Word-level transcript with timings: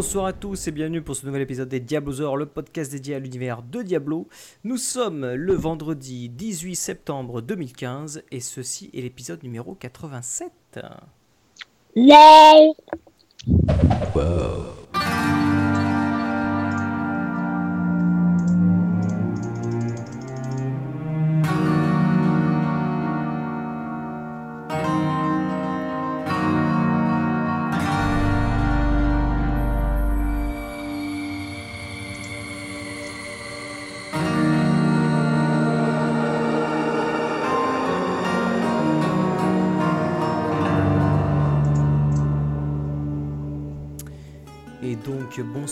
bonsoir 0.00 0.24
à 0.24 0.32
tous 0.32 0.66
et 0.66 0.70
bienvenue 0.70 1.02
pour 1.02 1.14
ce 1.14 1.26
nouvel 1.26 1.42
épisode 1.42 1.68
des 1.68 1.78
Diablosaures, 1.78 2.38
le 2.38 2.46
podcast 2.46 2.90
dédié 2.90 3.16
à 3.16 3.18
l'univers 3.18 3.62
de 3.62 3.82
Diablo. 3.82 4.28
Nous 4.64 4.78
sommes 4.78 5.26
le 5.26 5.52
vendredi 5.52 6.30
18 6.30 6.74
septembre 6.74 7.42
2015 7.42 8.22
et 8.30 8.40
ceci 8.40 8.88
est 8.94 9.02
l'épisode 9.02 9.42
numéro 9.42 9.74
87. 9.74 10.80
Lol. 11.96 12.72
Et 13.46 14.00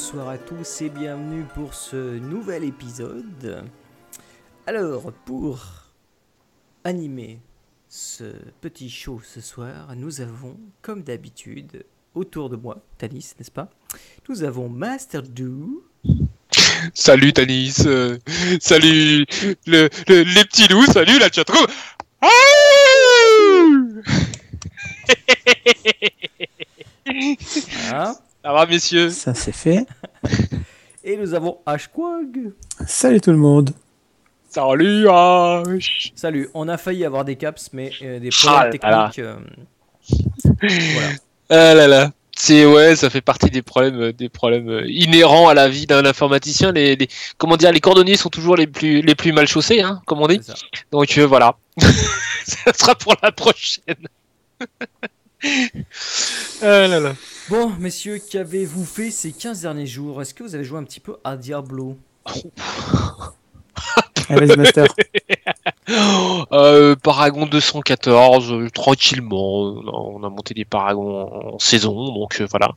bonsoir 0.01 0.29
à 0.29 0.39
tous 0.39 0.83
et 0.83 0.91
bienvenue 0.91 1.43
pour 1.57 1.75
ce 1.75 2.19
nouvel 2.19 2.63
épisode. 2.63 3.65
Alors 4.65 5.13
pour 5.27 5.59
animer 6.85 7.41
ce 7.89 8.33
petit 8.61 8.91
show 8.91 9.21
ce 9.25 9.41
soir, 9.41 9.97
nous 9.97 10.21
avons 10.21 10.57
comme 10.83 11.03
d'habitude 11.03 11.85
autour 12.15 12.49
de 12.49 12.55
moi, 12.55 12.79
Tanis, 12.97 13.33
n'est-ce 13.41 13.51
pas? 13.51 13.71
Nous 14.29 14.45
avons 14.45 14.69
Master 14.69 15.25
Do. 15.25 15.85
Salut 16.95 17.33
Tanis, 17.33 17.79
euh, 17.85 18.19
salut 18.61 19.27
le, 19.67 19.89
le- 20.07 20.23
les 20.23 20.45
petits 20.45 20.69
loups, 20.69 20.87
salut 20.87 21.19
la 21.19 21.29
chatroom. 21.29 21.67
Ah 27.91 28.15
Ça 28.45 28.53
va 28.53 28.67
messieurs? 28.67 29.11
Ça 29.11 29.35
c'est 29.35 29.53
fait. 29.53 29.87
et 31.05 31.17
nous 31.17 31.35
avons 31.35 31.59
Ashquag. 31.67 32.53
Salut 32.87 33.21
tout 33.21 33.31
le 33.33 33.37
monde. 33.37 33.71
Salut 34.49 35.07
H. 35.07 36.13
Salut, 36.15 36.49
on 36.55 36.69
a 36.69 36.79
failli 36.79 37.05
avoir 37.05 37.25
des 37.25 37.37
caps, 37.37 37.71
mais 37.73 37.91
euh, 38.03 38.19
des 38.19 38.31
Ah 38.47 38.47
problèmes 38.71 38.81
là 38.91 39.11
techniques. 39.11 39.19
euh, 39.19 39.37
voilà. 40.61 41.09
Ah 41.51 41.75
là 41.75 41.87
là. 41.89 42.13
C'est 42.41 42.65
ouais, 42.65 42.95
ça 42.95 43.11
fait 43.11 43.21
partie 43.21 43.51
des 43.51 43.63
problèmes, 43.63 44.01
euh, 44.01 44.13
des 44.13 44.29
problèmes 44.29 44.83
inhérents 44.87 45.49
à 45.49 45.55
la 45.55 45.69
vie 45.69 45.87
d'un 45.87 46.05
informaticien. 46.07 46.71
Les, 46.71 46.95
les- 46.95 47.09
comment 47.37 47.57
dire, 47.57 47.73
les 47.73 47.81
cordonniers 47.81 48.17
sont 48.17 48.29
toujours 48.31 48.57
les 48.57 48.69
plus, 48.69 49.03
les 49.03 49.15
plus 49.17 49.33
mal 49.33 49.49
chaussés, 49.49 49.83
hein, 49.83 50.01
comme 50.07 50.21
on 50.23 50.29
dit. 50.29 50.41
Donc 50.93 51.19
euh, 51.19 51.27
voilà, 51.27 51.57
ça 52.45 52.73
sera 52.73 52.95
pour 52.95 53.17
la 53.23 53.33
prochaine. 53.33 54.07
ah 56.63 56.89
là 56.89 57.01
là. 57.01 57.15
Bon, 57.49 57.71
messieurs, 57.79 58.21
qu'avez-vous 58.31 58.85
fait 58.85 59.11
ces 59.11 59.33
15 59.33 59.63
derniers 59.63 59.87
jours? 59.87 60.21
Est-ce 60.21 60.35
que 60.35 60.43
vous 60.43 60.55
avez 60.55 60.65
joué 60.65 60.79
un 60.79 60.85
petit 60.85 61.01
peu 61.01 61.17
à 61.25 61.37
Diablo? 61.37 61.97
Allez, 64.29 64.57
Master. 64.57 64.87
Euh, 66.53 66.97
Paragon 66.97 67.47
214, 67.47 68.53
euh, 68.53 68.69
tranquillement. 68.69 69.61
On 69.61 69.89
a, 69.89 69.91
on 69.91 70.23
a 70.23 70.29
monté 70.29 70.53
des 70.53 70.67
Paragons 70.67 71.55
en 71.55 71.59
saison, 71.59 72.13
donc 72.13 72.43
euh, 72.43 72.47
voilà. 72.51 72.73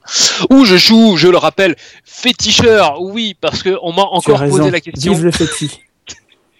Où 0.49 0.63
je 0.63 0.77
joue, 0.77 1.17
je 1.17 1.27
le 1.27 1.35
rappelle, 1.35 1.75
féticheur, 2.05 3.01
oui, 3.01 3.35
parce 3.41 3.63
que 3.63 3.77
on 3.81 3.91
m'a 3.91 4.03
encore 4.03 4.39
posé 4.39 4.71
la 4.71 4.79
question. 4.79 5.11
Vive 5.11 5.25
le 5.25 5.31
fétis. 5.31 5.81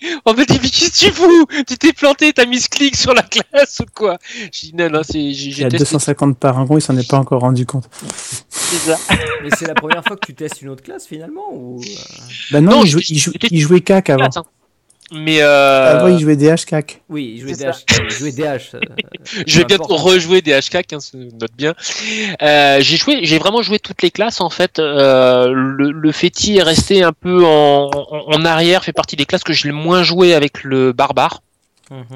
En 0.26 0.34
fait, 0.34 0.42
il 0.44 0.54
dit, 0.54 0.60
mais 0.64 0.70
qu'est-ce 0.70 1.06
que 1.06 1.06
tu 1.08 1.12
fous? 1.14 1.46
Tu 1.68 1.78
t'es 1.78 1.94
planté, 1.94 2.34
t'as 2.34 2.46
mis 2.46 2.60
ce 2.60 2.70
clic 2.70 2.96
sur 2.96 3.14
la 3.14 3.22
classe 3.24 3.80
ou 3.82 3.86
quoi? 3.94 4.18
J'ai 4.52 4.68
dit, 4.70 4.74
non, 4.76 4.90
non, 4.90 5.02
c'est, 5.04 5.32
j'ai, 5.34 5.50
Il 5.52 5.58
y 5.60 5.64
a 5.64 5.70
testé 5.70 5.78
250 5.96 6.38
paragons, 6.38 6.78
il 6.78 6.82
s'en 6.82 6.98
est 6.98 7.08
pas 7.08 7.18
encore 7.18 7.42
rendu 7.42 7.66
compte. 7.66 7.88
ça. 8.02 8.98
Mais 9.44 9.50
c'est 9.58 9.68
la 9.68 9.74
première 9.76 10.04
fois 10.04 10.16
que 10.18 10.26
tu 10.26 10.34
testes 10.34 10.62
une 10.62 10.70
autre 10.70 10.84
classe 10.84 11.06
finalement 11.08 11.50
ou... 11.54 11.82
euh, 11.82 11.86
Bah 12.52 12.62
non, 12.62 12.72
Non, 12.72 12.84
il, 12.84 12.88
il, 13.10 13.18
jou- 13.20 13.32
j'étais- 13.34 13.48
il 13.52 13.60
jouait 13.60 13.82
CAC 13.82 14.10
avant. 14.10 14.26
Attends. 14.26 14.46
Mais 15.14 15.42
euh, 15.42 15.98
Avant, 16.00 16.08
il 16.08 16.20
jouait 16.20 16.38
DH 16.38 16.66
CAC. 16.66 17.02
Oui, 17.10 17.34
il 17.36 17.42
jouait 17.42 17.54
DH. 17.54 17.84
il 18.06 18.10
jouait 18.12 18.32
DH. 18.32 18.76
euh, 18.76 18.80
Je 19.46 19.58
vais 19.60 19.66
bientôt 19.66 19.96
rejouer 19.98 20.42
des 20.42 20.58
HK, 20.58 20.94
hein, 20.94 20.98
note 21.14 21.52
bien. 21.58 21.74
Euh, 22.42 22.78
j'ai 22.80 22.96
joué, 22.98 23.20
j'ai 23.24 23.38
vraiment 23.38 23.62
joué 23.62 23.78
toutes 23.78 24.02
les 24.04 24.12
classes 24.12 24.40
en 24.40 24.50
fait. 24.50 24.80
Euh, 24.80 25.52
le, 25.54 25.92
le 25.92 26.12
Féti 26.14 26.58
est 26.58 26.64
resté 26.64 27.04
un 27.04 27.12
peu 27.14 27.44
en, 27.46 27.90
en, 27.94 28.24
en 28.34 28.46
arrière, 28.46 28.86
fait 28.86 28.94
partie 28.94 29.18
des 29.18 29.26
classes 29.26 29.44
que 29.44 29.52
j'ai 29.54 29.68
le 29.68 29.74
moins 29.76 30.02
joué 30.04 30.34
avec 30.34 30.64
le 30.64 30.94
barbare. 30.94 31.42
Mhm. 31.90 32.06
Euh, 32.12 32.16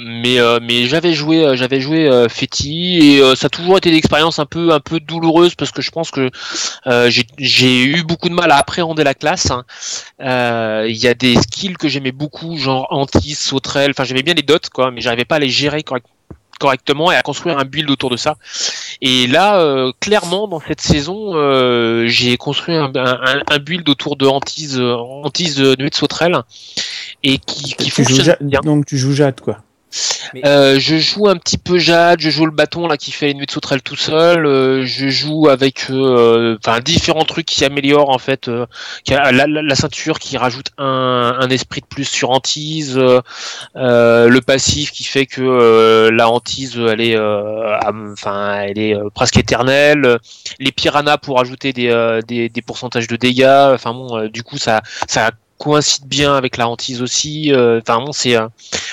mais 0.00 0.38
euh, 0.40 0.58
mais 0.62 0.86
j'avais 0.86 1.12
joué 1.14 1.44
euh, 1.44 1.54
j'avais 1.56 1.80
joué 1.80 2.08
euh, 2.08 2.28
Feti 2.28 2.98
et 3.16 3.20
euh, 3.20 3.34
ça 3.34 3.46
a 3.46 3.48
toujours 3.50 3.78
été 3.78 3.88
une 3.90 3.96
expérience 3.96 4.38
un 4.38 4.46
peu 4.46 4.72
un 4.72 4.80
peu 4.80 4.98
douloureuse 5.00 5.54
parce 5.54 5.70
que 5.70 5.80
je 5.82 5.90
pense 5.90 6.10
que 6.10 6.30
euh, 6.86 7.10
j'ai- 7.38 7.84
eu 7.84 8.02
beaucoup 8.02 8.28
de 8.28 8.34
mal 8.34 8.50
à 8.50 8.56
appréhender 8.56 9.04
la 9.04 9.14
classe. 9.14 9.50
hein. 9.50 9.64
Euh, 10.20 10.86
Il 10.88 10.96
y 10.96 11.06
a 11.08 11.14
des 11.14 11.36
skills 11.36 11.74
que 11.74 11.88
j'aimais 11.88 12.12
beaucoup 12.12 12.56
genre 12.56 12.86
anti 12.90 13.34
sauterelle, 13.34 13.90
enfin 13.92 14.04
j'aimais 14.04 14.22
bien 14.22 14.34
les 14.34 14.42
dots 14.42 14.58
quoi, 14.72 14.90
mais 14.90 15.00
j'arrivais 15.00 15.24
pas 15.24 15.36
à 15.36 15.38
les 15.38 15.48
gérer 15.50 15.82
correct- 15.82 16.06
correctement 16.60 17.10
et 17.12 17.16
à 17.16 17.22
construire 17.22 17.58
un 17.58 17.64
build 17.64 17.90
autour 17.90 18.10
de 18.10 18.16
ça. 18.16 18.36
Et 19.00 19.26
là, 19.26 19.58
euh, 19.60 19.92
clairement, 20.00 20.46
dans 20.48 20.60
cette 20.60 20.80
saison, 20.80 21.32
euh, 21.34 22.06
j'ai 22.06 22.36
construit 22.36 22.74
un, 22.76 22.92
un, 22.94 23.40
un 23.50 23.58
build 23.58 23.88
autour 23.88 24.16
de 24.16 24.26
hantise, 24.26 24.78
euh, 24.80 24.94
hantise 24.96 25.60
euh, 25.60 25.74
nuée 25.78 25.90
de 25.90 25.94
sauterelle 25.94 26.38
et 27.24 27.38
qui, 27.38 27.74
qui 27.74 27.90
fonctionne 27.90 28.36
bien. 28.40 28.60
Donc 28.62 28.86
tu 28.86 28.96
joues 28.98 29.12
Jade, 29.14 29.40
quoi. 29.40 29.58
Euh, 30.44 30.80
je 30.80 30.96
joue 30.96 31.28
un 31.28 31.36
petit 31.36 31.56
peu 31.56 31.78
Jade, 31.78 32.18
je 32.20 32.28
joue 32.28 32.46
le 32.46 32.50
bâton 32.50 32.88
là 32.88 32.96
qui 32.96 33.12
fait 33.12 33.26
les 33.28 33.34
nuées 33.34 33.46
de 33.46 33.50
sauterelle 33.52 33.80
tout 33.80 33.94
seul, 33.94 34.44
euh, 34.44 34.84
je 34.84 35.08
joue 35.08 35.48
avec 35.48 35.86
euh, 35.88 36.56
enfin 36.58 36.80
différents 36.80 37.22
trucs 37.24 37.46
qui 37.46 37.64
améliorent 37.64 38.10
en 38.10 38.18
fait 38.18 38.48
euh, 38.48 38.66
qui 39.04 39.14
a 39.14 39.30
la, 39.30 39.46
la- 39.46 39.62
la 39.62 39.74
ceinture 39.76 40.18
qui 40.18 40.36
rajoute 40.36 40.70
un, 40.78 41.36
un 41.38 41.48
esprit 41.48 41.80
de 41.80 41.86
plus 41.86 42.06
sur 42.08 42.30
hantise, 42.30 42.98
euh, 43.76 44.28
le 44.28 44.40
passif 44.40 44.90
qui 44.90 45.04
fait 45.04 45.26
que 45.26 45.40
euh, 45.42 46.10
la 46.10 46.28
hantise 46.28 46.76
elle 46.76 47.00
est 47.00 47.16
euh, 47.16 47.78
enfin 48.12 48.62
elle 48.62 48.80
est 48.80 48.96
euh, 48.96 49.10
presque 49.14 49.36
éternelle, 49.38 50.18
les 50.58 50.72
piranhas 50.72 51.18
pour 51.18 51.40
ajouter 51.40 51.72
des, 51.72 51.90
euh, 51.90 52.20
des, 52.20 52.48
des 52.48 52.62
pourcentages 52.62 53.06
de 53.06 53.14
dégâts, 53.14 53.70
enfin 53.72 53.92
bon 53.94 54.18
euh, 54.18 54.28
du 54.28 54.42
coup 54.42 54.58
ça 54.58 54.82
ça 55.06 55.30
coïncide 55.58 56.06
bien 56.06 56.34
avec 56.34 56.56
la 56.56 56.68
hantise 56.68 57.00
aussi, 57.02 57.52
euh, 57.52 57.80
enfin 57.80 57.98
bon 58.04 58.12
c'est 58.12 58.36
euh, 58.36 58.48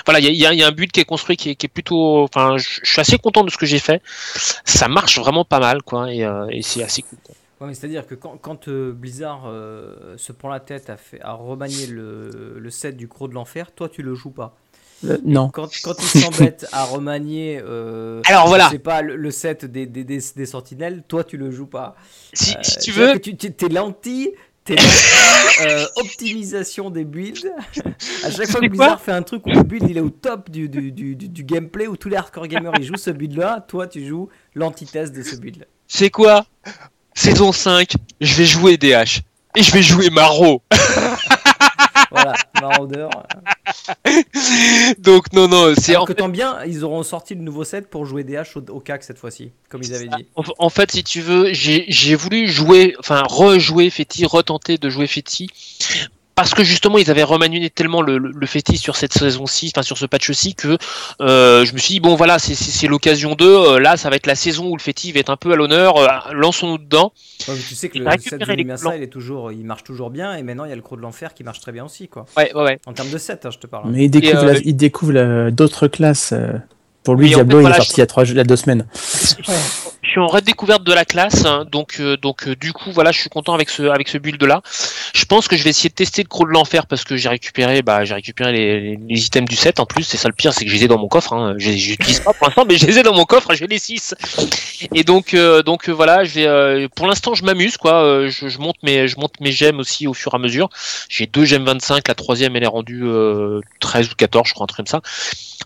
voilà, 0.06 0.20
il 0.20 0.26
y 0.26 0.28
a, 0.30 0.32
il 0.32 0.38
y 0.38 0.46
a- 0.46 0.54
il 0.54 0.60
y 0.60 0.64
a 0.64 0.68
un 0.68 0.72
but 0.72 0.92
qui 0.92 1.00
est 1.00 1.06
construit 1.06 1.38
qui 1.38 1.52
est, 1.52 1.56
qui 1.56 1.66
est 1.66 1.70
plutôt. 1.70 2.24
Enfin, 2.24 2.58
je 2.58 2.80
suis 2.84 3.00
assez 3.02 3.18
content 3.18 3.44
de 3.44 3.50
ce 3.52 3.58
que 3.58 3.66
j'ai 3.66 3.80
fait. 3.80 4.02
Ça 4.66 4.88
marche 4.88 5.20
vraiment 5.20 5.46
pas 5.46 5.60
mal, 5.60 5.82
quoi, 5.84 6.12
et, 6.14 6.24
euh, 6.24 6.48
et 6.50 6.62
c'est 6.62 6.84
assez 6.84 7.02
cool. 7.04 7.20
quoi. 7.24 7.36
Ouais, 7.60 7.68
mais 7.68 7.74
c'est-à-dire 7.76 8.08
que 8.08 8.16
quand, 8.16 8.38
quand, 8.42 8.68
euh, 8.68 8.92
Blizzard 8.92 9.44
euh, 9.46 10.18
se 10.18 10.32
prend 10.32 10.50
la 10.50 10.60
tête 10.60 10.90
à, 10.90 10.98
fait, 10.98 11.22
à 11.22 11.34
remanier 11.34 11.86
le, 11.88 12.58
le 12.58 12.70
set 12.72 12.98
du 12.98 13.08
Croc 13.08 13.30
de 13.30 13.36
l'Enfer, 13.36 13.72
toi 13.72 13.88
tu 13.90 14.02
le 14.02 14.16
joues 14.16 14.32
pas. 14.32 14.56
Euh, 15.06 15.18
non. 15.26 15.50
Quand, 15.50 15.68
quand 15.84 15.96
ils 16.00 16.20
s'embêtent 16.22 16.68
à 16.72 16.86
remanier 16.86 17.60
euh, 17.64 18.22
Alors, 18.26 18.48
voilà. 18.48 18.66
je 18.66 18.72
sais 18.72 18.80
pas, 18.80 19.02
le, 19.02 19.16
le 19.16 19.32
set 19.32 19.66
des, 19.66 19.86
des, 19.88 20.04
des, 20.04 20.20
des 20.36 20.46
sentinelles, 20.46 21.04
toi 21.08 21.24
tu 21.24 21.38
le 21.38 21.50
joues 21.52 21.66
pas. 21.68 21.96
Si, 22.34 22.52
Euh, 22.56 22.60
si 22.64 22.78
tu 22.80 22.92
veux, 22.92 23.14
que 23.14 23.18
Tu, 23.20 23.36
tu- 23.36 23.52
t'es 23.52 23.70
lenti, 23.70 24.32
t'es 24.64 24.76
euh, 25.62 25.86
optimisation 25.98 26.90
des 26.90 27.06
builds. 27.06 27.52
À 28.24 28.32
chaque 28.32 28.50
fois 28.50 28.62
que 28.62 28.68
Blizzard 28.68 29.02
fait 29.02 29.12
un 29.12 29.24
truc 29.24 29.46
où 29.46 29.50
le 29.50 29.64
build 29.64 29.90
il 29.90 29.98
est 29.98 30.02
au 30.02 30.10
top 30.10 30.50
du, 30.50 30.70
du, 30.70 30.92
du, 30.92 31.16
du, 31.16 31.28
du 31.28 31.44
gameplay, 31.44 31.88
où 31.88 31.98
tous 31.98 32.10
les 32.10 32.18
hardcore 32.18 32.48
gamers 32.48 32.74
ils 32.80 32.86
jouent 32.86 32.96
ce 32.96 33.12
build 33.12 33.38
là, 33.38 33.64
toi 33.68 33.88
tu 33.88 34.06
joues 34.06 34.30
l'antithèse 34.56 35.12
de 35.12 35.24
ce 35.24 35.36
build. 35.36 35.68
c'est 35.88 36.10
quoi? 36.10 36.46
Saison 37.14 37.52
5, 37.52 37.94
je 38.22 38.36
vais 38.36 38.46
jouer 38.46 38.78
DH. 38.78 39.22
Et 39.56 39.64
je 39.64 39.72
vais 39.74 39.84
jouer 39.84 40.10
Maro. 40.10 40.62
Voilà, 42.12 42.34
Marauder. 42.62 43.08
Donc 45.00 45.32
non, 45.34 45.48
non, 45.48 45.74
c'est 45.78 45.96
en 45.96 46.04
que 46.06 46.14
fait, 46.14 46.20
tant 46.20 46.30
bien, 46.30 46.64
ils 46.66 46.84
auront 46.84 47.04
sorti 47.04 47.36
le 47.36 47.42
nouveau 47.42 47.64
set 47.64 47.90
pour 47.90 48.06
jouer 48.06 48.24
DH 48.24 48.58
au, 48.58 48.72
au 48.72 48.80
CAC 48.80 49.04
cette 49.04 49.18
fois-ci, 49.18 49.52
comme 49.70 49.82
ils 49.82 49.94
avaient 49.94 50.08
dit. 50.08 50.28
en, 50.36 50.44
en 50.58 50.70
fait, 50.70 50.92
si 50.92 51.04
tu 51.04 51.22
veux, 51.22 51.54
j'ai 51.54 51.86
j'ai 51.88 52.16
voulu 52.16 52.48
jouer, 52.48 52.96
enfin 53.00 53.24
rejouer 53.28 53.90
Fetty, 53.90 54.26
retenter 54.26 54.78
de 54.78 54.90
jouer 54.90 55.08
Fetty. 55.08 55.48
Parce 56.36 56.54
que 56.54 56.64
justement, 56.64 56.98
ils 56.98 57.12
avaient 57.12 57.24
remanié 57.24 57.70
tellement 57.70 58.02
le, 58.02 58.18
le, 58.18 58.32
le 58.34 58.48
Fetty 58.48 58.78
sur 58.78 58.96
cette 58.96 59.14
saison-ci, 59.14 59.72
enfin 59.76 59.84
sur 59.84 59.98
ce 59.98 60.06
patch-ci, 60.06 60.56
que 60.56 60.78
euh, 61.22 61.66
je 61.66 61.74
me 61.74 61.78
suis 61.78 61.96
dit, 61.96 62.00
bon 62.00 62.16
voilà, 62.16 62.40
c'est- 62.40 62.88
l'occasion 62.88 63.36
de, 63.36 63.46
euh, 63.46 63.80
là, 63.80 63.96
ça 63.98 64.10
va 64.10 64.16
être 64.16 64.26
la 64.28 64.36
saison 64.36 64.68
où 64.70 64.76
le 64.76 64.82
Fetty 64.82 65.12
va 65.12 65.20
être 65.20 65.30
un 65.30 65.38
peu 65.38 65.52
à 65.52 65.56
l'honneur, 65.56 65.98
euh, 65.98 66.08
lançons-nous 66.34 66.78
dedans. 66.78 67.12
Ouais, 67.48 67.56
tu 67.58 67.76
sais 67.76 67.90
que 67.90 67.98
Il 67.98 68.04
le 68.04 68.12
set 68.20 68.42
Lumasa, 68.58 68.82
plans. 68.84 68.92
il 68.94 69.04
est 69.04 69.08
toujours, 69.08 69.52
il 69.52 69.66
marche 69.66 69.84
toujours 69.84 70.10
bien, 70.10 70.36
et 70.36 70.42
maintenant 70.44 70.66
il 70.66 70.70
y 70.70 70.74
a 70.74 70.76
le 70.76 70.82
Croc 70.82 70.98
de 70.98 71.04
l'enfer 71.04 71.34
qui 71.34 71.44
marche 71.44 71.60
très 71.60 71.72
bien 71.74 71.86
aussi, 71.86 72.08
quoi. 72.08 72.26
Ouais, 72.38 72.52
ouais, 72.56 72.64
ouais. 72.64 72.80
En 72.86 72.94
termes 72.94 73.10
de 73.10 73.18
set, 73.18 73.46
hein, 73.46 73.50
je 73.52 73.58
te 73.60 73.68
parle. 73.68 73.92
Mais 73.92 74.06
il 74.06 74.10
découvre, 74.10 74.44
euh, 74.44 74.54
la- 74.54 74.60
il 74.60 74.76
découvre 74.76 75.12
la- 75.14 75.52
d'autres 75.52 75.88
classes. 75.88 76.32
euh. 76.34 76.54
Pour 77.04 77.16
lui, 77.16 77.30
Oui, 77.30 77.34
en 77.34 77.38
Diablo, 77.38 77.62
il 77.62 77.66
est 77.66 77.72
je- 77.72 77.76
sorti 77.78 77.94
il 77.96 77.98
y 77.98 78.02
a, 78.04 78.06
trois, 78.06 78.26
il 78.26 78.36
y 78.38 78.40
a 78.40 78.44
deux 78.44 78.56
semaines. 78.56 78.86
Je 78.94 79.81
suis 80.12 80.20
en 80.20 80.28
redécouverte 80.28 80.84
de 80.84 80.94
la 80.94 81.06
classe, 81.06 81.46
hein, 81.46 81.66
donc 81.72 81.98
euh, 82.00 82.18
donc 82.18 82.48
euh, 82.48 82.56
du 82.56 82.74
coup 82.74 82.92
voilà, 82.92 83.12
je 83.12 83.20
suis 83.20 83.30
content 83.30 83.54
avec 83.54 83.70
ce 83.70 83.84
avec 83.84 84.10
ce 84.10 84.18
build 84.18 84.44
là. 84.44 84.62
Je 85.14 85.24
pense 85.26 85.48
que 85.48 85.56
je 85.56 85.64
vais 85.64 85.70
essayer 85.70 85.90
de 85.90 85.96
tester 85.96 86.22
le 86.22 86.28
croc 86.28 86.48
de 86.48 86.54
l'enfer 86.54 86.86
parce 86.86 87.04
que 87.04 87.16
j'ai 87.16 87.30
récupéré 87.30 87.82
bah 87.82 88.04
j'ai 88.04 88.14
récupéré 88.14 88.52
les, 88.52 88.98
les- 88.98 89.26
items 89.26 89.50
du 89.50 89.56
set 89.56 89.80
en 89.80 89.86
plus. 89.86 90.04
C'est 90.04 90.18
ça 90.18 90.28
le 90.28 90.34
pire, 90.34 90.54
c'est 90.54 90.66
que 90.66 90.72
je 90.72 90.76
les 90.76 90.84
ai 90.84 90.88
dans 90.88 90.98
mon 90.98 91.08
coffre. 91.08 91.34
Hein. 91.34 91.56
Je 91.58 91.70
les 91.70 92.20
pas 92.24 92.34
pour 92.34 92.48
l'instant, 92.48 92.66
mais 92.68 92.78
je 92.78 92.88
les 92.88 93.00
ai 93.00 93.04
dans 93.04 93.16
mon 93.16 93.24
coffre. 93.24 93.54
J'ai 93.54 93.68
les 93.68 93.80
6 93.80 94.16
Et 94.94 95.04
donc 95.04 95.34
euh, 95.34 95.64
donc 95.64 95.88
voilà, 95.88 96.26
je 96.26 96.34
vais 96.42 96.88
pour 96.90 97.08
l'instant 97.08 97.34
je 97.34 97.46
m'amuse 97.46 97.78
quoi. 97.78 98.28
Je, 98.28 98.58
monte 98.58 98.84
mes 98.84 99.08
je 99.08 99.18
monte 99.18 99.40
mes 99.40 99.54
gemmes 99.54 99.80
aussi 99.80 100.08
au 100.08 100.14
fur 100.14 100.34
et 100.34 100.36
à 100.36 100.40
mesure. 100.40 100.70
J'ai 101.08 101.26
deux 101.26 101.46
gemmes 101.46 101.66
25, 101.66 102.08
la 102.08 102.16
troisième 102.16 102.56
elle 102.58 102.64
est 102.64 102.68
rendue 102.68 103.04
euh, 103.06 103.62
13 103.80 104.12
ou 104.12 104.16
14 104.16 104.48
je 104.48 104.54
crois 104.54 104.66
un 104.66 104.68
truc 104.68 104.78
comme 104.78 104.88
ça. 104.88 105.02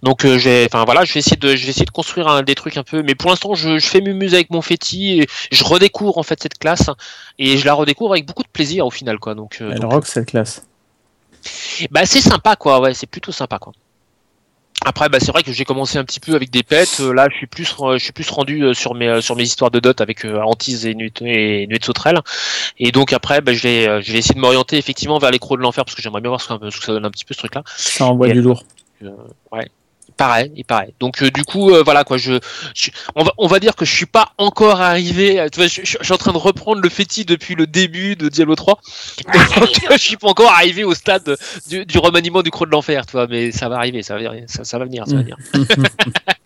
Donc 0.03 0.27
j'ai, 0.37 0.65
enfin 0.65 0.83
voilà, 0.85 1.05
je 1.05 1.13
vais 1.13 1.19
essayer 1.19 1.37
de, 1.37 1.55
je 1.55 1.63
vais 1.63 1.69
essayer 1.69 1.85
de 1.85 1.89
construire 1.89 2.43
des 2.43 2.53
trucs 2.53 2.77
un 2.77 2.83
peu, 2.83 3.01
mais 3.01 3.15
pour 3.15 3.29
l'instant 3.29 3.55
je, 3.55 3.79
je 3.79 3.87
fais 3.87 4.01
mumuse 4.01 4.34
avec 4.35 4.49
mon 4.51 4.61
féti, 4.61 5.19
et 5.21 5.27
je 5.51 5.63
redécouvre 5.63 6.17
en 6.17 6.23
fait 6.23 6.41
cette 6.41 6.57
classe 6.57 6.89
et 7.39 7.57
je 7.57 7.65
la 7.65 7.73
redécouvre 7.73 8.11
avec 8.11 8.25
beaucoup 8.25 8.43
de 8.43 8.47
plaisir 8.49 8.85
au 8.85 8.91
final 8.91 9.17
quoi. 9.19 9.35
Donc, 9.35 9.57
euh, 9.61 9.71
Elle 9.73 9.79
donc, 9.79 9.91
rock 9.91 10.05
cette 10.07 10.27
classe. 10.27 10.65
bah 11.91 12.05
c'est 12.05 12.21
sympa 12.21 12.55
quoi, 12.55 12.79
ouais, 12.79 12.93
c'est 12.93 13.07
plutôt 13.07 13.31
sympa 13.31 13.59
quoi. 13.59 13.73
Après 14.87 15.09
bah 15.09 15.19
c'est 15.19 15.31
vrai 15.31 15.41
que 15.41 15.51
j'ai 15.51 15.65
commencé 15.65 15.97
un 15.97 16.03
petit 16.03 16.19
peu 16.19 16.35
avec 16.35 16.51
des 16.51 16.61
pets, 16.61 16.99
euh, 16.99 17.11
là 17.13 17.27
je 17.31 17.37
suis 17.37 17.47
plus, 17.47 17.73
je 17.93 17.97
suis 17.97 18.11
plus 18.11 18.29
rendu 18.29 18.61
euh, 18.63 18.73
sur 18.73 18.93
mes, 18.93 19.07
euh, 19.07 19.21
sur 19.21 19.35
mes 19.35 19.41
histoires 19.43 19.71
de 19.71 19.79
dot 19.79 19.99
avec 19.99 20.25
euh, 20.25 20.41
Antise 20.41 20.85
et 20.85 20.93
Nuit 20.93 21.13
et 21.21 21.65
Nuit 21.65 21.79
de 21.79 21.83
Sauterelle, 21.83 22.19
et 22.77 22.91
donc 22.91 23.11
après 23.13 23.41
bah, 23.41 23.53
je 23.53 23.63
vais, 23.63 23.87
euh, 23.87 24.01
je 24.01 24.11
vais 24.11 24.19
essayer 24.19 24.35
de 24.35 24.39
m'orienter 24.39 24.77
effectivement 24.77 25.17
vers 25.17 25.31
les 25.31 25.39
crocs 25.39 25.57
de 25.57 25.63
l'enfer 25.63 25.85
parce 25.85 25.95
que 25.95 26.01
j'aimerais 26.03 26.21
bien 26.21 26.29
voir 26.29 26.41
ce 26.41 26.53
que, 26.53 26.69
ce 26.69 26.77
que 26.79 26.85
ça 26.85 26.91
donne 26.91 27.05
un 27.05 27.09
petit 27.09 27.25
peu 27.25 27.33
ce 27.33 27.39
truc 27.39 27.55
là. 27.55 27.63
Ça 27.77 28.05
envoie 28.05 28.27
Et- 28.27 28.33
du 28.33 28.41
lourd. 28.41 28.63
Pareil, 30.17 30.49
il 30.55 30.63
paraît. 30.63 30.93
Donc 31.01 31.21
euh, 31.21 31.29
du 31.29 31.43
coup, 31.43 31.71
euh, 31.71 31.83
voilà 31.83 32.05
quoi. 32.05 32.17
Je, 32.17 32.39
je- 32.73 32.89
on 33.15 33.23
va, 33.25 33.31
on 33.37 33.47
va 33.47 33.59
dire 33.59 33.75
que 33.75 33.83
je 33.83 33.93
suis 33.93 34.05
pas 34.05 34.29
encore 34.37 34.79
arrivé. 34.79 35.39
à- 35.39 35.49
Tu 35.49 35.59
vois, 35.59 35.67
je, 35.67 35.81
je- 35.83 35.97
je 35.99 36.03
suis 36.05 36.13
en 36.13 36.17
train 36.17 36.31
de 36.31 36.37
reprendre 36.37 36.81
le 36.81 36.87
fétis 36.89 37.25
depuis 37.25 37.55
le 37.55 37.67
début 37.67 38.15
de 38.15 38.29
Diablo 38.29 38.55
3. 38.55 38.79
Donc, 39.59 39.69
je 39.91 39.97
suis 39.97 40.15
pas 40.15 40.29
encore 40.29 40.51
arrivé 40.51 40.85
au 40.85 40.93
stade 40.93 41.35
du, 41.67 41.85
du 41.85 41.97
remaniement 41.97 42.41
du 42.43 42.49
croc 42.51 42.67
de 42.67 42.71
l'enfer, 42.71 43.05
tu 43.05 43.11
vois. 43.13 43.27
Mais 43.27 43.51
ça 43.51 43.67
va 43.67 43.75
arriver, 43.75 44.03
ça 44.03 44.15
va 44.17 44.29
venir, 44.29 44.43
ça, 44.47 44.63
ça 44.63 44.79
va 44.79 44.85
venir, 44.85 45.03
ça 45.05 45.15
va 45.15 45.21
venir. 45.21 45.37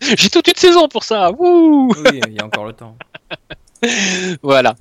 J'ai 0.00 0.30
toute 0.30 0.48
une 0.48 0.56
saison 0.56 0.88
pour 0.88 1.04
ça. 1.04 1.30
Wouh 1.30 1.92
Oui, 1.96 2.20
il 2.26 2.34
y 2.34 2.40
a 2.40 2.44
encore 2.44 2.64
le 2.66 2.72
temps. 2.72 2.96
voilà. 4.42 4.74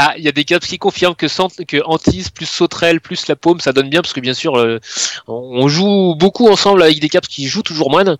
Ah, 0.00 0.14
il 0.16 0.22
y 0.22 0.28
a 0.28 0.32
des 0.32 0.44
caps 0.44 0.64
qui 0.64 0.78
confirment 0.78 1.16
que, 1.16 1.26
que 1.64 1.82
Antise 1.84 2.30
plus 2.30 2.46
Sauterelle 2.46 3.00
plus 3.00 3.26
la 3.26 3.34
paume, 3.34 3.58
ça 3.58 3.72
donne 3.72 3.90
bien 3.90 4.00
parce 4.00 4.12
que 4.12 4.20
bien 4.20 4.32
sûr, 4.32 4.56
euh, 4.56 4.78
on 5.26 5.66
joue 5.66 6.14
beaucoup 6.14 6.48
ensemble 6.48 6.84
avec 6.84 7.00
des 7.00 7.08
caps 7.08 7.26
qui 7.26 7.48
jouent 7.48 7.64
toujours 7.64 7.90
moine 7.90 8.16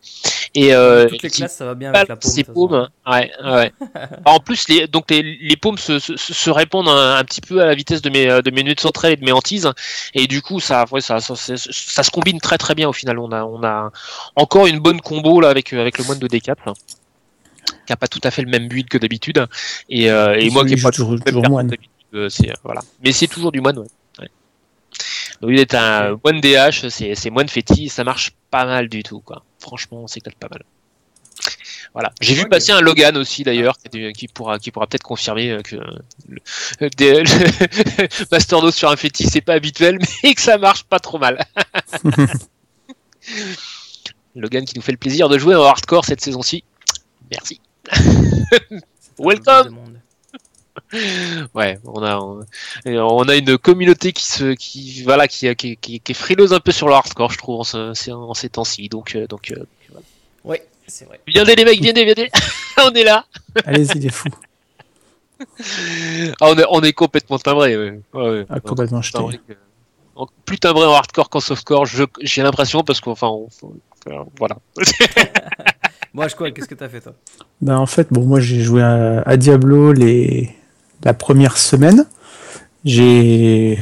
et 0.56 0.74
euh, 0.74 1.06
Toutes 1.08 1.22
les 1.22 1.30
classes, 1.30 1.54
ça 1.54 1.66
va 1.66 1.76
bien 1.76 1.92
avec 1.94 2.08
la 2.08 2.16
paume. 2.16 2.32
ces 2.32 2.42
paumes. 2.42 2.88
Ouais, 3.06 3.30
ouais. 3.44 3.72
en 4.24 4.40
plus, 4.40 4.68
les, 4.68 4.88
donc 4.88 5.08
les, 5.08 5.22
les 5.22 5.56
paumes 5.56 5.78
se, 5.78 6.00
se, 6.00 6.16
se 6.16 6.50
répondent 6.50 6.88
un, 6.88 7.14
un 7.14 7.22
petit 7.22 7.40
peu 7.40 7.62
à 7.62 7.66
la 7.66 7.76
vitesse 7.76 8.02
de 8.02 8.10
mes, 8.10 8.28
euh, 8.28 8.42
de 8.42 8.50
mes 8.50 8.64
nœuds 8.64 8.74
de 8.74 8.80
sauterelle 8.80 9.12
et 9.12 9.16
de 9.16 9.24
mes 9.24 9.30
hantises 9.30 9.70
et 10.14 10.26
du 10.26 10.42
coup, 10.42 10.58
ça, 10.58 10.84
ouais, 10.90 11.00
ça, 11.00 11.20
ça, 11.20 11.36
ça, 11.36 11.54
ça 11.56 12.02
se 12.02 12.10
combine 12.10 12.40
très 12.40 12.58
très 12.58 12.74
bien 12.74 12.88
au 12.88 12.92
final. 12.92 13.20
On 13.20 13.30
a, 13.30 13.44
on 13.44 13.62
a 13.62 13.92
encore 14.34 14.66
une 14.66 14.80
bonne 14.80 15.00
combo 15.00 15.40
là 15.40 15.48
avec, 15.48 15.72
avec 15.72 15.98
le 15.98 16.02
moine 16.02 16.18
de 16.18 16.26
D4 16.26 16.56
là, 16.66 16.72
qui 17.86 17.92
a 17.92 17.96
pas 17.96 18.08
tout 18.08 18.20
à 18.24 18.30
fait 18.30 18.42
le 18.42 18.50
même 18.50 18.68
build 18.68 18.88
que 18.88 18.98
d'habitude 18.98 19.46
et, 19.88 20.10
euh, 20.10 20.34
et 20.38 20.50
moi 20.50 20.64
qui 20.64 20.74
ai 20.74 20.76
joue 20.76 20.82
pas 20.84 20.90
toujours- 20.90 21.12
le 21.12 21.20
même 21.32 21.48
moine. 21.50 21.66
d'habitude, 21.68 21.90
euh, 22.14 22.28
c'est 22.28 22.52
voilà. 22.64 22.80
Mais 23.04 23.12
c'est 23.12 23.26
toujours 23.26 23.52
du 23.52 23.60
moine, 23.60 23.78
ouais. 23.78 23.86
ouais. 24.20 24.28
Donc 25.40 25.50
il 25.52 25.58
est 25.58 25.74
un 25.74 26.18
moine 26.24 26.40
DH, 26.40 26.88
c'est 26.88 27.30
moine 27.30 27.48
fétis, 27.48 27.88
ça 27.88 28.04
marche 28.04 28.32
pas 28.50 28.64
mal 28.64 28.88
du 28.88 29.02
tout 29.02 29.20
quoi. 29.20 29.44
Franchement, 29.58 30.06
c'est 30.06 30.22
peut-être 30.22 30.38
pas 30.38 30.48
mal. 30.50 30.62
Voilà. 31.94 32.12
J'ai 32.20 32.34
vu 32.34 32.46
passer 32.48 32.72
un 32.72 32.80
Logan 32.80 33.16
aussi 33.16 33.44
d'ailleurs 33.44 33.76
qui, 34.14 34.28
pourra 34.28 34.58
qui 34.58 34.70
pourra 34.70 34.86
peut-être 34.86 35.02
confirmer 35.04 35.50
euh, 35.52 35.62
que 35.62 35.76
le, 36.28 36.40
le 36.80 38.26
Master 38.30 38.60
Dose 38.60 38.74
sur 38.74 38.90
un 38.90 38.96
fétis 38.96 39.26
c'est 39.28 39.40
pas 39.40 39.54
habituel 39.54 39.98
mais 40.22 40.34
que 40.34 40.40
ça 40.40 40.58
marche 40.58 40.84
pas 40.84 40.98
trop 40.98 41.18
mal. 41.18 41.44
Logan 44.34 44.64
qui 44.64 44.76
nous 44.76 44.82
fait 44.82 44.92
le 44.92 44.98
plaisir 44.98 45.28
de 45.28 45.38
jouer 45.38 45.54
en 45.54 45.62
hardcore 45.62 46.04
cette 46.04 46.20
saison-ci. 46.20 46.62
Merci. 47.30 47.60
Welcome. 49.18 49.76
Ouais, 51.54 51.78
on 51.84 52.02
a 52.02 52.18
on, 52.86 53.28
a 53.28 53.34
une 53.36 53.58
communauté 53.58 54.12
qui 54.12 54.24
se 54.24 54.54
qui 54.54 55.02
voilà 55.02 55.26
qui, 55.28 55.54
qui, 55.56 55.76
qui, 55.76 56.00
qui 56.00 56.12
est 56.12 56.14
frileuse 56.14 56.52
un 56.52 56.60
peu 56.60 56.72
sur 56.72 56.86
le 56.88 56.94
hardcore, 56.94 57.30
je 57.32 57.38
trouve 57.38 57.60
en, 57.60 57.64
ce- 57.64 58.10
en 58.12 58.34
ces 58.34 58.48
temps-ci. 58.48 58.88
Donc 58.88 59.14
euh, 59.16 59.26
donc 59.26 59.50
euh, 59.50 59.64
Ouais, 60.44 60.64
c'est 60.86 61.04
vrai. 61.06 61.20
viendez 61.26 61.56
les 61.56 61.64
mecs, 61.64 61.80
viendez, 61.80 62.04
viendez. 62.04 62.30
on 62.78 62.90
est 62.92 63.04
là. 63.04 63.26
Allez-y, 63.66 63.98
les 63.98 64.08
fous. 64.10 64.28
Ah, 66.40 66.46
on 66.52 66.58
est 66.58 66.64
on 66.70 66.80
est 66.82 66.92
complètement 66.92 67.38
timbré. 67.38 67.76
Ouais. 67.76 68.00
Ouais, 68.14 68.28
ouais. 68.30 68.46
Ah, 68.48 68.60
complètement 68.60 69.02
jeté. 69.02 69.18
Timbré 69.18 69.38
que- 69.46 69.54
en- 70.14 70.28
plus 70.44 70.58
timbré 70.58 70.86
en 70.86 70.92
hardcore 70.94 71.28
qu'en 71.28 71.40
softcore, 71.40 71.86
je- 71.86 72.04
j'ai 72.22 72.42
l'impression 72.42 72.82
parce 72.84 73.00
qu'enfin 73.00 73.28
on- 73.28 73.48
enfin, 74.06 74.26
voilà. 74.38 74.56
Je 76.14 76.36
quoi 76.36 76.50
Qu'est-ce 76.50 76.68
que 76.68 76.74
t'as 76.74 76.88
fait, 76.88 77.00
toi 77.00 77.14
Ben, 77.60 77.76
en 77.76 77.86
fait, 77.86 78.08
bon, 78.10 78.24
moi 78.24 78.40
j'ai 78.40 78.60
joué 78.60 78.82
à, 78.82 79.36
Diablo 79.36 79.92
les... 79.92 80.50
la 81.04 81.14
première 81.14 81.56
semaine. 81.58 82.06
J'ai 82.84 83.78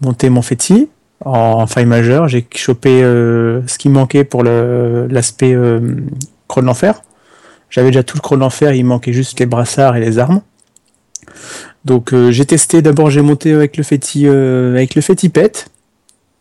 monté 0.00 0.28
mon 0.28 0.42
fétis 0.42 0.88
en 1.24 1.66
faille 1.66 1.86
majeure. 1.86 2.28
J'ai 2.28 2.46
chopé 2.54 3.02
euh, 3.02 3.66
ce 3.66 3.78
qui 3.78 3.88
manquait 3.88 4.24
pour 4.24 4.42
l'aspect 4.42 5.54
euh, 5.54 5.96
Croc 6.48 6.62
de 6.62 6.66
l'Enfer. 6.66 7.02
J'avais 7.70 7.88
déjà 7.88 8.02
tout 8.02 8.16
le 8.16 8.20
Croc 8.20 8.38
de 8.38 8.40
l'Enfer, 8.40 8.74
il 8.74 8.84
manquait 8.84 9.12
juste 9.12 9.40
les 9.40 9.46
brassards 9.46 9.96
et 9.96 10.00
les 10.00 10.18
armes. 10.18 10.42
Donc 11.84 12.12
euh, 12.12 12.30
j'ai 12.30 12.46
testé, 12.46 12.82
d'abord 12.82 13.10
j'ai 13.10 13.20
monté 13.20 13.52
avec 13.52 13.76
le 13.76 13.82
fétis 13.82 14.26
euh, 14.26 14.74
avec 14.74 14.94
le 14.94 15.02
fétis 15.02 15.28
pet. 15.28 15.66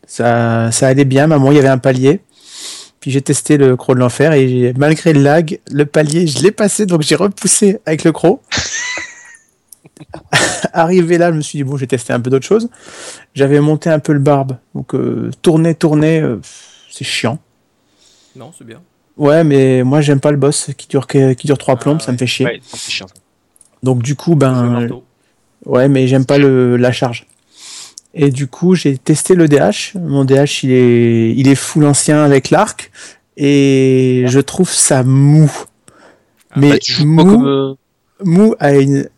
Ça, 0.06 0.72
ça 0.72 0.88
allait 0.88 1.06
bien, 1.06 1.27
maman, 1.27 1.51
il 1.51 1.56
y 1.56 1.60
avait 1.60 1.70
un 1.70 1.77
palier. 1.77 2.20
Puis 3.03 3.12
j'ai 3.12 3.22
testé 3.22 3.57
le 3.57 3.75
croc 3.75 3.95
de 3.95 4.00
l'enfer 4.00 4.31
et 4.31 4.72
malgré 4.77 5.12
le 5.12 5.22
lag, 5.22 5.60
le 5.69 5.86
palier, 5.86 6.25
je 6.25 6.41
l'ai 6.41 6.51
passé, 6.51 6.86
donc 6.86 7.01
j'ai 7.01 7.15
repoussé 7.15 7.79
avec 7.86 8.05
le 8.05 8.13
croc. 8.13 8.39
Arrivé 10.72 11.17
là, 11.17 11.29
je 11.29 11.36
me 11.36 11.41
suis 11.41 11.57
dit, 11.57 11.63
bon, 11.65 11.75
j'ai 11.75 11.86
testé 11.86 12.13
un 12.13 12.22
peu 12.22 12.29
d'autres 12.29 12.45
choses. 12.45 12.69
J'avais 13.36 13.60
monté 13.60 13.89
un 13.89 14.00
peu 14.00 14.13
le 14.13 14.19
barbe, 14.19 14.55
donc 14.74 14.95
euh, 14.95 15.31
tourner, 15.41 15.75
tourner, 15.75 16.22
euh, 16.22 16.39
c'est 16.89 17.03
chiant. 17.03 17.39
Non, 18.38 18.53
c'est 18.57 18.63
bien. 18.65 18.81
Ouais, 19.17 19.43
mais 19.43 19.83
moi 19.83 20.00
j'aime 20.00 20.22
pas 20.22 20.31
le 20.31 20.38
boss 20.38 20.69
qui 20.77 20.88
dure, 20.88 21.05
qui 21.05 21.36
dure 21.45 21.57
trois 21.57 21.74
Ah, 21.74 21.81
plombes, 21.81 22.00
ça 22.00 22.07
ouais. 22.07 22.13
me 22.13 22.17
fait 22.17 22.25
chier. 22.25 22.45
Ouais, 22.45 22.62
chiant. 22.74 23.07
Donc 23.83 24.01
du 24.01 24.15
coup, 24.15 24.36
ben. 24.36 24.88
Ouais, 25.65 25.89
mais 25.89 26.07
j'aime 26.07 26.25
pas 26.25 26.38
le, 26.38 26.77
la 26.77 26.93
charge. 26.93 27.27
Et 28.13 28.29
du 28.29 28.48
coup, 28.48 28.75
j'ai 28.75 28.98
testé 28.98 29.34
le 29.36 29.48
DH. 29.48 29.96
Mon 30.00 30.24
DH, 30.25 30.63
il 30.63 30.72
est, 30.72 31.34
il 31.36 31.48
est 31.48 31.55
full 31.55 31.86
ancien 31.86 32.24
avec 32.24 32.50
l'arc. 32.51 32.91
Et 33.38 34.25
je 34.27 34.39
trouve 34.39 34.70
ça 34.70 35.03
mou. 35.03 35.51
mais 36.55 36.70
Bah, 36.72 36.75
pas 36.98 37.03
mou, 37.03 37.24
comme 37.24 37.46
euh, 37.48 37.74
mou 38.24 38.55
à, 38.60 38.74
une- 38.75 39.10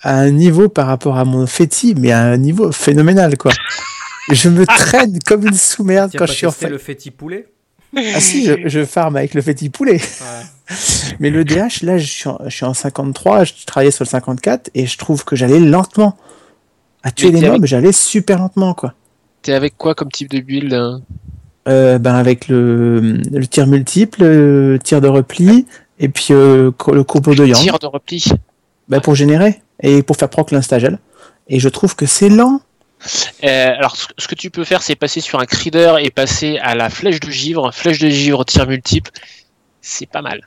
à 0.00 0.18
un 0.20 0.30
niveau 0.30 0.68
par 0.68 0.86
rapport 0.86 1.18
à 1.18 1.24
mon 1.24 1.46
fétis, 1.46 1.94
mais 1.98 2.12
à 2.12 2.22
un 2.22 2.36
niveau 2.36 2.70
phénoménal, 2.70 3.36
quoi. 3.36 3.52
je 4.32 4.48
me 4.48 4.64
traîne 4.64 5.18
comme 5.26 5.46
une 5.46 5.54
sous-merde 5.54 6.12
quand 6.12 6.18
pas 6.18 6.26
je 6.26 6.32
suis 6.32 6.46
en 6.46 6.52
fait. 6.52 6.68
le 6.68 6.78
fétis 6.78 7.10
poulet? 7.10 7.48
Ah 7.96 8.20
si, 8.20 8.44
je, 8.46 8.68
je 8.68 8.84
farm 8.84 9.16
avec 9.16 9.34
le 9.34 9.42
fétis 9.42 9.68
poulet. 9.70 10.00
Ouais. 10.00 10.76
Mais 11.20 11.30
le 11.30 11.44
DH, 11.44 11.82
là, 11.82 11.98
je 11.98 12.06
suis, 12.06 12.28
en, 12.28 12.38
je 12.46 12.54
suis 12.54 12.64
en 12.64 12.74
53, 12.74 13.44
je 13.44 13.52
travaillais 13.66 13.90
sur 13.92 14.04
le 14.04 14.08
54, 14.08 14.70
et 14.74 14.86
je 14.86 14.96
trouve 14.98 15.24
que 15.24 15.34
j'allais 15.36 15.60
lentement. 15.60 16.16
À 17.04 17.10
tuer 17.12 17.30
t'es 17.32 17.48
mobs, 17.48 17.66
j'allais 17.66 17.92
super 17.92 18.38
lentement, 18.38 18.74
quoi. 18.74 18.94
T'es 19.42 19.52
avec 19.52 19.76
quoi 19.76 19.94
comme 19.94 20.10
type 20.10 20.30
de 20.30 20.40
build 20.40 20.72
hein 20.72 21.02
Euh, 21.68 21.98
ben 21.98 22.14
avec 22.14 22.48
le, 22.48 23.00
le 23.30 23.46
tir 23.46 23.66
multiple, 23.66 24.22
le 24.24 24.78
tir 24.82 25.00
de 25.00 25.08
repli, 25.08 25.66
et 25.98 26.08
puis 26.08 26.28
euh, 26.30 26.70
le 26.92 27.04
combo 27.04 27.34
de 27.34 27.44
Yang. 27.46 27.62
Tir 27.62 27.78
de 27.78 27.86
repli. 27.86 28.24
bah, 28.88 29.00
pour 29.00 29.14
générer 29.14 29.60
et 29.82 30.02
pour 30.02 30.16
faire 30.16 30.28
proc 30.30 30.50
l'instagel. 30.50 30.98
Et 31.48 31.60
je 31.60 31.68
trouve 31.68 31.94
que 31.94 32.06
c'est 32.06 32.30
lent. 32.30 32.60
Euh, 33.44 33.72
alors, 33.76 33.96
ce 34.16 34.26
que 34.26 34.34
tu 34.34 34.50
peux 34.50 34.64
faire, 34.64 34.80
c'est 34.82 34.96
passer 34.96 35.20
sur 35.20 35.38
un 35.38 35.44
crider 35.44 35.94
et 36.00 36.10
passer 36.10 36.56
à 36.62 36.74
la 36.74 36.88
flèche 36.88 37.20
de 37.20 37.30
givre. 37.30 37.70
Flèche 37.74 37.98
de 37.98 38.08
givre, 38.08 38.46
tir 38.46 38.66
multiple. 38.66 39.10
C'est 39.82 40.06
pas 40.08 40.22
mal. 40.22 40.40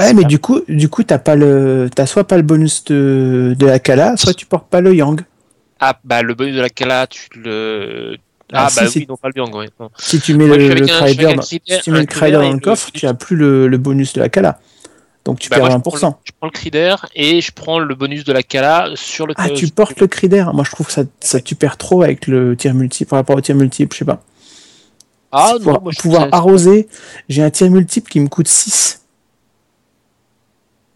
Ouais, 0.00 0.14
mais 0.14 0.24
du 0.24 0.38
coup, 0.38 0.62
du 0.68 0.88
coup, 0.88 1.02
t'as 1.02 1.18
pas 1.18 1.34
le, 1.36 1.90
t'as 1.94 2.06
soit 2.06 2.24
pas 2.24 2.38
le 2.38 2.42
bonus 2.42 2.82
de, 2.84 3.54
de 3.58 3.66
la 3.66 3.78
Kala, 3.78 4.16
soit 4.16 4.32
tu 4.32 4.46
portes 4.46 4.68
pas 4.68 4.80
le 4.80 4.94
Yang. 4.94 5.20
Ah, 5.84 5.98
bah, 6.04 6.22
le 6.22 6.34
bonus 6.34 6.54
de 6.54 6.60
la 6.60 6.68
Kala, 6.70 7.08
tu 7.08 7.28
le. 7.34 8.16
Ah, 8.52 8.66
Ah, 8.66 8.68
si, 8.70 8.76
bah 8.76 8.86
si. 8.86 8.98
oui, 9.00 9.06
non, 9.08 9.16
pas 9.16 9.28
le 9.34 9.34
Yang, 9.36 9.54
ouais. 9.56 9.68
Si 9.98 10.20
tu 10.20 10.34
mets 10.34 10.46
Moi, 10.46 10.56
je 10.60 10.66
le, 10.68 10.74
le 10.74 10.86
je 10.86 10.92
Crider, 10.92 11.34
dans- 11.34 11.42
si 11.42 11.60
tu 11.60 11.90
mets 11.90 12.00
le 12.00 12.06
Crider 12.06 12.28
et 12.28 12.32
dans 12.32 12.52
le 12.52 12.60
coffre, 12.60 12.90
tu 12.92 13.04
as 13.06 13.14
plus 13.14 13.34
le, 13.34 13.66
le 13.66 13.78
bonus 13.78 14.12
de 14.12 14.20
la 14.20 14.28
Kala. 14.28 14.60
Donc 15.24 15.40
tu 15.40 15.48
Bah, 15.48 15.56
perds 15.56 15.64
moi, 15.66 15.70
je 15.72 15.76
20%. 15.78 15.98
prends, 15.98 16.08
le, 16.08 16.14
je 16.24 16.32
prends 16.38 16.46
le 16.46 16.52
crider 16.52 16.94
et 17.16 17.40
je 17.40 17.50
prends 17.52 17.78
le 17.80 17.94
bonus 17.96 18.22
de 18.24 18.32
la 18.32 18.42
Kala 18.44 18.90
sur 18.94 19.26
le. 19.26 19.34
Ah, 19.36 19.48
tu 19.50 19.66
portes 19.68 19.98
le 20.00 20.06
Crider. 20.06 20.44
Moi, 20.52 20.62
je 20.64 20.70
trouve 20.70 20.86
que 20.86 20.92
ça, 20.92 21.02
ça 21.20 21.40
tu 21.40 21.56
perds 21.56 21.78
trop 21.78 22.02
avec 22.02 22.26
le 22.28 22.56
tir 22.56 22.74
multiple 22.74 23.08
par 23.10 23.18
rapport 23.18 23.36
au 23.36 23.40
tir 23.40 23.56
multiple, 23.56 23.92
je 23.92 23.98
sais 24.00 24.04
pas. 24.04 24.22
Ah, 25.32 25.54
pouvoir 25.56 25.76
non, 25.78 25.82
moi, 25.82 25.92
je 25.92 25.98
trouve 25.98 26.12
pouvoir 26.12 26.28
arroser, 26.32 26.88
j'ai 27.28 27.42
un 27.42 27.50
tir 27.50 27.70
multiple 27.70 28.08
qui 28.10 28.20
me 28.20 28.28
coûte 28.28 28.46
6. 28.48 29.00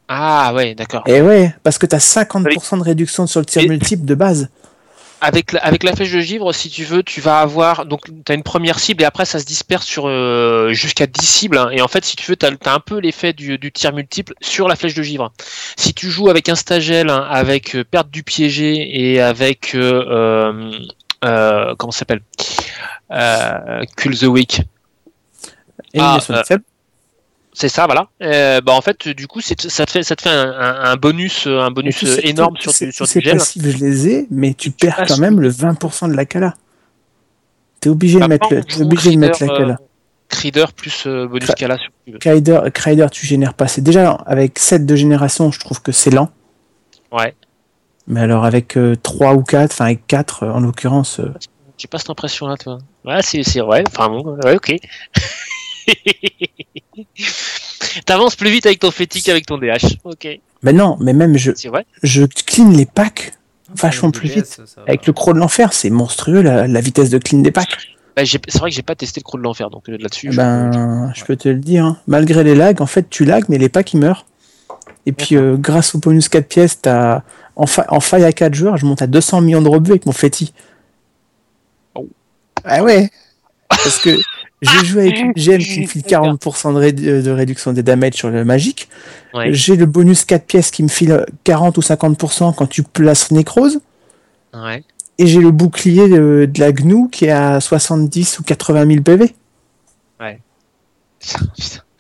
Ah, 0.09 0.53
ouais, 0.55 0.75
d'accord. 0.75 1.03
Et 1.07 1.21
ouais, 1.21 1.55
parce 1.65 1.79
que 1.79 1.87
tu 1.87 1.95
as 1.97 1.99
50% 1.99 2.79
de 2.79 2.83
réduction 2.83 3.27
sur 3.27 3.41
le 3.41 3.47
tir 3.47 3.63
Et- 3.63 3.69
multiple 3.69 4.05
de 4.05 4.15
base. 4.15 4.49
Avec 5.21 5.53
la, 5.53 5.61
avec 5.65 5.83
la 5.83 5.95
flèche 5.95 6.13
de 6.13 6.21
givre, 6.21 6.53
si 6.53 6.69
tu 6.69 6.85
veux, 6.85 7.03
tu 7.03 7.23
vas 7.23 7.41
avoir. 7.41 7.87
Donc, 7.87 8.03
tu 8.25 8.33
as 8.33 8.35
une 8.35 8.43
première 8.43 8.79
cible 8.79 9.03
et 9.03 9.07
après, 9.07 9.25
ça 9.25 9.39
se 9.39 9.47
disperse 9.47 9.87
sur 9.87 10.07
euh, 10.07 10.73
jusqu'à 10.75 11.07
10 11.07 11.25
cibles. 11.25 11.57
hein. 11.57 11.71
Et 11.73 11.81
en 11.81 11.89
fait, 11.89 12.05
si 12.05 12.17
tu 12.17 12.31
veux, 12.31 12.37
tu 12.37 12.45
as, 12.45 12.51
un 12.71 12.81
peu 12.81 12.99
l'effet 12.99 13.33
du, 13.33 13.57
du 13.57 13.73
tir 13.73 13.95
multiple 13.95 14.35
sur 14.43 14.69
la 14.69 14.77
flèche 14.77 14.95
de 14.95 15.03
givre. 15.03 15.33
Si 15.77 15.95
tu 15.95 16.11
joues 16.11 16.29
avec 16.29 16.51
un 16.51 16.55
stagel, 16.55 17.09
hein, 17.09 17.27
avec 17.31 17.75
euh, 17.77 17.85
perte 17.85 18.11
du 18.11 18.23
piégé 18.23 19.13
et 19.13 19.21
avec. 19.21 19.75
euh, 19.75 20.71
euh, 21.25 21.75
comment 21.79 21.93
ça 21.93 22.01
s'appelle? 22.01 22.21
Kill 23.97 24.19
the 24.19 24.25
Weak. 24.25 24.61
Faible. 26.45 26.65
C'est 27.59 27.71
ça, 27.71 27.87
voilà. 27.87 28.09
Euh, 28.23 28.61
bah 28.61 28.73
en 28.75 28.83
fait, 28.83 29.09
du 29.09 29.27
coup, 29.27 29.41
ça 29.41 29.55
te 29.55 29.91
fait, 29.91 30.03
ça 30.03 30.15
te 30.15 30.21
fait 30.21 30.29
un, 30.29 30.95
bonus, 30.97 31.47
un 31.47 31.71
bonus 31.71 32.05
euh, 32.05 32.07
ces- 32.17 32.29
énorme 32.29 32.55
sur, 32.59 32.71
sur 32.71 32.93
tous 32.93 33.07
ces 33.07 33.21
du 33.21 33.25
gel. 33.25 33.39
passifs, 33.39 33.63
je 33.67 33.79
les 33.83 34.09
ai, 34.09 34.27
mais 34.31 34.53
tu 34.53 34.71
perds 34.71 35.05
quand 35.09 35.17
même 35.17 35.41
le 35.41 35.49
20% 35.51 36.11
de 36.11 36.15
la 36.15 36.27
Kala. 36.27 36.53
T'es 37.81 37.89
obligé 37.89 38.21
de 38.21 38.27
mettre, 38.27 38.53
le, 38.53 38.63
t'es 38.63 38.71
jouant 38.75 38.85
obligé 38.85 39.11
de 39.13 39.17
mettre 39.17 39.43
la 39.43 39.53
euh, 39.55 39.75
Crider 40.29 40.67
plus 40.77 41.07
euh, 41.07 41.27
bonus 41.27 41.49
Cra- 41.49 41.55
Kala 41.55 41.79
sur 41.79 41.91
tu 42.05 42.13
veux. 42.13 42.19
Crider, 42.19 42.61
Crider, 42.75 43.07
tu 43.11 43.25
génères 43.25 43.55
pas. 43.55 43.69
C'est 43.69 43.81
déjà 43.81 44.11
avec 44.27 44.59
7 44.59 44.85
de 44.85 44.95
génération, 44.95 45.51
je 45.51 45.59
trouve 45.59 45.81
que 45.81 45.93
c'est 45.93 46.11
lent. 46.11 46.29
Ouais. 47.11 47.35
Mais 48.07 48.21
alors 48.21 48.45
avec 48.45 48.77
3 49.03 49.33
ou 49.33 49.43
4, 49.43 49.73
enfin 49.73 49.87
avec 49.87 50.07
4 50.07 50.47
en 50.47 50.61
l'occurrence, 50.61 51.21
euh, 51.21 51.33
J'ai 51.79 51.89
pas 51.89 51.97
cette 51.99 52.11
impression-là, 52.11 52.59
toi. 52.59 52.81
Ouais, 53.07 53.23
c'est, 53.23 53.43
c'est 53.45 53.61
vrai. 53.61 53.83
Enfin 53.89 54.11
bon, 54.11 54.37
ouais, 54.45 54.57
ok. 54.57 54.75
T'avances 58.07 58.37
plus 58.37 58.51
vite 58.51 58.67
avec 58.67 58.79
ton 58.81 58.91
fétique 58.91 59.25
qu'avec 59.27 59.47
ton 59.47 59.59
DH. 59.59 59.97
Ok. 60.05 60.29
mais 60.63 60.73
non, 60.73 60.97
mais 61.01 61.13
même 61.13 61.37
je, 61.37 61.53
vrai. 61.69 61.87
je 62.03 62.25
clean 62.25 62.71
les 62.71 62.87
packs 62.87 63.33
vachement 63.75 64.11
plus 64.11 64.29
vite. 64.29 64.47
ça. 64.47 64.63
Avec 64.87 65.07
le 65.07 65.13
croc 65.13 65.35
de 65.35 65.41
l'enfer, 65.41 65.73
c'est 65.73 65.91
monstrueux 65.91 66.43
la, 66.43 66.67
la 66.67 66.81
vitesse 66.81 67.11
de 67.11 67.19
clean 67.19 67.39
des 67.41 67.51
packs. 67.51 67.77
Bah, 68.17 68.23
c'est 68.25 68.59
vrai 68.59 68.71
que 68.71 68.77
j'ai 68.77 68.83
pas 68.83 68.95
testé 68.95 69.21
le 69.21 69.25
croc 69.25 69.39
de 69.41 69.45
l'enfer, 69.45 69.69
donc 69.71 69.89
euh, 69.89 69.97
là-dessus. 69.99 70.33
je- 70.33 70.37
Ben, 70.37 71.13
je 71.15 71.25
peux 71.25 71.37
te 71.37 71.49
le 71.49 71.57
dire. 71.59 71.85
hein. 71.85 71.99
Malgré 72.07 72.45
les 72.45 72.55
lags, 72.55 72.81
en 72.81 72.87
fait, 72.87 73.09
tu 73.11 73.25
lags, 73.25 73.45
mais 73.49 73.59
les 73.59 73.69
packs 73.69 73.93
ils 73.93 74.01
meurent. 74.01 74.25
Et 75.05 75.13
puis, 75.13 75.37
euh, 75.37 75.57
grâce 75.57 75.95
au 75.95 75.99
bonus 75.99 76.29
4 76.29 76.49
pièces, 76.49 76.81
t'as 76.83 77.23
en, 77.57 77.67
fa- 77.67 77.87
en 77.89 78.01
faille 78.01 78.25
à 78.25 78.33
4 78.33 78.55
joueurs, 78.55 78.77
je 78.79 78.87
monte 78.87 79.03
à 79.03 79.07
200 79.07 79.41
millions 79.43 79.63
de 79.63 79.69
rebuts 79.69 79.91
avec 79.93 80.07
mon 80.07 80.13
Fetty. 80.13 80.53
Oh. 81.95 82.09
Ah 82.65 82.83
ouais 82.83 83.11
Parce 83.69 83.99
que 83.99 84.17
j'ai 84.63 84.85
joué 84.87 85.03
avec 85.03 85.19
une 85.19 85.33
gemme 85.37 85.59
qui 85.61 85.81
me 85.83 85.87
file 85.87 86.03
40% 86.03 86.75
de, 86.75 86.81
rédu- 86.81 87.23
de 87.23 87.31
réduction 87.31 87.73
des 87.73 87.83
damages 87.83 88.15
sur 88.15 88.31
le 88.31 88.45
magique. 88.45 88.89
Ouais. 89.35 89.53
J'ai 89.53 89.77
le 89.77 89.87
bonus 89.87 90.25
4 90.25 90.47
pièces 90.47 90.71
qui 90.71 90.83
me 90.83 90.89
file 90.89 91.27
40 91.45 91.77
ou 91.77 91.81
50% 91.83 92.55
quand 92.55 92.67
tu 92.67 92.83
places 92.83 93.31
Nécrose. 93.31 93.81
Ouais. 94.55 94.83
Et 95.19 95.27
j'ai 95.27 95.41
le 95.41 95.51
bouclier 95.51 96.09
de, 96.09 96.49
de 96.51 96.61
la 96.61 96.73
GNU 96.73 97.09
qui 97.11 97.27
est 97.27 97.31
à 97.31 97.61
70 97.61 98.39
ou 98.39 98.43
80 98.45 98.87
000 98.87 99.03
PV. 99.03 99.35
Putain. 101.21 101.47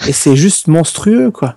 Et 0.08 0.12
c'est 0.12 0.36
juste 0.36 0.68
monstrueux, 0.68 1.30
quoi. 1.30 1.56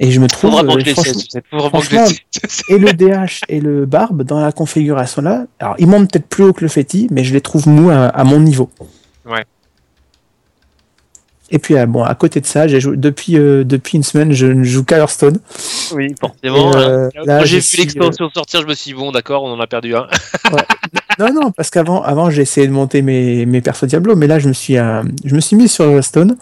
Et 0.00 0.12
je 0.12 0.20
me 0.20 0.28
trouve, 0.28 0.54
euh, 0.54 1.68
franchement, 1.68 2.04
et 2.68 2.78
le 2.78 2.92
DH 2.92 3.40
et 3.48 3.60
le 3.60 3.84
Barbe 3.84 4.22
dans 4.22 4.38
la 4.38 4.52
configuration 4.52 5.22
là, 5.22 5.46
alors 5.58 5.74
ils 5.78 5.88
montent 5.88 6.12
peut-être 6.12 6.28
plus 6.28 6.44
haut 6.44 6.52
que 6.52 6.62
le 6.62 6.68
Fetty, 6.68 7.08
mais 7.10 7.24
je 7.24 7.32
les 7.32 7.40
trouve 7.40 7.68
mous 7.68 7.90
à, 7.90 8.06
à 8.06 8.24
mon 8.24 8.38
niveau. 8.38 8.70
Ouais. 9.26 9.44
Et 11.50 11.58
puis, 11.58 11.76
euh, 11.76 11.86
bon, 11.86 12.02
à 12.04 12.14
côté 12.14 12.40
de 12.40 12.46
ça, 12.46 12.68
j'ai 12.68 12.80
joué, 12.80 12.96
depuis, 12.96 13.38
euh, 13.38 13.64
depuis 13.64 13.96
une 13.96 14.02
semaine, 14.02 14.32
je 14.32 14.46
ne 14.46 14.64
joue 14.64 14.84
qu'à 14.84 14.98
Hearthstone. 14.98 15.38
Oui, 15.92 16.14
forcément. 16.20 16.76
Euh, 16.76 17.08
hein. 17.16 17.22
Quand 17.24 17.44
j'ai 17.44 17.60
vu 17.60 17.76
l'extension 17.78 18.28
sortir, 18.30 18.60
je 18.60 18.66
me 18.66 18.74
suis 18.74 18.90
dit, 18.90 18.94
bon, 18.94 19.12
d'accord, 19.12 19.44
on 19.44 19.52
en 19.52 19.60
a 19.60 19.66
perdu 19.66 19.94
un. 19.94 20.06
Non, 21.18 21.32
non, 21.32 21.50
parce 21.50 21.70
qu'avant, 21.70 22.00
avant, 22.00 22.30
j'ai 22.30 22.42
essayé 22.42 22.68
de 22.68 22.72
monter 22.72 23.02
mes, 23.02 23.44
mes 23.44 23.60
persos 23.60 23.88
Diablo, 23.88 24.14
mais 24.14 24.28
là, 24.28 24.38
je 24.38 24.46
me 24.46 24.52
suis, 24.52 24.74
je 24.74 25.34
me 25.34 25.40
suis 25.40 25.56
mis 25.56 25.66
sur 25.66 25.84
Hearthstone. 25.84 26.36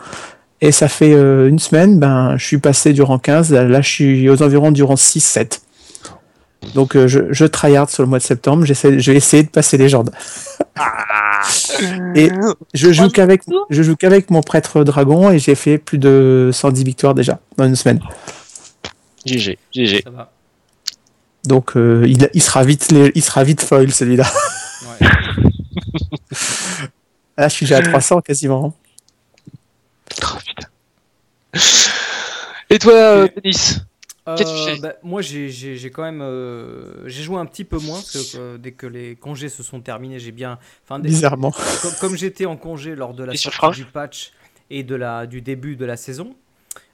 Et 0.61 0.73
ça 0.73 0.89
fait 0.89 1.13
euh, 1.13 1.49
une 1.49 1.59
semaine, 1.59 1.99
ben, 1.99 2.37
je 2.39 2.47
suis 2.47 2.59
passé 2.59 2.93
du 2.93 3.03
rang 3.03 3.19
15. 3.19 3.53
Là, 3.53 3.81
je 3.81 3.89
suis 3.89 4.29
aux 4.29 4.43
environs 4.43 4.73
du 4.73 4.83
rang 4.83 4.95
6-7. 4.95 5.61
Donc, 6.75 6.97
euh, 6.97 7.07
je, 7.07 7.21
je 7.31 7.45
tryhard 7.45 7.91
sur 7.91 8.03
le 8.03 8.09
mois 8.09 8.19
de 8.19 8.25
septembre. 8.25 8.65
J'essaie, 8.65 8.99
je 8.99 9.11
vais 9.11 9.19
essayer 9.19 9.43
de 9.43 9.49
passer 9.49 9.77
légende. 9.77 10.11
Et 12.15 12.31
je 12.75 12.93
joue 12.93 13.09
qu'avec, 13.11 13.43
je 13.71 13.83
joue 13.83 13.97
qu'avec 13.97 14.31
mon 14.31 14.41
prêtre 14.41 14.83
dragon 14.83 15.31
et 15.31 15.39
j'ai 15.39 15.55
fait 15.55 15.79
plus 15.79 15.99
de 15.99 16.51
110 16.53 16.85
victoires 16.85 17.15
déjà 17.15 17.39
dans 17.57 17.67
une 17.67 17.77
semaine. 17.77 18.01
GG, 19.25 19.59
GG. 19.73 20.03
Ça 20.03 20.11
va. 20.11 20.33
Donc, 21.45 21.77
euh, 21.77 22.05
il, 22.09 22.29
il 22.35 22.43
sera 22.43 22.65
vite, 22.65 22.93
il 23.15 23.23
sera 23.23 23.45
vite 23.45 23.63
foil 23.63 23.93
celui-là. 23.93 24.25
Ouais. 25.01 25.09
Là, 27.39 27.49
je 27.49 27.55
suis 27.55 27.67
déjà 27.67 27.79
à 27.79 27.83
300 27.83 28.23
quasiment. 28.23 28.75
Oh, 30.23 30.38
putain. 30.44 30.68
Et 32.70 32.78
toi, 32.78 33.28
Denis 33.28 33.78
Qu'est-ce 34.37 34.42
que 34.42 34.56
tu 34.64 34.70
Euh, 34.73 34.75
fais 34.75 34.80
bah, 34.80 34.94
moi, 35.04 35.23
j'ai- 35.23 35.90
quand 35.94 36.02
même. 36.02 36.20
euh, 36.20 37.08
j'ai 37.08 37.23
joué 37.23 37.38
un 37.38 37.46
petit 37.46 37.62
peu 37.64 37.78
moins, 37.78 37.99
parce 37.99 38.32
que 38.32 38.38
euh, 38.38 38.58
dès 38.58 38.73
que 38.73 38.88
les 38.88 39.14
congés 39.14 39.49
se 39.49 39.62
sont 39.62 39.80
terminés, 39.80 40.18
j'ai 40.18 40.32
bien. 40.32 40.58
Enfin, 40.85 40.99
Bizarrement. 40.99 41.52
comme, 41.82 41.92
comme 42.00 42.16
j'étais 42.16 42.44
en 42.44 42.56
congé 42.56 42.96
lors 42.96 43.14
de 43.14 43.23
la 43.23 43.37
sortie 43.37 43.82
du 43.82 43.85
patch 43.85 44.32
et 44.68 44.82
de 44.82 44.96
la, 44.96 45.26
du 45.28 45.42
début 45.42 45.76
de 45.76 45.85
la 45.85 45.96
saison, 45.96 46.35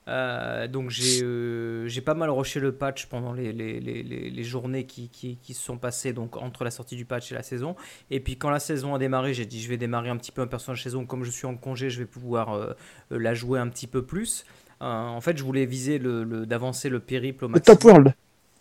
euh, 0.08 0.66
donc 0.66 0.90
j'ai 0.90 1.22
euh, 1.22 1.86
j'ai 1.86 2.00
pas 2.00 2.14
mal 2.14 2.28
rushé 2.30 2.58
le 2.58 2.72
patch 2.72 3.06
pendant 3.06 3.32
les, 3.32 3.52
les, 3.52 3.78
les, 3.78 4.02
les- 4.02 4.30
les 4.30 4.42
journées 4.44 4.84
qui, 4.84 5.08
qui, 5.08 5.36
qui 5.36 5.54
se 5.54 5.62
sont 5.62 5.78
passées 5.78 6.12
donc 6.12 6.36
entre 6.36 6.64
la 6.64 6.70
sortie 6.72 6.96
du 6.96 7.04
patch 7.04 7.30
et 7.30 7.34
la 7.36 7.42
saison. 7.44 7.76
Et 8.10 8.18
puis 8.20 8.36
quand 8.36 8.50
la 8.50 8.58
saison 8.60 8.94
a 8.94 8.98
démarré, 8.98 9.32
j'ai 9.32 9.46
dit 9.46 9.62
je 9.62 9.68
vais 9.68 9.76
démarrer 9.76 10.08
un 10.08 10.16
petit 10.16 10.32
peu 10.32 10.42
un 10.42 10.46
personnage 10.48 10.82
saison. 10.82 11.06
Comme 11.06 11.22
je 11.24 11.30
suis 11.30 11.46
en 11.46 11.56
congé, 11.56 11.88
je 11.88 12.00
vais 12.00 12.06
pouvoir 12.06 12.52
euh, 12.54 12.72
la 13.10 13.34
jouer 13.34 13.60
un 13.60 13.68
petit 13.68 13.86
peu 13.86 14.02
plus. 14.04 14.44
Euh, 14.80 14.86
en 14.86 15.20
fait, 15.20 15.38
je 15.38 15.44
voulais 15.44 15.66
viser 15.66 15.98
le, 15.98 16.24
le- 16.24 16.46
d'avancer 16.46 16.88
le 16.88 16.98
périple 16.98 17.44
au 17.44 17.48
Le 17.48 17.52
maximum. 17.52 17.78
top 17.78 17.84
world. 17.84 18.14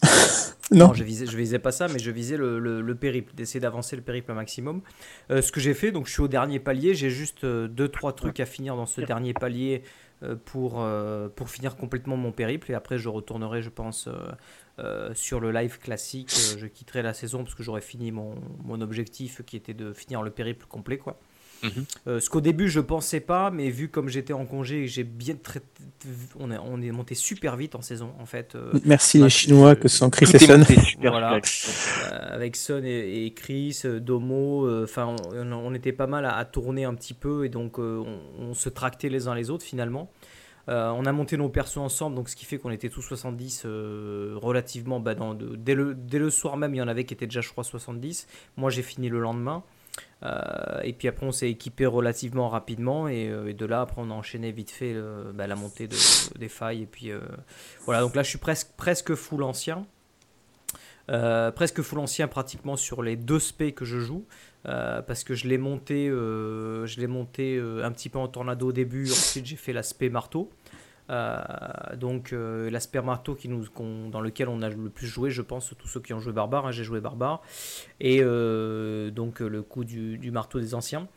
non. 0.72 0.88
Non, 0.88 0.94
je 0.94 1.04
visais, 1.04 1.26
je 1.26 1.36
visais 1.36 1.58
pas 1.60 1.72
ça, 1.72 1.88
mais 1.88 1.98
je 2.00 2.12
visais 2.12 2.38
le, 2.38 2.60
le- 2.60 2.82
le 2.82 2.96
périple, 2.96 3.34
d'essayer 3.36 3.60
d'avancer 3.60 3.96
le 3.96 4.02
périple 4.04 4.32
au 4.32 4.36
maximum. 4.36 4.82
Euh, 5.32 5.42
ce 5.42 5.52
que 5.52 5.60
j'ai 5.60 5.74
fait, 5.74 5.92
donc 5.92 6.06
je 6.08 6.12
suis 6.14 6.22
au 6.22 6.28
dernier 6.28 6.60
palier, 6.60 6.94
j'ai 6.94 7.10
juste 7.10 7.44
2-3 7.44 8.14
trucs 8.16 8.40
à 8.40 8.46
finir 8.46 8.76
dans 8.76 8.86
ce 8.86 9.02
dernier 9.02 9.34
palier 9.34 9.82
pour, 10.46 10.82
euh, 10.82 11.30
pour 11.30 11.50
finir 11.50 11.76
complètement 11.76 12.18
mon 12.18 12.32
périple, 12.32 12.72
et 12.72 12.76
après 12.76 12.98
je 12.98 13.10
retournerai, 13.10 13.62
je 13.62 13.70
pense, 13.70 14.08
euh, 14.08 14.14
euh, 14.80 15.14
sur 15.14 15.40
le 15.40 15.52
live 15.52 15.80
classique. 15.80 16.32
Euh, 16.32 16.58
je 16.60 16.68
quitterai 16.68 17.02
la 17.02 17.14
saison 17.14 17.44
parce 17.44 17.56
que 17.56 17.64
j'aurai 17.64 17.82
fini 17.82 18.12
mon 18.12 18.82
objectif 18.82 19.44
qui 19.44 19.58
était 19.58 19.74
de 19.74 19.94
finir 19.94 20.22
le 20.22 20.32
périple 20.32 20.66
complet, 20.68 20.98
quoi. 20.98 21.20
Mhm. 21.64 21.86
Euh, 22.08 22.20
ce 22.20 22.30
qu'au 22.30 22.42
début 22.42 22.70
je 22.70 22.80
pensais 22.80 23.20
pas, 23.20 23.52
mais 23.52 23.70
vu 23.70 23.90
comme 23.90 24.10
j'étais 24.10 24.34
en 24.34 24.46
congé 24.46 24.88
j'ai 24.88 25.04
bien 25.04 25.36
traité, 25.36 25.66
on 26.40 26.50
est, 26.52 26.58
on 26.58 26.82
est 26.82 26.92
monté 26.92 27.14
super 27.16 27.56
vite 27.56 27.76
en 27.76 27.82
saison 27.82 28.12
en 28.20 28.26
fait. 28.26 28.56
euh, 28.56 28.74
Merci 28.86 29.20
les 29.20 29.30
Chinois 29.30 29.76
je- 29.76 29.80
que 29.82 29.88
sont 29.88 30.10
Chris 30.10 30.26
et 30.34 30.40
super, 30.40 31.12
Voilà. 31.12 31.36
euh, 31.36 32.34
avec 32.34 32.56
Son 32.56 32.82
et, 32.84 33.26
et 33.26 33.34
Chris, 33.34 33.82
euh, 33.86 34.00
Domo, 34.00 34.66
euh, 34.66 34.86
enfin 34.86 35.16
on, 35.36 35.52
on 35.52 35.74
était 35.74 35.92
pas 35.94 36.08
mal 36.08 36.26
à, 36.26 36.36
à 36.36 36.46
tourner 36.46 36.84
un 36.86 36.96
petit 36.96 37.14
peu 37.14 37.46
et 37.46 37.50
donc 37.50 37.78
euh, 37.80 38.04
on, 38.40 38.50
on 38.50 38.54
se 38.54 38.70
tractait 38.70 39.10
les 39.10 39.28
uns 39.28 39.36
les 39.36 39.50
autres 39.50 39.64
finalement. 39.66 40.12
Euh, 40.70 40.92
on 40.96 41.06
a 41.06 41.12
monté 41.12 41.38
nos 41.38 41.50
persos 41.50 41.78
ensemble, 41.78 42.16
donc 42.16 42.30
ce 42.30 42.36
qui 42.36 42.46
fait 42.46 42.60
qu'on 42.60 42.70
était 42.70 42.90
tous 42.90 43.02
70 43.02 43.64
euh, 43.66 44.34
relativement. 44.42 45.00
bah, 45.00 45.16
dans 45.16 45.34
de- 45.34 45.56
dès, 45.56 45.74
le, 45.74 45.96
dès 45.96 46.20
le 46.20 46.30
soir 46.30 46.56
même, 46.56 46.76
il 46.76 46.78
y 46.78 46.82
en 46.84 46.88
avait 46.88 47.04
qui 47.04 47.16
étaient 47.16 47.26
déjà, 47.26 47.42
je 47.42 47.50
crois, 47.50 47.64
70. 47.64 48.28
Moi, 48.58 48.70
j'ai 48.70 48.84
fini 48.84 49.10
le 49.10 49.20
lendemain. 49.20 49.64
Et 50.84 50.94
puis 50.94 51.08
après, 51.08 51.26
on 51.26 51.32
s'est 51.32 51.50
équipé 51.50 51.86
relativement 51.86 52.50
rapidement. 52.50 53.08
Et, 53.08 53.54
de 53.54 53.66
là, 53.66 53.82
après, 53.82 54.02
on 54.02 54.12
a 54.12 54.14
enchaîné 54.14 54.52
vite 54.52 54.72
fait 54.72 54.96
bah, 55.34 55.48
la 55.48 55.56
montée 55.56 55.88
des 56.38 56.50
failles. 56.50 56.84
Et 56.84 56.86
puis 56.86 57.12
voilà, 57.86 58.02
donc 58.02 58.16
là, 58.16 58.24
je 58.24 58.30
suis 58.30 58.38
presque, 58.38 58.70
presque 58.78 59.16
full 59.16 59.44
ancien. 59.44 59.86
presque 61.08 61.82
full 61.82 62.00
ancien 62.00 62.28
pratiquement 62.28 62.76
sur 62.76 63.02
les 63.02 63.16
deux 63.16 63.40
spé 63.40 63.72
que 63.72 63.84
je 63.84 64.00
joue. 64.00 64.26
Euh, 64.68 65.02
parce 65.02 65.24
que 65.24 65.34
je 65.34 65.48
l'ai 65.48 65.58
monté, 65.58 66.08
euh, 66.08 66.86
je 66.86 67.00
l'ai 67.00 67.08
monté 67.08 67.58
euh, 67.58 67.84
un 67.84 67.92
petit 67.92 68.10
peu 68.10 68.20
en 68.20 68.28
tornado 68.28 68.68
au 68.68 68.72
début, 68.72 69.10
ensuite 69.10 69.46
j'ai 69.46 69.56
fait 69.56 69.74
l'aspect 69.74 70.10
marteau. 70.10 70.52
Donc 71.96 72.34
l'aspect 72.34 73.02
marteau 73.02 73.38
dans 74.12 74.22
lequel 74.22 74.48
on 74.50 74.62
a 74.62 74.70
le 74.70 74.90
plus 74.90 75.08
joué, 75.08 75.30
je 75.30 75.42
pense, 75.42 75.74
tous 75.78 75.88
ceux 75.88 76.00
qui 76.00 76.14
ont 76.14 76.20
joué 76.20 76.34
barbare, 76.34 76.68
hein, 76.68 76.72
j'ai 76.72 76.84
joué 76.84 77.02
barbare, 77.02 77.42
et 78.00 78.20
donc 78.20 79.40
le 79.40 79.62
coup 79.62 79.84
du, 79.84 80.32
marteau 80.32 80.60
des 80.60 80.74
anciens 80.74 81.08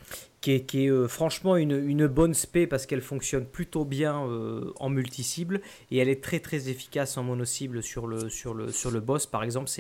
qui 0.45 0.85
est, 0.85 0.91
euh, 0.91 1.09
franchement 1.09 1.57
une, 1.57 2.07
bonne 2.07 2.35
spé 2.35 2.67
parce 2.67 2.85
qu'elle 2.85 3.01
fonctionne 3.01 3.47
plutôt 3.47 3.85
bien 3.85 4.27
euh, 4.27 4.73
en 4.79 4.91
multi-cible 4.91 5.63
et 5.91 5.99
elle 5.99 6.11
est 6.11 6.23
très 6.23 6.39
très 6.39 6.69
efficace 6.69 7.17
en 7.17 7.23
mono-cible 7.23 7.83
sur 7.83 8.07
le, 8.07 8.29
sur, 8.29 8.53
le, 8.53 8.71
sur 8.71 8.91
le 8.91 9.01
boss 9.01 9.27
par 9.27 9.43
exemple. 9.43 9.71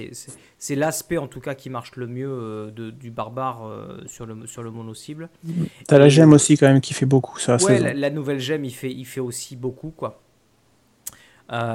C'est 0.58 0.74
l'aspect 0.74 1.18
en 1.18 1.26
tout 1.26 1.40
cas 1.40 1.54
qui 1.54 1.68
marche 1.68 1.96
le 1.96 2.06
mieux 2.06 2.30
euh, 2.30 2.70
de, 2.70 2.90
du 2.90 3.10
barbare 3.10 3.70
sur 4.06 4.24
le, 4.24 4.46
sur 4.46 4.62
le 4.62 4.70
mono-cible. 4.70 5.28
T'as 5.86 5.98
la 5.98 6.08
gemme 6.08 6.32
aussi 6.32 6.56
quand 6.56 6.66
même 6.66 6.80
qui 6.80 6.94
fait 6.94 7.06
beaucoup 7.06 7.38
ça. 7.38 7.56
Ouais, 7.56 7.94
la, 7.94 8.10
nouvelle 8.10 8.40
gemme 8.40 8.64
il 8.64 8.74
fait, 8.74 8.90
il 8.90 9.04
fait 9.04 9.20
aussi 9.20 9.56
beaucoup 9.56 9.90
quoi. 9.90 10.22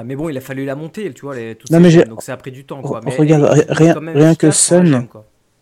mais 0.04 0.16
bon, 0.16 0.28
il 0.28 0.36
a 0.36 0.40
fallu 0.40 0.64
la 0.64 0.74
monter, 0.74 1.12
tu 1.12 1.22
vois, 1.22 1.36
les, 1.36 1.54
donc 1.54 2.22
ça 2.22 2.32
a 2.32 2.36
pris 2.36 2.50
du 2.50 2.64
temps. 2.64 2.82
Quoi. 2.82 3.00
Mais 3.04 3.14
regarde, 3.14 3.64
rien, 3.68 3.94
rien 3.94 4.34
que 4.34 4.50
Sun, 4.50 5.06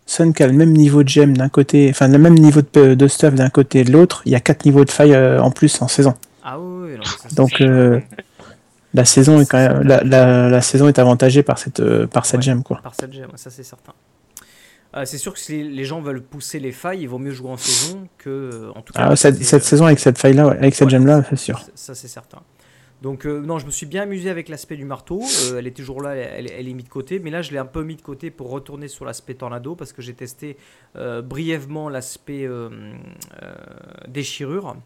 Sun 0.09 0.33
qui 0.33 0.43
a 0.43 0.47
le 0.47 0.55
même 0.55 0.73
niveau 0.73 1.03
de 1.03 1.09
gemme 1.11 1.37
d'un 1.37 1.51
côté, 1.51 1.89
enfin 1.91 2.09
le 2.09 2.17
même 2.17 2.35
niveau 2.35 2.63
de, 2.73 2.95
de 2.95 3.09
stuff 3.09 3.35
d'un 3.35 3.51
côté 3.51 3.81
et 3.81 3.85
de 3.85 3.93
l'autre, 3.93 4.23
il 4.25 4.33
y 4.33 4.35
a 4.35 4.41
4 4.41 4.65
niveaux 4.65 4.87
de 4.87 4.91
faille 4.91 5.13
euh, 5.13 5.39
en 5.39 5.51
plus 5.51 5.83
en 5.83 5.87
saison. 5.87 6.15
Ah 6.43 6.59
oui, 6.59 6.93
Donc 7.37 7.61
euh, 7.61 8.01
la 8.95 9.05
saison 9.05 9.39
est 9.39 9.45
quand 9.45 9.59
même, 9.59 9.83
la, 9.83 10.03
la, 10.03 10.63
saison 10.63 10.89
est 10.89 10.99
avantagée 10.99 11.43
par 11.43 11.59
cette, 11.59 11.81
euh, 11.81 12.07
par 12.07 12.25
cette 12.25 12.41
gemme 12.41 12.63
quoi. 12.63 12.81
Par 12.83 12.95
cette 12.95 13.13
gemme, 13.13 13.33
ça 13.35 13.51
c'est 13.51 13.63
certain. 13.63 13.93
c'est 15.05 15.19
sûr 15.19 15.35
que 15.35 15.39
si 15.39 15.63
les 15.63 15.85
gens 15.85 16.01
veulent 16.01 16.23
pousser 16.23 16.59
les 16.59 16.73
failles, 16.73 17.03
il 17.03 17.07
vaut 17.07 17.19
mieux 17.19 17.33
jouer 17.33 17.51
en 17.51 17.59
saison 17.59 18.09
que 18.17 18.71
en 18.75 18.81
tout 18.81 18.95
cas. 18.95 19.09
Ah, 19.11 19.15
cette, 19.15 19.45
cette 19.45 19.65
saison 19.65 19.85
avec 19.85 19.99
cette 19.99 20.17
faille 20.17 20.33
là, 20.33 20.47
avec 20.47 20.75
cette 20.75 20.89
gemme 20.89 21.07
là, 21.07 21.23
c'est 21.29 21.37
sûr. 21.37 21.63
Ça 21.75 21.95
c'est 21.95 22.09
certain. 22.09 22.39
Donc 23.03 23.27
euh, 23.27 23.41
non, 23.41 23.59
je 23.59 23.67
me 23.67 23.71
suis 23.71 23.87
bien 23.87 24.03
amusé 24.03 24.29
avec 24.29 24.49
l'aspect 24.49 24.77
du 24.77 24.85
marteau. 24.85 25.23
Euh, 25.23 25.59
elle 25.59 25.67
est 25.67 25.77
toujours 25.77 26.03
là, 26.03 26.17
elle, 26.17 26.51
est 26.51 26.75
mise 26.75 26.85
de 26.85 26.91
côté. 26.91 27.19
Mais 27.19 27.31
là, 27.31 27.43
je 27.43 27.53
l'ai 27.53 27.59
un 27.59 27.67
peu 27.67 27.85
mis 27.85 27.97
de 27.97 28.03
côté 28.03 28.31
pour 28.31 28.51
retourner 28.51 28.89
sur 28.89 29.05
l'aspect 29.05 29.35
tornado 29.35 29.77
parce 29.77 29.93
que 29.93 30.03
j'ai 30.03 30.15
testé 30.15 30.57
euh, 30.97 31.23
brièvement 31.23 31.89
l'aspect 31.89 32.49
déchirure. 34.09 34.77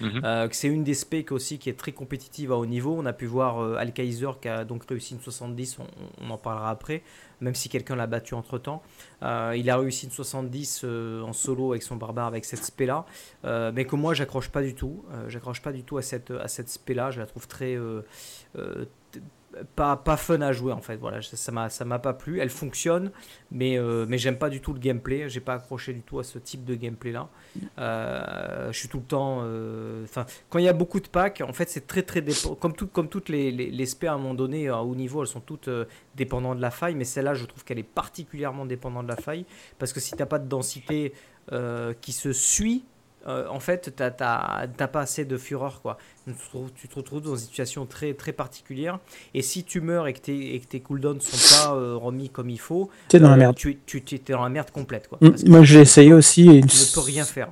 Mhm. 0.00 0.48
c'est 0.50 0.66
une 0.66 0.82
des 0.82 0.92
specs 0.92 1.30
aussi 1.30 1.60
qui 1.60 1.70
est 1.70 1.78
très 1.78 1.92
compétitive 1.92 2.50
à 2.50 2.56
haut 2.56 2.66
niveau. 2.66 2.96
On 2.98 3.06
a 3.06 3.12
pu 3.12 3.26
voir 3.26 3.60
Al 3.78 3.92
Kaiser 3.92 4.30
qui 4.40 4.48
a 4.48 4.64
donc 4.64 4.84
réussi 4.88 5.14
une 5.14 5.20
70, 5.20 5.78
on 6.20 6.30
en 6.30 6.36
parlera 6.36 6.70
après 6.70 7.02
même 7.40 7.54
si 7.54 7.68
quelqu'un 7.68 7.96
l'a 7.96 8.06
battu 8.06 8.34
entre 8.34 8.58
temps. 8.58 8.82
Euh, 9.22 9.54
il 9.56 9.68
a 9.70 9.76
réussi 9.76 10.06
une 10.06 10.12
70 10.12 10.82
euh, 10.84 11.22
en 11.22 11.32
solo 11.32 11.72
avec 11.72 11.82
son 11.82 11.96
barbare 11.96 12.26
avec 12.26 12.44
cette 12.44 12.64
spé 12.64 12.86
là, 12.86 13.06
euh, 13.44 13.72
mais 13.74 13.84
que 13.84 13.96
moi 13.96 14.14
j'accroche 14.14 14.48
pas 14.48 14.62
du 14.62 14.74
tout. 14.74 15.04
j'accroche 15.28 15.62
pas 15.62 15.72
du 15.72 15.82
tout 15.82 15.98
à 15.98 16.02
cette, 16.02 16.30
à 16.30 16.48
cette 16.48 16.68
spé 16.68 16.94
là, 16.94 17.10
je 17.10 17.20
la 17.20 17.26
trouve 17.26 17.46
très 17.46 17.76
pas, 19.76 19.96
pas 19.96 20.16
fun 20.16 20.40
à 20.40 20.52
jouer 20.52 20.72
en 20.72 20.80
fait. 20.80 20.96
Voilà, 20.96 21.22
ça 21.22 21.52
m'a 21.52 21.68
ça 21.68 21.84
m'a 21.84 21.98
pas 21.98 22.12
plu. 22.12 22.40
Elle 22.40 22.50
fonctionne, 22.50 23.10
mais 23.50 23.78
euh, 23.78 24.06
mais 24.08 24.18
j'aime 24.18 24.38
pas 24.38 24.50
du 24.50 24.60
tout 24.60 24.72
le 24.72 24.78
gameplay. 24.78 25.28
J'ai 25.28 25.40
pas 25.40 25.54
accroché 25.54 25.92
du 25.92 26.02
tout 26.02 26.18
à 26.18 26.24
ce 26.24 26.38
type 26.38 26.64
de 26.64 26.74
gameplay 26.74 27.12
là. 27.12 27.28
Euh, 27.78 28.72
je 28.72 28.78
suis 28.78 28.88
tout 28.88 28.98
le 28.98 29.04
temps. 29.04 29.40
Euh, 29.42 30.04
enfin, 30.04 30.26
quand 30.48 30.58
il 30.58 30.64
y 30.64 30.68
a 30.68 30.72
beaucoup 30.72 31.00
de 31.00 31.08
packs, 31.08 31.42
en 31.46 31.52
fait, 31.52 31.68
c'est 31.68 31.86
très 31.86 32.02
très 32.02 32.24
comme 32.60 32.74
tout, 32.74 32.86
comme 32.86 33.08
toutes 33.08 33.28
les, 33.28 33.50
les, 33.50 33.70
les 33.70 34.04
à 34.06 34.12
un 34.12 34.18
moment 34.18 34.34
donné 34.34 34.68
à 34.68 34.82
haut 34.82 34.94
niveau, 34.94 35.22
elles 35.22 35.28
sont 35.28 35.40
toutes 35.40 35.70
dépendantes 36.14 36.56
de 36.56 36.62
la 36.62 36.70
faille. 36.70 36.94
Mais 36.94 37.04
celle-là, 37.04 37.34
je 37.34 37.44
trouve 37.46 37.64
qu'elle 37.64 37.78
est 37.78 37.82
particulièrement 37.82 38.66
dépendante 38.66 39.04
de 39.04 39.10
la 39.10 39.16
faille 39.16 39.46
parce 39.78 39.92
que 39.92 40.00
si 40.00 40.12
t'as 40.12 40.26
pas 40.26 40.38
de 40.38 40.48
densité 40.48 41.12
qui 42.00 42.12
se 42.12 42.32
suit 42.32 42.84
euh, 43.26 43.46
en 43.48 43.60
fait, 43.60 43.94
tu 43.96 44.02
n'as 44.02 44.88
pas 44.88 45.00
assez 45.00 45.24
de 45.24 45.36
fureur. 45.36 45.80
Quoi. 45.80 45.96
Tu, 46.26 46.88
te 46.88 46.94
retrouves 46.94 47.22
dans 47.22 47.36
une 47.36 47.38
situation 47.38 47.86
très, 47.86 48.14
très 48.14 48.32
particulière. 48.32 48.98
Et 49.32 49.42
si 49.42 49.64
tu 49.64 49.80
meurs 49.80 50.06
et 50.06 50.12
que, 50.12 50.20
tes, 50.20 50.54
et 50.54 50.60
que 50.60 50.66
tes 50.66 50.80
cooldowns 50.80 51.16
ne 51.16 51.20
sont 51.20 51.64
pas 51.64 51.74
euh, 51.74 51.96
remis 51.96 52.28
comme 52.28 52.50
il 52.50 52.60
faut, 52.60 52.90
es 53.12 53.18
dans 53.18 53.28
la 53.28 53.34
euh, 53.34 53.38
merde. 53.38 53.56
Tu, 53.56 53.78
tu 53.86 54.02
es 54.14 54.32
dans 54.32 54.42
la 54.42 54.48
merde 54.48 54.70
complète. 54.70 55.08
Quoi, 55.08 55.18
moi, 55.46 55.62
j'ai 55.62 55.80
essayé 55.80 56.12
aussi. 56.12 56.48
Et... 56.48 56.60
Tu 56.60 56.66
ne 56.66 56.94
peux 56.94 57.00
rien 57.00 57.24
faire. 57.24 57.50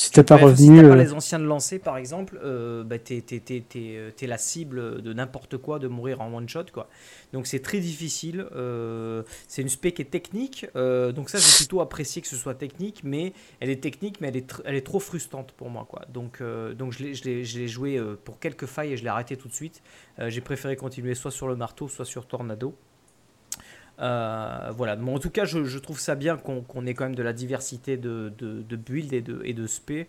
Si 0.00 0.10
t'as 0.12 0.22
pas 0.22 0.36
revenu. 0.36 0.78
Si 0.78 0.82
t'as 0.82 0.88
pas 0.88 0.96
les 0.96 1.12
anciens 1.12 1.38
de 1.38 1.44
lancer, 1.44 1.78
par 1.78 1.98
exemple, 1.98 2.40
euh, 2.42 2.82
bah, 2.84 2.98
t'es, 2.98 3.22
es, 3.22 4.26
la 4.26 4.38
cible 4.38 5.02
de 5.02 5.12
n'importe 5.12 5.58
quoi, 5.58 5.78
de 5.78 5.88
mourir 5.88 6.22
en 6.22 6.32
one 6.32 6.48
shot. 6.48 6.64
Quoi. 6.72 6.88
Donc 7.34 7.46
c'est 7.46 7.60
très 7.60 7.80
difficile. 7.80 8.46
Euh, 8.56 9.24
c'est 9.46 9.60
une 9.60 9.68
spec 9.68 9.96
qui 9.96 10.02
est 10.02 10.06
technique. 10.06 10.66
Euh, 10.74 11.12
donc 11.12 11.28
ça, 11.28 11.36
j'ai 11.36 11.54
plutôt 11.54 11.82
apprécié 11.82 12.22
que 12.22 12.28
ce 12.28 12.36
soit 12.36 12.54
technique, 12.54 13.02
mais 13.04 13.34
elle 13.60 13.68
est 13.68 13.82
technique, 13.82 14.22
mais 14.22 14.28
elle 14.28 14.38
est, 14.38 14.62
elle 14.64 14.74
est 14.74 14.86
trop 14.86 15.00
frustrante 15.00 15.52
pour 15.52 15.68
moi. 15.68 15.86
Quoi. 15.86 16.06
Donc, 16.08 16.42
donc 16.78 16.92
je 16.92 17.58
l'ai 17.58 17.68
joué 17.68 18.02
pour 18.24 18.38
quelques 18.38 18.66
failles 18.66 18.94
et 18.94 18.96
je 18.96 19.02
l'ai 19.02 19.10
arrêté 19.10 19.36
tout 19.36 19.48
de 19.48 19.52
suite. 19.52 19.82
j'ai 20.18 20.40
préféré 20.40 20.76
continuer 20.76 21.14
soit 21.14 21.30
sur 21.30 21.46
le 21.46 21.56
marteau, 21.56 21.88
soit 21.88 22.06
sur 22.06 22.26
Tornado. 22.26 22.74
Euh, 24.00 24.72
voilà, 24.74 24.96
en 24.98 25.18
tout 25.18 25.30
cas, 25.30 25.44
je, 25.44 25.78
trouve 25.78 26.00
ça 26.00 26.14
bien 26.14 26.36
qu'on 26.36 26.86
ait 26.86 26.94
quand 26.94 27.04
même 27.04 27.14
de 27.14 27.22
la 27.22 27.32
diversité 27.32 27.96
de, 27.96 28.32
de, 28.38 28.76
builds 28.76 29.12
et 29.12 29.52
de, 29.52 29.66
spé. 29.66 30.08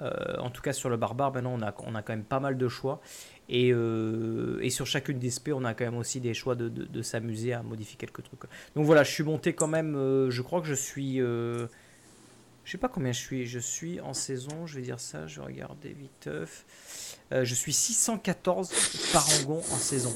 Euh, 0.00 0.36
en 0.38 0.50
tout 0.50 0.62
cas, 0.62 0.72
sur 0.72 0.88
le 0.88 0.96
barbare, 0.96 1.32
maintenant, 1.32 1.56
on 1.58 1.62
a, 1.94 2.02
quand 2.02 2.12
même 2.12 2.24
pas 2.24 2.40
mal 2.40 2.56
de 2.56 2.68
choix. 2.68 3.00
Et, 3.48 3.72
euh, 3.72 4.60
et 4.62 4.70
sur 4.70 4.86
chacune 4.86 5.18
des 5.18 5.30
spé, 5.30 5.52
on 5.52 5.64
a 5.64 5.74
quand 5.74 5.84
même 5.84 5.96
aussi 5.96 6.20
des 6.20 6.34
choix 6.34 6.54
de, 6.54 7.02
s'amuser 7.02 7.52
à 7.52 7.62
modifier 7.62 7.96
quelques 7.96 8.22
trucs. 8.22 8.42
Donc 8.76 8.86
voilà, 8.86 9.02
je 9.02 9.10
suis 9.10 9.24
monté 9.24 9.52
quand 9.52 9.68
même, 9.68 9.94
je 10.30 10.42
crois 10.42 10.60
que 10.60 10.68
je 10.68 10.74
suis. 10.74 11.16
je 11.16 11.66
sais 12.64 12.78
pas 12.78 12.88
combien 12.88 13.12
je 13.12 13.20
suis. 13.20 13.46
Je 13.46 13.58
suis 13.58 14.00
en 14.00 14.14
saison, 14.14 14.66
je 14.66 14.76
vais 14.76 14.82
dire 14.82 15.00
ça, 15.00 15.26
je 15.26 15.40
vais 15.40 15.46
regarder 15.46 15.92
vite. 15.92 16.30
je 17.32 17.54
suis 17.54 17.72
614 17.72 18.70
parangon 19.12 19.58
en 19.58 19.76
saison. 19.76 20.14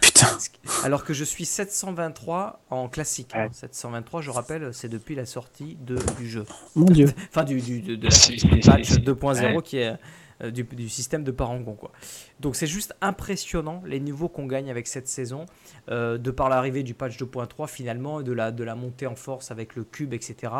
Putain. 0.00 0.38
Alors 0.84 1.04
que 1.04 1.12
je 1.14 1.24
suis 1.24 1.44
723 1.44 2.60
en 2.70 2.88
classique. 2.88 3.34
723, 3.52 4.22
je 4.22 4.30
rappelle, 4.30 4.72
c'est 4.72 4.88
depuis 4.88 5.14
la 5.14 5.26
sortie 5.26 5.76
de, 5.80 5.98
du 6.18 6.28
jeu. 6.28 6.44
Mon 6.74 6.86
dieu. 6.86 7.12
enfin, 7.28 7.44
du, 7.44 7.60
du 7.60 7.80
de, 7.80 7.96
de, 7.96 8.08
2.0 8.08 9.62
qui 9.62 9.78
est 9.78 9.94
euh, 10.42 10.50
du, 10.50 10.64
du, 10.64 10.88
système 10.90 11.24
de 11.24 11.30
Parangon. 11.30 11.74
Quoi. 11.74 11.92
Donc 12.40 12.56
c'est 12.56 12.66
juste 12.66 12.94
impressionnant 13.00 13.82
les 13.86 14.00
niveaux 14.00 14.28
qu'on 14.28 14.44
gagne 14.44 14.70
avec 14.70 14.86
cette 14.86 15.08
saison, 15.08 15.46
euh, 15.88 16.18
de 16.18 16.30
par 16.30 16.50
l'arrivée 16.50 16.82
du 16.82 16.92
patch 16.92 17.16
2.3 17.16 17.66
finalement, 17.68 18.20
de 18.20 18.32
la, 18.32 18.52
de 18.52 18.62
la 18.62 18.74
montée 18.74 19.06
en 19.06 19.16
force 19.16 19.50
avec 19.50 19.76
le 19.76 19.84
cube, 19.84 20.12
etc. 20.12 20.52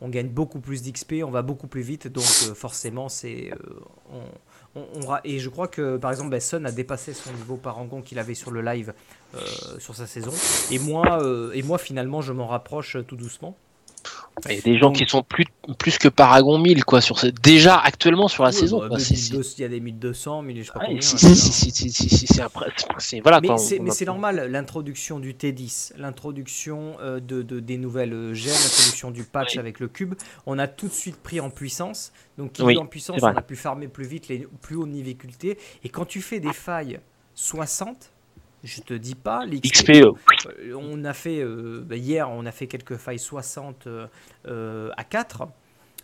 On 0.00 0.08
gagne 0.08 0.28
beaucoup 0.28 0.60
plus 0.60 0.82
d'XP, 0.82 1.14
on 1.24 1.32
va 1.32 1.42
beaucoup 1.42 1.66
plus 1.66 1.82
vite, 1.82 2.06
donc 2.06 2.24
euh, 2.46 2.54
forcément 2.54 3.08
c'est... 3.08 3.50
On, 4.12 4.22
et 5.24 5.38
je 5.38 5.48
crois 5.48 5.68
que 5.68 5.96
par 5.96 6.10
exemple 6.10 6.30
Besson 6.30 6.64
a 6.64 6.72
dépassé 6.72 7.12
son 7.12 7.32
niveau 7.32 7.56
parangon 7.56 8.02
qu'il 8.02 8.18
avait 8.18 8.34
sur 8.34 8.50
le 8.50 8.60
live 8.60 8.92
euh, 9.34 9.40
sur 9.78 9.94
sa 9.94 10.06
saison. 10.06 10.32
Et 10.70 10.78
moi, 10.78 11.22
euh, 11.22 11.52
et 11.52 11.62
moi 11.62 11.78
finalement 11.78 12.20
je 12.20 12.32
m'en 12.32 12.46
rapproche 12.46 12.96
tout 13.06 13.16
doucement. 13.16 13.56
Il 14.48 14.56
y 14.56 14.58
a 14.58 14.60
des 14.62 14.78
gens 14.78 14.92
qui 14.92 15.06
sont 15.06 15.22
plus, 15.22 15.46
plus 15.78 15.96
que 15.98 16.08
Paragon 16.08 16.58
1000 16.58 16.84
quoi 16.84 17.00
sur 17.00 17.16
déjà 17.42 17.78
actuellement 17.78 18.28
sur 18.28 18.42
la 18.42 18.52
saison. 18.52 18.86
Bah, 18.88 18.96
il 18.98 19.60
y 19.60 19.64
a 19.64 19.68
des 19.68 19.80
1200, 19.80 20.42
1000 20.42 20.58
je 20.58 20.62
sais 20.64 20.72
pas 20.72 20.80
combien. 20.84 21.00
c'est 22.98 23.20
voilà. 23.20 23.40
Mais 23.40 23.90
c'est 23.90 24.04
normal 24.04 24.50
l'introduction 24.50 25.20
du 25.20 25.34
T10, 25.34 25.92
l'introduction 25.96 26.96
euh, 27.00 27.20
de, 27.20 27.42
de, 27.42 27.60
des 27.60 27.78
nouvelles 27.78 28.34
gemmes, 28.34 28.52
l'introduction 28.52 29.10
du 29.10 29.24
patch 29.24 29.56
avec 29.56 29.80
le 29.80 29.88
cube, 29.88 30.14
on 30.46 30.58
a 30.58 30.66
tout 30.66 30.88
de 30.88 30.92
suite 30.92 31.16
pris 31.16 31.40
en 31.40 31.50
puissance. 31.50 32.12
Donc 32.36 32.52
qui 32.52 32.62
en 32.76 32.86
puissance, 32.86 33.22
on 33.22 33.26
a 33.26 33.42
pu 33.42 33.56
farmer 33.56 33.88
plus 33.88 34.06
vite 34.06 34.28
les 34.28 34.46
plus 34.60 34.76
hautes 34.76 34.90
difficultés. 34.90 35.58
Et 35.84 35.88
quand 35.88 36.04
tu 36.04 36.20
fais 36.20 36.40
des 36.40 36.52
failles 36.52 36.98
60, 37.34 38.10
je 38.64 38.80
te 38.80 38.94
dis 38.94 39.14
pas, 39.14 39.44
l'XP. 39.44 39.90
Euh, 39.90 40.12
on 40.74 41.04
a 41.04 41.12
fait, 41.12 41.40
euh, 41.40 41.84
bah, 41.86 41.96
hier, 41.96 42.30
on 42.30 42.46
a 42.46 42.52
fait 42.52 42.66
quelques 42.66 42.96
failles 42.96 43.18
60 43.18 43.86
euh, 43.86 44.90
à 44.96 45.04
4. 45.04 45.46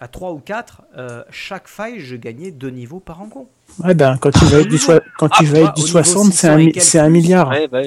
À 0.03 0.09
3 0.09 0.33
ou 0.33 0.39
4, 0.39 0.81
chaque 1.29 1.69
faille, 1.69 2.01
je 2.01 2.17
gagnais 2.17 2.53
2 2.53 2.71
niveaux 2.71 3.01
par 3.01 3.19
rencontre. 3.19 3.51
Ouais, 3.85 3.93
ben, 3.93 4.17
quand 4.17 4.31
tu 4.31 4.47
vas 4.47 4.61
être 4.61 4.69
du, 4.69 4.79
quand 5.19 5.29
tu 5.29 5.45
vas 5.45 5.59
être 5.59 5.75
du 5.75 5.83
60, 5.83 6.33
c'est 6.33 6.49
un, 6.49 7.05
un, 7.05 7.09
milliard. 7.11 7.53
Bah 7.71 7.83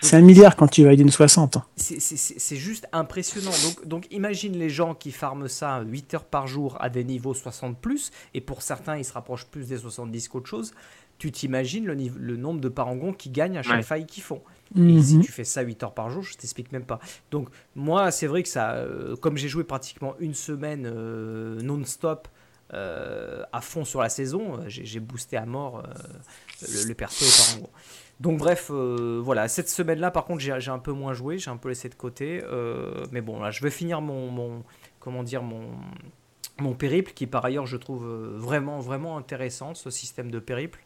c'est 0.00 0.16
un 0.16 0.22
milliard 0.22 0.56
quand 0.56 0.68
tu 0.68 0.84
vas 0.84 0.94
être 0.94 0.98
d'une 1.00 1.10
60. 1.10 1.58
C'est 1.76 2.56
juste 2.56 2.88
impressionnant. 2.92 3.50
Donc, 3.50 3.86
donc, 3.86 4.06
imagine 4.10 4.56
les 4.56 4.70
gens 4.70 4.94
qui 4.94 5.12
farment 5.12 5.48
ça 5.48 5.82
8 5.82 6.14
heures 6.14 6.24
par 6.24 6.46
jour 6.46 6.78
à 6.80 6.88
des 6.88 7.04
niveaux 7.04 7.34
60 7.34 7.76
plus, 7.76 8.10
et 8.32 8.40
pour 8.40 8.62
certains, 8.62 8.96
ils 8.96 9.04
se 9.04 9.12
rapprochent 9.12 9.44
plus 9.44 9.68
des 9.68 9.76
70 9.76 10.28
qu'autre 10.28 10.48
chose 10.48 10.72
tu 11.20 11.30
t'imagines 11.30 11.86
le, 11.86 12.36
nombre 12.36 12.60
de 12.60 12.68
parangons 12.68 13.12
qui 13.12 13.30
gagnent 13.30 13.58
à 13.58 13.62
chaque 13.62 13.76
Ouais. 13.76 13.82
faille 13.82 14.06
qu'ils 14.06 14.22
font. 14.24 14.42
Et 14.76 15.02
si 15.02 15.16
Mhm. 15.16 15.22
tu 15.24 15.32
fais 15.32 15.44
ça 15.44 15.62
8 15.62 15.82
heures 15.82 15.94
par 15.94 16.10
jour, 16.10 16.22
je 16.22 16.36
t'explique 16.36 16.70
même 16.72 16.84
pas. 16.84 16.98
Donc 17.30 17.48
moi, 17.74 18.10
c'est 18.10 18.26
vrai 18.26 18.42
que 18.42 18.48
ça, 18.48 18.72
euh, 18.74 19.16
comme 19.16 19.36
j'ai 19.36 19.48
joué 19.48 19.64
pratiquement 19.64 20.14
une 20.20 20.34
semaine 20.34 20.86
euh, 20.86 21.60
non-stop 21.60 22.28
euh, 22.72 23.42
à 23.52 23.60
fond 23.60 23.84
sur 23.84 24.00
la 24.00 24.08
saison, 24.08 24.60
j'ai 24.68 25.00
boosté 25.00 25.36
à 25.36 25.44
mort 25.44 25.78
euh, 25.78 25.92
le, 26.62 26.88
le 26.88 26.94
perso 26.94 27.24
et 27.24 27.28
parangon. 27.52 27.70
Donc 28.20 28.38
bref, 28.38 28.70
euh, 28.70 29.20
voilà, 29.24 29.48
cette 29.48 29.68
semaine-là, 29.68 30.10
par 30.12 30.24
contre, 30.24 30.40
j'ai 30.40 30.70
un 30.70 30.78
peu 30.78 30.92
moins 30.92 31.14
joué, 31.14 31.38
j'ai 31.38 31.50
un 31.50 31.56
peu 31.56 31.68
laissé 31.70 31.88
de 31.88 31.94
côté. 31.96 32.40
euh, 32.44 33.04
mais 33.12 33.22
bon, 33.22 33.40
là, 33.40 33.50
je 33.50 33.62
vais 33.62 33.70
finir 33.70 34.00
mon, 34.00 34.30
mon 34.30 34.62
comment 35.00 35.22
dire, 35.24 35.42
mon, 35.42 35.64
mon 36.60 36.74
périple, 36.74 37.12
qui 37.12 37.26
par 37.26 37.44
ailleurs, 37.44 37.66
je 37.66 37.76
trouve 37.78 38.06
vraiment, 38.36 38.78
vraiment 38.78 39.16
intéressant, 39.16 39.74
ce 39.74 39.90
système 39.90 40.30
de 40.30 40.38
périple. 40.38 40.80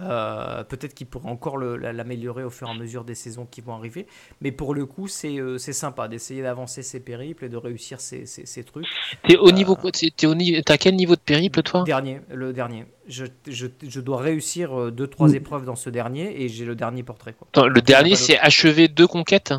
Euh, 0.00 0.64
Peut-être 0.64 0.94
qu'il 0.94 1.06
pourrait 1.06 1.28
encore 1.30 1.58
l'améliorer 1.58 2.44
au 2.44 2.50
fur 2.50 2.68
et 2.68 2.70
à 2.70 2.74
mesure 2.74 3.04
des 3.04 3.14
saisons 3.14 3.46
qui 3.50 3.60
vont 3.60 3.74
arriver. 3.74 4.06
Mais 4.40 4.52
pour 4.52 4.74
le 4.74 4.86
coup, 4.86 5.08
c'est 5.08 5.38
euh, 5.38 5.58
sympa 5.58 6.08
d'essayer 6.08 6.42
d'avancer 6.42 6.82
ses 6.82 7.00
périples 7.00 7.44
et 7.44 7.48
de 7.48 7.56
réussir 7.56 8.00
ces, 8.00 8.26
ces- 8.26 8.46
ces 8.46 8.64
trucs. 8.64 8.86
T'es 9.26 9.36
au 9.36 9.50
niveau 9.50 9.74
au 9.74 10.34
niveau 10.34 10.62
T'as 10.62 10.76
quel 10.76 10.96
niveau 10.96 11.14
de 11.16 11.20
périple 11.20 11.62
toi? 11.62 11.82
Dernier, 11.84 12.20
le 12.32 12.52
dernier. 12.52 12.86
Je, 13.08 13.24
je, 13.46 13.66
je 13.82 14.00
dois 14.00 14.18
réussir 14.18 14.70
2-3 14.90 15.30
Mm. 15.30 15.34
épreuves 15.34 15.64
dans 15.64 15.76
ce 15.76 15.90
dernier 15.90 16.42
et 16.42 16.48
j'ai 16.48 16.64
le 16.64 16.74
dernier 16.74 17.02
portrait. 17.02 17.32
Quoi. 17.32 17.48
Attends, 17.52 17.66
Le 17.66 17.80
dernier 17.82 18.14
c'est 18.14 18.38
achever 18.38 18.88
deux 18.88 19.06
conquêtes? 19.06 19.54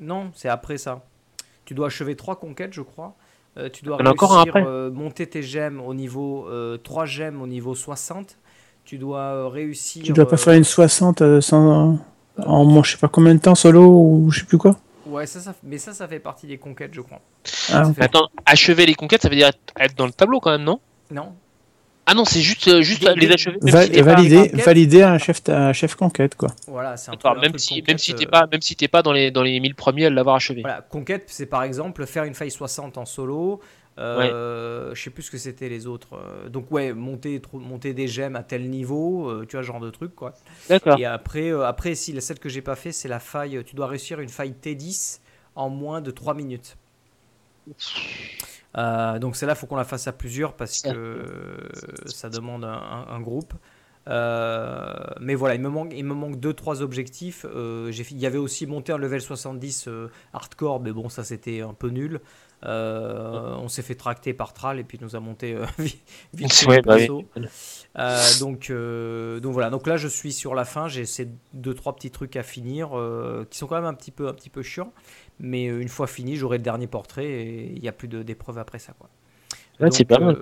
Non, 0.00 0.30
c'est 0.34 0.48
après 0.48 0.78
ça. 0.78 1.04
Tu 1.64 1.74
dois 1.74 1.86
achever 1.88 2.16
3 2.16 2.36
conquêtes, 2.36 2.72
je 2.72 2.82
crois. 2.82 3.14
Euh, 3.58 3.68
tu 3.68 3.84
dois 3.84 3.96
encore 4.08 4.32
réussir, 4.36 4.56
après? 4.56 4.64
euh, 4.66 4.90
monter 4.90 5.26
tes 5.28 5.42
gemmes 5.42 5.80
au 5.80 5.94
niveau 5.94 6.48
3 6.82 7.04
gemmes 7.04 7.40
au 7.42 7.46
niveau 7.46 7.74
60. 7.74 8.38
Tu 8.84 8.98
dois 8.98 9.20
euh, 9.20 9.48
réussir. 9.48 10.02
Tu 10.02 10.12
dois 10.12 10.28
pas 10.28 10.34
euh, 10.34 10.38
faire 10.38 10.54
une 10.54 10.64
60 10.64 11.22
euh, 11.22 11.40
sans, 11.40 11.98
en 12.38 12.64
moi, 12.64 12.82
je 12.84 12.92
sais 12.92 12.98
pas 12.98 13.08
combien 13.08 13.34
de 13.34 13.40
temps 13.40 13.54
solo 13.54 13.86
ou 13.86 14.30
je 14.30 14.40
sais 14.40 14.46
plus 14.46 14.58
quoi. 14.58 14.76
Ouais, 15.06 15.26
ça, 15.26 15.40
ça, 15.40 15.54
mais 15.62 15.78
ça, 15.78 15.92
ça 15.92 16.06
fait 16.08 16.20
partie 16.20 16.46
des 16.46 16.58
conquêtes, 16.58 16.92
je 16.94 17.00
crois. 17.00 17.20
Ah, 17.72 17.90
Attends, 18.00 18.28
achever 18.46 18.86
les 18.86 18.94
conquêtes, 18.94 19.22
ça 19.22 19.28
veut 19.28 19.36
dire 19.36 19.50
être- 19.78 19.96
dans 19.96 20.06
le 20.06 20.12
tableau 20.12 20.40
quand 20.40 20.50
même, 20.50 20.64
non? 20.64 20.80
Non, 21.10 21.32
Ah 22.06 22.14
non, 22.14 22.24
c'est 22.24 22.40
juste, 22.40 22.80
juste 22.82 23.04
Des- 23.04 23.14
les 23.14 23.30
achever. 23.32 23.58
Va- 23.62 23.84
si 23.86 24.00
valider, 24.00 24.48
valider 24.54 25.02
un 25.02 25.18
chef, 25.18 25.40
un 25.48 25.72
chef 25.72 25.94
conquête 25.94 26.34
quoi. 26.34 26.48
voilà, 26.66 26.96
c'est 26.96 27.10
un, 27.10 27.16
truc- 27.16 27.40
même 27.40 27.56
si, 27.58 27.68
conquête, 27.80 27.88
même 27.88 27.98
si 27.98 28.14
t'es 28.14 28.26
pas, 28.26 28.46
même 28.50 28.60
si 28.60 28.74
t'es 28.74 28.88
pas 28.88 29.02
dans 29.02 29.12
les, 29.12 29.30
dans 29.30 29.42
les 29.42 29.60
1000 29.60 29.74
premiers 29.76 30.06
à 30.06 30.10
l'avoir 30.10 30.36
achevé. 30.36 30.62
Voilà, 30.62 30.80
conquête, 30.82 31.24
c'est 31.28 31.46
par 31.46 31.62
exemple 31.62 32.04
faire 32.06 32.24
une 32.24 32.34
faille 32.34 32.50
60 32.50 32.98
en 32.98 33.04
solo. 33.04 33.60
Euh, 33.98 34.94
Je 34.94 35.02
sais 35.02 35.10
plus 35.10 35.24
ce 35.24 35.30
que 35.30 35.38
c'était 35.38 35.68
les 35.68 35.86
autres. 35.86 36.14
euh, 36.14 36.48
Donc 36.48 36.70
ouais, 36.70 36.92
monter, 36.92 37.40
monter 37.52 37.92
des 37.94 38.08
gemmes 38.08 38.36
à 38.36 38.42
tel 38.42 38.68
niveau, 38.70 39.28
euh, 39.28 39.46
tu 39.46 39.56
vois, 39.56 39.62
genre 39.62 39.80
de 39.80 39.90
truc 39.90 40.14
quoi. 40.14 40.32
D'accord. 40.68 40.98
Et 40.98 41.04
après, 41.04 41.50
euh, 41.50 41.66
après 41.66 41.94
si 41.94 42.12
la 42.12 42.20
celle 42.20 42.38
que 42.38 42.48
j'ai 42.48 42.62
pas 42.62 42.76
fait, 42.76 42.92
c'est 42.92 43.08
la 43.08 43.20
faille. 43.20 43.62
Tu 43.64 43.76
dois 43.76 43.86
réussir 43.86 44.20
une 44.20 44.28
faille 44.28 44.54
T10 44.60 45.20
en 45.54 45.68
moins 45.68 46.00
de 46.00 46.10
3 46.10 46.34
minutes. 46.34 46.76
Euh, 48.78 49.18
donc 49.18 49.36
celle-là, 49.36 49.54
faut 49.54 49.66
qu'on 49.66 49.76
la 49.76 49.84
fasse 49.84 50.06
à 50.06 50.12
plusieurs 50.12 50.54
parce 50.54 50.80
que 50.80 51.68
ça 52.06 52.30
demande 52.30 52.64
un, 52.64 53.20
groupe. 53.20 53.52
Euh, 54.08 54.94
mais 55.20 55.34
voilà, 55.34 55.54
il 55.54 55.60
me 55.60 55.68
manque, 55.68 55.92
il 55.94 56.04
me 56.04 56.14
manque 56.14 56.40
deux 56.40 56.54
trois 56.54 56.82
objectifs. 56.82 57.46
Euh, 57.48 57.92
il 58.10 58.18
y 58.18 58.26
avait 58.26 58.38
aussi 58.38 58.66
monter 58.66 58.92
un 58.92 58.98
level 58.98 59.20
70 59.20 59.86
euh, 59.88 60.08
hardcore, 60.32 60.80
mais 60.80 60.92
bon, 60.92 61.08
ça 61.08 61.22
c'était 61.24 61.60
un 61.60 61.74
peu 61.74 61.88
nul. 61.88 62.20
Euh, 62.64 63.56
on 63.58 63.68
s'est 63.68 63.82
fait 63.82 63.96
tracter 63.96 64.34
par 64.34 64.52
Tral 64.52 64.78
et 64.78 64.84
puis 64.84 64.96
nous 65.00 65.16
a 65.16 65.20
monté 65.20 65.54
euh, 65.54 65.66
vite 66.32 66.64
Ouais, 66.68 66.80
bah 66.80 66.96
oui. 66.96 67.08
Euh, 67.98 68.20
donc, 68.38 68.70
euh, 68.70 69.40
donc 69.40 69.52
voilà, 69.52 69.68
donc 69.68 69.86
là 69.86 69.96
je 69.96 70.06
suis 70.06 70.32
sur 70.32 70.54
la 70.54 70.64
fin, 70.64 70.86
j'ai 70.86 71.04
ces 71.04 71.28
deux 71.54 71.74
trois 71.74 71.96
petits 71.96 72.10
trucs 72.10 72.36
à 72.36 72.42
finir 72.42 72.90
qui 73.50 73.58
sont 73.58 73.66
quand 73.66 73.74
même 73.74 73.84
un 73.84 73.94
petit 73.94 74.12
peu 74.12 74.28
un 74.28 74.32
petit 74.32 74.50
peu 74.50 74.62
chiants, 74.62 74.92
mais 75.40 75.64
une 75.64 75.88
fois 75.88 76.06
fini, 76.06 76.36
j'aurai 76.36 76.58
le 76.58 76.62
dernier 76.62 76.86
portrait 76.86 77.26
et 77.26 77.72
il 77.74 77.82
n'y 77.82 77.88
a 77.88 77.92
plus 77.92 78.08
d'épreuves 78.08 78.58
après 78.58 78.78
ça 78.78 78.92
quoi. 78.98 79.08
Ouais, 79.80 79.90
c'est 79.90 80.04
pas 80.04 80.18
mal. 80.18 80.36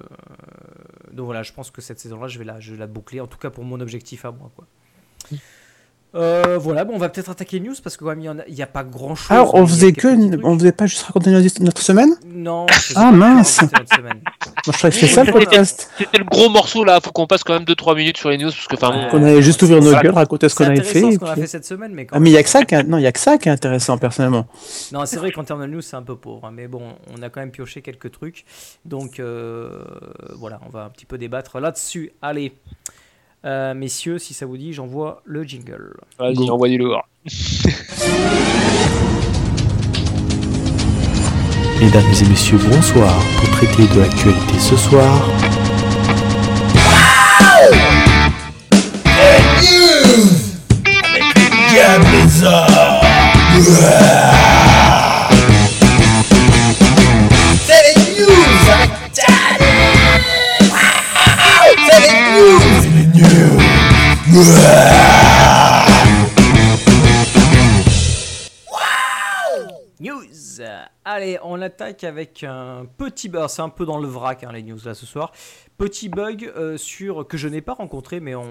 donc 1.12 1.24
voilà, 1.24 1.42
je 1.42 1.52
pense 1.52 1.70
que 1.70 1.80
cette 1.80 1.98
saison-là, 1.98 2.28
je 2.28 2.38
vais 2.38 2.44
la, 2.44 2.60
je 2.60 2.72
vais 2.72 2.78
la 2.78 2.86
boucler, 2.86 3.20
en 3.20 3.26
tout 3.26 3.38
cas 3.38 3.48
pour 3.48 3.64
mon 3.64 3.80
objectif 3.80 4.24
à 4.24 4.32
moi 4.32 4.50
quoi. 4.54 4.66
Euh, 6.14 6.58
voilà, 6.58 6.84
bon, 6.84 6.94
on 6.94 6.98
va 6.98 7.08
peut-être 7.08 7.30
attaquer 7.30 7.60
les 7.60 7.68
news 7.68 7.74
parce 7.84 7.96
que 7.96 8.02
quand 8.04 8.10
même 8.10 8.20
il 8.20 8.28
a- 8.28 8.34
n'y 8.48 8.62
a, 8.62 8.66
pas 8.66 8.82
grand 8.82 9.14
chose. 9.14 9.30
Alors, 9.30 9.54
on 9.54 9.64
faisait 9.66 9.92
que, 9.92 10.08
on 10.44 10.58
faisait 10.58 10.72
pas 10.72 10.86
juste 10.86 11.02
raconter 11.02 11.30
notre, 11.30 11.62
notre 11.62 11.82
semaine? 11.82 12.14
Non, 12.26 12.66
Ah, 12.96 13.12
mince. 13.12 13.60
Moi, 13.62 13.68
je 14.66 14.72
croyais 14.72 14.90
que 14.92 15.00
c'était 15.00 15.06
ça 15.12 15.22
le 15.24 15.32
podcast. 15.32 15.90
C'était 15.96 16.18
le 16.18 16.24
gros 16.24 16.48
morceau 16.48 16.84
là, 16.84 17.00
faut 17.00 17.12
qu'on 17.12 17.26
passe 17.28 17.44
quand 17.44 17.54
même 17.54 17.62
2-3 17.64 17.96
minutes 17.96 18.16
sur 18.16 18.28
les 18.30 18.38
news 18.38 18.50
parce 18.50 18.66
que 18.66 18.74
enfin 18.74 18.90
Ouais. 18.90 19.08
Qu'on 19.10 19.22
allait 19.22 19.40
juste 19.42 19.62
ouvrir 19.62 19.80
nos 19.80 19.92
gueules, 19.92 20.10
raconter 20.10 20.48
ce 20.48 20.54
qu'on 20.56 20.64
avait 20.64 20.82
fait. 20.82 21.00
ce 21.00 21.06
et 21.14 21.16
qu'on 21.18 21.26
a 21.26 21.36
fait 21.36 21.46
cette 21.46 21.64
semaine, 21.64 21.92
mais 21.94 22.06
quand 22.06 22.16
Ah, 22.16 22.20
mais 22.20 22.30
il 22.30 22.32
y 22.32 22.36
a 22.38 22.42
que 22.42 22.48
ça 22.48 22.64
qui 22.64 22.74
est... 22.74 22.82
non, 22.82 22.98
il 22.98 23.02
y 23.02 23.06
a 23.06 23.12
que 23.12 23.20
ça 23.20 23.38
qui 23.38 23.48
est 23.48 23.52
intéressant 23.52 23.96
personnellement. 23.96 24.46
Non, 24.92 25.06
c'est 25.06 25.16
vrai 25.16 25.30
qu'en 25.30 25.44
termes 25.44 25.62
de 25.62 25.66
news, 25.66 25.80
c'est 25.80 25.96
un 25.96 26.02
peu 26.02 26.16
pauvre. 26.16 26.44
hein, 26.46 26.50
mais 26.52 26.66
bon, 26.66 26.82
on 27.16 27.22
a 27.22 27.28
quand 27.30 27.40
même 27.40 27.52
pioché 27.52 27.82
quelques 27.82 28.10
trucs. 28.10 28.44
Donc 28.84 29.20
euh, 29.20 29.84
voilà, 30.36 30.60
on 30.66 30.70
va 30.70 30.84
un 30.84 30.90
petit 30.90 31.06
peu 31.06 31.18
débattre 31.18 31.60
là-dessus. 31.60 32.10
Allez, 32.20 32.52
Euh, 33.44 33.74
messieurs, 33.74 34.18
si 34.18 34.34
ça 34.34 34.44
vous 34.46 34.56
dit, 34.58 34.72
j'envoie 34.72 35.22
le 35.24 35.42
jingle. 35.44 35.94
vas-y, 36.18 36.50
envoyez-le. 36.50 36.90
Mesdames 41.80 42.12
et 42.20 42.24
messieurs, 42.28 42.58
bonsoir. 42.70 43.14
Pour 43.38 43.50
traiter 43.52 43.86
de 43.94 44.00
l'actualité 44.00 44.58
ce 44.58 44.76
soir, 44.76 45.22
C'est 57.66 57.82
les 57.86 58.20
news 58.20 58.70
avec. 58.72 58.90
C'est 61.86 62.00
les 62.00 62.14
news. 62.32 62.69
News 63.20 63.60
Allez, 71.04 71.38
on 71.42 71.60
attaque 71.60 72.04
avec 72.04 72.44
un 72.44 72.86
petit 72.96 73.28
bug. 73.28 73.48
C'est 73.48 73.60
un 73.60 73.68
peu 73.68 73.84
dans 73.84 73.98
le 73.98 74.08
vrac, 74.08 74.44
hein, 74.44 74.52
les 74.52 74.62
news 74.62 74.78
là 74.84 74.94
ce 74.94 75.04
soir. 75.04 75.32
Petit 75.80 76.10
bug 76.10 76.52
euh, 76.58 76.76
sur 76.76 77.26
que 77.26 77.38
je 77.38 77.48
n'ai 77.48 77.62
pas 77.62 77.72
rencontré, 77.72 78.20
mais 78.20 78.34
on, 78.34 78.44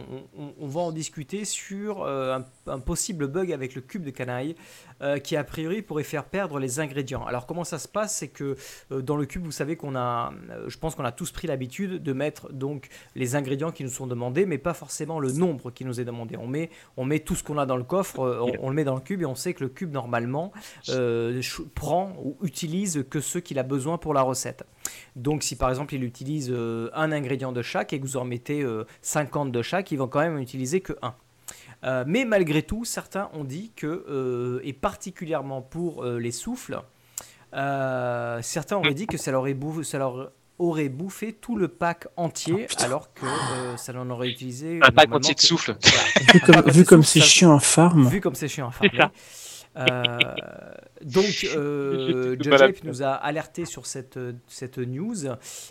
va 0.61 0.81
en 0.81 0.91
discuter 0.91 1.45
sur 1.45 2.01
euh, 2.01 2.39
un, 2.65 2.79
possible 2.79 3.27
bug 3.27 3.51
avec 3.51 3.75
le 3.75 3.81
cube 3.81 4.03
de 4.03 4.09
canaille 4.09 4.55
euh, 5.03 5.19
qui 5.19 5.35
a 5.35 5.43
priori 5.43 5.83
pourrait 5.83 6.01
faire 6.01 6.25
perdre 6.25 6.57
les 6.57 6.79
ingrédients. 6.79 7.23
Alors 7.27 7.45
comment 7.45 7.63
ça 7.63 7.77
se 7.77 7.87
passe? 7.87 8.15
C'est 8.15 8.29
que 8.29 8.57
dans 8.89 9.15
le 9.15 9.27
cube, 9.27 9.43
vous 9.43 9.51
savez 9.51 9.75
qu'on 9.75 9.95
a, 9.95 10.33
je 10.65 10.75
pense 10.79 10.95
qu'on 10.95 11.05
a 11.05 11.11
tous 11.11 11.31
pris 11.31 11.47
l'habitude 11.47 12.01
de 12.01 12.13
mettre 12.13 12.51
donc 12.51 12.87
les 13.13 13.35
ingrédients 13.35 13.71
qui 13.71 13.83
nous 13.83 13.91
sont 13.91 14.07
demandés, 14.07 14.47
mais 14.47 14.57
pas 14.57 14.73
forcément 14.73 15.19
le 15.19 15.31
nombre 15.31 15.69
qui 15.69 15.85
nous 15.85 16.01
est 16.01 16.05
demandé. 16.05 16.35
On 16.35 16.47
met, 16.47 16.71
on 16.97 17.05
met 17.05 17.19
tout 17.19 17.35
ce 17.35 17.43
qu'on 17.43 17.59
a 17.59 17.67
dans 17.67 17.77
le 17.77 17.83
coffre, 17.83 18.17
on, 18.17 18.53
on 18.59 18.69
le 18.69 18.75
met 18.75 18.85
dans 18.85 18.95
le 18.95 19.01
cube 19.01 19.21
et 19.21 19.27
on 19.27 19.35
sait 19.35 19.53
que 19.53 19.63
le 19.63 19.69
cube 19.69 19.93
normalement 19.93 20.51
prend 21.75 22.15
ou 22.23 22.37
utilise 22.41 23.05
que 23.07 23.21
ce 23.21 23.37
qu'il 23.37 23.59
a 23.59 23.63
besoin 23.63 23.99
pour 23.99 24.15
la 24.15 24.23
recette. 24.23 24.65
Donc 25.15 25.43
si 25.43 25.55
par 25.55 25.69
exemple 25.69 25.93
il 25.95 26.03
utilise 26.03 26.49
euh, 26.51 26.89
un 26.93 27.11
ingrédient 27.11 27.51
de 27.51 27.61
chaque 27.61 27.93
et 27.93 27.99
que 27.99 28.05
vous 28.05 28.17
en 28.17 28.25
mettez 28.25 28.61
euh, 28.61 28.85
50 29.01 29.51
de 29.51 29.61
chaque, 29.61 29.91
il 29.91 29.97
va 29.97 30.07
quand 30.07 30.19
même 30.19 30.35
en 30.35 30.39
utiliser 30.39 30.81
que 30.81 30.93
un. 31.01 31.13
Euh, 31.83 32.03
mais 32.05 32.25
malgré 32.25 32.61
tout, 32.61 32.83
certains 32.85 33.29
ont 33.33 33.43
dit 33.43 33.71
que, 33.75 34.05
euh, 34.09 34.59
et 34.63 34.73
particulièrement 34.73 35.61
pour 35.61 36.03
euh, 36.03 36.19
les 36.19 36.31
souffles, 36.31 36.81
euh, 37.53 38.39
certains 38.41 38.77
auraient 38.77 38.93
dit 38.93 39.07
que 39.07 39.17
ça 39.17 39.31
leur, 39.31 39.41
aurait 39.41 39.53
bouffé, 39.53 39.83
ça 39.83 39.97
leur 39.97 40.31
aurait 40.59 40.89
bouffé 40.89 41.31
tout 41.31 41.55
le 41.55 41.69
pack 41.69 42.07
entier, 42.17 42.67
alors 42.79 43.13
que 43.13 43.25
euh, 43.25 43.77
ça 43.77 43.93
n'en 43.93 44.09
aurait 44.09 44.29
utilisé. 44.29 44.79
Un 44.83 44.91
pack 44.91 45.13
entier 45.13 45.33
de 45.33 45.39
souffle. 45.39 45.77
Voilà. 45.81 46.61
Vu 46.63 46.83
comme, 46.83 47.03
c'est 47.03 47.21
chiant 47.21 47.55
à 47.55 47.59
farm. 47.59 48.07
Vu 48.09 48.19
comme 48.19 48.35
c'est 48.35 48.49
chiant 48.49 48.67
à 48.67 48.71
farmer. 48.71 49.05
Euh, 49.79 50.09
donc, 51.03 51.47
euh. 51.55 52.35
Judge 52.39 52.83
nous 52.83 53.01
a 53.03 53.11
alerté 53.11 53.65
sur 53.65 53.85
cette, 53.85 54.19
cette 54.47 54.77
news 54.77 55.15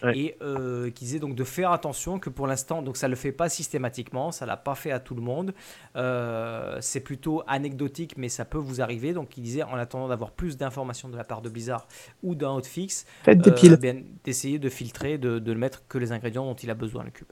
Ouais. 0.03 0.17
et 0.19 0.37
euh, 0.43 0.91
qui 0.91 1.05
disait 1.05 1.19
donc 1.19 1.35
de 1.35 1.45
faire 1.45 1.73
attention 1.73 2.19
que 2.19 2.31
pour 2.31 2.47
l'instant, 2.47 2.83
donc 2.83 2.97
ça 2.97 3.09
le 3.09 3.17
fait 3.17 3.33
pas 3.33 3.49
systématiquement, 3.49 4.33
ça 4.33 4.47
l'a 4.47 4.57
pas 4.57 4.75
fait 4.75 4.91
à 4.91 5.01
tout 5.01 5.15
le 5.15 5.21
monde. 5.23 5.53
Euh, 5.97 6.79
c'est 6.81 7.01
plutôt 7.01 7.43
anecdotique, 7.47 8.15
mais 8.17 8.29
ça 8.29 8.45
peut 8.45 8.59
vous 8.59 8.81
arriver. 8.81 9.13
Donc, 9.13 9.37
il 9.37 9.43
disait 9.43 9.63
en 9.63 9.75
attendant 9.75 10.09
d'avoir 10.09 10.31
plus 10.31 10.57
d'informations 10.57 11.09
de 11.09 11.17
la 11.17 11.25
part 11.25 11.43
de 11.43 11.49
Blizzard 11.49 11.87
ou 12.23 12.35
d'un 12.35 12.53
hotfix, 12.53 13.05
Faites 13.25 13.39
des 13.39 13.51
euh, 13.51 13.55
piles. 13.55 13.77
bien, 13.77 13.97
d'essayer 14.25 14.59
de 14.59 14.69
filtrer, 14.69 15.19
de, 15.19 15.39
de 15.39 15.53
ne 15.55 15.59
mettre 15.59 15.83
que 15.89 15.99
les 15.99 16.13
ingrédients 16.13 16.45
dont 16.47 16.55
il 16.55 16.71
a 16.71 16.75
besoin 16.75 17.05
le 17.05 17.11
cube, 17.11 17.29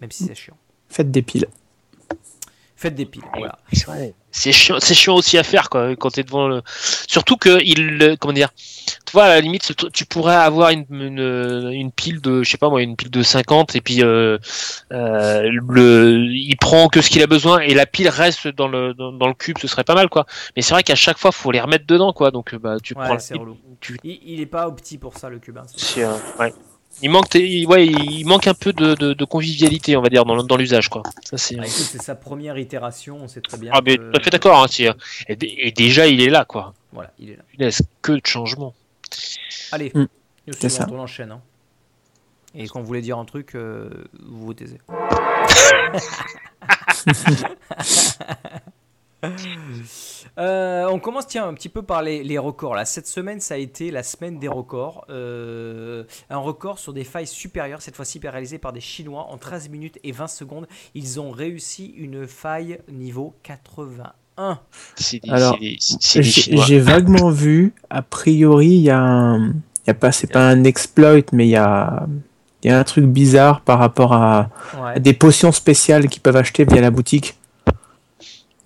même 0.00 0.10
si 0.10 0.24
c'est 0.24 0.34
chiant. 0.34 0.56
Faites 0.88 1.10
des 1.10 1.22
piles. 1.22 1.46
Faites 2.80 2.94
des 2.94 3.04
piles, 3.04 3.22
voilà. 3.36 3.58
C'est 4.32 4.52
chiant, 4.52 4.76
c'est 4.80 4.94
chiant 4.94 5.14
aussi 5.16 5.36
à 5.36 5.42
faire 5.42 5.68
quoi 5.68 5.94
quand 5.96 6.10
t'es 6.12 6.22
devant 6.22 6.48
le. 6.48 6.62
Surtout 7.06 7.36
que 7.36 7.60
il, 7.62 7.98
le- 7.98 8.16
comment 8.16 8.32
dire, 8.32 8.48
tu 9.04 9.12
vois 9.12 9.24
à 9.24 9.28
la 9.28 9.40
limite 9.42 9.74
tu- 9.92 10.06
pourrais 10.06 10.34
avoir 10.36 10.70
une, 10.70 10.86
une, 10.88 11.70
une 11.74 11.92
pile 11.92 12.22
de, 12.22 12.42
je 12.42 12.50
sais 12.50 12.56
pas 12.56 12.70
moi, 12.70 12.80
une 12.80 12.96
pile 12.96 13.10
de 13.10 13.22
50 13.22 13.76
et 13.76 13.82
puis 13.82 14.02
euh, 14.02 14.38
euh, 14.92 15.50
le, 15.52 16.24
il 16.30 16.56
prend 16.56 16.88
que 16.88 17.02
ce 17.02 17.10
qu'il 17.10 17.22
a 17.22 17.26
besoin 17.26 17.58
et 17.60 17.74
la 17.74 17.84
pile 17.84 18.08
reste 18.08 18.48
dans 18.48 18.68
le 18.68 18.94
dans, 18.94 19.12
dans 19.12 19.26
le 19.28 19.34
cube, 19.34 19.58
ce 19.60 19.66
serait 19.68 19.84
pas 19.84 19.94
mal 19.94 20.08
quoi. 20.08 20.24
Mais 20.56 20.62
c'est 20.62 20.72
vrai 20.72 20.82
qu'à 20.82 20.94
chaque 20.94 21.18
fois 21.18 21.32
faut 21.32 21.50
les 21.50 21.60
remettre 21.60 21.84
dedans 21.86 22.14
quoi, 22.14 22.30
donc 22.30 22.54
euh, 22.54 22.58
bah 22.58 22.76
tu 22.82 22.94
prends 22.94 23.10
Ouais, 23.10 23.18
c'est 23.18 23.34
pile, 23.34 23.42
tu, 23.80 23.98
Il, 24.04 24.20
il 24.24 24.40
est 24.40 24.46
pas 24.46 24.70
petit 24.70 24.96
pour 24.96 25.18
ça, 25.18 25.28
le 25.28 25.38
cube. 25.38 25.58
hein. 25.58 25.66
Il 27.02 27.10
manque, 27.10 27.28
ouais, 27.34 27.86
il 27.86 28.24
manque 28.26 28.46
un 28.46 28.52
peu 28.54 28.72
de, 28.74 28.94
de, 28.94 29.14
de 29.14 29.24
convivialité, 29.24 29.96
on 29.96 30.02
va 30.02 30.08
dire, 30.10 30.24
dans, 30.26 30.42
dans 30.42 30.56
l'usage, 30.56 30.88
quoi. 30.90 31.02
Ça, 31.24 31.38
c'est. 31.38 31.54
Ah, 31.58 31.62
écoute, 31.62 31.70
c'est 31.72 32.02
sa 32.02 32.14
première 32.14 32.58
itération, 32.58 33.18
on 33.22 33.28
sait 33.28 33.40
très 33.40 33.56
bien. 33.56 33.70
Ah, 33.74 33.80
mais 33.84 33.96
tout 33.96 34.02
à 34.14 34.20
fait 34.20 34.30
d'accord. 34.30 34.62
Hein, 34.62 34.66
et, 35.28 35.68
et 35.68 35.72
déjà, 35.72 36.06
il 36.06 36.20
est 36.20 36.28
là, 36.28 36.44
quoi. 36.44 36.74
Voilà, 36.92 37.10
il 37.18 37.30
est 37.30 37.36
là. 37.36 37.42
Punaise, 37.50 37.80
que 38.02 38.12
de 38.12 38.20
changements. 38.26 38.74
Allez, 39.72 39.90
Mm, 39.94 40.00
news 40.00 40.08
c'est 40.58 40.68
ça. 40.68 40.86
on 40.90 40.98
enchaîne. 40.98 41.32
hein. 41.32 41.40
Et 42.54 42.66
quand 42.68 42.80
vous 42.80 42.86
voulez 42.86 43.00
dire 43.02 43.16
un 43.18 43.24
truc, 43.24 43.54
euh, 43.54 43.88
vous 44.26 44.46
vous 44.46 44.54
taisez. 44.54 44.78
Euh, 50.38 50.86
on 50.90 50.98
commence 50.98 51.26
tiens 51.26 51.46
un 51.46 51.54
petit 51.54 51.68
peu 51.68 51.82
par 51.82 52.02
les, 52.02 52.22
les 52.22 52.38
records 52.38 52.74
là. 52.74 52.84
Cette 52.84 53.06
semaine 53.06 53.40
ça 53.40 53.54
a 53.54 53.56
été 53.58 53.90
la 53.90 54.02
semaine 54.02 54.38
des 54.38 54.48
records. 54.48 55.04
Euh, 55.10 56.04
un 56.30 56.38
record 56.38 56.78
sur 56.78 56.92
des 56.92 57.04
failles 57.04 57.26
supérieures, 57.26 57.82
cette 57.82 57.96
fois-ci 57.96 58.20
réalisé 58.22 58.58
par 58.58 58.72
des 58.72 58.80
Chinois 58.80 59.26
en 59.30 59.36
13 59.38 59.68
minutes 59.68 59.98
et 60.04 60.12
20 60.12 60.28
secondes. 60.28 60.66
Ils 60.94 61.20
ont 61.20 61.30
réussi 61.30 61.86
une 61.96 62.26
faille 62.26 62.78
niveau 62.90 63.34
81. 63.42 64.58
C'est 64.96 65.22
des, 65.22 65.30
Alors, 65.30 65.54
c'est 65.54 65.60
des- 65.60 65.76
c'est 65.80 66.18
des 66.50 66.56
J'ai 66.66 66.78
vaguement 66.78 67.30
vu, 67.30 67.74
a 67.90 68.02
priori, 68.02 68.68
il 68.68 68.80
y 68.82 68.90
a 68.90 68.98
un. 69.00 69.48
Il 69.48 69.88
y 69.88 69.90
a 69.90 69.94
pas, 69.94 70.12
c'est 70.12 70.30
pas 70.30 70.46
un 70.48 70.64
exploit, 70.64 71.16
mais 71.32 71.46
il 71.46 71.50
y 71.50 71.56
a, 71.56 72.06
il 72.62 72.70
y 72.70 72.72
a 72.72 72.78
un 72.78 72.84
truc 72.84 73.06
bizarre 73.06 73.62
par 73.62 73.78
rapport 73.78 74.12
à, 74.12 74.50
à 74.94 74.98
des 75.00 75.14
potions 75.14 75.52
spéciales 75.52 76.08
qu'ils 76.08 76.22
peuvent 76.22 76.36
acheter 76.36 76.64
via 76.64 76.80
la 76.80 76.90
boutique. 76.90 77.36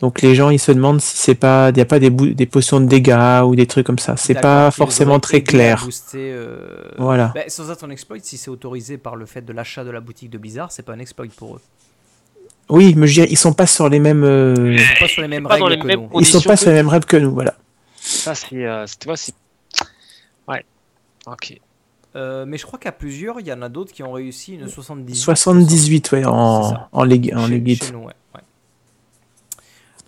Donc 0.04 0.20
les 0.20 0.34
gens 0.34 0.50
ils 0.50 0.58
se 0.58 0.70
demandent 0.70 1.00
si 1.00 1.16
c'est 1.16 1.34
pas, 1.34 1.70
il 1.70 1.78
y 1.78 1.80
a 1.80 1.86
pas 1.86 1.98
des, 1.98 2.10
potions 2.44 2.78
de 2.78 2.84
dégâts 2.84 3.40
ou 3.46 3.56
des 3.56 3.66
trucs 3.66 3.86
comme 3.86 3.98
ça. 3.98 4.18
C'est 4.18 4.34
pas 4.38 4.70
forcément 4.70 5.18
très 5.18 5.42
clair. 5.42 5.80
booster, 5.82 6.30
euh, 6.30 6.58
Voilà. 6.98 7.32
bah, 7.34 7.40
sans 7.48 7.70
être 7.70 7.84
un 7.84 7.88
exploit, 7.88 8.18
si 8.20 8.36
c'est 8.36 8.50
autorisé 8.50 8.98
par 8.98 9.16
le 9.16 9.24
fait 9.24 9.40
de 9.40 9.50
l'achat 9.54 9.82
de 9.82 9.88
la 9.90 10.00
boutique 10.00 10.28
de 10.28 10.36
Blizzard, 10.36 10.70
c'est 10.72 10.82
pas 10.82 10.92
un 10.92 10.98
exploit 10.98 11.24
pour 11.34 11.56
eux. 11.56 11.60
Oui, 12.68 12.92
mais 12.98 13.06
je 13.06 13.18
veux 13.18 13.24
dire, 13.26 13.32
ils 13.32 13.38
sont 13.38 13.54
pas 13.54 13.66
sur 13.66 13.88
les 13.88 13.98
mêmes, 13.98 14.24
euh, 14.24 14.74
Ils 14.74 14.78
sont 14.78 15.00
pas 15.00 15.08
sur 15.08 15.22
les 15.22 15.28
mêmes 15.28 15.46
règles 15.46 15.70
les 15.70 15.78
que 15.78 15.86
mêmes 15.86 16.00
nous. 16.12 16.20
ils 16.20 16.26
sont 16.26 16.42
pas 16.42 16.56
sur 16.58 16.68
les 16.68 16.76
mêmes 16.76 16.88
rêves 16.88 17.06
que 17.06 17.16
nous. 17.16 17.32
Voilà. 17.32 17.54
Ça, 17.96 18.34
c'est, 18.34 18.62
euh, 18.66 18.86
c'est- 18.86 18.98
tu 18.98 19.06
vois, 19.08 19.16
c'est. 19.16 19.32
Ouais. 20.46 20.66
Ok. 21.26 21.58
Euh, 22.14 22.44
mais 22.46 22.58
je 22.58 22.66
crois 22.66 22.78
qu'à 22.78 22.92
plusieurs, 22.92 23.40
il 23.40 23.46
y 23.46 23.52
en 23.54 23.62
a 23.62 23.70
d'autres 23.70 23.94
qui 23.94 24.02
ont 24.02 24.12
réussi 24.12 24.52
une 24.56 24.68
78. 24.68 25.14
78 25.16 26.12
ouais, 26.12 26.24
en, 26.26 26.74
en, 26.92 27.04
lég- 27.06 27.34
en 27.34 27.46
chez, 27.48 27.58
League 27.58 27.82
chez 27.82 27.90
nous, 27.92 28.00
ouais, 28.00 28.12
ouais. 28.34 28.40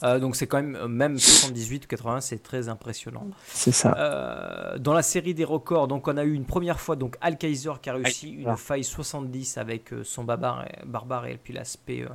Euh, 0.03 0.19
donc 0.19 0.37
c'est 0.37 0.47
quand 0.47 0.59
même, 0.59 0.77
euh, 0.77 0.89
même 0.89 1.19
78 1.19 1.85
ou 1.85 1.89
80, 1.89 2.21
c'est 2.21 2.43
très 2.43 2.69
impressionnant. 2.69 3.27
C'est 3.49 3.73
ça. 3.73 3.95
Euh, 3.99 4.79
dans 4.79 4.93
la 4.93 5.03
série 5.03 5.33
des 5.33 5.45
records, 5.45 5.89
donc 5.89 6.07
on 6.07 6.17
a 6.19 6.25
eu 6.25 6.35
une 6.35 6.45
première 6.45 6.79
fois 6.81 6.97
donc 6.97 7.17
Al 7.23 7.39
Kaiser 7.39 7.73
qui 7.81 7.89
a 7.89 7.95
réussi 7.95 8.31
une 8.31 8.57
faille 8.57 8.85
70 8.85 9.57
avec 9.57 9.91
son 10.03 10.25
barbare, 10.25 10.67
barbare 10.85 11.27
et 11.27 11.39
puis 11.43 11.55
l'aspect 11.55 12.03
euh, 12.03 12.09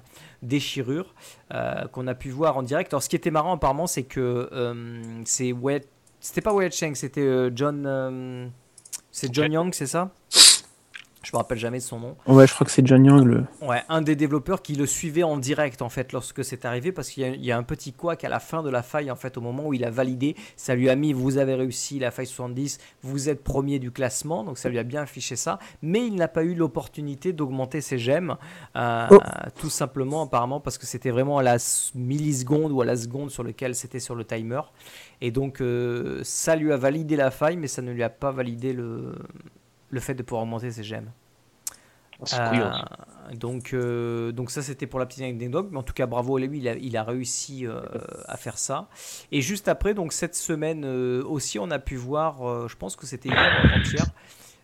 déchirure 0.43 1.13
euh, 1.53 1.85
qu'on 1.87 2.05
a 2.07 2.13
pu 2.15 2.29
voir 2.29 2.57
en 2.57 2.63
direct. 2.63 2.93
Alors 2.93 3.01
ce 3.03 3.09
qui 3.09 3.15
était 3.15 3.31
marrant 3.31 3.53
apparemment, 3.55 3.87
c'est 3.87 4.03
que 4.03 4.49
euh, 4.51 5.01
c'est 5.25 5.51
Wei- 5.51 5.81
c'était 6.19 6.41
pas 6.41 6.53
Wei 6.53 6.69
Cheng, 6.69 6.93
c'était 6.95 7.21
euh, 7.21 7.49
John, 7.55 7.83
euh, 7.87 8.47
c'est 9.11 9.33
John 9.33 9.51
Young, 9.51 9.73
c'est 9.73 9.87
ça? 9.87 10.11
Je 11.31 11.37
me 11.37 11.39
rappelle 11.39 11.59
jamais 11.59 11.77
de 11.77 11.83
son 11.83 11.97
nom. 11.97 12.17
Ouais, 12.27 12.45
je 12.45 12.53
crois 12.53 12.65
que 12.65 12.71
c'est 12.71 12.85
John 12.85 13.05
Young 13.05 13.23
le. 13.25 13.45
Ouais, 13.61 13.81
un 13.87 14.01
des 14.01 14.17
développeurs 14.17 14.61
qui 14.61 14.75
le 14.75 14.85
suivait 14.85 15.23
en 15.23 15.37
direct 15.37 15.81
en 15.81 15.87
fait 15.87 16.11
lorsque 16.11 16.43
c'est 16.43 16.65
arrivé 16.65 16.91
parce 16.91 17.09
qu'il 17.09 17.23
y, 17.23 17.25
a- 17.25 17.29
il 17.29 17.45
y 17.45 17.53
a 17.53 17.57
un 17.57 17.63
petit 17.63 17.93
couac 17.93 18.25
à 18.25 18.27
la 18.29 18.41
fin 18.41 18.61
de 18.63 18.69
la 18.69 18.83
faille 18.83 19.09
en 19.09 19.15
fait 19.15 19.37
au 19.37 19.41
moment 19.41 19.65
où 19.67 19.73
il 19.73 19.85
a 19.85 19.89
validé, 19.89 20.35
ça 20.57 20.75
lui 20.75 20.89
a 20.89 20.95
mis 20.97 21.13
vous 21.13 21.37
avez 21.37 21.55
réussi 21.55 21.99
la 21.99 22.11
faille 22.11 22.25
70, 22.27 22.79
vous 23.03 23.29
êtes 23.29 23.45
premier 23.45 23.79
du 23.79 23.91
classement 23.91 24.43
donc 24.43 24.57
ça 24.57 24.67
lui 24.67 24.77
a 24.77 24.83
bien 24.83 25.03
affiché 25.03 25.37
ça, 25.37 25.57
mais 25.81 26.05
il 26.05 26.15
n'a 26.15 26.27
pas 26.27 26.43
eu 26.43 26.53
l'opportunité 26.53 27.31
d'augmenter 27.31 27.79
ses 27.79 27.97
gemmes 27.97 28.35
euh, 28.75 29.07
Oh. 29.09 29.19
tout 29.57 29.69
simplement 29.69 30.23
apparemment 30.23 30.59
parce 30.59 30.77
que 30.77 30.85
c'était 30.85 31.11
vraiment 31.11 31.37
à 31.37 31.43
la 31.43 31.55
milliseconde 31.95 32.73
ou 32.73 32.81
à 32.81 32.85
la 32.85 32.97
seconde 32.97 33.31
sur 33.31 33.43
lequel 33.43 33.73
c'était 33.75 33.99
sur 34.01 34.15
le 34.15 34.25
timer 34.25 34.61
et 35.21 35.31
donc 35.31 35.61
euh, 35.61 36.19
ça 36.23 36.55
lui 36.57 36.73
a 36.73 36.77
validé 36.77 37.15
la 37.15 37.31
faille 37.31 37.55
mais 37.55 37.67
ça 37.67 37.81
ne 37.81 37.91
lui 37.91 38.03
a 38.03 38.09
pas 38.09 38.31
validé 38.31 38.73
le 38.73 39.15
le 39.89 39.99
fait 39.99 40.13
de 40.13 40.23
pouvoir 40.23 40.43
augmenter 40.43 40.71
ses 40.71 40.83
gemmes. 40.83 41.09
Euh, 42.33 42.71
donc, 43.35 43.73
euh, 43.73 44.31
donc 44.31 44.51
ça 44.51 44.61
c'était 44.61 44.87
pour 44.87 44.99
la 44.99 45.05
petite 45.05 45.23
anecdote, 45.23 45.69
mais 45.71 45.77
en 45.77 45.83
tout 45.83 45.93
cas 45.93 46.05
bravo 46.05 46.37
à 46.37 46.41
lui, 46.41 46.59
il 46.59 46.67
a, 46.67 46.75
il 46.75 46.97
a 46.97 47.03
réussi 47.03 47.65
euh, 47.65 47.81
à 48.27 48.37
faire 48.37 48.57
ça. 48.57 48.87
Et 49.31 49.41
juste 49.41 49.67
après, 49.67 49.93
donc 49.93 50.11
cette 50.13 50.35
semaine 50.35 50.83
euh, 50.85 51.23
aussi, 51.23 51.57
on 51.59 51.71
a 51.71 51.79
pu 51.79 51.95
voir, 51.95 52.47
euh, 52.47 52.67
je 52.67 52.75
pense 52.75 52.95
que 52.95 53.05
c'était 53.05 53.29
hier 53.29 53.37
ou 53.63 53.67
avant-hier, 53.67 54.05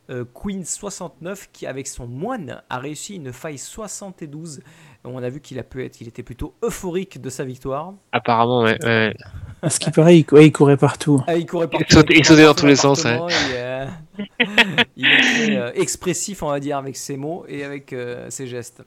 euh, 0.09 0.23
Queen 0.33 0.63
69 0.65 1.49
qui 1.51 1.65
avec 1.65 1.87
son 1.87 2.07
moine 2.07 2.61
a 2.69 2.79
réussi 2.79 3.15
une 3.15 3.33
faille 3.33 3.57
72. 3.57 4.61
On 5.03 5.23
a 5.23 5.29
vu 5.29 5.39
qu'il 5.39 5.57
a 5.59 5.63
pu 5.63 5.85
être, 5.85 6.01
il 6.01 6.07
était 6.09 6.23
plutôt 6.23 6.53
euphorique 6.63 7.21
de 7.21 7.29
sa 7.29 7.45
victoire. 7.45 7.93
Apparemment, 8.11 8.63
ouais. 8.63 8.77
ouais. 8.83 9.15
À 9.61 9.69
ce 9.69 9.79
qui 9.79 9.89
paraît, 9.91 10.19
il, 10.19 10.25
ouais, 10.33 10.47
il 10.47 10.51
courait 10.51 10.75
partout. 10.77 11.23
Ah, 11.27 11.35
il 11.35 11.45
courait 11.45 11.67
partout. 11.69 11.85
sautait- 11.89 12.13
il 12.13 12.21
courait 12.21 12.23
sautait 12.25 12.43
dans 12.43 12.53
tous 12.53 12.65
les 12.65 12.75
sens, 12.75 13.03
Il, 13.03 13.07
euh, 13.55 13.85
il 14.95 15.06
était 15.08 15.56
euh, 15.56 15.71
expressif, 15.75 16.43
on 16.43 16.49
va 16.49 16.60
dire, 16.60 16.77
avec 16.77 16.95
ses 16.97 17.17
mots 17.17 17.45
et 17.47 17.63
avec 17.63 17.93
euh, 17.93 18.30
ses 18.30 18.47
gestes. 18.47 18.84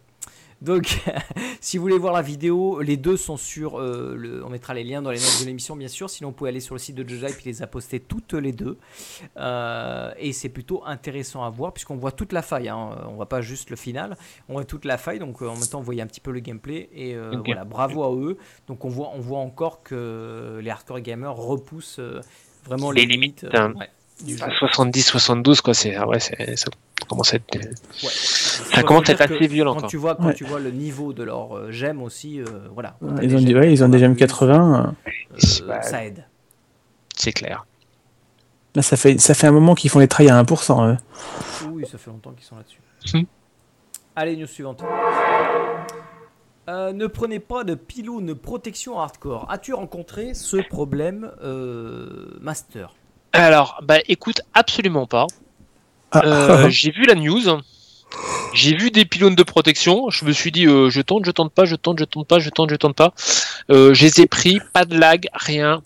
Donc, 0.60 1.00
si 1.60 1.78
vous 1.78 1.82
voulez 1.82 1.96
voir 1.98 2.12
la 2.12 2.20
vidéo, 2.20 2.80
les 2.82 2.98
deux 2.98 3.16
sont 3.16 3.38
sur. 3.38 3.78
euh, 3.80 4.14
le, 4.14 4.44
on 4.44 4.50
mettra 4.50 4.74
les 4.74 4.84
liens 4.84 5.00
dans 5.00 5.10
les 5.10 5.18
notes 5.18 5.40
de 5.40 5.46
l'émission, 5.46 5.74
bien 5.74 5.88
sûr. 5.88 6.10
Sinon, 6.10 6.28
vous 6.30 6.34
pouvez 6.34 6.50
aller 6.50 6.60
sur 6.60 6.74
le 6.74 6.78
site 6.78 6.96
de 6.96 7.02
et 7.02 7.32
puis 7.32 7.44
les 7.46 7.62
a 7.62 7.66
postées 7.66 8.00
toutes 8.00 8.34
les 8.34 8.52
deux. 8.52 8.76
Euh, 9.38 10.12
et 10.18 10.32
c'est 10.32 10.50
plutôt 10.50 10.82
intéressant 10.84 11.44
à 11.44 11.50
voir 11.50 11.72
puisqu'on 11.72 11.96
voit 11.96 12.12
toute 12.12 12.32
la 12.32 12.42
faille. 12.42 12.68
Hein. 12.68 12.90
On 13.08 13.14
voit 13.14 13.28
pas 13.28 13.40
juste 13.40 13.70
le 13.70 13.76
final, 13.76 14.16
on 14.48 14.52
voit 14.54 14.64
toute 14.64 14.84
la 14.84 14.98
faille. 14.98 15.18
Donc, 15.18 15.40
euh, 15.40 15.48
en 15.48 15.54
même 15.56 15.66
temps, 15.66 15.78
vous 15.78 15.84
voyez 15.86 16.02
un 16.02 16.06
petit 16.06 16.20
peu 16.20 16.30
le 16.30 16.40
gameplay. 16.40 16.90
Et 16.94 17.16
voilà, 17.46 17.64
bravo 17.64 18.04
à 18.04 18.14
eux. 18.14 18.36
Donc, 18.68 18.84
on 18.84 18.88
voit, 18.90 19.12
on 19.14 19.20
voit 19.20 19.38
encore 19.38 19.82
que 19.82 20.60
les 20.62 20.70
hardcore 20.70 21.00
gamers 21.00 21.34
repoussent 21.34 22.00
vraiment 22.66 22.90
les, 22.90 23.06
Les 23.06 23.06
limites. 23.06 23.42
limites, 23.42 23.54
hein. 23.58 23.72
ouais, 23.78 23.88
du 24.24 24.36
jeu. 24.36 24.44
70, 24.58 25.02
72, 25.02 25.60
quoi. 25.60 25.74
C'est, 25.74 25.94
ah 25.96 26.06
ouais, 26.06 26.20
c'est, 26.20 26.56
ça 26.56 26.66
commence 27.08 27.32
à 27.32 27.36
être. 27.36 27.54
Ouais. 27.56 27.70
Ça 28.02 28.82
commence 28.82 29.08
à 29.08 29.12
être 29.12 29.20
assez 29.22 29.46
violent, 29.46 29.74
Quand 29.74 29.80
quoi. 29.80 29.88
tu 29.88 29.96
vois, 29.96 30.14
quand 30.16 30.26
Ouais. 30.26 30.34
tu 30.34 30.44
vois 30.44 30.60
le 30.60 30.70
niveau 30.70 31.12
de 31.12 31.22
leur 31.22 31.56
euh, 31.56 31.70
gemme 31.70 32.02
aussi, 32.02 32.40
euh, 32.40 32.44
voilà. 32.72 32.96
Ils 33.22 33.34
ont, 33.34 33.38
gemmes 33.38 33.58
ouais, 33.58 33.72
ils 33.72 33.82
ont 33.84 33.88
des 33.88 33.98
gemmes 33.98 34.16
80, 34.16 34.94
80. 34.96 34.96
euh, 34.96 35.62
euh, 35.62 35.66
Bah, 35.68 35.82
ça 35.82 36.04
aide. 36.04 36.24
C'est 37.16 37.32
clair. 37.32 37.66
Là, 38.74 38.82
ça 38.82 38.96
fait, 38.96 39.18
ça 39.18 39.34
fait 39.34 39.46
un 39.48 39.52
moment 39.52 39.74
qu'ils 39.74 39.90
font 39.90 39.98
les 39.98 40.08
trails 40.08 40.28
à 40.30 40.40
1%. 40.42 40.92
eux. 40.92 40.96
Oui, 41.72 41.84
ça 41.90 41.98
fait 41.98 42.10
longtemps 42.10 42.30
qu'ils 42.32 42.44
sont 42.44 42.56
là-dessus. 42.56 42.80
Hmm. 43.14 43.24
Allez, 44.16 44.36
news 44.36 44.46
suivante. 44.46 44.82
Euh, 46.68 46.92
ne 46.92 47.06
prenez 47.08 47.40
pas 47.40 47.64
de 47.64 47.74
pylône 47.74 48.34
protection 48.36 48.98
hardcore. 49.00 49.46
As-tu 49.50 49.74
rencontré 49.74 50.34
ce 50.34 50.56
problème, 50.68 51.32
euh, 51.42 52.36
Master? 52.40 52.94
Alors, 53.32 53.80
bah 53.82 53.98
écoute, 54.08 54.40
absolument 54.54 55.06
pas. 55.06 55.26
Ah, 56.12 56.22
Euh, 56.24 56.68
j'ai 56.70 56.90
vu 56.90 57.04
la 57.06 57.14
news. 57.14 57.40
J'ai 58.54 58.74
vu 58.76 58.90
des 58.90 59.04
pylônes 59.04 59.36
de 59.36 59.42
protection. 59.44 60.10
Je 60.10 60.24
me 60.24 60.32
suis 60.32 60.50
dit, 60.50 60.66
euh, 60.66 60.90
je 60.90 61.00
tente, 61.00 61.24
je 61.24 61.30
tente 61.30 61.52
pas, 61.52 61.64
je 61.64 61.76
tente, 61.76 62.00
je 62.00 62.04
tente 62.04 62.26
pas, 62.26 62.40
je 62.40 62.50
tente, 62.50 62.70
je 62.70 62.74
tente 62.76 62.96
pas. 62.96 63.14
Euh, 63.70 63.94
je 63.94 64.04
les 64.04 64.20
ai 64.20 64.26
pris, 64.26 64.60
pas 64.72 64.84
de 64.84 64.98
lag, 64.98 65.28
rien. 65.32 65.82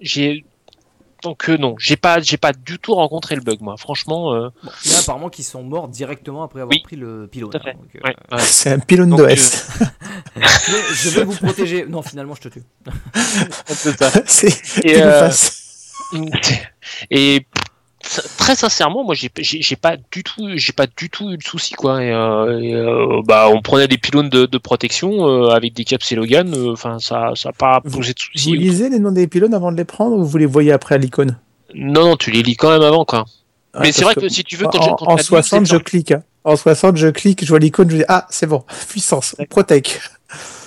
J'ai 0.00 0.44
donc 1.22 1.48
euh, 1.50 1.56
non, 1.56 1.74
j'ai 1.78 1.96
pas, 1.96 2.20
j'ai 2.20 2.36
pas 2.36 2.52
du 2.52 2.78
tout 2.78 2.94
rencontré 2.94 3.34
le 3.34 3.40
bug, 3.40 3.60
moi. 3.60 3.74
Franchement, 3.78 4.32
euh, 4.34 4.48
Bon, 4.62 4.70
Il 4.84 4.90
y 4.92 4.94
en 4.94 4.98
a 4.98 5.00
apparemment 5.00 5.28
qui 5.28 5.42
sont 5.42 5.62
morts 5.62 5.88
directement 5.88 6.44
après 6.44 6.60
avoir 6.60 6.70
Oui, 6.74 6.82
pris 6.82 6.94
le 6.96 7.26
pylône. 7.26 7.50
hein, 7.54 7.72
donc, 7.74 7.96
euh, 7.96 8.00
ouais, 8.08 8.16
ouais. 8.32 8.38
c'est 8.42 8.70
un 8.70 8.78
pylône 8.78 9.10
Donc, 9.10 9.18
d'OS. 9.20 9.66
mais 10.36 10.42
je 10.94 11.10
vais 11.10 11.24
vous 11.24 11.34
protéger. 11.34 11.84
Non, 11.86 12.02
finalement, 12.02 12.34
je 12.36 12.42
te 12.42 12.48
tue. 12.48 12.62
C'est 13.66 13.98
ça. 13.98 14.10
c'est 14.26 14.50
Et, 16.12 16.30
face. 16.30 16.62
Et 17.10 17.46
très 18.38 18.54
sincèrement, 18.54 19.04
moi, 19.04 19.14
j'ai 19.14 19.30
j'ai- 19.38 19.60
j'ai 19.62 19.76
pas 19.76 19.96
du 19.96 20.22
tout, 20.22 20.48
j'ai 20.54 20.72
pas 20.72 20.86
du 20.86 21.10
tout 21.10 21.30
eu 21.30 21.36
de 21.36 21.42
souci, 21.42 21.74
quoi. 21.74 22.02
Et, 22.02 22.10
euh, 22.12 22.60
et, 22.60 22.74
euh, 22.74 23.20
bah, 23.24 23.48
on 23.50 23.60
prenait 23.62 23.88
des 23.88 23.98
pylônes 23.98 24.28
de, 24.28 24.46
de 24.46 24.58
protection 24.58 25.26
euh, 25.28 25.48
avec 25.50 25.72
des 25.74 25.84
caps 25.84 26.10
et 26.12 26.14
Logan. 26.14 26.54
Enfin, 26.70 26.98
ça, 27.00 27.32
ça 27.34 27.48
a 27.48 27.52
pas 27.52 27.80
posé 27.80 28.12
de 28.12 28.40
Vous 28.40 28.54
lisez 28.54 28.88
les 28.88 28.98
noms 29.00 29.12
des 29.12 29.26
pylônes 29.26 29.54
avant 29.54 29.72
de 29.72 29.76
les 29.76 29.84
prendre 29.84 30.16
ou 30.16 30.24
vous 30.24 30.38
les 30.38 30.46
voyez 30.46 30.72
après 30.72 30.94
à 30.94 30.98
l'icône? 30.98 31.38
Non, 31.74 32.04
non, 32.10 32.16
tu 32.16 32.30
les 32.30 32.42
lis 32.42 32.56
quand 32.56 32.70
même 32.70 32.82
avant, 32.82 33.04
quoi. 33.04 33.24
Ah, 33.74 33.80
Mais 33.82 33.92
c'est 33.92 34.04
vrai 34.04 34.14
que 34.14 34.28
si 34.28 34.44
tu 34.44 34.56
veux, 34.56 34.64
quand 34.66 34.78
en, 34.78 34.94
quand 34.96 35.06
en 35.06 35.10
la 35.16 35.16
news 35.16 35.22
60, 35.24 35.62
est 35.62 35.66
je 35.66 35.76
clique. 35.76 36.12
hein. 36.12 36.22
En 36.44 36.54
60, 36.56 36.96
je 36.96 37.08
clique, 37.08 37.42
je 37.44 37.48
vois 37.48 37.58
l'icône, 37.58 37.90
je 37.90 37.96
dis 37.96 38.04
Ah, 38.08 38.26
c'est 38.30 38.46
bon, 38.46 38.64
puissance, 38.88 39.34
protect. 39.50 40.00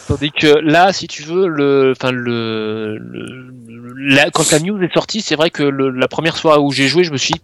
Tandis 0.10 0.32
que 0.32 0.48
là, 0.48 0.92
si 0.92 1.08
tu 1.08 1.22
veux, 1.22 1.48
le, 1.48 1.94
enfin 1.96 2.10
le, 2.12 2.98
le- 2.98 3.94
la- 3.96 4.32
quand 4.32 4.50
la 4.52 4.60
news 4.60 4.82
est 4.82 4.92
sortie, 4.92 5.22
c'est 5.22 5.36
vrai 5.36 5.52
que 5.52 5.62
le- 5.62 5.92
la 5.92 6.08
première 6.08 6.36
soirée 6.36 6.58
où 6.60 6.72
j'ai 6.72 6.88
joué, 6.88 7.04
je 7.04 7.12
me 7.12 7.18
suis, 7.18 7.36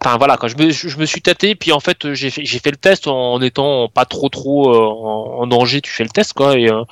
enfin 0.00 0.16
voilà, 0.16 0.38
quand 0.38 0.48
je 0.48 0.56
me, 0.56 0.70
je 0.70 0.96
me 0.98 1.04
suis 1.04 1.20
tâté, 1.20 1.54
puis 1.54 1.72
en 1.72 1.80
fait 1.80 2.14
j'ai 2.14 2.30
fait, 2.30 2.42
j'ai 2.42 2.58
fait 2.58 2.70
le 2.70 2.78
test 2.78 3.06
en 3.06 3.38
étant 3.42 3.90
pas 3.90 4.06
trop 4.06 4.30
trop 4.30 4.72
euh, 4.74 5.40
en, 5.42 5.46
danger. 5.46 5.82
Tu 5.82 5.90
fais 5.92 6.04
le 6.04 6.08
test 6.08 6.32
quoi, 6.32 6.58
et, 6.58 6.70
euh, 6.70 6.84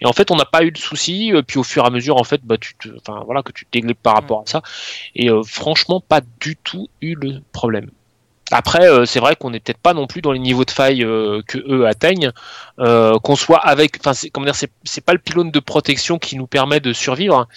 et 0.00 0.06
en 0.06 0.12
fait 0.12 0.32
on 0.32 0.36
n'a 0.36 0.46
pas 0.46 0.64
eu 0.64 0.72
de 0.72 0.78
soucis. 0.78 1.32
euh, 1.32 1.42
Puis 1.42 1.60
au 1.60 1.62
fur 1.62 1.84
et 1.84 1.86
à 1.86 1.90
mesure, 1.90 2.16
en 2.16 2.24
fait, 2.24 2.40
bah 2.42 2.56
tu, 2.58 2.74
te, 2.74 2.88
enfin 2.98 3.22
voilà, 3.26 3.42
que 3.44 3.52
tu 3.52 3.66
te 3.66 3.70
déglipes 3.70 4.02
par 4.02 4.14
rapport 4.14 4.40
à 4.40 4.50
ça. 4.50 4.62
Et 5.14 5.30
euh, 5.30 5.44
franchement, 5.44 6.00
pas 6.00 6.22
du 6.40 6.56
tout 6.56 6.88
eu 7.00 7.14
le 7.14 7.40
problème. 7.52 7.88
Après, 8.50 8.86
euh, 8.88 9.04
c'est 9.06 9.20
vrai 9.20 9.36
qu'on 9.36 9.50
n'est 9.50 9.60
peut-être 9.60 9.78
pas 9.78 9.94
non 9.94 10.06
plus 10.06 10.20
dans 10.20 10.32
les 10.32 10.38
niveaux 10.38 10.64
de 10.64 10.70
faille 10.70 11.02
euh, 11.02 11.40
que 11.46 11.58
eux 11.66 11.86
atteignent, 11.86 12.30
euh, 12.78 13.18
qu'on 13.18 13.36
soit 13.36 13.58
avec, 13.58 13.96
enfin, 14.00 14.12
c'est 14.12 14.28
comment 14.30 14.44
dire, 14.44 14.54
c'est 14.54 14.70
c'est 14.84 15.00
pas 15.04 15.12
le 15.14 15.18
pylône 15.18 15.50
de 15.50 15.60
protection 15.60 16.18
qui 16.18 16.36
nous 16.36 16.46
permet 16.46 16.80
de 16.80 16.92
survivre. 16.92 17.48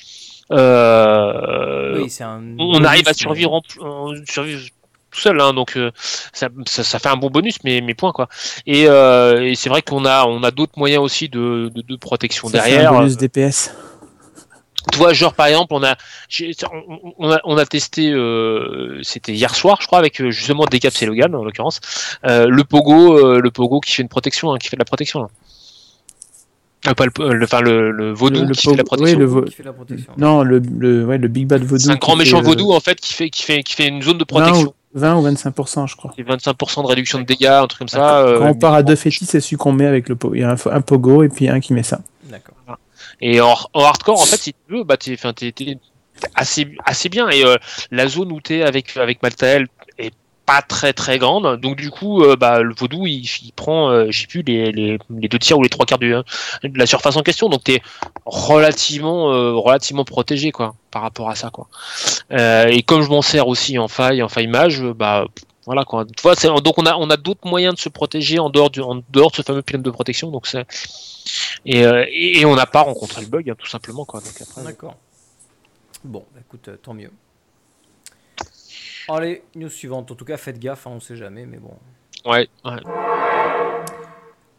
Euh, 0.51 2.01
oui, 2.01 2.09
c'est 2.09 2.23
un 2.23 2.41
on 2.57 2.71
bonus, 2.73 2.87
arrive 2.87 3.07
à 3.07 3.13
survivre, 3.13 3.53
en, 3.53 3.61
en- 3.81 4.13
survivre 4.25 4.61
tout 5.11 5.19
seul, 5.19 5.39
hein, 5.41 5.53
donc 5.53 5.77
euh, 5.77 5.91
ça, 6.33 6.49
ça, 6.67 6.83
ça 6.83 6.99
fait 6.99 7.09
un 7.09 7.17
bon 7.17 7.29
bonus, 7.29 7.55
mais 7.63 7.81
mes 7.81 7.93
points 7.93 8.11
quoi. 8.11 8.27
Et, 8.65 8.85
euh, 8.87 9.43
et 9.45 9.55
c'est 9.55 9.69
vrai 9.69 9.81
qu'on 9.81 10.05
a, 10.05 10.25
on 10.25 10.43
a 10.43 10.51
d'autres 10.51 10.77
moyens 10.77 11.03
aussi 11.03 11.29
de, 11.29 11.71
de, 11.73 11.81
de 11.81 11.95
protection 11.95 12.47
Ça 12.49 12.61
fait 12.61 12.71
derrière. 12.71 12.93
un 12.93 12.99
bonus 12.99 13.17
DPS. 13.17 13.73
Tu 14.91 14.97
vois, 14.97 15.13
genre 15.13 15.33
par 15.33 15.47
exemple, 15.47 15.73
on 15.73 15.83
a, 15.83 15.95
on, 16.71 17.13
on 17.19 17.31
a, 17.31 17.39
on 17.43 17.57
a 17.57 17.65
testé, 17.65 18.11
euh, 18.11 18.99
c'était 19.03 19.33
hier 19.33 19.53
soir, 19.55 19.77
je 19.81 19.87
crois, 19.87 19.99
avec 19.99 20.21
euh, 20.21 20.31
justement 20.31 20.65
Decap 20.65 20.93
Logan 21.01 21.35
en 21.35 21.43
l'occurrence, 21.43 21.79
euh, 22.25 22.47
le 22.47 22.63
pogo, 22.63 23.17
euh, 23.17 23.39
le 23.41 23.51
pogo 23.51 23.79
qui 23.79 23.91
fait 23.93 24.01
une 24.01 24.09
protection, 24.09 24.51
hein, 24.53 24.57
qui 24.57 24.69
fait 24.69 24.75
de 24.77 24.81
la 24.81 24.85
protection. 24.85 25.21
Là. 25.23 25.27
Euh, 26.87 26.93
pas 26.93 27.05
le, 27.05 27.33
le, 27.33 27.43
enfin 27.43 27.59
le, 27.61 27.91
le 27.91 28.13
vaudou 28.13 28.41
Le- 28.41 28.47
le 28.47 28.53
qui 28.53 28.67
fait 28.67 28.71
de 28.73 28.77
la 28.77 28.83
pogo- 28.83 28.87
protection. 28.87 29.15
oui, 29.17 29.19
le 29.19 29.25
vo- 29.25 29.41
qui 29.41 29.53
fait 29.53 29.63
la 29.63 29.73
protection. 29.73 30.13
Non, 30.17 30.43
le, 30.43 30.59
le, 30.59 31.05
ouais, 31.05 31.17
le 31.17 31.27
Big 31.27 31.47
Bad 31.47 31.63
Vaudou. 31.63 31.83
C'est 31.83 31.91
un 31.91 31.95
grand 31.95 32.15
méchant 32.15 32.41
vaudou 32.41 32.71
en 32.71 32.79
fait 32.79 32.99
qui 33.01 33.13
fait, 33.13 33.29
qui 33.29 33.43
fait, 33.43 33.63
qui 33.63 33.73
fait 33.73 33.87
une 33.87 34.01
zone 34.01 34.17
de 34.19 34.19
20 34.19 34.25
protection. 34.25 34.67
ou, 34.95 34.99
20 34.99 35.15
ou 35.17 35.27
25%, 35.27 35.87
je 35.87 35.95
crois. 35.97 36.13
C'est 36.15 36.23
25% 36.23 36.83
de 36.83 36.87
réduction 36.87 37.19
de 37.19 37.23
dégâts, 37.25 37.47
un 37.47 37.67
truc 37.67 37.79
comme 37.79 37.87
ça. 37.89 38.19
euh, 38.19 38.39
Quand 38.39 38.47
on 38.49 38.53
part 38.55 38.73
à 38.75 38.83
deux 38.83 38.95
fétis, 38.95 39.25
c'est 39.25 39.41
celui 39.41 39.57
qu'on 39.57 39.73
met 39.73 39.85
avec 39.85 40.07
le 40.07 40.15
po- 40.15 40.33
Il 40.33 40.41
y 40.41 40.43
a 40.43 40.51
un, 40.51 40.55
un 40.71 40.81
pogo 40.81 41.23
et 41.23 41.29
puis 41.29 41.49
un 41.49 41.59
qui 41.59 41.73
met 41.73 41.83
ça. 41.83 41.99
D'accord. 42.25 42.55
Et 43.21 43.41
en, 43.41 43.55
en 43.73 43.83
hardcore, 43.83 44.19
en 44.21 44.25
fait, 44.25 44.37
si 44.37 44.53
tu 44.53 44.73
veux, 44.75 44.83
bah, 44.83 44.97
t'es, 44.97 45.17
t'es, 45.17 45.51
t'es 45.51 45.77
assez, 46.35 46.67
assez 46.85 47.09
bien. 47.09 47.29
Et 47.29 47.43
euh, 47.43 47.55
la 47.91 48.07
zone 48.07 48.31
où 48.31 48.41
t'es 48.41 48.61
avec, 48.63 48.95
avec 48.97 49.21
Maltael 49.23 49.67
est 49.97 50.13
pas 50.45 50.61
très 50.61 50.93
très 50.93 51.17
grande. 51.17 51.59
Donc 51.59 51.75
du 51.75 51.89
coup, 51.91 52.23
euh, 52.23 52.35
bah, 52.35 52.61
le 52.61 52.73
vaudou, 52.73 53.05
il, 53.05 53.25
il 53.43 53.51
prend, 53.53 53.89
euh, 53.89 54.07
je 54.09 54.21
sais 54.21 54.27
plus, 54.27 54.43
les, 54.43 54.71
les, 54.71 54.97
les 55.09 55.27
deux 55.27 55.39
tiers 55.39 55.57
ou 55.57 55.63
les 55.63 55.69
trois 55.69 55.85
quarts 55.85 55.99
du, 55.99 56.13
hein, 56.15 56.23
de 56.63 56.77
la 56.77 56.85
surface 56.85 57.17
en 57.17 57.21
question. 57.21 57.49
Donc 57.49 57.63
t'es 57.63 57.81
relativement, 58.25 59.33
euh, 59.33 59.53
relativement 59.53 60.05
protégé, 60.05 60.51
quoi, 60.51 60.75
par 60.91 61.01
rapport 61.01 61.29
à 61.29 61.35
ça, 61.35 61.49
quoi. 61.49 61.67
Euh, 62.31 62.67
et 62.67 62.81
comme 62.83 63.01
je 63.01 63.09
m'en 63.09 63.21
sers 63.21 63.47
aussi 63.47 63.77
en 63.77 63.87
faille, 63.87 64.23
en 64.23 64.29
faille 64.29 64.47
mage, 64.47 64.81
bah, 64.81 65.25
voilà 65.65 65.83
quoi. 65.83 66.05
Tu 66.05 66.21
vois, 66.23 66.35
c'est- 66.35 66.47
donc 66.47 66.77
on 66.77 66.85
a 66.85 66.95
on 66.95 67.09
a 67.09 67.17
d'autres 67.17 67.45
moyens 67.45 67.75
de 67.75 67.79
se 67.79 67.89
protéger 67.89 68.39
en 68.39 68.49
dehors 68.49 68.69
du 68.69 68.79
en 68.79 69.01
dehors 69.09 69.31
de 69.31 69.35
ce 69.35 69.41
fameux 69.41 69.61
pylône 69.61 69.83
de 69.83 69.91
protection. 69.91 70.31
Donc 70.31 70.47
c'est 70.47 70.65
et, 71.65 71.85
euh, 71.85 72.05
et, 72.09 72.39
et 72.39 72.45
on 72.45 72.55
n'a 72.55 72.65
pas 72.65 72.81
rencontré 72.81 73.21
le 73.21 73.27
bug 73.27 73.49
hein, 73.49 73.55
tout 73.57 73.67
simplement 73.67 74.05
quoi. 74.05 74.19
Donc 74.21 74.41
après, 74.41 74.63
D'accord. 74.63 74.95
Bon, 76.03 76.25
bah, 76.33 76.39
écoute, 76.41 76.67
euh, 76.67 76.77
tant 76.77 76.93
mieux. 76.93 77.11
Allez, 79.09 79.43
news 79.55 79.69
suivante. 79.69 80.11
En 80.11 80.15
tout 80.15 80.25
cas, 80.25 80.37
faites 80.37 80.59
gaffe, 80.59 80.85
hein, 80.87 80.91
on 80.93 80.99
sait 80.99 81.15
jamais, 81.15 81.45
mais 81.45 81.57
bon. 81.57 81.73
ouais, 82.25 82.47
ouais. 82.65 83.36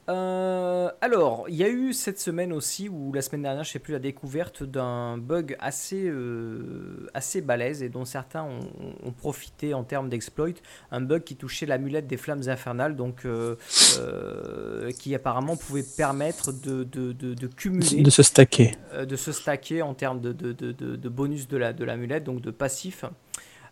Euh, 0.08 0.90
alors, 1.02 1.44
il 1.48 1.56
y 1.56 1.64
a 1.64 1.68
eu 1.68 1.92
cette 1.92 2.18
semaine 2.18 2.52
aussi, 2.52 2.88
ou 2.88 3.12
la 3.12 3.20
semaine 3.20 3.42
dernière, 3.42 3.62
je 3.64 3.70
sais 3.70 3.78
plus, 3.78 3.92
la 3.92 3.98
découverte 3.98 4.62
d'un 4.62 5.18
bug 5.18 5.54
assez, 5.58 6.04
euh, 6.08 7.08
assez 7.12 7.42
balèze 7.42 7.82
et 7.82 7.90
dont 7.90 8.06
certains 8.06 8.42
ont, 8.44 8.60
ont 9.04 9.12
profité 9.12 9.74
en 9.74 9.84
termes 9.84 10.08
d'exploit. 10.08 10.48
Un 10.90 11.02
bug 11.02 11.24
qui 11.24 11.36
touchait 11.36 11.66
l'amulette 11.66 12.06
des 12.06 12.16
flammes 12.16 12.48
infernales, 12.48 12.96
donc 12.96 13.26
euh, 13.26 13.56
qui 14.98 15.14
apparemment 15.14 15.56
pouvait 15.56 15.84
permettre 15.96 16.52
de, 16.52 16.84
de, 16.84 17.12
de, 17.12 17.34
de 17.34 17.46
cumuler, 17.46 18.02
De 18.02 18.10
se 18.10 18.22
stacker. 18.22 18.76
de 19.06 19.16
se 19.16 19.32
stacker 19.32 19.82
en 19.82 19.92
termes 19.94 20.20
de, 20.20 20.32
de, 20.32 20.52
de, 20.52 20.72
de- 20.72 20.96
de 20.96 21.08
bonus 21.08 21.48
de 21.48 21.56
la 21.58 21.72
de 21.72 21.84
l'amulette, 21.84 22.24
donc 22.24 22.40
de 22.40 22.50
passif. 22.50 23.04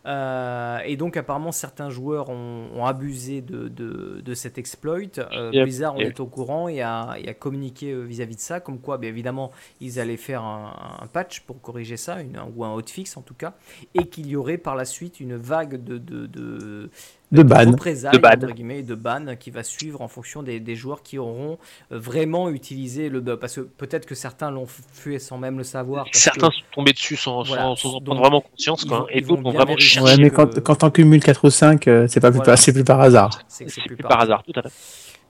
Euh, 0.07 0.79
et 0.85 0.97
donc 0.97 1.17
apparemment 1.17 1.51
certains 1.51 1.91
joueurs 1.91 2.29
ont, 2.31 2.69
ont 2.75 2.87
abusé 2.87 3.41
de, 3.41 3.67
de, 3.67 4.21
de 4.25 4.35
cet 4.35 4.57
exploit. 4.57 4.99
Euh, 5.19 5.51
Yep, 5.53 5.65
Blizzard 5.65 5.99
yep. 5.99 6.09
est 6.09 6.21
au 6.21 6.27
courant 6.27 6.69
et 6.69 6.81
a, 6.81 7.17
et 7.19 7.29
a 7.29 7.35
communiqué 7.35 7.91
euh, 7.91 8.03
vis-à-vis 8.03 8.37
de 8.37 8.41
ça, 8.41 8.61
comme 8.61 8.79
quoi 8.79 8.99
bien 8.99 9.11
évidemment 9.11 9.51
ils 9.81 9.99
allaient 9.99 10.17
faire 10.17 10.43
un, 10.43 10.99
un 11.01 11.07
patch 11.09 11.41
pour 11.41 11.61
corriger 11.61 11.97
ça, 11.97 12.21
une, 12.21 12.39
ou 12.55 12.65
un 12.65 12.73
hotfix 12.73 13.17
en 13.17 13.23
tout 13.23 13.35
cas, 13.35 13.55
et 13.95 14.07
qu'il 14.09 14.29
y 14.29 14.37
aurait 14.37 14.59
par 14.59 14.77
la 14.77 14.85
suite 14.85 15.19
une 15.19 15.37
vague 15.37 15.83
de, 15.83 15.99
de, 15.99 16.27
de, 16.27 16.91
De 17.33 17.43
ban. 17.43 17.71
représailles, 17.73 18.13
De 18.13 18.19
ban. 18.19 18.31
entre 18.35 18.53
guillemets, 18.53 18.83
de 18.83 18.95
ban 18.95 19.35
qui 19.39 19.51
va 19.51 19.63
suivre 19.65 20.01
en 20.01 20.07
fonction 20.09 20.43
des, 20.45 20.61
des 20.61 20.77
joueurs 20.77 21.03
qui 21.03 21.19
auront 21.19 21.59
euh, 21.93 21.99
vraiment 21.99 22.49
utilisé 22.51 23.09
le 23.09 23.21
bug. 23.21 23.39
Parce 23.41 23.57
que 23.57 23.63
peut-être 23.63 24.07
que 24.07 24.15
certains 24.15 24.51
l'ont 24.53 24.67
fait 24.67 25.19
sans 25.19 25.37
même 25.37 25.59
le 25.59 25.65
savoir. 25.65 26.05
parce 26.05 26.19
Certains 26.19 26.49
que- 26.51 26.55
sont 26.55 26.63
tombés 26.73 26.93
dessus 26.93 27.17
sans, 27.17 27.43
Voilà. 27.43 27.63
sans, 27.63 27.77
sans 27.77 27.95
en 27.97 28.01
prendre 28.01 28.21
vraiment 28.21 28.41
conscience 28.43 28.85
quoi. 28.85 29.01
vont- 29.01 29.09
et 29.11 29.21
vont 29.23 29.35
d'autres 29.35 29.49
ont 29.49 29.51
bien 29.51 29.61
vraiment 29.65 29.77
cherché. 29.77 30.01
Ouais, 30.09 30.17
mais 30.23 30.31
quand, 30.31 30.61
quand 30.63 30.85
on 30.85 30.91
cumule 30.91 31.21
4 31.23 31.45
ou 31.45 31.51
5, 31.51 31.89
euh, 31.89 32.07
c'est 32.09 32.21
pas, 32.21 32.31
plus 32.31 32.37
Voilà. 32.37 32.53
par- 32.53 32.59
c'est 32.59 32.73
plus 32.73 32.85
par 32.85 33.01
hasard. 33.01 33.31
c'est 33.49 33.65
que 33.65 33.71
c'est 33.71 33.81
C'est 33.81 33.87
plus 33.89 33.97
plus 33.97 34.03
par 34.03 34.11
par 34.11 34.21
hasard, 34.21 34.43
tout 34.45 34.53
à 34.59 34.63
fait. 34.63 34.71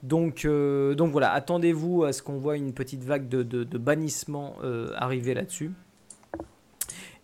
Donc, 0.03 0.45
euh, 0.45 0.95
donc 0.95 1.11
voilà, 1.13 1.33
attendez-vous 1.33 2.05
à 2.05 2.13
ce 2.13 2.23
qu'on 2.23 2.37
voit 2.37 2.57
une 2.59 2.75
petite 2.75 3.03
vague 3.03 3.29
de, 3.29 3.43
de, 3.43 3.65
de 3.65 3.79
bannissement 3.79 4.57
euh, 4.63 4.91
arriver 4.97 5.33
là-dessus. 5.33 5.73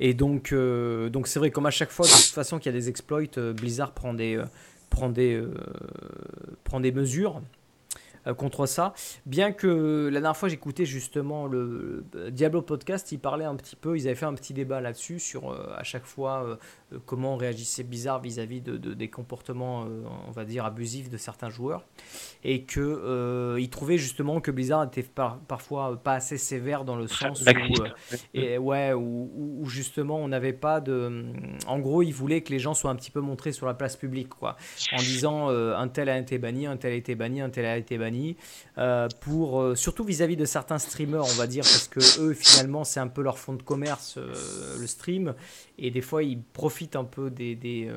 Et 0.05 0.15
donc, 0.15 0.51
euh, 0.53 1.11
donc 1.11 1.29
c'est 1.29 1.39
vrai, 1.39 1.53
comme 1.53 1.67
à 1.67 1.71
chaque 1.71 1.93
fois, 1.93 2.05
de 2.05 2.11
toute 2.11 2.35
façon 2.35 2.59
qu'il 2.59 2.73
y 2.73 2.75
a 2.75 2.77
des 2.77 2.89
exploits, 2.89 3.23
euh, 3.39 3.53
Blizzard 3.53 3.93
prend 3.93 4.13
des, 4.15 4.35
euh, 4.37 5.47
mesures 6.93 7.41
contre 8.35 8.67
ça. 8.67 8.95
Bien 9.27 9.53
que 9.53 10.07
la 10.13 10.21
dernière 10.21 10.37
fois, 10.37 10.49
j'écoutais 10.49 10.85
justement 10.85 11.47
le 11.47 12.05
euh, 12.15 12.31
Diablo 12.31 12.63
podcast, 12.63 13.11
ils 13.13 13.19
parlaient 13.19 13.45
un 13.45 13.57
petit 13.57 13.77
peu, 13.77 13.97
ils 13.97 14.07
avaient 14.07 14.15
fait 14.15 14.27
un 14.27 14.35
petit 14.35 14.55
débat 14.55 14.81
là-dessus 14.81 15.19
sur 15.19 15.51
euh, 15.51 15.75
à 15.77 15.83
chaque 15.83 16.05
fois 16.07 16.45
euh, 16.45 16.57
euh, 16.93 16.99
comment 17.07 17.37
réagissait 17.37 17.83
Blizzard 17.83 18.21
vis-à-vis 18.21 18.61
de, 18.61 18.77
de- 18.77 18.95
des 18.95 19.09
comportements, 19.09 19.85
euh, 19.85 20.03
on 20.29 20.31
va 20.31 20.45
dire, 20.45 20.65
abusifs 20.65 21.09
de 21.09 21.17
certains 21.17 21.51
joueurs 21.51 21.85
et 22.45 22.63
que 22.65 22.81
euh, 22.81 23.67
trouvaient 23.71 23.99
justement 23.99 24.41
que 24.41 24.51
Blizzard 24.51 24.85
était 24.85 25.03
par- 25.03 25.39
parfois 25.41 25.97
pas 26.03 26.13
assez 26.13 26.37
sévère 26.37 26.85
dans 26.85 26.97
le 26.97 27.07
sens 27.09 27.43
où, 27.43 27.83
euh, 27.83 27.89
et 28.35 28.59
ouais, 28.59 28.93
où, 28.93 29.31
où- 29.35 29.59
où 29.63 29.67
justement 29.69 30.19
on 30.19 30.29
n'avait 30.29 30.53
pas 30.53 30.81
de. 30.81 31.25
En 31.67 31.79
gros, 31.79 32.03
ils 32.03 32.13
voulaient 32.13 32.43
que 32.43 32.51
les 32.53 32.59
gens 32.59 32.75
soient 32.75 32.91
un 32.91 32.97
petit 32.97 33.11
peu 33.11 33.21
montrés 33.21 33.53
sur 33.53 33.67
la 33.67 33.73
place 33.75 33.97
publique, 33.97 34.29
quoi, 34.29 34.57
en 34.93 34.97
disant 34.99 35.51
euh, 35.51 35.75
un 35.75 35.89
tel 35.89 36.09
a 36.11 36.19
été 36.19 36.37
banni, 36.39 36.67
un 36.67 36.77
tel 36.77 36.93
a 36.93 36.97
été 36.97 37.15
banni, 37.15 37.41
un 37.41 37.49
tel 37.49 37.65
a 37.65 37.79
été 37.79 37.97
banni, 37.97 38.12
euh, 38.79 39.09
pour 39.21 39.61
euh, 39.61 39.75
surtout 39.75 40.05
vis-à-vis 40.05 40.37
de 40.37 40.45
certains 40.45 40.79
streamers, 40.79 41.25
on 41.25 41.37
va 41.39 41.47
dire, 41.47 41.63
parce 41.65 41.89
que 41.89 42.01
eux 42.21 42.35
finalement 42.35 42.85
c'est 42.85 43.01
un 43.01 43.09
peu 43.09 43.23
leur 43.23 43.39
fond 43.39 43.55
de 43.55 43.63
commerce, 43.63 44.17
euh, 44.19 44.33
le 44.81 44.87
stream, 44.87 45.35
et 45.79 45.91
des 45.91 46.01
fois 46.03 46.23
ils 46.23 46.41
profitent 46.43 46.97
un 46.97 47.05
peu 47.05 47.31
des, 47.31 47.55
des, 47.57 47.91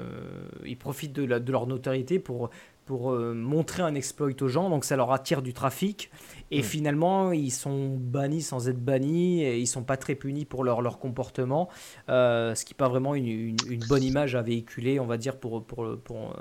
ils 0.65 0.78
profitent 0.78 1.13
de, 1.13 1.23
la- 1.23 1.39
de 1.39 1.51
leur 1.51 1.67
notoriété 1.67 2.19
pour 2.19 2.49
pour 2.86 3.12
euh, 3.13 3.34
montrer 3.34 3.82
un 3.82 3.95
exploit 3.95 4.30
aux 4.41 4.47
gens, 4.47 4.69
donc 4.69 4.86
ça 4.86 4.95
leur 4.95 5.12
attire 5.12 5.41
du 5.41 5.54
trafic. 5.54 6.12
Et 6.51 6.62
finalement, 6.62 7.32
ils 7.32 7.49
sont 7.49 7.97
bannis 7.97 8.43
sans 8.43 8.69
être 8.69 8.80
bannis, 8.80 9.41
et 9.41 9.58
ils 9.58 9.65
sont 9.65 9.82
pas 9.84 9.97
très 9.97 10.13
punis 10.13 10.45
pour 10.45 10.63
leur, 10.63 10.84
leur 10.84 10.99
comportement, 10.99 11.67
euh, 12.10 12.54
ce 12.54 12.63
qui 12.63 12.73
n'est 12.73 12.78
pas 12.78 12.88
vraiment 12.88 13.15
une, 13.15 13.25
une- 13.25 13.56
une 13.67 13.84
bonne 13.89 14.04
image 14.04 14.36
à 14.36 14.43
véhiculer, 14.43 14.99
on 14.99 15.08
va 15.08 15.17
dire, 15.17 15.38
pour, 15.39 15.63
pour, 15.65 15.97
pour, 16.04 16.36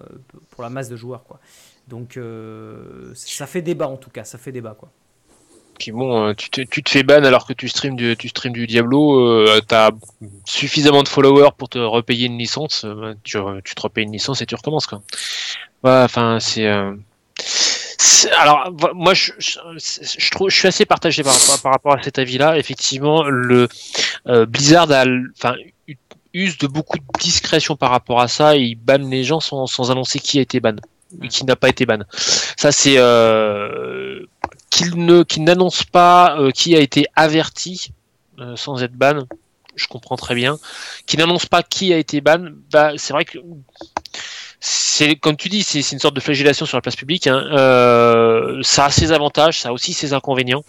pour 0.50 0.62
la 0.62 0.68
masse 0.68 0.90
de 0.90 0.96
joueurs. 0.96 1.24
Quoi. 1.24 1.40
Donc 1.88 2.16
euh, 2.16 3.12
ça 3.14 3.46
fait 3.46 3.62
débat 3.62 3.88
en 3.88 3.96
tout 3.96 4.10
cas, 4.10 4.24
ça 4.24 4.38
fait 4.38 4.52
débat. 4.52 4.74
Quoi. 4.78 4.90
Puis 5.78 5.92
bon, 5.92 6.28
euh, 6.28 6.34
tu 6.34 6.50
te, 6.50 6.90
fais 6.90 7.02
ban 7.02 7.24
alors 7.24 7.46
que 7.46 7.52
tu 7.52 7.68
streams 7.68 7.96
du, 7.96 8.16
tu 8.16 8.28
streams 8.28 8.52
du 8.52 8.66
Diablo, 8.66 9.18
euh, 9.18 9.60
t'as 9.66 9.90
suffisamment 10.44 11.02
de 11.02 11.08
followers 11.08 11.50
pour 11.58 11.68
te 11.68 11.78
repayer 11.78 12.26
une 12.26 12.38
licence, 12.38 12.84
euh, 12.84 13.14
tu, 13.24 13.38
tu 13.64 13.74
te 13.74 13.80
repayes 13.80 14.04
une 14.04 14.12
licence 14.12 14.40
et 14.40 14.46
tu 14.46 14.54
recommences 14.54 14.86
quoi. 14.86 15.02
Enfin 15.82 16.38
c'est. 16.40 16.66
alors 18.38 18.72
moi 18.94 19.12
je, 19.14 19.32
je, 19.38 20.30
trouve 20.30 20.48
je 20.48 20.56
suis 20.56 20.68
assez 20.68 20.86
partagé 20.86 21.22
par, 21.22 21.34
rapport- 21.66 21.94
à 21.94 22.02
cet 22.02 22.18
avis-là. 22.18 22.56
Effectivement, 22.56 23.24
le 23.24 23.68
Blizzard 24.46 24.90
a, 24.92 25.04
enfin 25.36 25.56
use 26.32 26.58
de 26.58 26.66
beaucoup 26.66 26.98
de 26.98 27.04
discrétion 27.20 27.76
par 27.76 27.90
rapport 27.90 28.20
à 28.20 28.28
ça 28.28 28.56
et 28.56 28.60
il 28.60 28.74
banne 28.74 29.08
les 29.10 29.22
gens 29.22 29.40
sans, 29.40 29.66
sans 29.66 29.90
annoncer 29.90 30.18
qui 30.18 30.38
a 30.38 30.42
été 30.42 30.58
ban 30.60 30.76
qui 31.30 31.44
n'a 31.44 31.56
pas 31.56 31.68
été 31.68 31.86
ban. 31.86 32.00
Ça 32.56 32.72
c'est 32.72 32.96
euh, 32.98 34.26
qu'il 34.70 35.04
ne 35.04 35.22
qu'il 35.22 35.44
n'annonce 35.44 35.84
pas 35.84 36.36
euh, 36.38 36.50
qui 36.50 36.74
a 36.76 36.80
été 36.80 37.06
averti 37.16 37.92
euh, 38.40 38.56
sans 38.56 38.82
être 38.82 38.94
ban, 38.94 39.26
je 39.76 39.86
comprends 39.86 40.16
très 40.16 40.34
bien. 40.34 40.58
Qu'il 41.06 41.20
n'annonce 41.20 41.46
pas 41.46 41.62
qui 41.62 41.92
a 41.92 41.98
été 41.98 42.20
ban, 42.20 42.48
bah 42.70 42.92
c'est 42.96 43.12
vrai 43.12 43.24
que 43.24 43.38
c'est 44.60 45.16
comme 45.16 45.36
tu 45.36 45.48
dis, 45.48 45.62
c'est 45.62 45.80
une 45.92 45.98
sorte 45.98 46.14
de 46.14 46.20
flagellation 46.20 46.64
sur 46.66 46.76
la 46.76 46.80
place 46.80 46.96
publique. 46.96 47.26
hein. 47.26 47.44
Euh, 47.52 48.60
ça 48.62 48.86
a 48.86 48.90
ses 48.90 49.12
avantages, 49.12 49.60
ça 49.60 49.68
a 49.68 49.72
aussi 49.72 49.92
ses 49.92 50.14
inconvénients. 50.14 50.64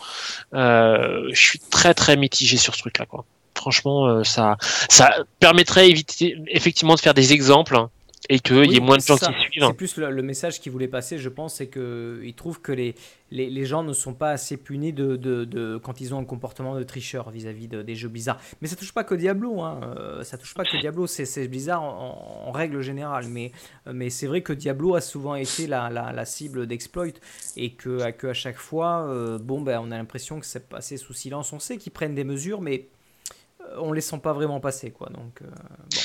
Euh, 0.54 1.30
je 1.32 1.40
suis 1.40 1.60
très 1.60 1.94
très 1.94 2.18
mitigé 2.18 2.58
sur 2.58 2.76
ce 2.76 2.80
truc-là, 2.80 3.06
quoi. 3.06 3.24
Franchement, 3.58 4.06
euh, 4.08 4.24
ça, 4.26 4.58
ça 4.90 5.16
permettrait 5.40 5.90
éviter, 5.90 6.38
effectivement 6.48 6.96
de 6.96 7.00
faire 7.00 7.14
des 7.14 7.32
exemples 7.32 7.78
hein, 7.78 7.90
et 8.30 8.40
qu'il 8.40 8.56
y 8.58 8.60
Oui, 8.60 8.76
ait 8.78 8.80
moins 8.80 8.98
de 8.98 9.02
gens 9.02 9.18
c'est 9.18 9.26
qui 9.28 9.34
ça. 9.34 9.40
suivent. 9.50 9.64
C'est 9.68 9.74
plus 9.74 9.98
le, 9.98 10.10
le 10.12 10.22
message 10.22 10.60
qu'il 10.60 10.72
voulait 10.72 10.88
passer, 10.88 11.18
je 11.18 11.30
pense, 11.30 11.56
c'est 11.56 11.68
qu'il 11.68 12.34
trouve 12.36 12.62
que 12.62 12.72
les, 12.72 12.96
les, 13.32 13.50
les 13.50 13.66
gens 13.66 13.84
ne 13.84 13.94
sont 13.94 14.14
pas 14.14 14.32
assez 14.32 14.58
punis 14.58 14.94
de, 14.94 15.16
de, 15.16 15.46
de- 15.46 15.78
quand 15.78 16.02
ils 16.02 16.14
ont 16.14 16.20
un 16.20 16.26
comportement 16.26 16.76
de 16.76 16.84
tricheur 16.84 17.30
vis-à-vis 17.30 17.68
de- 17.68 17.82
des 17.82 17.96
jeux 17.96 18.10
bizarres. 18.10 18.40
Mais 18.62 18.68
ça 18.68 18.76
touche 18.76 18.94
pas 18.94 19.04
que 19.04 19.16
Diablo, 19.16 19.62
hein. 19.62 19.80
euh, 19.98 20.24
ça 20.24 20.38
touche 20.38 20.54
pas 20.54 20.64
que 20.64 20.78
Diablo, 20.80 21.08
c'est 21.08 21.48
bizarre 21.48 21.84
en, 21.84 22.44
en 22.48 22.52
règle 22.52 22.82
générale. 22.82 23.26
Mais, 23.28 23.52
mais 23.92 24.10
c'est 24.10 24.28
vrai 24.28 24.42
que 24.42 24.54
Diablo 24.54 24.96
a 24.96 25.02
souvent 25.02 25.36
été 25.36 25.68
la, 25.68 25.90
la, 25.90 26.12
la 26.12 26.26
cible 26.26 26.68
d'exploit 26.68 27.08
et 27.58 27.72
que, 27.74 28.10
que 28.12 28.28
à 28.28 28.34
chaque 28.34 28.58
fois, 28.58 29.08
euh, 29.08 29.38
bon, 29.38 29.62
ben, 29.62 29.80
on 29.84 29.92
a 29.92 29.98
l'impression 29.98 30.40
que 30.40 30.46
c'est 30.46 30.68
passé 30.68 30.98
sous 30.98 31.14
silence. 31.14 31.54
On 31.54 31.60
sait 31.60 31.78
qu'ils 31.78 31.92
prennent 31.92 32.16
des 32.16 32.24
mesures, 32.24 32.62
mais 32.62 32.88
euh, 33.62 33.76
on 33.80 33.92
les 33.92 34.02
sent 34.02 34.20
pas 34.20 34.34
vraiment 34.34 34.60
passer, 34.60 34.92
quoi. 34.92 35.10
Donc, 35.10 35.42
euh, 35.42 35.46
bon. 35.92 36.02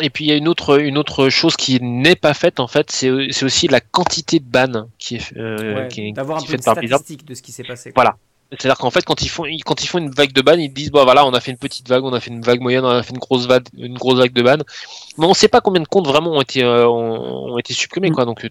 Et 0.00 0.10
puis 0.10 0.24
il 0.24 0.28
y 0.28 0.32
a 0.32 0.36
une 0.36 0.48
autre, 0.48 0.80
une 0.80 0.98
autre 0.98 1.28
chose 1.28 1.56
qui 1.56 1.80
n'est 1.80 2.16
pas 2.16 2.34
faite 2.34 2.58
en 2.58 2.66
fait, 2.66 2.90
c'est 2.90 3.10
c'est 3.30 3.44
aussi 3.44 3.68
la 3.68 3.80
quantité 3.80 4.40
de 4.40 4.44
ban 4.44 4.88
qui 4.98 5.16
est, 5.16 5.36
euh, 5.36 5.82
Ouais, 5.82 5.88
qui 5.88 6.08
est, 6.08 6.12
d'avoir 6.12 6.38
un 6.38 6.40
peu 6.40 6.48
faite 6.48 6.64
par 6.64 6.74
Blizzard. 6.74 7.00
de 7.24 7.34
ce 7.34 7.42
qui 7.42 7.52
s'est 7.52 7.62
passé. 7.64 7.92
quoi. 7.92 8.02
Voilà. 8.02 8.16
C'est-à-dire 8.50 8.78
qu'en 8.78 8.90
fait, 8.90 9.04
quand 9.04 9.22
ils 9.22 9.28
font, 9.28 9.44
quand 9.64 9.82
ils 9.82 9.86
font 9.86 9.98
une 9.98 10.10
vague 10.10 10.32
de 10.32 10.42
ban, 10.42 10.52
ils 10.58 10.72
disent, 10.72 10.90
bon, 10.90 11.02
voilà, 11.02 11.26
on 11.26 11.32
a 11.32 11.40
fait 11.40 11.50
une 11.50 11.56
petite 11.56 11.88
vague, 11.88 12.04
on 12.04 12.12
a 12.12 12.20
fait 12.20 12.30
une 12.30 12.42
vague 12.42 12.60
moyenne, 12.60 12.84
on 12.84 12.88
a 12.88 13.02
fait 13.02 13.12
une 13.12 13.18
grosse 13.18 13.46
vague, 13.46 13.64
une 13.76 13.94
grosse 13.94 14.18
vague 14.18 14.32
de 14.32 14.42
ban. 14.42 14.58
Mais 15.18 15.26
on 15.26 15.34
sait 15.34 15.48
pas 15.48 15.60
combien 15.60 15.80
de 15.80 15.88
comptes 15.88 16.06
vraiment 16.06 16.30
ont 16.32 16.40
été, 16.40 16.62
euh, 16.62 16.86
ont, 16.86 17.54
ont 17.54 17.58
été 17.58 17.72
supprimés, 17.74 18.10
quoi. 18.10 18.24
Donc, 18.24 18.44
euh, 18.44 18.50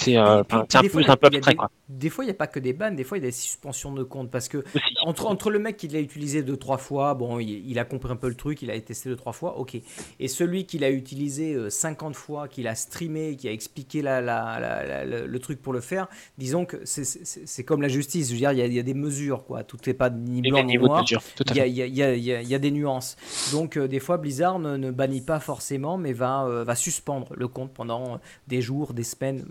c'est, 0.00 0.16
euh, 0.16 0.40
un 0.40 0.44
peu, 0.44 0.88
fois, 0.88 1.02
un 1.10 1.16
peu 1.16 1.26
abstrait, 1.26 1.52
des- 1.52 1.56
quoi. 1.56 1.70
Des 1.88 2.10
fois, 2.10 2.22
il 2.24 2.26
n'y 2.28 2.32
a 2.32 2.34
pas 2.34 2.46
que 2.46 2.60
des 2.60 2.72
bans, 2.72 2.90
des 2.94 3.02
fois, 3.02 3.18
il 3.18 3.22
y 3.22 3.24
a 3.24 3.28
des 3.30 3.34
suspensions 3.34 3.92
de 3.92 4.02
compte. 4.02 4.30
Parce 4.30 4.48
que 4.48 4.58
Aussi. 4.58 4.84
entre, 5.02 5.26
entre 5.26 5.50
le 5.50 5.58
mec 5.58 5.76
qui 5.76 5.88
l'a 5.88 6.00
utilisé 6.00 6.42
deux, 6.42 6.56
trois 6.56 6.76
fois, 6.78 7.14
bon, 7.14 7.38
il, 7.40 7.68
il 7.68 7.78
a 7.78 7.84
compris 7.84 8.12
un 8.12 8.16
peu 8.16 8.28
le 8.28 8.34
truc, 8.34 8.62
il 8.62 8.70
a 8.70 8.78
testé 8.80 9.08
deux, 9.08 9.16
trois 9.16 9.32
fois, 9.32 9.58
ok. 9.58 9.76
Et 10.20 10.28
celui 10.28 10.66
qui 10.66 10.78
l'a 10.78 10.90
utilisé 10.90 11.54
euh, 11.54 11.70
50 11.70 12.14
fois, 12.14 12.46
qui 12.46 12.62
l'a 12.62 12.74
streamé, 12.74 13.36
qui 13.36 13.48
a 13.48 13.52
expliqué 13.52 14.02
la, 14.02 14.20
la- 14.20 15.04
le, 15.26 15.38
truc 15.38 15.60
pour 15.62 15.72
le 15.72 15.80
faire, 15.80 16.08
disons 16.36 16.64
que 16.64 16.76
c'est- 16.84 17.64
comme 17.64 17.80
la 17.82 17.88
justice. 17.88 18.28
Je 18.28 18.32
veux 18.34 18.38
dire, 18.38 18.52
il 18.52 18.58
y 18.58 18.62
a, 18.62 18.66
il 18.66 18.74
y 18.74 18.78
a 18.78 18.82
des 18.82 18.94
mesures, 18.94 19.44
quoi. 19.44 19.64
Tout 19.64 19.78
n'est 19.86 19.94
pas 19.94 20.10
ni 20.10 20.42
blanc 20.42 20.62
ni 20.64 20.76
noir. 20.78 21.04
il 21.50 21.56
y 21.56 21.60
a- 21.60 21.66
il 21.66 21.74
y 21.74 22.02
a- 22.02 22.14
il 22.14 22.48
y 22.48 22.54
a 22.54 22.58
des 22.58 22.70
nuances. 22.70 23.16
Donc, 23.52 23.76
euh, 23.76 23.88
des 23.88 23.98
fois, 24.00 24.18
Blizzard 24.18 24.58
ne, 24.58 24.76
ne 24.76 24.90
bannit 24.90 25.22
pas 25.22 25.40
forcément, 25.40 25.96
mais 25.96 26.12
va, 26.12 26.44
euh, 26.44 26.64
va 26.64 26.74
suspendre 26.74 27.32
le 27.34 27.48
compte 27.48 27.72
pendant 27.72 28.20
des 28.46 28.60
jours, 28.60 28.92
des 28.92 29.04
semaines, 29.04 29.44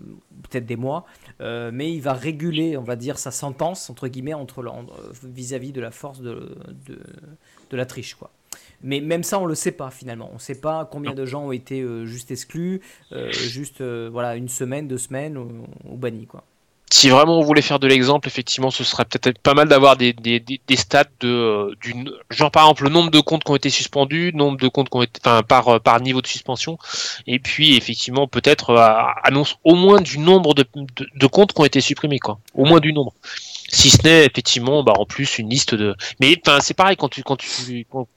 peut-être 0.43 0.65
des 0.65 0.75
mois. 0.75 1.05
Euh, 1.41 1.71
mais 1.73 1.93
il 1.93 2.01
va 2.01 2.13
réguler, 2.13 2.77
on 2.77 2.83
va 2.83 2.95
dire, 2.95 3.17
sa 3.17 3.31
sentence, 3.31 3.89
entre 3.89 4.07
guillemets, 4.07 4.33
entre 4.33 4.59
euh, 4.59 5.11
vis-à-vis 5.23 5.71
de 5.71 5.81
la 5.81 5.91
force 5.91 6.21
de, 6.21 6.55
de, 6.85 6.99
de 7.69 7.77
la 7.77 7.85
triche, 7.85 8.15
quoi. 8.15 8.31
Mais 8.81 9.01
même 9.01 9.23
ça, 9.23 9.39
on 9.39 9.45
le 9.45 9.55
sait 9.55 9.71
pas 9.71 9.89
finalement. 9.89 10.29
On 10.33 10.39
sait 10.39 10.59
pas 10.59 10.85
combien 10.85 11.13
de 11.13 11.25
gens 11.25 11.45
ont 11.45 11.51
été 11.51 11.81
euh, 11.81 12.05
juste 12.05 12.31
exclus, 12.31 12.81
juste 13.31 13.81
voilà 13.81 14.35
une 14.35 14.49
semaine, 14.49 14.87
deux 14.87 14.99
semaines 14.99 15.37
ou, 15.37 15.65
ou 15.85 15.97
bannis, 15.97 16.27
quoi. 16.27 16.43
Si 16.89 17.09
vraiment 17.09 17.37
on 17.39 17.41
voulait 17.41 17.61
faire 17.61 17.79
de 17.79 17.87
l'exemple, 17.87 18.29
effectivement, 18.29 18.71
ce 18.71 18.85
serait 18.85 19.03
peut-être 19.03 19.39
pas 19.39 19.53
mal 19.53 19.67
d'avoir 19.67 19.97
des, 19.97 20.13
des, 20.13 20.39
des, 20.39 20.75
stats 20.77 21.03
de, 21.19 21.27
euh, 21.27 21.75
d'une, 21.81 22.11
genre 22.29 22.49
par 22.49 22.63
exemple 22.63 22.83
le 22.85 22.89
nombre 22.89 23.11
de 23.11 23.19
comptes 23.19 23.43
qui 23.43 23.51
ont 23.51 23.55
été 23.57 23.69
suspendus, 23.69 24.31
nombre 24.33 24.57
de 24.57 24.69
comptes 24.69 24.89
qui 24.89 24.97
ont 24.97 25.01
été, 25.01 25.19
enfin 25.25 25.43
par 25.43 25.67
euh, 25.67 25.79
par 25.79 25.99
niveau 25.99 26.21
de 26.21 26.27
suspension, 26.27 26.77
et 27.27 27.39
puis 27.39 27.75
effectivement 27.75 28.27
peut-être 28.27 28.69
euh, 28.69 28.87
annonce 29.23 29.57
au 29.65 29.75
moins 29.75 29.99
du 29.99 30.17
nombre 30.17 30.53
de, 30.53 30.65
de, 30.75 31.07
de 31.13 31.27
comptes 31.27 31.51
qui 31.51 31.59
ont 31.59 31.65
été 31.65 31.81
supprimés, 31.81 32.19
quoi, 32.19 32.39
au 32.53 32.63
moins 32.63 32.79
du 32.79 32.93
nombre. 32.93 33.13
Si 33.69 33.89
ce 33.89 34.01
n'est 34.03 34.25
effectivement, 34.25 34.81
bah 34.83 34.93
en 34.97 35.05
plus 35.05 35.39
une 35.39 35.49
liste 35.49 35.75
de. 35.75 35.93
Mais 36.21 36.37
enfin 36.45 36.59
c'est 36.61 36.73
pareil 36.73 36.95
quand 36.95 37.09
tu 37.09 37.21
quand 37.23 37.35
tu 37.35 37.85
quand, 37.91 38.07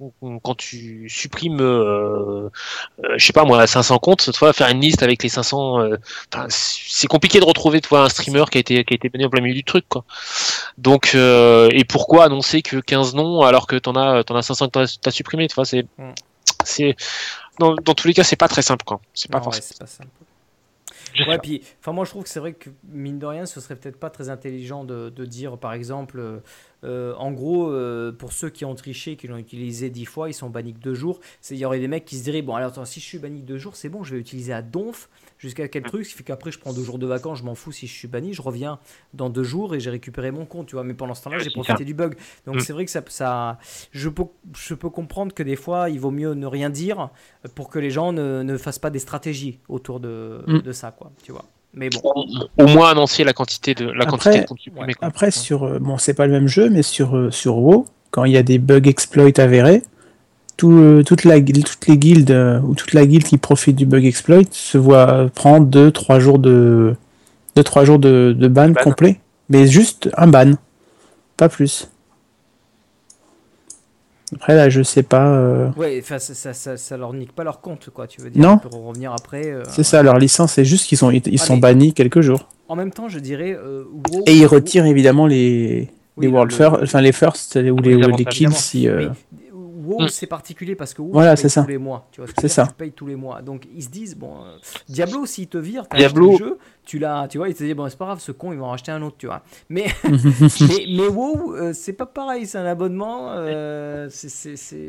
quand 0.43 0.55
tu 0.55 1.09
supprimes, 1.09 1.61
euh, 1.61 2.49
euh, 3.05 3.15
je 3.17 3.25
sais 3.27 3.33
pas 3.33 3.45
moi 3.45 3.67
500 3.67 3.99
comptes, 3.99 4.23
cette 4.23 4.37
fois 4.37 4.53
faire 4.53 4.69
une 4.69 4.81
liste 4.81 5.03
avec 5.03 5.23
les 5.23 5.29
500. 5.29 5.81
euh, 5.81 5.97
c'est 6.49 7.09
compliqué 7.09 7.41
de 7.41 7.45
retrouver 7.45 7.81
toi 7.81 8.05
un 8.05 8.09
streamer 8.09 8.45
qui 8.51 8.59
a 8.59 8.61
été 8.61 8.85
qui 8.85 8.95
a 8.95 8.97
été 8.97 9.09
banni 9.09 9.25
en 9.25 9.31
plein 9.31 9.41
milieu 9.43 9.55
du 9.55 9.65
truc 9.65 9.85
quoi. 9.89 10.05
Donc 10.79 11.13
euh, 11.17 11.69
et 11.73 11.85
pourquoi 11.85 12.25
annoncer 12.25 12.63
que 12.63 12.77
15 12.77 13.15
noms 13.15 13.43
alors 13.43 13.67
que 13.67 13.77
t'en 13.77 13.97
as 13.97 14.23
t'en 14.25 14.37
as 14.37 14.43
500 14.43 14.67
que 14.67 14.71
t'as- 14.71 14.97
t'as 15.03 15.11
supprimé, 15.11 15.49
tu 15.49 15.55
vois, 15.57 15.65
c'est 15.65 15.85
Mm. 15.99 16.13
c'est 16.65 16.95
dans, 17.59 17.75
dans 17.75 17.95
tous 17.95 18.07
les 18.07 18.15
cas 18.15 18.23
c'est 18.23 18.37
pas 18.37 18.49
très 18.49 18.63
simple 18.63 18.85
quoi. 18.85 19.01
C'est 19.15 19.31
pas 19.31 19.39
Non, 19.39 19.47
ouais, 19.47 19.53
forcément. 19.53 19.67
c'est 19.69 19.79
pas 19.81 19.87
simple. 19.87 20.11
Je 20.93 20.95
sais 20.95 21.00
Ouais, 21.27 21.39
puis, 21.39 21.63
enfin, 21.81 21.93
moi 21.93 22.05
je 22.05 22.11
trouve 22.11 22.23
que 22.23 22.29
c'est 22.29 22.41
vrai 22.41 22.53
que 22.55 22.71
mine 22.89 23.19
de 23.19 23.27
rien, 23.27 23.45
ce 23.47 23.61
serait 23.61 23.77
peut-être 23.77 23.99
pas 23.99 24.11
très 24.11 24.29
intelligent 24.31 24.85
de, 24.85 25.11
de 25.11 25.25
dire, 25.25 25.59
par 25.59 25.73
exemple, 25.73 26.19
euh, 26.21 26.39
euh, 26.85 27.15
en 27.17 27.33
gros, 27.33 27.71
euh, 27.71 28.13
pour 28.13 28.33
ceux 28.33 28.49
qui 28.49 28.65
ont 28.65 28.75
triché, 28.75 29.17
qui 29.17 29.27
l'ont 29.27 29.37
utilisé 29.37 29.91
dix 29.91 30.05
fois, 30.07 30.31
ils 30.31 30.35
sont 30.35 30.51
bannis 30.51 30.73
que 30.75 30.79
deux 30.81 30.95
jours. 30.95 31.21
C'est- 31.41 31.55
Il 31.55 31.59
y 31.59 31.65
aurait 31.65 31.81
des 31.81 31.89
mecs 31.89 32.05
qui 32.05 32.17
se 32.17 32.25
diraient, 32.25 32.43
bon, 32.43 32.55
alors 32.55 32.71
attends, 32.71 32.85
si 32.85 33.01
je 33.01 33.05
suis 33.05 33.19
banni 33.19 33.43
deux 33.43 33.59
jours, 33.59 33.77
c'est 33.77 33.89
bon, 33.89 34.03
je 34.05 34.15
vais 34.15 34.21
utiliser 34.21 34.53
à 34.53 34.63
donf 34.63 35.09
jusqu'à 35.41 35.67
quel 35.69 35.83
truc, 35.83 36.05
ce 36.05 36.11
qui 36.11 36.17
fait 36.19 36.23
qu'après 36.23 36.53
je 36.53 36.59
prends 36.61 36.73
deux 36.73 36.85
jours 36.85 36.99
de 36.99 37.07
vacances, 37.07 37.39
je 37.39 37.45
m'en 37.45 37.55
fous 37.57 37.73
si 37.73 37.87
je 37.87 37.93
suis 37.93 38.07
banni, 38.07 38.35
je 38.35 38.43
reviens 38.43 38.79
dans 39.15 39.31
deux 39.31 39.43
jours 39.43 39.75
et 39.75 39.81
j'ai 39.81 39.91
récupéré 39.91 40.31
mon 40.31 40.45
compte, 40.45 40.67
tu 40.67 40.77
vois. 40.77 40.85
Mais 40.85 40.95
pendant 40.95 41.15
ce 41.15 41.25
temps-là, 41.25 41.39
j'ai 41.39 41.51
profité 41.51 41.85
du 41.85 41.95
bug. 41.95 42.15
Donc 42.47 42.57
Mm. 42.57 42.61
c'est 42.61 42.73
vrai 42.75 42.85
que 42.85 42.91
ça, 42.91 43.03
ça 43.09 43.59
je, 43.91 44.09
peux, 44.11 44.25
je 44.55 44.75
peux 44.75 44.91
comprendre 44.91 45.33
que 45.35 45.43
des 45.43 45.57
fois, 45.57 45.89
il 45.91 45.99
vaut 45.99 46.11
mieux 46.11 46.35
ne 46.35 46.47
rien 46.47 46.69
dire 46.71 47.09
pour 47.55 47.71
que 47.71 47.79
les 47.79 47.91
gens 47.91 48.13
ne, 48.13 48.43
ne 48.43 48.57
fassent 48.59 48.79
pas 48.79 48.91
des 48.91 48.99
stratégies 49.01 49.59
autour 49.69 49.99
de, 49.99 50.43
Mm. 50.47 50.59
de 50.61 50.73
ça, 50.73 50.91
quoi, 50.93 51.11
tu 51.25 51.33
vois. 51.33 51.45
Mais 51.73 51.89
bon. 51.89 52.01
Au, 52.59 52.67
moins 52.67 52.91
annoncer 52.91 53.25
la 53.25 53.33
quantité 53.33 53.75
de 53.75 53.87
la 53.87 54.05
Après- 54.05 54.45
quantité 54.47 54.71
de 54.71 54.79
Ouais. 54.79 54.93
Après, 55.01 55.31
sur, 55.31 55.63
euh, 55.63 55.79
bon, 55.79 55.99
c'est 55.99 56.15
pas 56.15 56.27
le 56.27 56.33
même 56.33 56.49
jeu, 56.49 56.69
mais 56.69 56.83
sur, 56.83 57.17
euh, 57.17 57.31
sur 57.31 57.57
WoW, 57.59 57.87
quand 58.11 58.25
il 58.25 58.33
y 58.33 58.37
a 58.37 58.43
des 58.43 58.59
bugs 58.59 58.83
exploit 58.85 59.39
avérés, 59.41 59.83
tout, 60.61 60.73
euh, 60.73 61.03
toute 61.03 61.25
la, 61.25 61.41
guilde- 61.41 61.65
toutes 61.65 61.87
les 61.87 61.97
guildes 61.97 62.31
euh, 62.31 62.61
ou 62.61 62.75
toute 62.75 62.93
la 62.93 63.07
guilde 63.07 63.25
qui 63.25 63.39
profite 63.39 63.77
du 63.77 63.87
bug 63.87 64.05
exploit 64.05 64.43
se 64.51 64.77
voit 64.79 65.31
prendre 65.35 65.67
2-3 65.69 66.21
jours 66.21 66.39
de, 66.39 66.95
deux, 67.57 67.65
trois 67.65 67.85
jours 67.87 67.99
de, 67.99 68.35
de 68.39 68.47
ban 68.49 68.69
Ban. 68.69 68.83
complet. 68.83 69.21
Mais 69.49 69.67
juste 69.67 70.11
un 70.17 70.27
ban, 70.27 70.53
pas 71.37 71.49
plus. 71.49 71.89
Après, 74.35 74.55
là, 74.55 74.69
je 74.69 74.83
sais 74.83 75.03
pas. 75.03 75.27
euh, 75.29 75.71
Ouais, 75.77 75.99
enfin, 76.01 76.19
ça, 76.21 76.35
ça, 76.35 76.53
ça, 76.53 76.77
ça 76.77 76.97
leur 76.97 77.13
nique 77.13 77.33
pas 77.33 77.43
leur 77.43 77.61
compte, 77.61 77.89
quoi, 77.93 78.07
tu 78.07 78.21
veux 78.21 78.31
dire. 78.31 78.41
Non. 78.41 78.59
Pourront 78.59 78.89
revenir 78.89 79.13
après. 79.13 79.47
euh, 79.47 79.65
C'est 79.69 79.83
ça, 79.83 80.03
leur 80.05 80.19
licence, 80.19 80.53
c'est 80.53 80.65
juste 80.65 80.87
qu'ils 80.87 80.99
sont, 80.99 81.11
ils, 81.11 81.23
ils 81.27 81.41
Ah, 81.41 81.45
sont 81.47 81.55
mais- 81.55 81.61
bannis 81.61 81.93
quelques 81.95 82.21
jours. 82.21 82.49
En 82.69 82.77
même 82.77 82.93
temps, 82.93 83.09
je 83.09 83.19
dirais. 83.19 83.59
euh, 83.61 83.83
Et 84.27 84.37
ils 84.37 84.47
retirent 84.47 84.87
évidemment 84.87 85.27
les, 85.27 85.89
Oui, 86.17 86.27
les 86.27 86.33
World 86.33 86.53
le- 86.53 86.57
First, 86.57 86.77
enfin 86.85 87.01
les 87.01 87.11
First 87.11 87.57
ou 87.57 87.59
les, 87.59 87.71
Les 87.71 87.73
ou 87.75 87.99
les 87.99 88.05
avantages, 88.05 88.27
kills 88.35 88.53
si. 88.53 88.87
euh, 88.87 89.09
WoW, 89.81 90.03
Mm. 90.03 90.09
c'est 90.09 90.27
particulier 90.27 90.75
parce 90.77 90.95
que 90.95 91.03
WoW, 91.03 91.13
Voilà, 91.13 91.37
c'est 91.37 91.49
ça. 91.49 91.63
tous 91.63 91.69
les 91.69 91.79
mois. 91.79 92.07
Tu 92.13 92.21
vois 92.21 92.31
C'est 92.39 92.49
ça. 92.49 92.67
Tu 92.67 92.75
payes 92.75 92.93
tous 92.93 93.07
les 93.07 93.17
mois. 93.17 93.43
Donc 93.43 93.67
ils 93.75 93.83
se 93.83 93.89
disent, 93.89 94.17
bon, 94.17 94.45
euh, 94.45 94.57
Diablo, 94.89 95.27
s'il 95.27 95.49
te 95.49 95.59
vire, 95.59 95.89
t'as 95.89 95.97
Diablo- 95.99 96.31
acheté 96.33 96.45
le 96.45 96.49
jeu, 96.51 96.59
tu 96.85 96.99
l'as, 96.99 97.27
tu 97.29 97.39
vois, 97.39 97.49
ils 97.49 97.55
te 97.55 97.63
disent, 97.65 97.75
bon, 97.75 97.89
c'est 97.89 97.99
pas 97.99 98.07
grave, 98.07 98.21
ce 98.21 98.33
con, 98.33 98.53
ils 98.53 98.59
vont 98.59 98.67
en 98.67 98.71
racheter 98.71 98.93
un 98.93 99.03
autre, 99.03 99.17
tu 99.19 99.27
vois. 99.27 99.43
Mais, 99.69 99.87
mais, 100.61 100.87
mais 100.89 101.07
WoW, 101.09 101.55
euh, 101.57 101.73
c'est 101.73 101.93
pas 101.93 102.07
pareil, 102.07 102.47
c'est 102.47 102.59
un 102.59 102.67
abonnement. 102.67 103.33
euh, 103.33 104.09
c'est. 104.11 104.29
c'est- 104.29 104.57
c'est- 104.57 104.87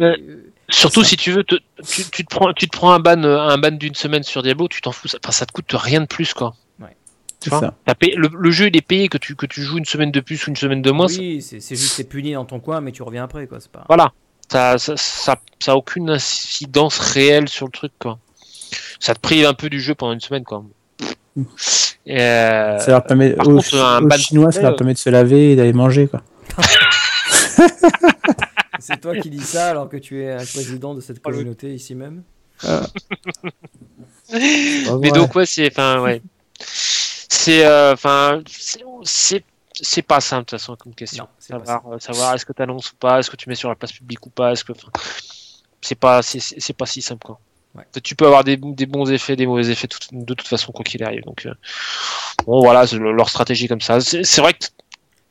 Surtout 0.70 1.04
si 1.04 1.18
tu 1.18 1.32
veux, 1.32 1.44
te- 1.44 1.56
tu, 1.88 2.04
tu 2.12 2.26
te 2.26 2.36
prends, 2.36 2.54
tu 2.54 2.68
te 2.70 2.78
prends 2.78 2.92
un 2.92 3.00
ban, 3.00 3.24
un 3.24 3.58
ban 3.58 3.72
d'une 3.72 3.96
semaine 3.96 4.24
sur 4.24 4.42
Diablo, 4.44 4.68
tu 4.68 4.82
t'en 4.82 4.92
fous. 4.92 5.08
ça- 5.08 5.18
Enfin, 5.24 5.32
ça 5.32 5.46
te 5.46 5.52
coûte 5.52 5.72
rien 5.74 6.02
de 6.02 6.06
plus, 6.08 6.34
quoi. 6.34 6.54
Tu 7.44 7.50
c'est 7.50 7.56
vois 7.56 7.60
ça. 7.70 7.74
T'as 7.86 7.96
payé- 7.96 8.14
le, 8.16 8.30
le 8.38 8.52
jeu 8.52 8.68
il 8.68 8.78
est 8.78 8.86
payé 8.86 9.08
que 9.08 9.18
tu 9.18 9.36
que 9.36 9.48
tu 9.48 9.64
joues 9.64 9.80
une 9.80 9.86
semaine 9.86 10.12
de 10.12 10.20
plus 10.20 10.46
ou 10.46 10.52
une 10.52 10.56
semaine 10.56 10.84
de 10.84 10.92
moins. 10.92 11.08
oui, 11.08 11.42
c'est 11.42 11.60
c'est 11.60 11.76
juste, 11.76 11.98
t'es 11.98 12.04
puni 12.04 12.34
dans 12.34 12.46
ton 12.46 12.60
coin, 12.60 12.82
mais 12.82 12.92
tu 12.92 13.02
reviens 13.02 13.24
après, 13.24 13.48
quoi. 13.48 13.60
C'est 13.60 13.72
pas. 13.72 13.84
Voilà. 13.88 14.12
Ça, 14.52 14.78
ça, 14.78 14.98
ça, 14.98 15.36
ça 15.60 15.72
a 15.72 15.76
aucune 15.76 16.10
incidence 16.10 17.00
réelle 17.00 17.48
sur 17.48 17.66
le 17.68 17.72
truc, 17.72 17.94
quoi. 18.00 18.20
Ça 19.00 19.14
te 19.16 19.20
prive 19.20 19.46
un 19.46 19.54
peu 19.54 19.70
du 19.70 19.80
jeu 19.80 19.96
pendant 19.96 20.12
une 20.14 20.20
semaine, 20.20 20.44
quoi. 20.44 20.64
Euh, 22.10 22.80
Ça 22.80 22.92
leur 22.92 23.04
permet, 23.06 23.32
par 23.32 23.48
aux, 23.48 23.56
contre, 23.56 23.76
un 23.78 24.02
aux 24.04 24.08
ban 24.08 24.18
Chinois, 24.18 24.52
ça 24.52 24.62
leur 24.62 24.76
permet 24.76 24.94
de 24.94 24.98
se 24.98 25.10
laver 25.10 25.52
et 25.54 25.56
d'aller 25.56 25.72
manger. 25.74 26.08
Quoi. 26.08 26.22
C'est 28.80 29.00
toi 29.00 29.16
qui 29.16 29.30
dis 29.30 29.40
ça 29.44 29.70
alors 29.70 29.88
que 29.88 29.98
tu 29.98 30.24
es 30.24 30.32
un 30.32 30.38
président 30.44 30.96
de 30.96 31.02
cette 31.02 31.22
communauté 31.22 31.74
ici 31.74 31.94
même? 31.96 32.24
Mais 35.00 35.12
donc 35.12 35.34
ouais, 35.36 35.46
c'est 35.46 35.68
enfin 35.72 36.02
ouais. 36.02 36.22
C'est 36.60 37.66
euh, 37.66 37.94
enfin 37.94 38.42
c'est- 38.50 38.84
c'est 39.04 39.44
c'est 39.82 40.02
pas 40.02 40.22
simple 40.22 40.42
de 40.42 40.50
toute 40.52 40.60
façon 40.60 40.76
comme 40.76 40.94
question. 40.96 41.26
Non, 41.50 41.60
Savoir 41.66 41.94
euh, 41.94 42.00
savoir 42.00 42.34
est-ce 42.36 42.46
que 42.46 42.54
tu 42.54 42.62
annonces 42.62 42.92
ou 42.92 42.96
pas, 42.96 43.20
est-ce 43.20 43.30
que 43.30 43.36
tu 43.36 43.50
mets 43.50 43.56
sur 43.56 43.70
la 43.70 43.76
place 43.76 43.92
publique 43.92 44.26
ou 44.26 44.30
pas, 44.30 44.52
est-ce 44.52 44.64
que 44.64 44.74
c'est 45.82 45.96
pas 45.96 46.22
c'est 46.22 46.74
pas 46.74 46.86
si 46.86 47.02
simple 47.02 47.26
quoi. 47.26 47.40
Ouais. 47.74 47.86
Tu 48.04 48.16
peux 48.16 48.26
avoir 48.26 48.44
des, 48.44 48.58
des 48.58 48.86
bons 48.86 49.10
effets, 49.12 49.36
des 49.38 49.48
mauvais 49.48 49.70
effets 49.70 49.88
tout- 49.88 50.00
de 50.12 50.34
toute 50.34 50.48
façon 50.48 50.72
quoi 50.74 50.84
qu'il 50.84 51.02
arrive. 51.04 51.24
Donc 51.24 51.46
euh, 51.46 51.54
bon 52.46 52.60
voilà, 52.62 52.86
c'est 52.86 52.98
le- 52.98 53.14
leur 53.14 53.30
stratégie 53.30 53.68
comme 53.68 53.80
ça. 53.82 54.00
C'est 54.02 54.42
vrai 54.42 54.54
que 54.54 54.66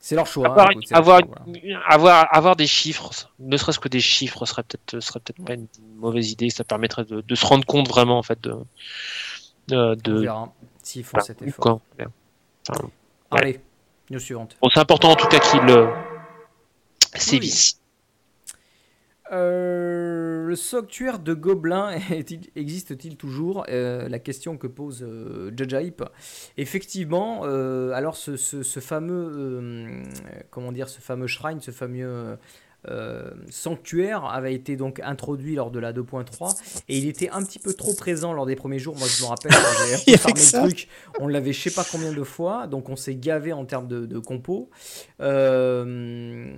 C'est 0.00 0.14
leur 0.14 0.26
choix. 0.26 0.46
hein, 0.48 0.50
avoir, 0.52 0.70
écoute, 0.70 0.90
leur 0.90 0.98
avoir, 0.98 1.18
choix, 1.20 1.28
voilà. 1.46 1.80
avoir, 1.86 2.34
avoir 2.34 2.56
des 2.56 2.66
chiffres, 2.66 3.10
ne 3.38 3.56
serait-ce 3.58 3.78
que 3.78 3.88
des 3.88 4.00
chiffres, 4.00 4.46
serait 4.46 4.62
peut-être 4.62 5.00
serait 5.00 5.20
peut-être 5.20 5.44
pas 5.44 5.52
une 5.52 5.66
mauvaise 5.96 6.30
idée. 6.30 6.48
Ça 6.48 6.64
permettrait 6.64 7.04
de, 7.04 7.20
de 7.20 7.34
se 7.34 7.44
rendre 7.44 7.66
compte 7.66 7.88
vraiment 7.88 8.18
en 8.18 8.22
fait 8.22 8.40
de, 8.40 8.54
euh, 9.72 9.92
On 9.92 9.96
de. 9.96 10.20
verra 10.20 10.52
s'ils 10.82 11.04
font 11.04 11.18
enfin, 11.18 11.26
cet 11.26 11.42
effort. 11.42 11.80
Enfin, 12.68 12.88
Ouais. 13.32 13.38
Allez, 13.38 13.60
news 14.10 14.18
suivante. 14.20 14.56
Bon, 14.60 14.68
c'est 14.72 14.80
important 14.80 15.10
en 15.10 15.16
tout 15.16 15.28
cas 15.28 15.38
qu'il 15.38 15.60
euh, 15.70 15.86
sévisse. 17.16 17.76
Euh, 19.32 20.46
le 20.46 20.56
sanctuaire 20.56 21.20
de 21.20 21.34
Gobelin 21.34 21.90
est-il- 22.10 22.50
existe-t-il 22.56 23.16
toujours? 23.16 23.64
Euh, 23.68 24.08
La 24.08 24.18
question 24.18 24.56
que 24.56 24.66
pose 24.66 25.04
euh, 25.06 25.52
Judge 25.56 25.72
Hype. 25.72 26.02
Effectivement, 26.56 27.44
alors 27.44 28.16
ce, 28.16 28.36
ce- 28.36 28.62
ce 28.64 28.80
fameux, 28.80 30.02
comment 30.50 30.72
dire, 30.72 30.88
ce 30.88 31.00
fameux 31.00 31.28
shrine, 31.28 31.60
ce 31.60 31.70
fameux 31.70 32.38
euh, 32.88 33.30
sanctuaire 33.50 34.24
avait 34.24 34.54
été 34.54 34.76
donc 34.76 35.00
introduit 35.04 35.54
lors 35.54 35.70
de 35.70 35.78
la 35.78 35.92
2.3 35.92 36.82
et 36.88 36.96
il 36.96 37.06
était 37.08 37.28
un 37.28 37.42
petit 37.44 37.58
peu 37.58 37.74
trop 37.74 37.92
présent 37.94 38.32
lors 38.32 38.46
des 38.46 38.56
premiers 38.56 38.78
jours. 38.78 38.96
Moi, 38.96 39.06
je 39.06 39.22
me 39.22 39.28
rappelle 39.28 39.52
farmé 40.18 40.40
le 40.40 40.66
truc, 40.66 40.88
on 41.18 41.28
l'avait 41.28 41.52
je 41.52 41.60
sais 41.60 41.70
pas 41.74 41.84
combien 41.90 42.12
de 42.12 42.22
fois, 42.22 42.66
donc 42.66 42.88
on 42.88 42.96
s'est 42.96 43.14
gavé 43.16 43.52
en 43.52 43.64
termes 43.66 43.86
de, 43.88 44.06
de 44.06 44.18
compos. 44.18 44.70
Euh, 45.20 46.52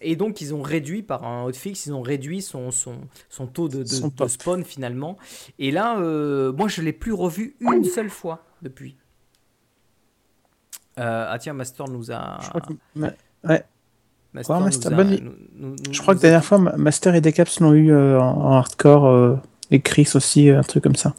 et 0.00 0.16
donc 0.16 0.40
ils 0.40 0.54
ont 0.54 0.62
réduit 0.62 1.02
par 1.02 1.24
un 1.24 1.44
hotfix, 1.44 1.86
ils 1.86 1.92
ont 1.94 2.02
réduit 2.02 2.42
son, 2.42 2.70
son, 2.70 2.96
son 3.28 3.46
taux 3.46 3.68
de, 3.68 3.78
de- 3.78 3.84
Son 3.88 4.08
de 4.08 4.12
pop. 4.12 4.28
spawn 4.28 4.64
finalement. 4.64 5.16
Et 5.58 5.70
là, 5.70 5.98
euh, 6.00 6.52
moi 6.52 6.68
je 6.68 6.82
l'ai 6.82 6.92
plus 6.92 7.12
revu 7.12 7.56
une 7.60 7.84
seule 7.84 8.10
fois 8.10 8.44
depuis. 8.62 8.96
Ah 10.96 11.38
tiens, 11.40 11.54
Master 11.54 11.88
nous 11.88 12.12
a. 12.12 12.38
Je 12.42 12.48
crois 12.50 12.60
que, 12.60 12.72
ouais, 13.48 13.64
Master 14.32 14.46
Quoi, 14.46 14.58
nous 14.58 14.64
Master 14.66 14.92
a- 14.92 14.96
Bonne- 14.96 15.10
nous- 15.10 15.68
nous- 15.68 15.76
nous- 15.86 15.92
je 15.92 16.00
crois 16.00 16.14
que 16.14 16.20
a- 16.20 16.22
dernière 16.22 16.44
fois, 16.44 16.58
Ma- 16.58 16.76
Master 16.76 17.14
et 17.14 17.20
Decaps 17.20 17.60
l'ont 17.60 17.72
eu 17.72 17.92
euh, 17.92 18.20
en, 18.20 18.30
en 18.46 18.52
hardcore, 18.56 19.06
euh, 19.06 19.36
et 19.70 19.80
Chris 19.80 20.08
aussi, 20.14 20.50
un 20.50 20.62
truc 20.62 20.82
comme 20.84 20.96
ça. 20.96 21.14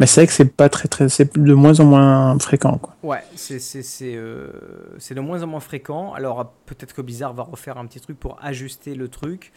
Mais 0.00 0.06
c'est 0.06 0.22
vrai 0.22 0.26
que 0.26 0.32
c'est 0.32 0.46
pas 0.56 0.68
très, 0.68 0.88
très, 0.88 1.08
c'est 1.08 1.36
de 1.38 1.54
moins 1.54 1.78
en 1.78 1.84
moins 1.84 2.36
fréquent, 2.40 2.78
quoi. 2.78 2.96
Ouais, 3.04 3.22
c'est 3.36 3.58
c'est- 3.60 3.82
c'est, 3.82 4.14
euh, 4.16 4.48
c'est 4.98 5.14
de 5.14 5.20
moins 5.20 5.42
en 5.42 5.46
moins 5.46 5.60
fréquent. 5.60 6.12
Alors 6.14 6.52
peut-être 6.66 6.92
que 6.94 7.02
Blizzard 7.02 7.34
va 7.34 7.42
refaire 7.44 7.76
un 7.78 7.86
petit 7.86 8.00
truc 8.00 8.18
pour 8.18 8.36
ajuster 8.42 8.94
le 8.94 9.08
truc. 9.08 9.52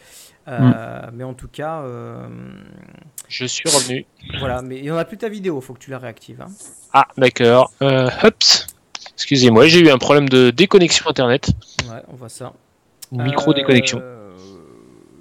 Euh, 0.46 1.00
Mais 1.12 1.24
en 1.24 1.34
tout 1.34 1.48
cas, 1.48 1.80
euh, 1.80 2.28
Je 3.28 3.46
suis 3.46 3.68
revenu. 3.68 4.06
voilà. 4.38 4.62
Mais 4.62 4.76
il 4.76 4.82
n'y 4.82 4.90
en 4.92 4.96
a 4.98 5.04
plus 5.04 5.16
ta 5.16 5.28
vidéo, 5.28 5.60
faut 5.60 5.72
que 5.72 5.80
tu 5.80 5.90
la 5.90 5.98
réactives. 5.98 6.40
hein. 6.42 6.50
Ah, 6.92 7.08
d'accord. 7.16 7.72
Euh, 7.82 8.08
hops. 8.22 8.66
Excusez-moi, 9.14 9.66
j'ai 9.66 9.80
eu 9.80 9.90
un 9.90 9.98
problème 9.98 10.28
de 10.28 10.50
déconnexion 10.50 11.08
internet. 11.08 11.48
Ouais, 11.90 12.02
on 12.12 12.14
voit 12.16 12.28
ça. 12.28 12.52
Micro 13.12 13.52
déconnexion. 13.54 14.00
Euh, 14.02 14.32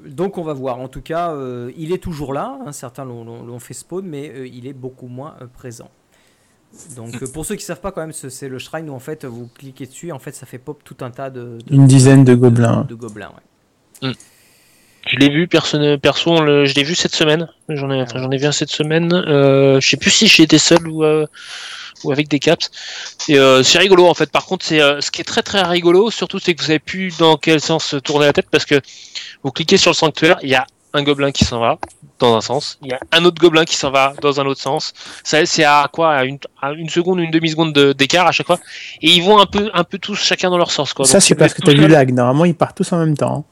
donc 0.08 0.38
on 0.38 0.44
va 0.44 0.54
voir. 0.54 0.80
En 0.80 0.88
tout 0.88 1.02
cas, 1.02 1.32
euh, 1.34 1.72
il 1.78 1.92
est 1.92 1.98
toujours 1.98 2.34
là. 2.34 2.60
hein, 2.66 2.72
certains 2.72 3.06
l'ont- 3.06 3.60
fait 3.60 3.74
spawn, 3.74 4.06
mais 4.06 4.30
euh, 4.30 4.48
il 4.48 4.68
est 4.68 4.74
beaucoup 4.74 5.08
moins 5.08 5.36
euh, 5.42 5.48
présent. 5.48 5.90
Donc 6.96 7.22
euh, 7.22 7.28
pour 7.32 7.46
ceux 7.46 7.56
qui 7.56 7.64
savent 7.64 7.80
pas 7.80 7.92
quand 7.92 8.02
même, 8.02 8.12
ce- 8.12 8.30
c'est 8.30 8.50
le 8.50 8.60
shrine 8.60 8.90
où 8.90 8.94
en 8.94 9.00
fait 9.00 9.24
vous 9.26 9.48
cliquez 9.48 9.86
dessus, 9.86 10.12
en 10.12 10.20
fait 10.20 10.34
ça 10.34 10.46
fait 10.46 10.58
pop 10.58 10.84
tout 10.84 10.98
un 11.02 11.10
tas 11.12 11.30
de, 11.30 11.58
de- 11.66 11.74
Une 11.74 11.88
dizaine 11.88 12.24
de 12.26 12.36
gobelins. 12.36 12.82
de, 12.82 12.88
de 12.90 12.96
gobelins. 12.96 13.32
ouais. 14.04 14.12
Je 15.06 15.18
l'ai 15.18 15.30
vu, 15.30 15.48
perso, 15.48 15.78
perso 16.00 16.32
on 16.32 16.42
le- 16.42 16.66
je 16.66 16.74
l'ai 16.76 16.84
vu 16.84 16.96
cette 16.96 17.14
semaine. 17.16 17.48
J'en 17.70 17.92
ai, 17.92 18.02
enfin, 18.02 18.20
j'en 18.20 18.32
ai 18.32 18.38
vu 18.38 18.46
un 18.48 18.52
cette 18.52 18.72
semaine. 18.72 19.14
Euh, 19.14 19.80
je 19.80 19.88
sais 19.88 19.98
plus 19.98 20.10
si 20.10 20.28
j'étais 20.28 20.58
seul 20.58 20.88
ou, 20.88 21.04
euh, 21.04 21.28
ou 22.04 22.12
avec 22.12 22.28
des 22.28 22.40
caps. 22.40 22.72
Et 23.28 23.38
euh, 23.38 23.62
c'est 23.62 23.78
rigolo 23.78 24.08
en 24.08 24.14
fait. 24.16 24.32
Par 24.32 24.46
contre, 24.46 24.66
c'est 24.66 24.82
euh, 24.82 25.02
ce 25.02 25.12
qui 25.12 25.22
est 25.22 25.26
très 25.26 25.44
très 25.44 25.62
rigolo, 25.62 26.10
surtout 26.10 26.40
c'est 26.40 26.56
que 26.56 26.62
vous 26.62 26.68
savez 26.68 26.80
plus 26.80 27.18
dans 27.18 27.38
quel 27.38 27.62
sens 27.62 27.96
tourner 28.04 28.26
la 28.26 28.34
tête 28.34 28.48
parce 28.50 28.66
que 28.66 28.82
vous 29.44 29.52
cliquez 29.52 29.78
sur 29.78 29.92
le 29.92 29.96
sanctuaire, 29.96 30.38
il 30.42 30.50
y 30.50 30.56
a 30.56 30.66
un 30.94 31.04
gobelin 31.04 31.32
qui 31.32 31.46
s'en 31.46 31.60
va 31.60 31.78
dans 32.20 32.36
un 32.38 32.42
sens, 32.42 32.80
il 32.82 32.90
y 32.90 32.94
a 32.94 33.00
un 33.12 33.26
autre 33.26 33.40
gobelin 33.42 33.66
qui 33.66 33.76
s'en 33.76 33.92
va 33.92 34.14
dans 34.22 34.40
un 34.40 34.46
autre 34.46 34.62
sens. 34.62 34.94
Ça 35.24 35.46
c'est 35.46 35.66
à 35.66 35.88
quoi 35.92 36.14
à 36.16 36.24
une, 36.24 36.40
à 36.62 36.72
une 36.72 36.90
seconde, 36.90 37.20
une 37.20 37.32
demi 37.32 37.50
seconde 37.50 37.74
de- 37.74 37.92
d'écart 37.94 38.26
à 38.26 38.32
chaque 38.32 38.48
fois. 38.48 38.60
Et 39.02 39.10
ils 39.10 39.22
vont 39.22 39.38
un 39.40 39.46
peu 39.46 39.70
un 39.74 39.84
peu 39.84 40.00
tous 40.00 40.16
chacun 40.16 40.50
dans 40.50 40.58
leur 40.58 40.72
sens 40.72 40.94
quoi. 40.94 41.06
Ça, 41.06 41.20
c'est 41.20 41.36
parce 41.36 41.54
que 41.54 41.62
tout 41.62 41.68
t'as 41.68 41.74
du 41.74 41.88
lag. 41.88 42.12
Normalement, 42.14 42.46
ils 42.46 42.56
partent 42.56 42.78
tous 42.78 42.92
en 42.94 42.98
même 42.98 43.16
temps. 43.18 43.46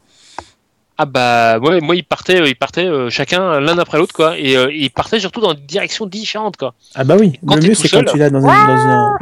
Ah 0.97 1.05
bah 1.05 1.57
ouais, 1.59 1.81
moi 1.81 1.95
ils 1.95 2.03
partaient, 2.03 2.39
euh, 2.41 2.47
ils 2.47 2.55
partaient 2.55 2.85
euh, 2.85 3.09
chacun 3.09 3.59
l'un 3.59 3.77
après 3.79 3.97
l'autre 3.97 4.13
quoi, 4.13 4.37
et 4.37 4.55
euh, 4.55 4.71
ils 4.71 4.91
partaient 4.91 5.19
surtout 5.19 5.41
dans 5.41 5.53
des 5.55 5.61
directions 5.61 6.05
différentes 6.05 6.55
quoi. 6.57 6.75
Ah 6.93 7.03
bah 7.03 7.15
oui, 7.19 7.39
Quand 7.47 7.55
le 7.55 7.61
mieux 7.63 7.73
c'est 7.73 7.89
quand 7.89 8.03
tu 8.03 8.17
l'as 8.17 8.29
dans 8.29 8.45
un... 8.45 8.67
Dans 8.67 8.81
un... 8.87 9.17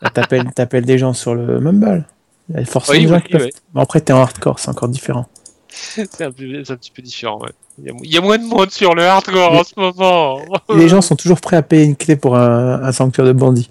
Là, 0.00 0.10
T'appelles, 0.14 0.50
t'appelles 0.54 0.84
des 0.86 0.96
gens 0.96 1.12
sur 1.12 1.34
le 1.34 1.60
Mumble. 1.60 2.06
Il 2.48 2.56
y 2.56 2.62
a 2.62 2.64
forcément 2.64 2.96
Oui, 2.98 3.02
des 3.04 3.08
gens 3.10 3.16
oui, 3.16 3.22
qui 3.22 3.32
peuvent- 3.32 3.42
oui. 3.44 3.50
Bon, 3.74 3.82
après 3.82 4.00
t'es 4.00 4.12
en 4.12 4.20
hardcore, 4.22 4.58
c'est 4.58 4.70
encore 4.70 4.88
différent. 4.88 5.26
C'est 5.68 6.20
un, 6.20 6.30
peu- 6.30 6.62
c'est 6.64 6.72
un 6.72 6.76
petit 6.76 6.90
peu 6.90 7.00
différent. 7.00 7.40
Ouais. 7.40 7.48
Il, 7.78 7.86
y 7.86 7.90
a, 7.90 7.92
mo- 7.94 8.00
il 8.04 8.12
y 8.14 8.18
a 8.18 8.20
moins 8.20 8.36
de 8.36 8.44
monde 8.44 8.70
sur 8.70 8.94
le 8.94 9.04
hardcore 9.06 9.52
en 9.52 9.64
ce 9.64 9.72
moment. 9.78 10.40
Les 10.74 10.86
gens 10.88 11.00
sont 11.00 11.16
toujours 11.16 11.40
prêts 11.40 11.56
à 11.56 11.62
payer 11.62 11.84
une 11.84 11.96
clé 11.96 12.14
pour 12.16 12.36
un, 12.36 12.82
un 12.82 12.92
sanctuaire 12.92 13.24
de 13.26 13.32
bandits. 13.32 13.70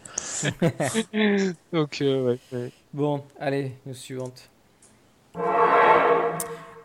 Donc 1.71 2.01
euh, 2.01 2.23
ouais, 2.25 2.39
ouais. 2.53 2.71
Bon, 2.93 3.21
allez, 3.39 3.73
suivante. 3.93 4.49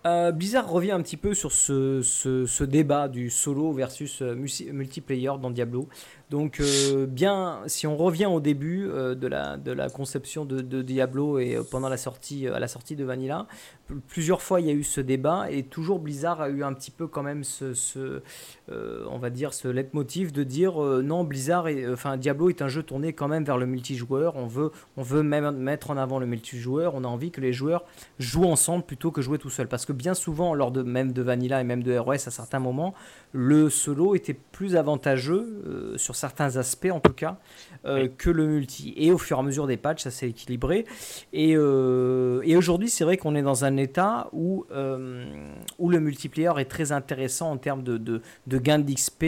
Euh, 0.07 0.31
Blizzard 0.31 0.71
revient 0.71 0.93
un 0.93 1.03
petit 1.03 1.17
peu 1.17 1.35
sur 1.35 1.51
ce, 1.51 2.63
débat 2.65 3.09
du 3.09 3.29
solo 3.29 3.73
versus 3.73 4.23
euh, 4.23 4.35
multi- 4.37 4.71
multiplayer 4.71 5.33
dans 5.41 5.51
Diablo. 5.51 5.89
Donc, 6.29 6.59
euh, 6.59 7.07
bien, 7.07 7.61
si 7.67 7.87
on 7.87 7.97
revient 7.97 8.27
au 8.27 8.41
début 8.41 8.89
euh, 8.89 9.15
de, 9.15 9.29
la, 9.29 9.57
de 9.57 9.71
la 9.71 9.89
conception 9.89 10.45
de, 10.45 10.61
Diablo 10.83 11.39
et 11.39 11.55
euh, 11.55 11.63
pendant 11.63 11.89
la 11.89 11.97
sortie, 11.97 12.49
à 12.49 12.59
la 12.59 12.67
sortie 12.67 12.97
de 12.97 13.05
Vanilla, 13.05 13.47
pl- 13.87 14.01
plusieurs 14.09 14.43
fois 14.43 14.61
il 14.61 14.67
y 14.67 14.71
a 14.71 14.73
eu 14.73 14.83
ce 14.83 15.01
débat 15.01 15.49
et 15.53 15.63
toujours 15.63 16.01
Blizzard 16.01 16.41
a 16.41 16.49
eu 16.49 16.65
un 16.65 16.73
petit 16.73 16.91
peu 16.91 17.07
quand 17.07 17.23
même 17.23 17.45
ce, 17.45 17.75
ce, 17.75 18.23
on 18.69 19.19
va 19.19 19.31
dire, 19.31 19.55
ce 19.55 19.69
leitmotiv 19.69 20.33
de 20.33 20.43
dire 20.43 20.81
non, 20.81 21.23
Blizzard, 21.23 21.69
est- 21.69 21.87
enfin 21.89 22.17
Diablo 22.17 22.49
est 22.49 22.61
un 22.61 22.69
jeu 22.69 22.83
tourné 22.83 23.13
quand 23.13 23.29
même 23.29 23.45
vers 23.45 23.57
le 23.59 23.67
multijoueur. 23.67 24.35
On 24.35 24.47
veut, 24.47 24.73
on 24.97 25.03
veut 25.03 25.23
même 25.23 25.49
mettre 25.57 25.91
en 25.91 25.97
avant 25.97 26.19
le 26.19 26.27
multijoueur. 26.27 26.95
On 26.97 27.05
a 27.05 27.09
envie 27.09 27.31
que 27.31 27.41
les 27.41 27.53
joueurs 27.53 27.85
jouent 28.19 28.47
ensemble 28.47 28.83
plutôt 28.85 29.13
que 29.13 29.23
jouer 29.23 29.39
tout 29.39 29.51
seul. 29.51 29.69
Parce 29.69 29.87
que 29.87 29.93
bien 29.93 30.15
souvent, 30.15 30.55
lors 30.55 30.73
de 30.73 30.83
même 30.83 31.13
de 31.13 31.23
Vanilla 31.23 31.61
et 31.61 31.65
même 31.65 31.85
de 31.85 31.97
ROS, 31.97 32.15
à 32.15 32.31
certains 32.33 32.59
moments, 32.59 32.95
le 33.33 33.69
solo 33.71 34.15
était 34.15 34.35
plus 34.57 34.77
avantageux 34.77 35.63
euh, 35.67 35.99
sur 35.99 36.17
certains 36.17 36.57
aspects 36.57 36.89
en 36.91 37.01
tout 37.01 37.13
cas 37.13 37.37
euh, 37.85 38.09
que 38.17 38.31
le 38.31 38.47
multi. 38.47 38.95
Et 38.97 39.13
au 39.13 39.19
fur 39.19 39.37
et 39.37 39.41
à 39.41 39.43
mesure 39.43 39.67
des 39.67 39.77
patchs, 39.77 40.05
ça 40.05 40.11
s'est 40.11 40.31
équilibré. 40.31 40.87
Et, 41.33 41.55
euh, 41.57 42.41
et 42.45 42.57
aujourd'hui, 42.57 42.89
c'est 42.89 43.05
vrai 43.05 43.19
qu'on 43.19 43.35
est 43.35 43.43
dans 43.43 43.65
un 43.65 43.77
état 43.77 44.29
où, 44.33 44.65
où 45.79 45.91
le 45.91 46.01
multiplayer 46.01 46.53
est 46.59 46.65
très 46.65 46.93
intéressant 46.93 47.51
en 47.53 47.57
termes 47.59 47.83
de, 47.83 47.99
de, 47.99 48.23
de 48.47 48.59
gains 48.59 48.79
d'XP, 48.79 49.25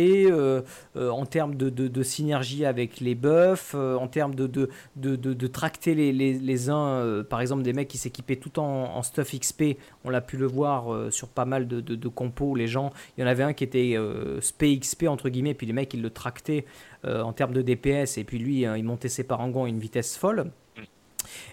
en 0.97 1.27
termes 1.27 1.55
de, 1.55 1.69
de, 1.69 1.89
de 1.89 2.03
synergie 2.03 2.65
avec 2.65 3.01
les 3.01 3.15
buffs, 3.15 3.75
en 3.75 4.09
termes 4.09 4.35
de, 4.35 4.47
de, 4.47 4.71
de, 4.97 5.17
de, 5.17 5.35
de 5.35 5.47
tracter 5.47 5.95
les, 5.95 6.13
les, 6.13 6.33
les 6.33 6.71
uns, 6.71 7.23
par 7.29 7.41
exemple 7.41 7.63
des 7.63 7.73
mecs 7.73 7.89
qui 7.89 7.99
s'équipaient 7.99 8.37
tout 8.37 8.59
en, 8.59 8.97
en 8.97 9.03
stuff 9.03 9.39
XP, 9.39 9.77
on 10.05 10.11
l'a 10.11 10.21
pu 10.21 10.37
le 10.37 10.47
voir 10.47 11.13
sur 11.13 11.29
pas 11.29 11.45
mal 11.45 11.69
de, 11.69 11.81
de, 11.81 11.95
de 11.95 12.09
compos, 12.09 12.55
les 12.55 12.67
gens, 12.67 12.93
il 13.17 13.21
y 13.21 13.25
en 13.25 13.27
avait 13.27 13.45
un 13.45 13.53
qui 13.53 13.65
était 13.65 13.88
euh, 13.97 14.41
spé 14.41 14.79
XP 14.79 15.05
entre 15.05 15.29
guillemets, 15.29 15.55
puis 15.55 15.67
les 15.67 15.73
mecs 15.73 15.93
ils 15.95 16.03
le 16.03 16.11
tractaient 16.11 16.65
euh, 17.05 17.23
en 17.23 17.33
termes 17.33 17.53
de 17.53 17.63
DPS, 17.63 18.19
et 18.19 18.25
puis 18.25 18.39
lui 18.39 18.67
euh, 18.67 18.79
il 18.79 18.85
montait 18.85 19.09
ses 19.09 19.25
parangons 19.25 19.65
à 19.65 19.69
une 19.69 19.79
vitesse 19.79 20.17
folle. 20.17 20.51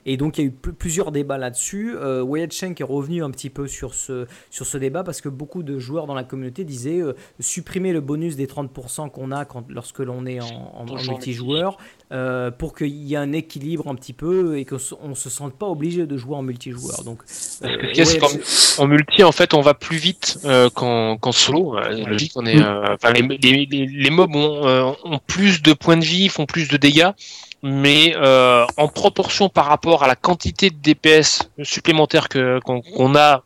Et 0.06 0.18
donc 0.18 0.38
il 0.38 0.42
y 0.42 0.44
a 0.46 0.48
eu 0.48 0.52
pl- 0.52 0.74
plusieurs 0.76 1.12
débats 1.12 1.38
là-dessus. 1.38 1.96
Euh, 1.96 2.22
Wyatt 2.22 2.52
Shank 2.54 2.82
est 2.82 2.84
revenu 2.86 3.24
un 3.24 3.32
petit 3.32 3.50
peu 3.50 3.68
sur 3.68 3.94
ce, 3.94 4.28
sur 4.50 4.66
ce 4.66 4.78
débat 4.78 5.04
parce 5.04 5.22
que 5.22 5.30
beaucoup 5.30 5.64
de 5.64 5.80
joueurs 5.80 6.06
dans 6.08 6.14
la 6.14 6.24
communauté 6.24 6.64
disaient 6.64 7.02
euh, 7.02 7.14
supprimer 7.40 7.94
le 7.94 8.02
bonus 8.02 8.36
des 8.36 8.48
30% 8.48 9.10
qu'on 9.12 9.32
a 9.32 9.46
quand, 9.46 9.66
lorsque 9.70 10.00
l'on 10.00 10.26
est 10.26 10.40
en, 10.40 10.46
en- 10.46 10.86
en 10.88 10.96
multijoueur 11.12 11.78
euh, 12.12 12.52
pour 12.52 12.76
qu'il 12.76 12.88
y 12.90 13.14
ait 13.14 13.18
un 13.18 13.34
équilibre 13.34 13.88
un 13.88 13.96
petit 13.96 14.14
peu 14.14 14.58
et 14.58 14.66
qu'on 14.66 14.78
ne 15.10 15.16
se 15.16 15.30
sente 15.30 15.54
pas 15.56 15.66
obligé 15.68 16.06
de 16.06 16.18
jouer 16.18 16.36
en 16.36 16.44
multijoueur. 16.44 17.04
Donc, 17.04 17.20
Parce 17.26 17.60
que 17.62 17.66
euh, 17.68 18.04
ce 18.06 18.18
Wyatt- 18.18 18.76
qu'en 18.78 18.84
en 18.84 18.88
multi, 18.88 19.24
en 19.24 19.32
fait, 19.32 19.54
on 19.54 19.62
va 19.62 19.74
plus 19.74 19.98
vite 19.98 20.40
euh, 20.46 20.70
qu'en 20.70 21.18
qu'en 21.18 21.32
solo. 21.32 21.78
Euh, 21.78 22.06
logique, 22.06 22.34
on 22.36 22.46
est, 22.46 22.62
euh, 22.62 22.94
enfin, 22.94 23.12
les, 23.14 23.22
les, 23.22 23.66
les, 23.66 23.86
les 23.88 24.10
mobs 24.10 24.36
ont, 24.36 24.68
euh, 24.68 24.92
ont 25.04 25.20
plus 25.26 25.62
de 25.62 25.74
points 25.74 25.98
de 25.98 26.06
vie, 26.06 26.30
font 26.30 26.46
plus 26.46 26.68
de 26.68 26.78
dégâts, 26.78 27.10
mais 27.66 28.14
euh, 28.16 28.64
en 28.78 28.88
proportion 28.88 29.50
par 29.50 29.66
rapport 29.66 30.04
à 30.04 30.08
la 30.08 30.16
quantité 30.16 30.70
de 30.70 30.76
DPS 30.76 31.50
supplémentaires 31.64 32.30
qu'on 32.30 33.16
a 33.16 33.44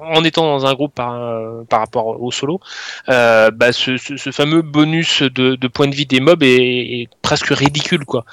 en 0.00 0.24
étant 0.24 0.42
dans 0.42 0.66
un 0.66 0.74
groupe 0.74 0.94
par, 0.94 1.14
euh, 1.14 1.62
par 1.68 1.80
rapport 1.80 2.20
au 2.22 2.30
solo, 2.30 2.60
euh, 3.08 3.50
bah, 3.50 3.72
ce, 3.72 3.96
ce, 3.96 4.16
ce 4.16 4.30
fameux 4.30 4.62
bonus 4.62 5.22
de, 5.22 5.54
de 5.56 5.68
points 5.68 5.88
de 5.88 5.94
vie 5.94 6.06
des 6.06 6.20
mobs 6.20 6.42
est, 6.42 6.46
est 7.02 7.08
presque 7.22 7.48
ridicule, 7.48 8.04
quoi. 8.04 8.24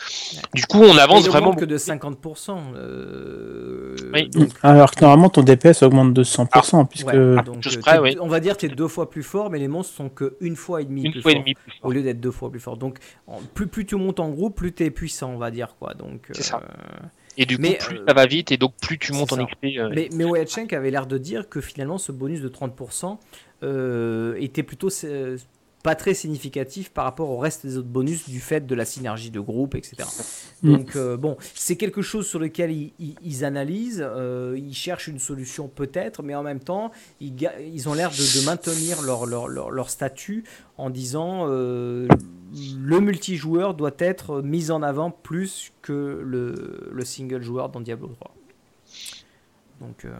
Du 0.54 0.66
coup, 0.66 0.82
on 0.82 0.98
avance 0.98 1.26
il 1.26 1.32
vraiment. 1.32 1.54
que 1.54 1.66
de 1.66 1.78
50%. 1.78 2.58
euh, 2.76 3.96
Oui. 4.14 4.30
donc, 4.30 4.50
Alors 4.64 4.92
que 4.92 5.02
normalement 5.02 5.30
ton 5.30 5.42
DPS 5.42 5.84
augmente 5.84 6.14
de 6.14 6.24
100%, 6.24 6.86
puisque 6.88 7.08
ouais, 7.08 7.36
donc, 7.44 7.62
juste 7.62 7.78
euh, 7.78 7.82
près, 7.82 7.94
t'es- 7.96 8.00
oui. 8.00 8.18
On 8.22 8.28
va 8.28 8.40
dire 8.40 8.54
que 8.56 8.62
tu 8.62 8.66
es 8.68 8.70
deux 8.76 8.88
fois 8.88 9.10
plus 9.10 9.24
fort, 9.24 9.50
mais 9.50 9.60
les 9.60 9.68
monstres 9.68 9.94
sont 9.96 10.10
que 10.10 10.36
une 10.42 10.56
fois 10.56 10.82
et 10.82 10.86
demi 10.86 11.04
Une 11.04 11.12
plus 11.12 11.22
fois 11.22 11.32
et 11.32 11.36
forts. 11.36 11.44
demi 11.44 11.54
plus 11.56 11.72
fort. 11.72 11.90
au 11.90 11.92
lieu 11.92 12.02
d'être 12.04 12.20
deux 12.22 12.32
fois 12.32 12.50
plus 12.50 12.60
fort. 12.60 12.78
Donc, 12.78 12.98
plus, 13.54 13.68
plus 13.68 13.86
tu 13.86 13.96
montes 13.96 14.20
en 14.20 14.30
groupe, 14.30 14.56
plus 14.56 14.74
tu 14.74 14.84
es 14.84 14.92
puissant, 14.92 15.32
on 15.32 15.38
va 15.38 15.52
dire. 15.52 15.76
quoi. 15.80 15.94
Donc, 15.94 16.28
C'est 16.32 16.44
ça. 16.44 16.62
Et 17.38 17.46
du 17.46 17.56
coup, 17.58 17.62
Mais, 17.64 17.78
plus 17.78 17.98
euh, 17.98 18.04
ça 18.08 18.14
va 18.14 18.26
vite, 18.26 18.52
et 18.52 18.58
donc 18.58 18.74
plus 18.82 18.98
tu 18.98 19.12
montes 19.14 19.34
en. 19.34 19.46
XP. 19.46 19.66
euh, 19.78 19.90
Mais, 19.94 20.10
mais 20.14 20.24
Wyattchenk 20.24 20.72
avait 20.74 20.92
l'air 20.92 21.06
de 21.08 21.18
dire 21.18 21.50
que 21.50 21.62
finalement, 21.62 21.98
ce 21.98 22.12
bonus 22.12 22.42
de 22.42 22.50
30% 22.50 23.18
euh, 23.64 24.36
était 24.40 24.64
plutôt 24.64 24.90
pas 25.84 25.94
très 25.94 26.16
significatif 26.16 26.90
par 26.90 27.04
rapport 27.04 27.30
au 27.30 27.38
reste 27.38 27.64
des 27.64 27.78
autres 27.78 27.88
bonus 27.88 28.28
du 28.28 28.40
fait 28.40 28.66
de 28.66 28.74
la 28.74 28.86
synergie 28.86 29.30
de 29.30 29.40
groupe, 29.40 29.76
etc. 29.76 29.98
Mm. 30.64 30.72
Donc 30.74 30.96
euh, 30.96 31.16
bon, 31.16 31.38
c'est 31.54 31.76
quelque 31.76 32.02
chose 32.02 32.26
sur 32.26 32.40
lequel 32.40 32.72
ils, 32.72 32.92
ils- 32.98 33.16
ils 33.24 33.46
analysent, 33.46 34.04
euh, 34.04 34.56
ils 34.58 34.74
cherchent 34.74 35.08
une 35.08 35.20
solution 35.20 35.68
peut-être, 35.68 36.24
mais 36.24 36.34
en 36.34 36.42
même 36.42 36.60
temps, 36.60 36.92
ils, 37.22 37.88
ont 37.88 37.94
l'air 37.94 38.10
de, 38.10 38.40
de 38.42 38.46
maintenir 38.48 39.04
leur, 39.04 39.28
leur, 39.28 39.48
leur, 39.48 39.70
leur 39.70 39.92
statut 39.92 40.44
en 40.80 40.90
disant 40.90 41.46
euh, 41.50 42.08
le 42.80 43.00
multijoueur 43.00 43.74
doit 43.74 43.92
être 44.00 44.42
mis 44.42 44.72
en 44.72 44.82
avant 44.82 45.12
plus 45.12 45.72
que 45.82 46.22
le, 46.24 46.90
le 46.92 47.06
single 47.06 47.42
joueur 47.42 47.70
dans 47.70 47.82
Diablo 47.82 48.08
3. 48.08 48.36
Donc 49.82 50.06
euh, 50.06 50.14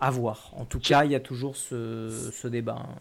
à 0.00 0.10
voir. 0.10 0.50
En 0.56 0.64
tout 0.64 0.80
cas, 0.80 1.04
il 1.04 1.10
y 1.12 1.14
a 1.14 1.20
toujours 1.20 1.56
ce, 1.56 2.30
ce 2.32 2.48
débat. 2.48 2.78
hein. 2.78 2.96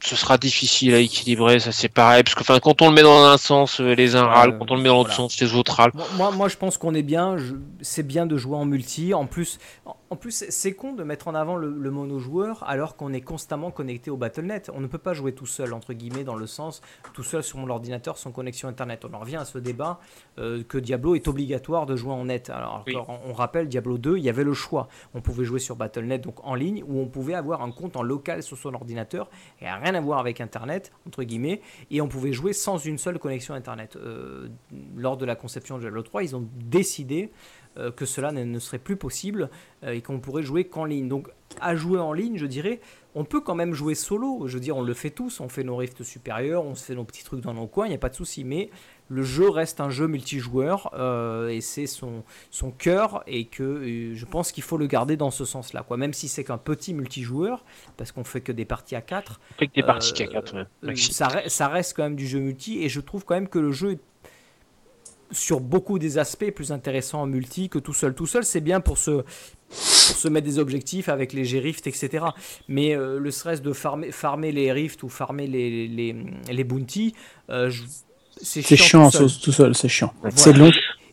Ce 0.00 0.16
sera 0.16 0.36
difficile 0.36 0.92
à 0.92 0.98
équilibrer, 0.98 1.58
ça 1.60 1.72
c'est 1.72 1.88
pareil, 1.88 2.22
parce 2.24 2.34
que 2.34 2.42
enfin, 2.42 2.60
quand 2.60 2.82
on 2.82 2.90
le 2.90 2.94
met 2.94 3.00
dans 3.02 3.24
un 3.24 3.38
sens, 3.38 3.80
euh, 3.80 3.94
les 3.94 4.16
uns 4.16 4.24
râlent, 4.26 4.58
quand 4.58 4.70
on 4.70 4.74
le 4.76 4.82
met 4.82 4.90
dans 4.90 4.96
l'autre 4.96 5.08
voilà. 5.14 5.30
sens, 5.30 5.40
les 5.40 5.54
autres 5.54 5.72
râlent. 5.76 5.92
Moi, 6.18 6.30
moi, 6.32 6.48
je 6.48 6.56
pense 6.58 6.76
qu'on 6.76 6.92
est 6.94 7.02
bien. 7.02 7.36
C'est 7.80 8.02
bien 8.02 8.26
de 8.26 8.36
jouer 8.36 8.56
en 8.56 8.66
multi. 8.66 9.14
En 9.14 9.24
plus, 9.24 9.58
en- 9.86 9.96
en 10.14 10.16
plus, 10.16 10.44
c'est- 10.48 10.74
con 10.74 10.92
de 10.92 11.02
mettre 11.02 11.26
en 11.28 11.34
avant 11.34 11.56
le, 11.56 11.70
le 11.70 11.90
mono-joueur 11.90 12.62
alors 12.68 12.96
qu'on 12.96 13.12
est 13.12 13.20
constamment 13.20 13.70
connecté 13.72 14.10
au 14.10 14.16
Battle.net. 14.16 14.70
On 14.72 14.80
ne 14.80 14.86
peut 14.86 14.98
pas 14.98 15.12
jouer 15.12 15.32
tout 15.34 15.46
seul, 15.46 15.72
entre 15.72 15.92
guillemets, 15.92 16.22
dans 16.22 16.36
le 16.36 16.46
sens 16.46 16.80
tout 17.14 17.24
seul 17.24 17.42
sur 17.42 17.58
mon 17.58 17.68
ordinateur 17.68 18.16
sans 18.16 18.30
connexion 18.30 18.68
Internet. 18.68 19.04
On 19.04 19.12
en 19.14 19.18
revient 19.18 19.36
à 19.36 19.44
ce 19.44 19.58
débat 19.58 19.98
euh, 20.38 20.62
que 20.62 20.78
Diablo 20.78 21.16
est 21.16 21.26
obligatoire 21.26 21.84
de 21.86 21.96
jouer 21.96 22.12
en 22.12 22.26
net. 22.26 22.48
Alors, 22.48 22.84
Oui. 22.86 22.94
on, 22.96 23.30
on 23.30 23.32
rappelle, 23.32 23.68
Diablo 23.68 23.98
2, 23.98 24.16
il 24.18 24.24
y 24.24 24.28
avait 24.28 24.44
le 24.44 24.54
choix. 24.54 24.88
On 25.14 25.20
pouvait 25.20 25.44
jouer 25.44 25.58
sur 25.58 25.74
Battle.net, 25.76 26.22
donc 26.22 26.36
en 26.46 26.54
ligne, 26.54 26.84
ou 26.86 27.00
on 27.00 27.06
pouvait 27.06 27.34
avoir 27.34 27.62
un 27.62 27.72
compte 27.72 27.96
en 27.96 28.02
local 28.02 28.42
sur 28.44 28.56
son 28.56 28.72
ordinateur 28.74 29.28
et 29.60 29.68
rien 29.68 29.94
à 29.94 30.00
voir 30.00 30.20
avec 30.20 30.40
Internet, 30.40 30.92
entre 31.06 31.24
guillemets, 31.24 31.60
et 31.90 32.00
on 32.00 32.08
pouvait 32.08 32.32
jouer 32.32 32.52
sans 32.52 32.78
une 32.78 32.98
seule 32.98 33.18
connexion 33.18 33.54
Internet. 33.54 33.96
Euh, 33.96 34.48
lors 34.96 35.16
de 35.16 35.24
la 35.24 35.34
conception 35.34 35.76
de 35.76 35.80
Diablo 35.82 36.02
3, 36.02 36.22
ils 36.22 36.36
ont 36.36 36.46
décidé 36.56 37.30
euh, 37.78 37.90
que 37.90 38.04
cela 38.06 38.32
ne, 38.32 38.44
ne 38.44 38.58
serait 38.58 38.78
plus 38.78 38.96
possible 38.96 39.50
euh, 39.82 39.92
et 39.92 40.00
qu'on 40.02 40.20
pourrait 40.20 40.42
jouer 40.42 40.64
qu'en 40.64 40.84
ligne. 40.84 41.08
Donc, 41.08 41.28
à 41.60 41.76
jouer 41.76 42.00
en 42.00 42.12
ligne, 42.12 42.36
je 42.36 42.46
dirais, 42.46 42.80
on 43.14 43.24
peut 43.24 43.40
quand 43.40 43.54
même 43.54 43.74
jouer 43.74 43.94
solo. 43.94 44.48
Je 44.48 44.54
veux 44.54 44.60
dire, 44.60 44.76
on 44.76 44.82
le 44.82 44.94
fait 44.94 45.10
tous, 45.10 45.38
on 45.40 45.48
fait 45.48 45.62
nos 45.62 45.76
rifts 45.76 46.02
supérieurs, 46.02 46.64
on 46.64 46.74
se 46.74 46.84
fait 46.84 46.94
nos 46.96 47.04
petits 47.04 47.22
trucs 47.22 47.40
dans 47.42 47.54
nos 47.54 47.66
coins, 47.68 47.86
il 47.86 47.90
n'y 47.90 47.94
a 47.94 47.98
pas 47.98 48.08
de 48.08 48.14
souci. 48.16 48.42
Mais 48.42 48.70
le 49.08 49.22
jeu 49.22 49.48
reste 49.50 49.80
un 49.80 49.90
jeu 49.90 50.08
multijoueur 50.08 50.90
euh, 50.94 51.48
et 51.48 51.60
c'est 51.60 51.86
son, 51.86 52.24
son 52.50 52.72
cœur 52.72 53.22
et 53.28 53.44
que 53.44 53.62
euh, 53.62 54.14
je 54.16 54.24
pense 54.24 54.50
qu'il 54.50 54.64
faut 54.64 54.78
le 54.78 54.86
garder 54.88 55.16
dans 55.16 55.30
ce 55.30 55.44
sens-là. 55.44 55.84
Quoi. 55.86 55.96
Même 55.96 56.12
si 56.14 56.26
c'est 56.26 56.42
qu'un 56.42 56.58
petit 56.58 56.92
multijoueur, 56.92 57.64
parce 57.96 58.10
qu'on 58.10 58.24
fait 58.24 58.40
que 58.40 58.50
des 58.50 58.64
parties 58.64 58.96
à 58.96 59.00
4, 59.00 59.40
Fait 59.58 59.68
que 59.68 59.74
des 59.74 59.82
parties 59.84 60.20
euh, 60.22 60.26
ouais. 60.26 60.40
euh, 60.54 60.64
Maxi. 60.82 61.12
ça, 61.12 61.28
re- 61.28 61.48
ça 61.48 61.68
reste 61.68 61.94
quand 61.96 62.02
même 62.02 62.16
du 62.16 62.26
jeu 62.26 62.40
multi 62.40 62.82
et 62.82 62.88
je 62.88 63.00
trouve 63.00 63.24
quand 63.24 63.34
même 63.34 63.48
que 63.48 63.58
le 63.60 63.70
jeu 63.70 63.92
est 63.92 64.00
sur 65.34 65.60
beaucoup 65.60 65.98
des 65.98 66.16
aspects 66.18 66.50
plus 66.50 66.72
intéressant 66.72 67.22
en 67.22 67.26
multi 67.26 67.68
que 67.68 67.78
tout 67.78 67.92
seul. 67.92 68.14
Tout 68.14 68.26
seul, 68.26 68.44
c'est 68.44 68.60
bien 68.60 68.80
pour 68.80 68.96
se, 68.98 69.10
pour 69.10 69.24
se 69.68 70.28
mettre 70.28 70.46
des 70.46 70.58
objectifs 70.58 71.08
avec 71.08 71.32
les 71.32 71.44
G-Rift, 71.44 71.86
etc. 71.86 72.24
Mais 72.68 72.96
euh, 72.96 73.18
le 73.18 73.30
stress 73.30 73.60
de 73.60 73.72
farmer, 73.72 74.12
farmer 74.12 74.52
les 74.52 74.72
Rift 74.72 75.02
ou 75.02 75.08
farmer 75.08 75.46
les, 75.46 75.88
les, 75.88 76.16
les 76.50 76.64
bounty, 76.64 77.14
euh, 77.50 77.70
c'est 78.40 78.62
chiant, 78.62 79.10
chiant 79.10 79.10
tout 79.10 79.16
seul. 79.28 79.28
tout, 79.38 79.44
tout 79.44 79.52
seul, 79.52 79.74
c'est 79.74 79.88
chiant. 79.88 80.12
Voilà. 80.20 80.36
C'est 80.36 80.52
long. 80.52 80.70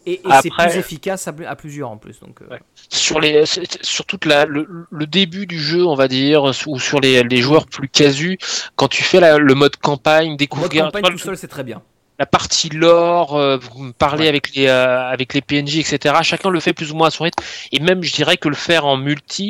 Et, 0.08 0.14
et 0.14 0.20
c'est 0.42 0.50
plus 0.50 0.78
efficace 0.80 1.28
à, 1.28 1.34
à 1.48 1.56
plusieurs 1.56 1.92
en 1.92 1.98
plus. 1.98 2.20
Donc, 2.22 2.42
euh, 2.42 2.48
Ouais. 2.50 2.60
sur 2.90 3.20
les 3.20 3.44
sur 3.46 4.04
toute 4.08 4.26
la 4.26 4.46
le, 4.46 4.68
le 4.90 5.06
début 5.06 5.46
du 5.46 5.60
jeu 5.60 5.86
on 5.86 5.94
va 5.94 6.08
dire 6.08 6.44
ou 6.66 6.80
sur 6.80 7.00
les, 7.00 7.22
les 7.22 7.38
joueurs 7.38 7.68
plus 7.68 7.88
casus 7.88 8.40
quand 8.76 8.88
tu 8.88 9.04
fais 9.04 9.20
la- 9.20 9.38
le 9.38 9.54
mode 9.54 9.76
campagne 9.78 10.30
mode 10.30 10.40
découvrir 10.40 10.86
campagne 10.86 11.04
tu 11.04 11.12
vois, 11.12 11.18
tout 11.20 11.24
seul, 11.24 11.38
c'est 11.38 11.48
très 11.48 11.64
bien. 11.64 11.84
La 12.22 12.28
partie 12.28 12.70
lore 12.70 13.36
euh, 13.36 13.58
parler 13.98 14.28
Ouais. 14.28 14.30
avec 14.34 14.46
les 14.56 14.68
euh, 14.68 15.10
avec 15.16 15.34
les 15.34 15.42
PNJ 15.42 15.74
etc 15.84 15.94
chacun 16.22 16.50
le 16.52 16.60
fait 16.66 16.74
plus 16.80 16.92
ou 16.92 16.96
moins 16.96 17.08
à 17.08 17.12
son 17.18 17.24
rythme. 17.24 17.44
Et 17.72 17.80
même 17.80 18.04
je 18.04 18.14
dirais 18.14 18.38
que 18.38 18.48
le 18.56 18.56
faire 18.68 18.84
en 18.86 18.96
multi 18.98 19.46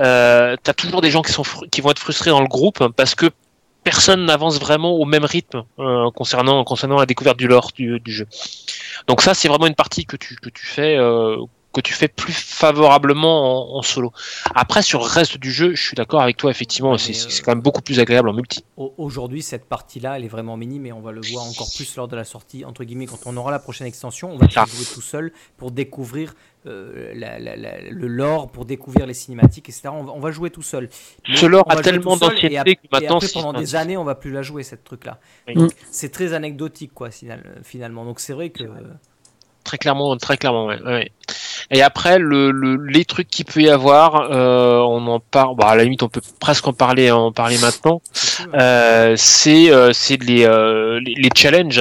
euh, 0.00 0.56
t'as 0.64 0.72
toujours 0.82 1.02
des 1.02 1.10
gens 1.14 1.22
qui 1.26 1.32
sont 1.32 1.44
qui 1.72 1.80
vont 1.82 1.90
être 1.90 1.98
frustrés 2.06 2.30
dans 2.30 2.40
le 2.40 2.48
groupe 2.56 2.80
parce 2.96 3.14
que 3.14 3.26
personne 3.90 4.24
n'avance 4.24 4.58
vraiment 4.58 4.92
au 5.02 5.04
même 5.04 5.26
rythme 5.36 5.60
euh, 5.78 6.10
concernant 6.12 6.64
concernant 6.64 6.98
la 6.98 7.04
découverte 7.12 7.36
du 7.36 7.46
lore 7.46 7.68
du, 7.74 8.00
du 8.00 8.12
jeu. 8.18 8.26
Donc 9.08 9.20
ça 9.20 9.34
c'est 9.34 9.48
vraiment 9.48 9.66
une 9.66 9.74
partie 9.84 10.06
que 10.06 10.16
tu 10.16 10.36
que 10.36 10.48
tu 10.48 10.64
fais 10.64 10.96
euh, 10.96 11.36
que 11.74 11.80
tu 11.80 11.92
fais 11.92 12.08
plus 12.08 12.32
favorablement 12.32 13.74
en, 13.74 13.78
en 13.78 13.82
solo. 13.82 14.12
Après, 14.54 14.80
sur 14.82 15.00
le 15.00 15.06
reste 15.06 15.36
du 15.38 15.50
jeu, 15.52 15.74
je 15.74 15.82
suis 15.82 15.94
d'accord 15.94 16.22
avec 16.22 16.36
toi, 16.36 16.50
effectivement, 16.50 16.96
c'est 16.96 17.12
euh, 17.12 17.28
c'est 17.28 17.42
quand 17.42 17.52
même 17.52 17.62
beaucoup 17.62 17.82
plus 17.82 18.00
agréable 18.00 18.28
en 18.28 18.32
multi. 18.32 18.64
Au- 18.76 18.94
Aujourd'hui, 18.96 19.42
cette 19.42 19.66
partie-là, 19.66 20.16
elle 20.16 20.24
est 20.24 20.28
vraiment 20.28 20.56
minime 20.56 20.86
et 20.86 20.92
on 20.92 21.00
va 21.00 21.12
le 21.12 21.20
voir 21.20 21.44
encore 21.44 21.68
plus 21.74 21.94
lors 21.96 22.08
de 22.08 22.16
la 22.16 22.24
sortie. 22.24 22.64
Entre 22.64 22.84
guillemets, 22.84 23.06
quand 23.06 23.18
on 23.26 23.36
aura 23.36 23.50
la 23.50 23.58
prochaine 23.58 23.86
extension, 23.86 24.30
on 24.32 24.36
va 24.38 24.48
Ça. 24.48 24.64
jouer 24.66 24.84
tout 24.94 25.02
seul 25.02 25.32
pour 25.56 25.70
découvrir 25.72 26.34
euh, 26.66 27.12
la- 27.14 27.38
la- 27.38 27.56
la- 27.56 27.80
le 27.82 28.06
lore, 28.06 28.50
pour 28.50 28.64
découvrir 28.64 29.04
les 29.06 29.12
cinématiques, 29.12 29.68
etc. 29.68 29.88
On 29.92 30.04
va, 30.04 30.12
on 30.12 30.20
va 30.20 30.30
jouer 30.30 30.48
tout 30.48 30.62
seul. 30.62 30.88
Mais 31.28 31.36
Ce 31.36 31.44
lore 31.44 31.64
a 31.68 31.76
tellement 31.82 32.16
d'ancienneté 32.16 32.76
que 32.76 32.82
maintenant, 32.90 33.18
et 33.20 33.24
après, 33.26 33.28
pendant 33.34 33.52
des 33.52 33.74
années, 33.76 33.98
on 33.98 34.04
va 34.04 34.14
plus 34.14 34.30
la 34.32 34.40
jouer, 34.40 34.62
cette 34.62 34.82
truc-là. 34.82 35.18
Oui. 35.48 35.54
Donc, 35.54 35.72
C'est 35.90 36.10
très 36.10 36.32
anecdotique, 36.32 36.92
quoi, 36.94 37.10
final- 37.10 37.60
finalement. 37.64 38.04
Donc 38.06 38.18
c'est 38.20 38.32
vrai 38.32 38.48
que. 38.48 38.64
Très 39.62 39.78
clairement, 39.78 40.14
très 40.18 40.36
clairement, 40.36 40.66
ouais. 40.66 40.80
ouais. 40.82 41.10
Et 41.70 41.82
après, 41.82 42.18
le, 42.18 42.50
le- 42.50 42.76
les 42.86 43.04
trucs 43.04 43.28
qu'il 43.28 43.44
peut 43.44 43.60
y 43.62 43.68
avoir, 43.70 44.30
euh, 44.30 44.78
on 44.80 45.06
en 45.06 45.20
parle. 45.20 45.56
Bah, 45.56 45.68
à 45.68 45.76
la 45.76 45.84
limite, 45.84 46.02
on 46.02 46.08
peut 46.08 46.20
presque 46.40 46.66
en 46.68 46.72
parler, 46.72 47.10
en 47.10 47.32
parler 47.32 47.58
maintenant. 47.58 48.00
Euh, 48.54 49.14
c'est 49.16 49.70
euh, 49.72 49.92
c'est 49.92 50.22
les, 50.22 50.44
euh, 50.44 51.00
les 51.00 51.14
les 51.16 51.30
challenges, 51.36 51.80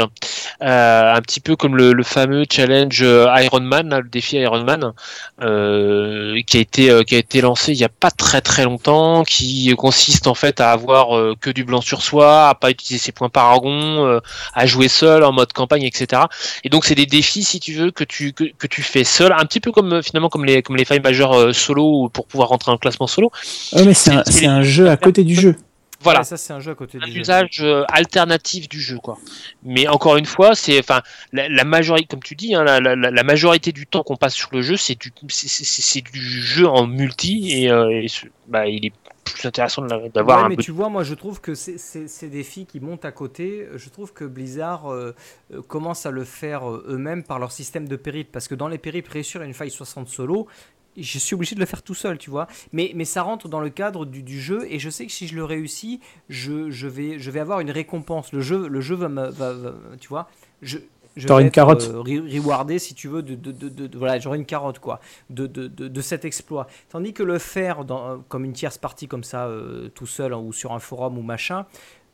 euh, 0.62 1.14
un 1.16 1.22
petit 1.22 1.40
peu 1.40 1.56
comme 1.56 1.76
le, 1.78 1.94
le 1.94 2.04
fameux 2.04 2.46
challenge 2.52 3.02
Iron 3.02 3.62
Man, 3.62 3.90
là, 3.90 4.00
le 4.02 4.10
défi 4.10 4.38
Iron 4.38 4.64
Man, 4.64 4.94
euh, 5.42 6.40
qui 6.48 6.58
a 6.58 6.60
été 6.62 6.90
euh, 6.90 7.04
qui 7.04 7.16
a 7.16 7.18
été 7.20 7.42
lancé 7.42 7.72
il 7.74 7.78
y 7.80 7.84
a 7.84 7.90
pas 7.90 8.12
très 8.12 8.42
très 8.42 8.64
longtemps, 8.64 9.24
qui 9.24 9.74
consiste 9.78 10.28
en 10.28 10.34
fait 10.36 10.62
à 10.62 10.72
avoir 10.72 11.10
que 11.40 11.50
du 11.50 11.64
blanc 11.64 11.82
sur 11.82 12.02
soi, 12.02 12.50
à 12.50 12.56
pas 12.56 12.70
utiliser 12.72 13.00
ses 13.04 13.12
points 13.12 13.30
paragon, 13.30 14.06
euh, 14.06 14.20
à 14.54 14.66
jouer 14.66 14.88
seul 14.88 15.24
en 15.24 15.32
mode 15.32 15.54
campagne, 15.54 15.84
etc. 15.84 16.24
Et 16.64 16.70
donc 16.70 16.86
c'est 16.86 16.96
des 16.96 17.06
défis 17.06 17.44
si 17.44 17.60
tu 17.60 17.74
veux 17.74 17.92
que 17.92 18.04
tu 18.04 18.34
que, 18.34 18.46
que 18.58 18.68
tu 18.68 18.82
fais 18.82 19.04
seul, 19.04 19.32
un 19.34 19.46
petit 19.46 19.60
peu 19.60 19.72
comme 19.74 19.92
euh, 19.94 20.02
finalement 20.02 20.30
comme 20.30 20.46
les 20.46 20.62
comme 20.62 20.78
les 20.78 20.86
failles 20.86 21.02
majeures 21.02 21.34
euh, 21.34 21.52
solo 21.54 22.08
pour 22.10 22.26
pouvoir 22.28 22.48
rentrer 22.50 22.72
en 22.72 22.78
classement 22.78 23.08
solo. 23.08 23.30
Ouais, 23.74 23.84
mais 23.86 23.94
c'est 23.94 24.12
un, 24.12 24.24
les- 24.26 24.46
un 24.48 24.62
jeu 24.62 24.90
à 24.90 24.96
côté 24.98 25.24
du 25.26 25.36
jeu. 25.36 25.56
Voilà. 26.02 26.20
Ouais, 26.20 26.26
ça, 26.26 26.36
c'est 26.36 26.52
un 26.52 26.60
jeu 26.60 26.72
à 26.72 26.76
côté 26.76 26.98
un 27.02 27.06
du 27.06 27.14
jeu. 27.14 27.20
usage 27.22 27.60
euh, 27.62 27.84
alternatif 27.88 28.68
du 28.68 28.82
jeu 28.82 28.98
quoi 28.98 29.18
mais 29.64 29.88
encore 29.88 30.18
une 30.18 30.26
fois 30.26 30.54
c'est 30.54 30.78
enfin 30.78 31.02
la, 31.32 31.48
la 31.48 31.64
majorité 31.64 32.08
comme 32.08 32.22
tu 32.22 32.36
dis 32.36 32.54
hein, 32.56 32.64
la, 32.66 32.82
la, 32.82 32.96
la 32.98 33.24
majorité 33.24 33.72
du 33.72 33.88
temps 33.88 34.04
qu'on 34.04 34.18
passe 34.18 34.34
sur 34.34 34.50
le 34.52 34.62
jeu 34.62 34.76
c'est 34.76 35.00
du 35.00 35.14
c'est- 35.30 35.48
c'est 35.48 35.64
c'est 35.64 36.02
du 36.02 36.20
jeu 36.20 36.68
en 36.68 36.88
multi 36.88 37.52
et, 37.54 37.72
euh, 37.72 37.90
et 37.90 38.08
bah, 38.50 38.68
il 38.68 38.86
est 38.88 38.92
plus 39.24 39.46
intéressant 39.48 39.82
de 39.82 39.90
la- 39.90 40.10
d'avoir 40.10 40.40
Ouais, 40.40 40.46
un 40.46 40.50
mais 40.50 40.56
peu 40.58 40.64
tu 40.64 40.72
vois, 40.72 40.90
moi 40.90 41.04
je 41.04 41.14
trouve 41.14 41.42
que 41.42 41.56
ces- 41.56 41.78
ces 41.78 42.08
ces 42.08 42.30
défis 42.30 42.66
qui 42.66 42.80
montent 42.80 43.06
à 43.06 43.12
côté, 43.12 43.68
je 43.76 43.90
trouve 43.90 44.14
que 44.14 44.26
Blizzard 44.26 44.92
euh, 44.92 45.14
euh, 45.54 45.62
commence 45.62 46.06
à 46.06 46.12
le 46.12 46.24
faire 46.24 46.70
euh, 46.70 46.86
eux-mêmes 46.90 47.24
par 47.24 47.40
leur 47.40 47.52
système 47.52 47.88
de 47.88 47.96
périple. 47.96 48.30
Parce 48.32 48.48
que 48.48 48.56
dans 48.56 48.68
les 48.68 48.78
périples, 48.78 49.12
réussir 49.12 49.42
une 49.42 49.54
faille 49.54 49.72
60 49.72 50.08
solo, 50.10 50.48
je 50.96 51.18
suis 51.18 51.34
obligé 51.34 51.56
de 51.56 51.60
le 51.60 51.66
faire 51.66 51.82
tout 51.82 51.96
seul, 51.96 52.18
tu 52.20 52.30
vois. 52.30 52.48
Mais, 52.72 52.92
mais 52.96 53.06
ça 53.06 53.24
rentre 53.24 53.48
dans 53.50 53.62
le 53.62 53.70
cadre 53.70 54.06
du, 54.06 54.22
du 54.22 54.40
jeu 54.40 54.68
et 54.70 54.78
je 54.78 54.90
sais 54.92 55.06
que 55.08 55.12
si 55.12 55.28
je 55.28 55.36
le 55.36 55.44
réussis, 55.44 56.00
je, 56.30 56.70
je, 56.70 56.88
vais, 56.88 57.18
je 57.18 57.32
vais 57.32 57.40
avoir 57.40 57.62
une 57.62 57.72
récompense. 57.72 58.32
Le 58.32 58.42
jeu, 58.42 58.68
le 58.68 58.82
jeu 58.82 58.96
va 58.96 59.10
me. 59.10 59.30
va- 59.30 59.54
va- 59.54 59.74
tu 60.00 60.08
vois 60.10 60.30
je, 60.62 60.78
je 61.16 61.28
T'auras 61.28 61.42
une 61.42 61.48
être, 61.48 61.54
carotte. 61.54 61.84
euh, 61.84 62.02
re- 62.02 62.40
rewardé 62.42 62.80
si 62.80 62.94
tu 62.96 63.08
veux 63.08 63.22
de, 63.22 63.36
de, 63.36 63.52
de, 63.52 63.70
de- 63.70 63.88
de- 63.88 63.98
voilà 63.98 64.20
j'aurai 64.20 64.38
une 64.38 64.46
carotte 64.46 64.80
quoi 64.80 65.00
de, 65.30 65.46
de, 65.48 65.68
de, 65.68 65.88
de 65.88 66.02
cet 66.02 66.26
exploit 66.26 66.68
tandis 66.90 67.14
que 67.14 67.24
le 67.24 67.38
faire 67.40 67.86
dans, 67.86 68.20
comme 68.30 68.46
une 68.46 68.54
tierce 68.54 68.78
partie 68.78 69.08
comme 69.08 69.24
ça 69.24 69.46
euh, 69.48 69.90
tout 69.90 70.08
seul 70.08 70.34
hein, 70.34 70.38
ou 70.38 70.52
sur 70.54 70.72
un 70.74 70.80
forum 70.80 71.18
ou 71.18 71.22
machin 71.22 71.66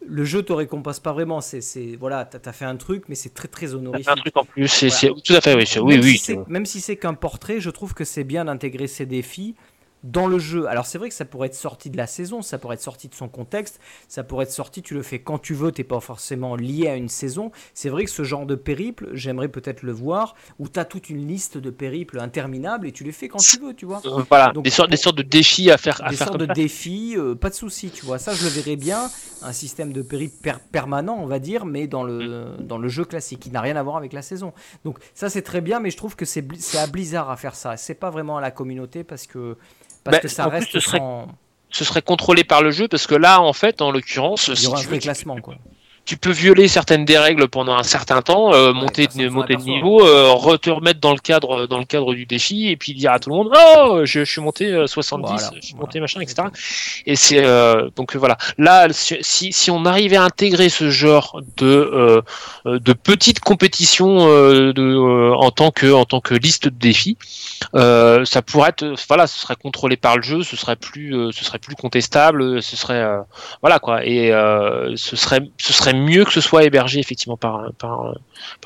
le 0.05 0.23
jeu 0.23 0.43
te 0.43 0.53
récompense 0.53 0.99
pas 1.01 1.11
vraiment 1.13 1.41
c'est 1.41 1.61
c'est 1.61 1.97
voilà 1.97 2.23
t'as 2.25 2.49
as 2.49 2.53
fait 2.53 2.65
un 2.65 2.77
truc 2.77 3.03
mais 3.09 3.15
c'est 3.15 3.33
très 3.33 3.47
très 3.49 3.73
honorifique 3.73 4.09
un 4.09 4.15
truc 4.15 4.37
en 4.37 4.45
plus 4.45 4.67
c'est 4.67 4.89
Voilà. 4.89 5.21
tout 5.23 5.33
à 5.33 5.41
fait 5.41 5.55
oui 5.79 5.95
même 5.95 6.01
oui 6.03 6.17
si 6.17 6.37
même 6.47 6.65
si 6.65 6.79
c'est 6.81 6.95
qu'un 6.97 7.13
portrait 7.15 7.59
je 7.59 7.69
trouve 7.69 7.93
que 7.93 8.05
c'est 8.05 8.23
bien 8.23 8.45
d'intégrer 8.45 8.87
ces 8.87 9.05
défis 9.05 9.55
dans 10.03 10.27
le 10.27 10.39
jeu. 10.39 10.67
Alors 10.67 10.85
c'est 10.85 10.97
vrai 10.97 11.09
que 11.09 11.15
ça 11.15 11.25
pourrait 11.25 11.47
être 11.47 11.55
sorti 11.55 11.89
de 11.89 11.97
la 11.97 12.07
saison, 12.07 12.41
ça 12.41 12.57
pourrait 12.57 12.75
être 12.75 12.81
sorti 12.81 13.07
de 13.09 13.15
son 13.15 13.27
contexte, 13.27 13.79
ça 14.07 14.23
pourrait 14.23 14.43
être 14.45 14.51
sorti, 14.51 14.81
tu 14.81 14.93
le 14.93 15.01
fais 15.03 15.19
quand 15.19 15.39
tu 15.39 15.53
veux, 15.53 15.71
t'es 15.71 15.83
pas 15.83 15.99
forcément 15.99 16.55
lié 16.55 16.87
à 16.87 16.95
une 16.95 17.09
saison. 17.09 17.51
C'est 17.73 17.89
vrai 17.89 18.05
que 18.05 18.09
ce 18.11 18.23
genre 18.23 18.45
de 18.45 18.55
périple, 18.55 19.09
j'aimerais 19.13 19.49
peut-être 19.49 19.83
le 19.83 19.91
voir, 19.91 20.35
où 20.57 20.69
tu 20.69 20.79
as 20.79 20.85
toute 20.85 21.09
une 21.09 21.27
liste 21.27 21.57
de 21.57 21.69
périples 21.69 22.19
interminables 22.19 22.87
et 22.87 22.91
tu 22.91 23.03
les 23.03 23.11
fais 23.11 23.27
quand 23.27 23.39
tu 23.39 23.59
veux, 23.59 23.73
tu 23.73 23.85
vois. 23.85 24.01
Euh, 24.05 24.23
voilà 24.29 24.51
Donc, 24.53 24.63
des 24.63 24.69
sortes 24.69 24.89
des 24.89 24.97
sortes 24.97 25.17
de 25.17 25.23
défis 25.23 25.69
à 25.71 25.77
faire 25.77 26.01
à 26.03 26.09
Des 26.09 26.15
faire 26.15 26.27
sortes 26.27 26.37
comme 26.39 26.47
de 26.47 26.51
ça. 26.51 26.53
défis, 26.53 27.15
euh, 27.17 27.35
pas 27.35 27.49
de 27.49 27.55
souci, 27.55 27.89
tu 27.91 28.05
vois. 28.05 28.19
Ça, 28.19 28.33
je 28.33 28.43
le 28.43 28.49
verrais 28.49 28.75
bien, 28.77 29.09
un 29.41 29.51
système 29.53 29.91
de 29.93 30.01
périple 30.01 30.35
per- 30.41 30.59
permanent, 30.71 31.17
on 31.19 31.25
va 31.25 31.39
dire, 31.39 31.65
mais 31.65 31.87
dans 31.87 32.03
le, 32.03 32.19
Mm. 32.59 32.67
dans 32.67 32.77
le 32.77 32.87
jeu 32.87 33.05
classique, 33.05 33.39
qui 33.41 33.51
n'a 33.51 33.61
rien 33.61 33.75
à 33.75 33.83
voir 33.83 33.97
avec 33.97 34.13
la 34.13 34.21
saison. 34.21 34.53
Donc 34.85 34.97
ça, 35.13 35.29
c'est 35.29 35.41
très 35.41 35.61
bien, 35.61 35.79
mais 35.79 35.89
je 35.91 35.97
trouve 35.97 36.15
que 36.15 36.25
c'est 36.25 36.45
à 36.77 36.87
Blizzard 36.87 37.29
à 37.29 37.35
faire 37.37 37.55
ça. 37.55 37.75
C'est 37.77 37.95
pas 37.95 38.09
vraiment 38.09 38.37
à 38.37 38.41
la 38.41 38.51
communauté 38.51 39.03
parce 39.03 39.27
que, 39.27 39.57
parce 40.03 40.17
Bah, 40.17 40.19
que 40.21 40.27
ça 40.27 40.47
en 40.47 40.51
plus, 40.51 40.65
ce 40.67 40.79
serait- 40.79 40.97
sans... 40.99 41.27
ce 41.69 41.83
serait 41.85 42.01
contrôlé 42.01 42.43
par 42.43 42.61
le 42.61 42.71
jeu 42.71 42.87
parce 42.87 43.07
que 43.07 43.15
là 43.15 43.41
en 43.41 43.53
fait 43.53 43.81
en 43.81 43.91
l'occurrence 43.91 44.47
Il 44.47 44.53
y 44.53 44.57
si 44.57 44.67
aura 44.67 44.79
un 44.79 44.81
tu 44.81 44.87
veux, 44.87 44.95
tu- 44.97 45.01
classement, 45.03 45.39
quoi. 45.41 45.55
Tu 46.09 46.17
peux 46.17 46.31
violer 46.31 46.67
certaines 46.67 47.05
des 47.05 47.19
règles 47.19 47.47
pendant 47.49 47.75
un 47.75 47.83
certain 47.83 48.23
temps, 48.23 48.51
euh, 48.51 48.73
monter, 48.73 49.07
s'en 49.11 49.29
monter 49.29 49.55
de 49.55 49.61
niveau, 49.61 50.03
euh, 50.03 50.57
te 50.57 50.71
remettre 50.71 50.99
dans 50.99 51.11
le 51.11 51.19
cadre, 51.19 51.67
dans 51.67 51.77
le 51.77 51.85
cadre 51.85 52.15
du 52.15 52.25
défi, 52.25 52.67
et 52.67 52.77
puis 52.77 52.95
dire 52.95 53.11
à 53.11 53.19
tout 53.19 53.29
le 53.29 53.35
monde, 53.35 53.51
oh, 53.53 54.01
je, 54.05 54.21
je 54.21 54.31
suis 54.31 54.41
monté 54.41 54.71
euh, 54.71 54.87
70, 54.87 55.27
Voilà, 55.27 55.37
je 55.37 55.61
suis 55.61 55.73
voilà. 55.75 55.85
monté 55.85 55.99
machin, 55.99 56.19
etc. 56.19 56.47
Et 57.05 57.15
c'est 57.15 57.45
euh, 57.45 57.91
donc 57.95 58.15
euh, 58.15 58.17
voilà. 58.17 58.37
Là, 58.57 58.87
si, 58.89 59.53
si 59.53 59.69
on 59.69 59.85
arrivait 59.85 60.15
à 60.15 60.23
intégrer 60.23 60.69
ce 60.69 60.89
genre 60.89 61.41
de 61.57 61.67
euh, 61.67 62.21
euh, 62.65 62.79
de 62.79 62.93
petites 62.93 63.39
compétitions 63.41 64.31
euh, 64.31 64.73
de, 64.73 64.81
euh, 64.81 65.35
en 65.35 65.51
tant 65.51 65.69
que 65.69 65.93
en 65.93 66.05
tant 66.05 66.21
que 66.21 66.33
liste 66.33 66.69
de 66.69 66.75
défis, 66.75 67.19
euh, 67.75 68.25
ça 68.25 68.41
pourrait 68.41 68.69
être 68.69 68.95
voilà, 69.07 69.27
ce 69.27 69.37
serait 69.37 69.57
contrôlé 69.57 69.95
par 69.95 70.15
le 70.15 70.23
jeu, 70.23 70.41
ce 70.41 70.55
serait 70.55 70.75
plus 70.75 71.15
euh, 71.15 71.29
ce 71.31 71.45
serait 71.45 71.59
plus 71.59 71.75
contestable, 71.75 72.63
ce 72.63 72.75
serait 72.75 72.95
euh, 72.95 73.19
voilà 73.61 73.77
quoi. 73.77 74.03
Et 74.07 74.31
euh, 74.33 74.95
ce 74.95 75.15
serait 75.15 75.41
ce 75.59 75.71
serait 75.71 75.98
mieux 75.99 76.25
que 76.25 76.33
ce 76.33 76.41
soit 76.41 76.63
hébergé 76.63 76.99
effectivement 76.99 77.37
par 77.37 77.71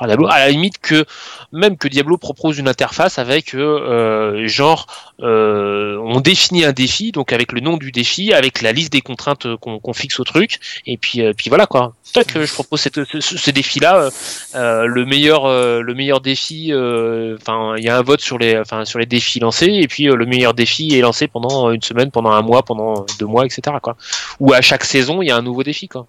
Diablo. 0.02 0.26
À 0.28 0.38
la 0.38 0.50
limite 0.50 0.78
que 0.78 1.04
même 1.52 1.76
que 1.76 1.88
Diablo 1.88 2.16
propose 2.16 2.58
une 2.58 2.68
interface 2.68 3.18
avec 3.18 3.54
euh, 3.54 3.58
euh, 3.60 4.46
genre 4.46 4.86
euh, 5.20 5.98
on 6.04 6.20
définit 6.20 6.64
un 6.64 6.72
défi 6.72 7.12
donc 7.12 7.32
avec 7.32 7.52
le 7.52 7.60
nom 7.60 7.76
du 7.76 7.92
défi, 7.92 8.32
avec 8.32 8.62
la 8.62 8.72
liste 8.72 8.92
des 8.92 9.00
contraintes 9.00 9.46
qu'on 9.56 9.92
fixe 9.92 10.18
au 10.20 10.24
truc, 10.24 10.58
et 10.86 10.96
puis 10.96 11.22
puis 11.34 11.48
voilà 11.48 11.66
quoi. 11.66 11.94
Que 12.28 12.46
je 12.46 12.52
propose 12.52 12.80
cette, 12.80 13.04
ce, 13.04 13.20
ce 13.20 13.50
défi 13.50 13.80
là, 13.80 14.08
le 14.54 15.04
meilleur 15.04 15.48
le 15.48 15.94
meilleur 15.94 16.20
défi. 16.20 16.72
Enfin, 16.72 17.74
il 17.76 17.84
y 17.84 17.88
a 17.88 17.98
un 17.98 18.02
vote 18.02 18.20
sur 18.20 18.38
les 18.38 18.62
sur 18.84 18.98
les 18.98 19.06
défis 19.06 19.40
lancés, 19.40 19.66
et 19.72 19.88
puis 19.88 20.04
le 20.04 20.26
meilleur 20.26 20.54
défi 20.54 20.94
est 20.96 21.00
lancé 21.00 21.26
pendant 21.26 21.70
une 21.70 21.82
semaine, 21.82 22.10
pendant 22.10 22.30
un 22.30 22.42
mois, 22.42 22.62
pendant 22.62 23.04
deux 23.18 23.26
mois, 23.26 23.44
etc. 23.44 23.76
Ou 24.40 24.52
à 24.52 24.60
chaque 24.60 24.84
saison 24.84 25.22
il 25.22 25.28
y 25.28 25.30
a 25.30 25.36
un 25.36 25.42
nouveau 25.42 25.62
défi 25.62 25.88
quoi 25.88 26.06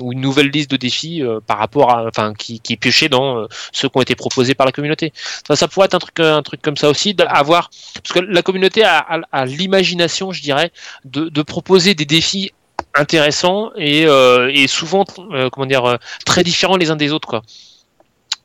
ou 0.00 0.12
une 0.12 0.20
nouvelle 0.20 0.48
liste 0.48 0.70
de 0.70 0.76
défis 0.76 1.22
euh, 1.22 1.40
par 1.46 1.58
rapport 1.58 1.90
à 1.90 2.06
enfin 2.06 2.34
qui, 2.34 2.60
qui 2.60 2.74
est 2.74 2.76
piochée 2.76 3.08
dans 3.08 3.38
euh, 3.38 3.46
ceux 3.72 3.88
qui 3.88 3.96
ont 3.98 4.02
été 4.02 4.14
proposés 4.14 4.54
par 4.54 4.66
la 4.66 4.72
communauté. 4.72 5.12
Ça, 5.52 5.68
pourrait 5.68 5.86
être 5.86 5.94
un 5.94 5.98
truc 5.98 6.20
un 6.20 6.42
truc 6.42 6.62
comme 6.62 6.76
ça 6.76 6.88
aussi 6.88 7.14
d'avoir 7.14 7.70
parce 7.94 8.12
que 8.12 8.20
la 8.20 8.42
communauté 8.42 8.84
a, 8.84 9.20
l'imagination, 9.44 10.32
je 10.32 10.42
dirais, 10.42 10.70
de, 11.04 11.28
de 11.28 11.42
proposer 11.42 11.94
des 11.94 12.04
défis 12.04 12.52
intéressants 12.94 13.70
et, 13.76 14.06
euh, 14.06 14.50
et 14.52 14.66
souvent 14.66 15.04
euh, 15.32 15.48
comment 15.50 15.66
dire 15.66 15.84
euh, 15.84 15.96
très 16.24 16.42
différents 16.42 16.76
les 16.76 16.90
uns 16.90 16.96
des 16.96 17.12
autres 17.12 17.28
quoi. 17.28 17.42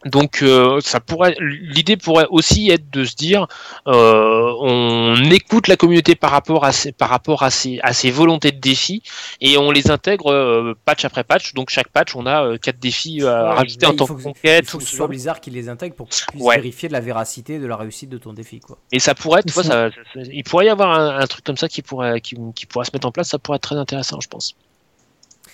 Donc 0.06 0.42
euh, 0.44 0.80
ça 0.82 1.00
pourrait 1.00 1.36
l'idée 1.40 1.98
pourrait 1.98 2.28
aussi 2.30 2.70
être 2.70 2.90
de 2.92 3.04
se 3.04 3.16
dire 3.16 3.48
euh, 3.88 4.54
on 4.60 5.16
écoute 5.32 5.68
la 5.68 5.78
communauté 5.78 6.14
par 6.16 6.30
rapport 6.32 6.64
à 6.64 6.72
ses, 6.72 6.92
par 6.92 7.10
rapport 7.10 7.42
à 7.44 7.50
ses, 7.50 7.80
à 7.82 7.92
ses 7.92 8.12
volontés 8.12 8.52
de 8.52 8.60
défis 8.60 9.02
et 9.42 9.58
on 9.58 9.72
les 9.72 9.90
intègre 9.90 10.32
euh, 10.32 10.74
patch 10.86 11.06
après 11.06 11.24
patch. 11.24 11.54
Donc 11.56 11.70
chaque 11.72 11.88
patch 11.90 12.16
on 12.16 12.26
a 12.28 12.46
euh, 12.46 12.58
quatre 12.58 12.80
défis 12.80 13.22
à 13.24 13.26
Ouais, 13.26 13.56
rajouter 13.56 13.86
en 13.88 13.96
tant 13.96 14.06
que 14.06 14.22
conquête. 14.22 14.66
Il 14.66 14.70
faut 14.70 14.78
que 14.78 14.84
ce 14.84 14.96
soit. 14.96 15.08
Blizzard 15.08 15.42
qui 15.42 15.50
les 15.50 15.70
intègre 15.70 15.96
pour 15.96 16.08
Ouais. 16.36 16.56
vérifier 16.58 16.88
de 16.88 16.94
la 16.94 17.00
véracité 17.00 17.58
de 17.60 17.66
la 17.66 17.76
réussite 17.76 18.10
de 18.10 18.18
ton 18.18 18.34
défi. 18.34 18.60
Quoi. 18.60 18.78
Et 18.92 19.00
ça 19.00 19.16
pourrait 19.16 19.40
être, 19.40 19.50
ça, 19.52 19.64
ça- 19.64 19.90
il 20.16 20.44
pourrait 20.44 20.66
y 20.68 20.70
avoir 20.70 20.92
un, 21.00 21.18
un 21.20 21.28
truc 21.28 21.44
comme 21.44 21.58
ça 21.58 21.68
qui 21.68 21.82
pourrait, 21.82 22.22
qui, 22.22 22.36
qui 22.56 22.66
pourrait 22.68 22.86
se 22.86 22.92
mettre 22.94 23.08
en 23.08 23.12
place. 23.12 23.30
Ça 23.30 23.40
pourrait 23.40 23.56
être 23.58 23.64
très 23.64 23.76
intéressant, 23.78 24.20
je 24.22 24.28
pense. 24.28 24.56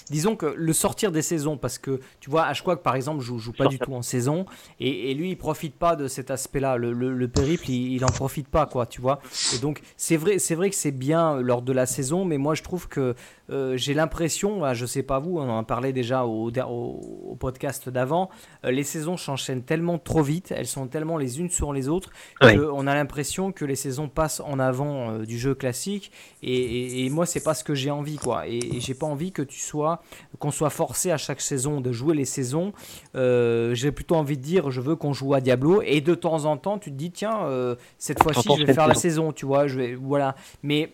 Disons 0.09 0.35
que 0.35 0.45
le 0.57 0.73
sortir 0.73 1.11
des 1.11 1.21
saisons, 1.21 1.57
parce 1.57 1.77
que 1.77 1.99
tu 2.19 2.29
vois, 2.29 2.45
Ashquack 2.45 2.81
par 2.81 2.95
exemple 2.95 3.21
joue, 3.21 3.37
joue 3.39 3.53
pas 3.53 3.67
du 3.67 3.79
tout 3.79 3.93
en 3.93 4.01
saison, 4.01 4.45
et, 4.79 5.11
et 5.11 5.13
lui 5.13 5.29
il 5.31 5.37
profite 5.37 5.75
pas 5.75 5.95
de 5.95 6.07
cet 6.07 6.31
aspect-là. 6.31 6.77
Le, 6.77 6.91
le- 6.93 7.13
le 7.13 7.27
périple, 7.27 7.69
il, 7.69 7.93
il 7.93 8.03
en 8.05 8.09
profite 8.09 8.47
pas, 8.47 8.65
quoi, 8.65 8.85
tu 8.85 9.01
vois. 9.01 9.19
Et 9.55 9.59
donc 9.59 9.81
c'est 9.97 10.17
vrai, 10.17 10.39
c'est 10.39 10.55
vrai 10.55 10.69
que 10.69 10.75
c'est 10.75 10.91
bien 10.91 11.39
lors 11.41 11.61
de 11.61 11.71
la 11.73 11.85
saison, 11.85 12.25
mais 12.25 12.37
moi 12.37 12.55
je 12.55 12.63
trouve 12.63 12.87
que 12.87 13.15
euh, 13.49 13.75
j'ai 13.77 13.93
l'impression, 13.93 14.63
ah, 14.63 14.73
je 14.73 14.85
sais 14.85 15.03
pas 15.03 15.19
vous, 15.19 15.37
on 15.37 15.49
en 15.49 15.63
parlait 15.63 15.91
déjà 15.93 16.25
au, 16.25 16.49
au- 16.51 17.29
au 17.31 17.35
podcast 17.35 17.89
d'avant, 17.89 18.29
euh, 18.65 18.71
les 18.71 18.83
saisons 18.83 19.17
s'enchaînent 19.17 19.63
tellement 19.63 19.97
trop 19.97 20.21
vite, 20.23 20.53
elles 20.55 20.67
sont 20.67 20.87
tellement 20.87 21.17
les 21.17 21.39
unes 21.39 21.49
sur 21.49 21.73
les 21.73 21.89
autres, 21.89 22.11
qu'on 22.39 22.87
a 22.87 22.95
l'impression 22.95 23.51
que 23.51 23.65
les 23.65 23.75
saisons 23.75 24.07
passent 24.07 24.39
en 24.39 24.57
avant 24.59 25.11
euh, 25.11 25.25
du 25.25 25.37
jeu 25.37 25.53
classique, 25.53 26.11
et, 26.43 26.53
et- 26.53 27.05
et 27.05 27.09
moi 27.09 27.25
c'est 27.25 27.43
pas 27.43 27.53
ce 27.53 27.63
que 27.63 27.75
j'ai 27.75 27.91
envie, 27.91 28.15
quoi. 28.17 28.47
Et, 28.47 28.57
et 28.57 28.79
j'ai 28.79 28.93
pas 28.93 29.05
envie 29.05 29.31
que 29.33 29.41
tu 29.41 29.59
sois 29.59 29.90
qu'on 30.39 30.51
soit 30.51 30.69
forcé 30.69 31.11
à 31.11 31.17
chaque 31.17 31.41
saison 31.41 31.81
de 31.81 31.91
jouer 31.91 32.15
les 32.15 32.25
saisons. 32.25 32.73
Euh, 33.15 33.73
J'ai 33.73 33.91
plutôt 33.91 34.15
envie 34.15 34.37
de 34.37 34.43
dire, 34.43 34.71
je 34.71 34.81
veux 34.81 34.95
qu'on 34.95 35.13
joue 35.13 35.33
à 35.33 35.41
Diablo. 35.41 35.81
Et 35.83 36.01
de 36.01 36.15
temps 36.15 36.45
en 36.45 36.57
temps, 36.57 36.77
tu 36.77 36.91
te 36.91 36.95
dis, 36.95 37.11
tiens, 37.11 37.43
euh, 37.45 37.75
cette 37.97 38.21
fois-ci, 38.21 38.47
je 38.59 38.65
vais 38.65 38.73
faire 38.73 38.87
la 38.87 38.95
saison. 38.95 39.31
tu 39.31 39.45
vois. 39.45 39.67
Je 39.67 39.77
vais, 39.77 39.95
voilà. 39.95 40.35
Mais, 40.63 40.93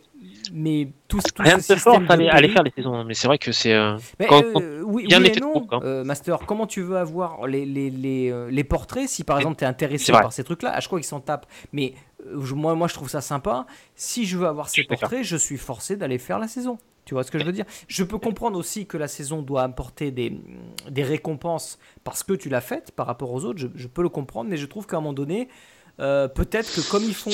mais 0.51 0.89
tout, 1.07 1.19
tout 1.19 1.43
Rien 1.43 1.59
ce 1.59 1.75
force 1.75 1.97
système 1.99 2.03
à 2.11 2.17
de 2.17 2.21
aller, 2.23 2.29
aller 2.29 2.49
faire 2.49 2.63
les 2.63 2.71
saisons, 2.75 3.03
mais 3.03 3.13
c'est 3.13 3.27
vrai 3.27 3.37
que 3.37 3.51
c'est. 3.51 3.73
euh, 3.73 3.97
euh, 4.21 4.81
oui, 4.83 5.05
et 5.05 5.07
de 5.07 5.39
non, 5.39 5.67
hein. 5.71 5.79
euh, 5.83 6.03
Master. 6.03 6.39
Comment 6.47 6.65
tu 6.67 6.81
veux 6.81 6.97
avoir 6.97 7.45
les, 7.47 7.65
les, 7.65 7.89
les, 7.89 8.47
les 8.49 8.63
portraits 8.63 9.07
si 9.07 9.23
par 9.23 9.37
exemple 9.37 9.57
tu 9.57 9.63
es 9.63 9.67
intéressé 9.67 10.11
par 10.11 10.33
ces 10.33 10.43
trucs-là? 10.43 10.71
Ah, 10.73 10.79
Je 10.79 10.87
crois 10.87 10.99
qu'ils 10.99 11.07
s'en 11.07 11.19
tapent. 11.19 11.45
Mais 11.71 11.93
moi, 12.33 12.75
moi, 12.75 12.87
je 12.87 12.93
trouve 12.93 13.09
ça 13.09 13.21
sympa. 13.21 13.65
Si 13.95 14.25
je 14.25 14.37
veux 14.37 14.47
avoir 14.47 14.69
ces 14.69 14.83
portraits, 14.83 15.23
je 15.23 15.37
suis 15.37 15.57
forcé 15.57 15.95
d'aller 15.95 16.17
faire 16.17 16.39
la 16.39 16.47
saison. 16.47 16.77
Tu 17.07 17.13
vois 17.13 17.23
ce 17.23 17.31
que 17.31 17.39
je 17.39 17.45
veux 17.45 17.53
dire? 17.53 17.63
Je 17.87 18.03
peux 18.03 18.17
comprendre 18.17 18.59
aussi 18.59 18.85
que 18.85 18.97
la 18.97 19.07
saison 19.07 19.41
doit 19.41 19.63
apporter 19.63 20.11
des, 20.11 20.33
récompenses 21.03 21.79
parce 22.03 22.21
que 22.21 22.33
tu 22.33 22.49
l'as 22.49 22.59
faite 22.59 22.91
par 22.91 23.07
rapport 23.07 23.31
aux 23.31 23.45
autres. 23.45 23.69
Je, 23.73 23.87
peux 23.87 24.01
le 24.01 24.09
comprendre, 24.09 24.49
mais 24.49 24.57
je 24.57 24.65
trouve 24.65 24.85
qu'à 24.85 24.97
un 24.97 24.99
moment 24.99 25.13
donné, 25.13 25.47
euh, 26.01 26.27
peut-être 26.27 26.69
que 26.75 26.81
comme 26.91 27.05
ils 27.05 27.15
font, 27.15 27.31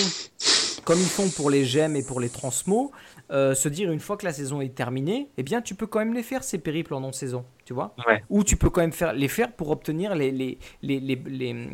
comme 0.86 1.00
ils 1.00 1.06
font 1.06 1.28
pour 1.30 1.50
les 1.50 1.66
gemmes 1.66 1.96
et 1.96 2.04
pour 2.04 2.20
les 2.20 2.30
transmos, 2.30 2.92
euh, 3.32 3.56
se 3.56 3.68
dire 3.68 3.92
une 3.92 4.00
fois 4.00 4.16
que 4.16 4.28
la 4.28 4.34
saison 4.34 4.62
est 4.62 4.76
terminée, 4.76 5.30
eh 5.38 5.44
bien 5.44 5.60
tu 5.64 5.74
peux 5.74 5.88
quand 5.88 5.98
même 6.00 6.14
les 6.14 6.22
faire 6.22 6.44
ces 6.44 6.60
périples 6.60 6.94
en 6.94 7.00
non-saison, 7.00 7.44
tu 7.66 7.74
vois. 7.74 7.96
Ouais. 8.08 8.24
Ou 8.30 8.44
tu 8.44 8.58
peux 8.58 8.70
quand 8.70 8.82
même 8.82 8.92
faire, 8.92 9.14
les 9.14 9.28
faire 9.28 9.52
pour 9.52 9.70
obtenir 9.72 10.16
les, 10.16 10.32
les, 10.32 10.58
les, 10.82 11.00
les, 11.00 11.68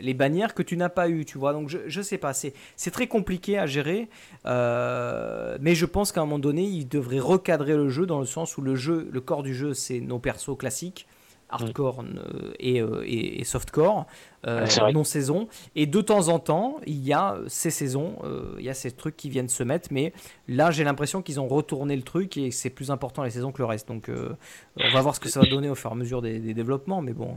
les, 0.00 0.14
bannières 0.14 0.54
que 0.54 0.62
tu 0.62 0.76
n'as 0.76 0.88
pas 0.88 1.08
eues, 1.08 1.24
tu 1.24 1.38
vois. 1.38 1.52
Donc 1.52 1.68
je, 1.68 1.78
je 1.86 2.02
sais 2.02 2.18
pas, 2.18 2.32
c'est 2.32 2.54
c'est 2.76 2.90
très 2.90 3.06
compliqué 3.06 3.58
à 3.58 3.66
gérer, 3.66 4.08
euh, 4.46 5.58
mais 5.60 5.74
je 5.74 5.86
pense 5.86 6.12
qu'à 6.12 6.20
un 6.20 6.24
moment 6.24 6.38
donné, 6.38 6.62
ils 6.62 6.88
devraient 6.88 7.18
recadrer 7.18 7.74
le 7.74 7.88
jeu 7.88 8.06
dans 8.06 8.20
le 8.20 8.26
sens 8.26 8.56
où 8.56 8.62
le 8.62 8.74
jeu, 8.74 9.08
le 9.10 9.20
corps 9.20 9.42
du 9.42 9.54
jeu, 9.54 9.74
c'est 9.74 10.00
nos 10.00 10.18
persos 10.18 10.56
classiques 10.56 11.06
hardcore 11.52 12.00
euh, 12.02 12.52
et, 12.58 12.80
euh, 12.80 13.02
et, 13.04 13.40
et 13.40 13.44
softcore, 13.44 14.06
euh, 14.46 14.64
vrai. 14.64 14.92
non 14.92 15.04
saison. 15.04 15.48
Et 15.76 15.86
de 15.86 16.00
temps 16.00 16.28
en 16.28 16.38
temps, 16.38 16.76
il 16.86 17.04
y 17.04 17.12
a 17.12 17.36
ces 17.46 17.70
saisons, 17.70 18.16
euh, 18.24 18.56
il 18.58 18.64
y 18.64 18.70
a 18.70 18.74
ces 18.74 18.90
trucs 18.90 19.16
qui 19.16 19.30
viennent 19.30 19.48
se 19.48 19.62
mettre, 19.62 19.88
mais 19.90 20.12
là 20.48 20.70
j'ai 20.70 20.84
l'impression 20.84 21.22
qu'ils 21.22 21.40
ont 21.40 21.48
retourné 21.48 21.94
le 21.94 22.02
truc 22.02 22.36
et 22.36 22.48
que 22.48 22.54
c'est 22.54 22.70
plus 22.70 22.90
important 22.90 23.22
les 23.22 23.30
saisons 23.30 23.52
que 23.52 23.58
le 23.58 23.66
reste. 23.66 23.88
Donc 23.88 24.08
euh, 24.08 24.36
on 24.76 24.92
va 24.92 25.00
voir 25.00 25.14
ce 25.14 25.20
que 25.20 25.28
ça 25.28 25.40
va 25.40 25.46
donner 25.46 25.68
au 25.68 25.74
fur 25.74 25.90
et 25.90 25.92
à 25.92 25.96
mesure 25.96 26.22
des, 26.22 26.38
des 26.38 26.54
développements, 26.54 27.02
mais 27.02 27.12
bon. 27.12 27.36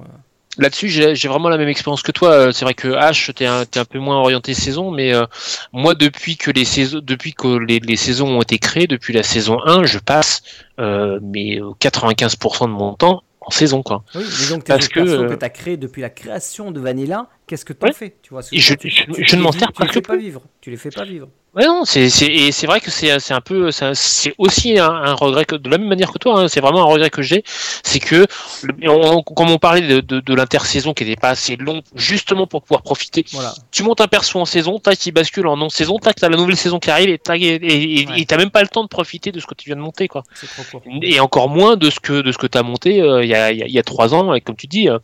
Là-dessus, 0.57 0.87
j'ai 0.87 1.27
vraiment 1.27 1.49
la 1.49 1.57
même 1.57 1.67
expérience 1.67 2.01
que 2.01 2.13
toi. 2.13 2.53
C'est 2.53 2.63
vrai 2.63 2.73
que 2.73 2.87
H, 2.87 3.33
t'es 3.33 3.45
un, 3.45 3.65
t'es 3.65 3.79
un 3.79 3.85
peu 3.85 3.99
moins 3.99 4.17
orienté 4.17 4.53
saison, 4.53 4.89
mais 4.89 5.13
euh, 5.13 5.25
moi, 5.73 5.95
depuis 5.95 6.37
que 6.37 6.49
les 6.49 6.63
saisons, 6.63 7.01
depuis 7.03 7.33
que 7.33 7.57
les, 7.57 7.79
les 7.79 7.97
saisons 7.97 8.37
ont 8.37 8.41
été 8.41 8.57
créées, 8.57 8.87
depuis 8.87 9.13
la 9.13 9.23
saison 9.23 9.59
1, 9.65 9.83
je 9.83 9.99
passe 9.99 10.43
euh, 10.79 11.19
mais 11.21 11.59
euh, 11.59 11.71
95% 11.81 12.67
de 12.67 12.67
mon 12.67 12.93
temps 12.93 13.23
en 13.45 13.51
saison, 13.51 13.83
quoi. 13.83 14.03
Oui, 14.15 14.23
mais 14.41 14.49
donc 14.49 14.63
tes 14.63 14.73
Parce 14.73 14.87
que, 14.87 14.99
euh, 14.99 15.29
que 15.29 15.35
tu 15.35 15.45
as 15.45 15.49
créés 15.49 15.77
depuis 15.77 16.01
la 16.01 16.09
création 16.09 16.71
de 16.71 16.79
Vanilla, 16.79 17.29
qu'est-ce 17.47 17.63
que 17.65 17.73
tu 17.73 17.83
en 17.83 17.87
Ouais. 17.87 17.93
fais 17.93 18.15
tu 18.21 18.31
vois, 18.31 18.41
ce 18.41 18.51
que 18.51 18.57
je- 18.57 18.73
tu- 18.73 18.89
je- 18.89 19.03
tu- 19.05 19.13
je 19.23 19.25
tu 19.29 19.37
ne 19.37 19.41
m'en 19.41 19.51
sers 19.51 19.71
presque 19.71 20.01
pas 20.05 20.15
vivre. 20.17 20.41
Tu 20.61 20.71
les 20.71 20.77
fais 20.77 20.89
pas 20.89 21.05
vivre. 21.05 21.29
Ouais, 21.55 21.65
non, 21.65 21.85
c'est, 21.85 22.09
c'est, 22.09 22.25
et 22.27 22.51
c'est 22.51 22.67
vrai 22.67 22.81
que 22.81 22.91
c'est, 22.91 23.17
c'est 23.19 23.33
un 23.33 23.39
peu, 23.39 23.71
c'est 23.71 24.33
aussi 24.37 24.77
un, 24.77 24.89
un 24.91 25.13
regret 25.13 25.45
que, 25.45 25.55
de 25.55 25.69
la 25.69 25.77
même 25.77 25.87
manière 25.87 26.11
que 26.11 26.17
toi, 26.17 26.37
hein, 26.41 26.47
c'est 26.49 26.59
vraiment 26.59 26.81
un 26.81 26.91
regret 26.91 27.09
que 27.09 27.21
j'ai, 27.21 27.43
c'est 27.81 28.01
que, 28.01 28.25
le- 28.63 28.89
on- 28.89 29.23
comme 29.23 29.49
on 29.49 29.57
parlait 29.57 29.81
de, 29.87 30.01
de, 30.01 30.19
de 30.19 30.33
l'intersaison 30.33 30.93
qui 30.93 31.05
n'était 31.05 31.15
pas 31.19 31.29
assez 31.29 31.55
long, 31.55 31.81
justement 31.95 32.45
pour 32.45 32.61
pouvoir 32.61 32.81
profiter, 32.81 33.23
Voilà. 33.31 33.53
tu 33.71 33.83
montes 33.83 34.01
un 34.01 34.07
perso 34.07 34.37
en 34.37 34.43
saison, 34.43 34.79
tac, 34.79 35.05
il 35.05 35.13
bascule 35.13 35.47
en 35.47 35.55
non-saison, 35.55 35.97
tac, 35.97 36.17
t'as 36.17 36.27
la 36.27 36.35
nouvelle 36.35 36.57
saison 36.57 36.77
qui 36.77 36.91
arrive 36.91 37.07
et 37.09 37.17
tac, 37.19 37.41
et, 37.41 38.05
Ouais. 38.09 38.25
t'as 38.25 38.35
même 38.35 38.51
pas 38.51 38.61
le 38.61 38.67
temps 38.67 38.83
de 38.83 38.89
profiter 38.89 39.31
de 39.31 39.39
ce 39.39 39.45
que 39.47 39.53
tu 39.53 39.69
viens 39.69 39.77
de 39.77 39.81
monter, 39.81 40.09
quoi. 40.09 40.23
Trop 40.55 40.63
court. 40.69 40.81
Et 41.03 41.21
encore 41.21 41.47
moins 41.47 41.77
de 41.77 41.89
ce 41.89 42.01
que, 42.01 42.21
de 42.21 42.33
ce 42.33 42.37
que 42.37 42.47
t'as 42.47 42.63
monté 42.63 43.01
euh, 43.01 43.23
il 43.23 43.29
y, 43.29 43.33
a, 43.33 43.53
il 43.53 43.59
y 43.59 43.63
a- 43.63 43.67
y 43.67 43.79
a 43.79 43.83
trois 43.83 44.13
ans, 44.13 44.33
et 44.33 44.41
comme 44.41 44.57
tu 44.57 44.67
dis, 44.67 44.89
euh, 44.89 44.99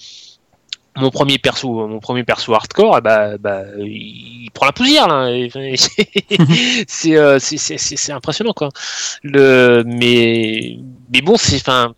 mon 0.98 1.10
premier 1.10 1.38
perso, 1.38 1.88
mon 1.88 2.00
premier 2.00 2.24
perso 2.24 2.54
hardcore, 2.54 2.98
eh 2.98 3.02
bah, 3.02 3.38
bah, 3.38 3.64
il 3.78 4.50
prend 4.54 4.66
la 4.66 4.74
poussière 4.74 5.08
là. 5.08 5.30
C'est, 6.88 7.16
euh, 7.16 7.40
impressionnant 8.10 8.54
quoi. 8.54 8.70
Le, 9.24 9.84
mais, 9.86 10.78
mais 11.14 11.22
bon, 11.22 11.38
c'est, 11.38 11.58
enfin, 11.58 11.94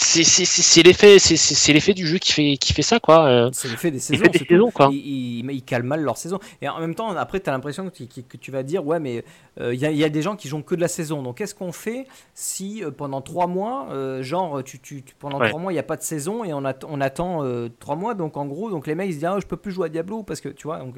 c'est, 0.00 0.82
l'effet, 0.82 1.18
c'est, 1.18 1.72
l'effet 1.72 1.94
du 1.94 2.06
jeu 2.06 2.18
qui 2.18 2.32
fait, 2.32 2.56
qui 2.56 2.72
fait 2.72 2.82
ça 2.82 3.00
quoi. 3.00 3.26
Euh, 3.26 3.50
C'est 3.52 3.68
l'effet 3.68 3.90
des 3.90 3.98
saisons. 3.98 4.22
fait 4.22 4.28
des 4.30 4.38
saisons, 4.46 4.70
quoi. 4.70 4.88
Ils, 4.92 5.40
ils- 5.44 5.50
ils 5.50 5.62
calent 5.62 5.82
mal 5.82 6.02
leur 6.02 6.16
saison. 6.16 6.38
Et 6.62 6.68
en 6.68 6.78
même 6.80 6.94
temps, 6.94 7.10
après, 7.16 7.40
tu 7.40 7.48
as 7.48 7.52
l'impression 7.52 7.88
que, 7.90 8.04
tu- 8.04 8.22
que 8.22 8.36
tu 8.36 8.50
vas 8.50 8.62
dire 8.62 8.86
Ouais, 8.86 9.00
mais 9.00 9.24
euh, 9.60 9.74
il 9.74 9.80
y, 9.80 9.86
a- 9.86 9.90
il 9.90 9.96
y 9.96 10.04
a 10.04 10.08
des 10.08 10.22
gens 10.22 10.36
qui 10.36 10.48
jouent 10.48 10.62
que 10.62 10.74
de 10.74 10.80
la 10.80 10.88
saison. 10.88 11.22
Donc, 11.22 11.38
qu'est-ce 11.38 11.54
qu'on 11.54 11.72
fait 11.72 12.06
si 12.34 12.82
euh, 12.84 12.90
pendant 12.90 13.20
trois 13.20 13.46
mois, 13.46 13.88
euh, 13.90 14.22
genre, 14.22 14.62
tu, 14.62 14.78
tu- 14.78 15.02
tu- 15.02 15.14
pendant 15.18 15.38
Ouais. 15.40 15.48
trois 15.48 15.60
mois, 15.60 15.72
il 15.72 15.76
n'y 15.76 15.80
a 15.80 15.84
pas 15.84 15.96
de 15.96 16.02
saison 16.02 16.44
et 16.44 16.52
on, 16.54 16.64
att- 16.64 16.84
on 16.88 17.00
attend 17.00 17.44
trois 17.80 17.96
mois? 17.96 18.14
Donc, 18.14 18.36
en 18.36 18.46
gros, 18.46 18.70
donc 18.70 18.86
les 18.86 18.94
mecs 18.94 19.08
ils 19.08 19.14
se 19.14 19.18
disent 19.18 19.24
ah, 19.28 19.38
Je 19.40 19.46
peux 19.46 19.56
plus 19.56 19.72
jouer 19.72 19.86
à 19.86 19.88
Diablo 19.88 20.22
parce 20.22 20.40
que 20.40 20.48
tu 20.48 20.66
vois. 20.66 20.78
Donc, 20.78 20.96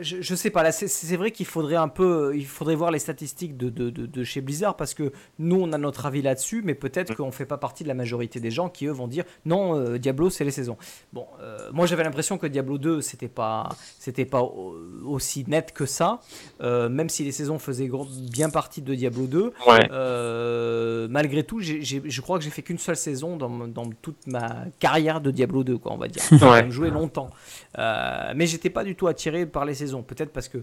je, 0.00 0.16
je 0.20 0.34
sais 0.34 0.50
pas, 0.50 0.62
là 0.62 0.72
c'est- 0.72 1.16
vrai 1.16 1.30
qu'il 1.30 1.46
faudrait 1.46 1.76
un 1.76 1.88
peu, 1.88 2.32
il 2.36 2.46
faudrait 2.46 2.74
voir 2.74 2.90
les 2.90 2.98
statistiques 2.98 3.56
de, 3.56 3.68
de, 3.70 3.90
de, 3.90 4.06
de 4.06 4.24
chez 4.24 4.40
Blizzard 4.40 4.76
parce 4.76 4.94
que 4.94 5.12
nous 5.38 5.56
on 5.60 5.72
a 5.72 5.78
notre 5.78 6.06
avis 6.06 6.22
là-dessus, 6.22 6.62
mais 6.64 6.74
peut-être 6.74 7.14
qu'on 7.16 7.30
fait 7.32 7.46
pas 7.46 7.58
partie 7.58 7.82
de 7.82 7.88
la 7.88 7.94
majorité 7.94 8.40
des 8.40 8.50
gens 8.50 8.68
qui 8.68 8.86
eux 8.86 8.92
vont 8.92 9.08
dire 9.08 9.24
non, 9.46 9.76
euh, 9.78 9.98
Diablo 9.98 10.30
c'est 10.30 10.44
les 10.44 10.50
saisons. 10.50 10.76
Bon, 11.12 11.26
euh, 11.40 11.58
moi 11.72 11.86
j'avais 11.86 12.04
l'impression 12.04 12.38
que 12.38 12.46
Diablo 12.46 12.78
2 12.78 13.00
c'était 13.00 13.28
pas, 13.28 13.68
c'était 13.98 14.24
pas 14.26 14.42
au- 14.42 14.76
aussi 15.06 15.44
net 15.48 15.72
que 15.72 15.86
ça, 15.86 16.20
euh, 16.60 16.88
même 16.88 17.08
si 17.08 17.24
les 17.24 17.32
saisons 17.32 17.58
faisaient 17.58 17.90
bien 18.30 18.50
partie 18.50 18.82
de 18.82 18.94
Diablo 18.94 19.26
2. 19.26 19.52
Ouais. 19.66 19.88
Euh, 19.92 21.06
malgré 21.10 21.42
tout, 21.44 21.60
je 21.60 22.20
crois 22.20 22.38
que 22.38 22.44
j'ai 22.44 22.50
fait 22.50 22.62
qu'une 22.62 22.78
seule 22.78 22.96
saison 22.96 23.36
dans, 23.36 23.50
dans 23.68 23.88
toute 24.02 24.26
ma 24.26 24.64
carrière 24.78 25.20
de 25.20 25.30
Diablo 25.30 25.64
2, 25.64 25.78
quoi, 25.78 25.92
on 25.92 25.96
va 25.98 26.08
dire. 26.08 26.22
J'ai 26.30 26.38
Ouais. 26.48 26.70
joué 26.70 26.90
longtemps. 26.90 27.30
Euh, 27.78 28.32
mais 28.34 28.46
j'étais 28.46 28.70
pas 28.70 28.84
du 28.84 28.94
tout 28.96 29.06
attiré 29.06 29.44
par 29.46 29.64
les 29.68 29.74
saisons. 29.74 30.02
Peut-être 30.02 30.32
parce 30.32 30.48
que 30.48 30.58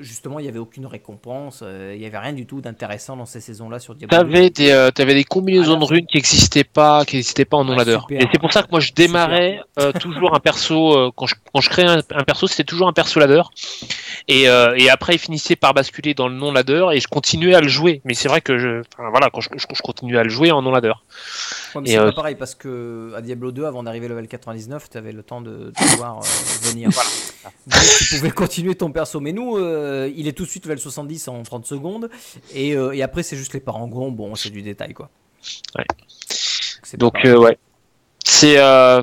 justement 0.00 0.40
il 0.40 0.42
n'y 0.42 0.48
avait 0.48 0.58
aucune 0.58 0.84
récompense, 0.84 1.60
euh, 1.62 1.92
il 1.94 2.00
n'y 2.00 2.06
avait 2.06 2.18
rien 2.18 2.32
du 2.32 2.44
tout 2.44 2.60
d'intéressant 2.60 3.16
dans 3.16 3.24
ces 3.24 3.40
saisons-là 3.40 3.78
sur 3.78 3.94
Diablo 3.94 4.16
2. 4.18 4.24
T'avais 4.32 4.50
des, 4.50 4.72
euh, 4.72 4.90
des 4.90 5.22
combinaisons 5.22 5.74
Alors- 5.76 5.88
de 5.88 5.94
runes 5.94 6.06
qui 6.06 6.16
n'existaient 6.16 6.64
pas, 6.64 7.04
qui 7.04 7.14
n'existaient 7.16 7.44
pas 7.44 7.56
en 7.56 7.64
non 7.64 7.76
ladder. 7.76 7.98
super. 8.00 8.20
Et 8.20 8.28
c'est 8.32 8.40
pour 8.40 8.52
ça 8.52 8.64
que 8.64 8.68
moi 8.72 8.80
je 8.80 8.92
démarrais 8.92 9.60
euh, 9.78 9.92
toujours 9.92 10.34
un 10.34 10.40
perso 10.40 10.92
euh, 10.98 11.10
quand 11.14 11.26
je 11.26 11.36
quand 11.52 11.60
je 11.60 11.70
créais 11.70 11.86
un, 11.86 11.98
un 11.98 12.24
perso, 12.24 12.48
c'était 12.48 12.64
toujours 12.64 12.88
un 12.88 12.92
perso 12.92 13.20
ladder. 13.20 13.42
Et, 14.26 14.48
euh, 14.48 14.74
et 14.76 14.90
après 14.90 15.14
il 15.14 15.18
finissait 15.20 15.54
par 15.54 15.72
basculer 15.72 16.14
dans 16.14 16.26
le 16.26 16.34
non 16.34 16.50
ladder 16.52 16.86
et 16.92 16.98
je 16.98 17.06
continuais 17.06 17.54
à 17.54 17.60
le 17.60 17.68
jouer. 17.68 18.00
Mais 18.04 18.14
c'est 18.14 18.26
vrai 18.28 18.40
que 18.40 18.58
je, 18.58 18.80
enfin, 18.98 19.08
voilà, 19.10 19.30
quand 19.32 19.40
je, 19.40 19.50
je, 19.56 19.66
je 19.72 19.82
continuais 19.82 20.18
à 20.18 20.24
le 20.24 20.30
jouer 20.30 20.50
en 20.50 20.62
non 20.62 20.72
ladder. 20.72 20.94
Ouais, 21.74 21.82
c'est 21.84 21.98
euh, 21.98 22.06
pas 22.06 22.12
pareil 22.12 22.36
parce 22.36 22.54
que 22.54 23.12
à 23.16 23.20
Diablo 23.20 23.52
2, 23.52 23.64
avant 23.64 23.82
d'arriver 23.82 24.08
level 24.08 24.28
99, 24.28 24.88
tu 24.90 24.98
avais 24.98 25.12
le 25.12 25.22
temps 25.22 25.40
de, 25.40 25.50
de 25.50 25.72
pouvoir 25.90 26.18
euh, 26.18 26.68
venir. 26.68 26.90
Donc 27.66 27.80
tu 27.98 28.16
pouvais 28.16 28.30
continuer 28.30 28.74
ton 28.74 28.90
perso. 28.92 29.20
Mais 29.20 29.32
nous, 29.32 29.56
euh, 29.56 30.10
il 30.14 30.28
est 30.28 30.32
tout 30.32 30.44
de 30.44 30.48
suite 30.48 30.64
level 30.64 30.78
70 30.78 31.28
en 31.28 31.42
30 31.42 31.66
secondes. 31.66 32.10
Et, 32.54 32.76
euh, 32.76 32.92
et 32.92 33.02
après, 33.02 33.22
c'est 33.22 33.36
juste 33.36 33.52
les 33.54 33.60
parangons. 33.60 34.10
Bon, 34.10 34.34
c'est 34.34 34.50
du 34.50 34.62
détail 34.62 34.94
quoi. 34.94 35.10
Ouais. 35.76 35.84
Donc 36.94 37.24
euh, 37.24 37.36
ouais, 37.36 37.58
c'est 38.24 38.58
euh, 38.58 39.02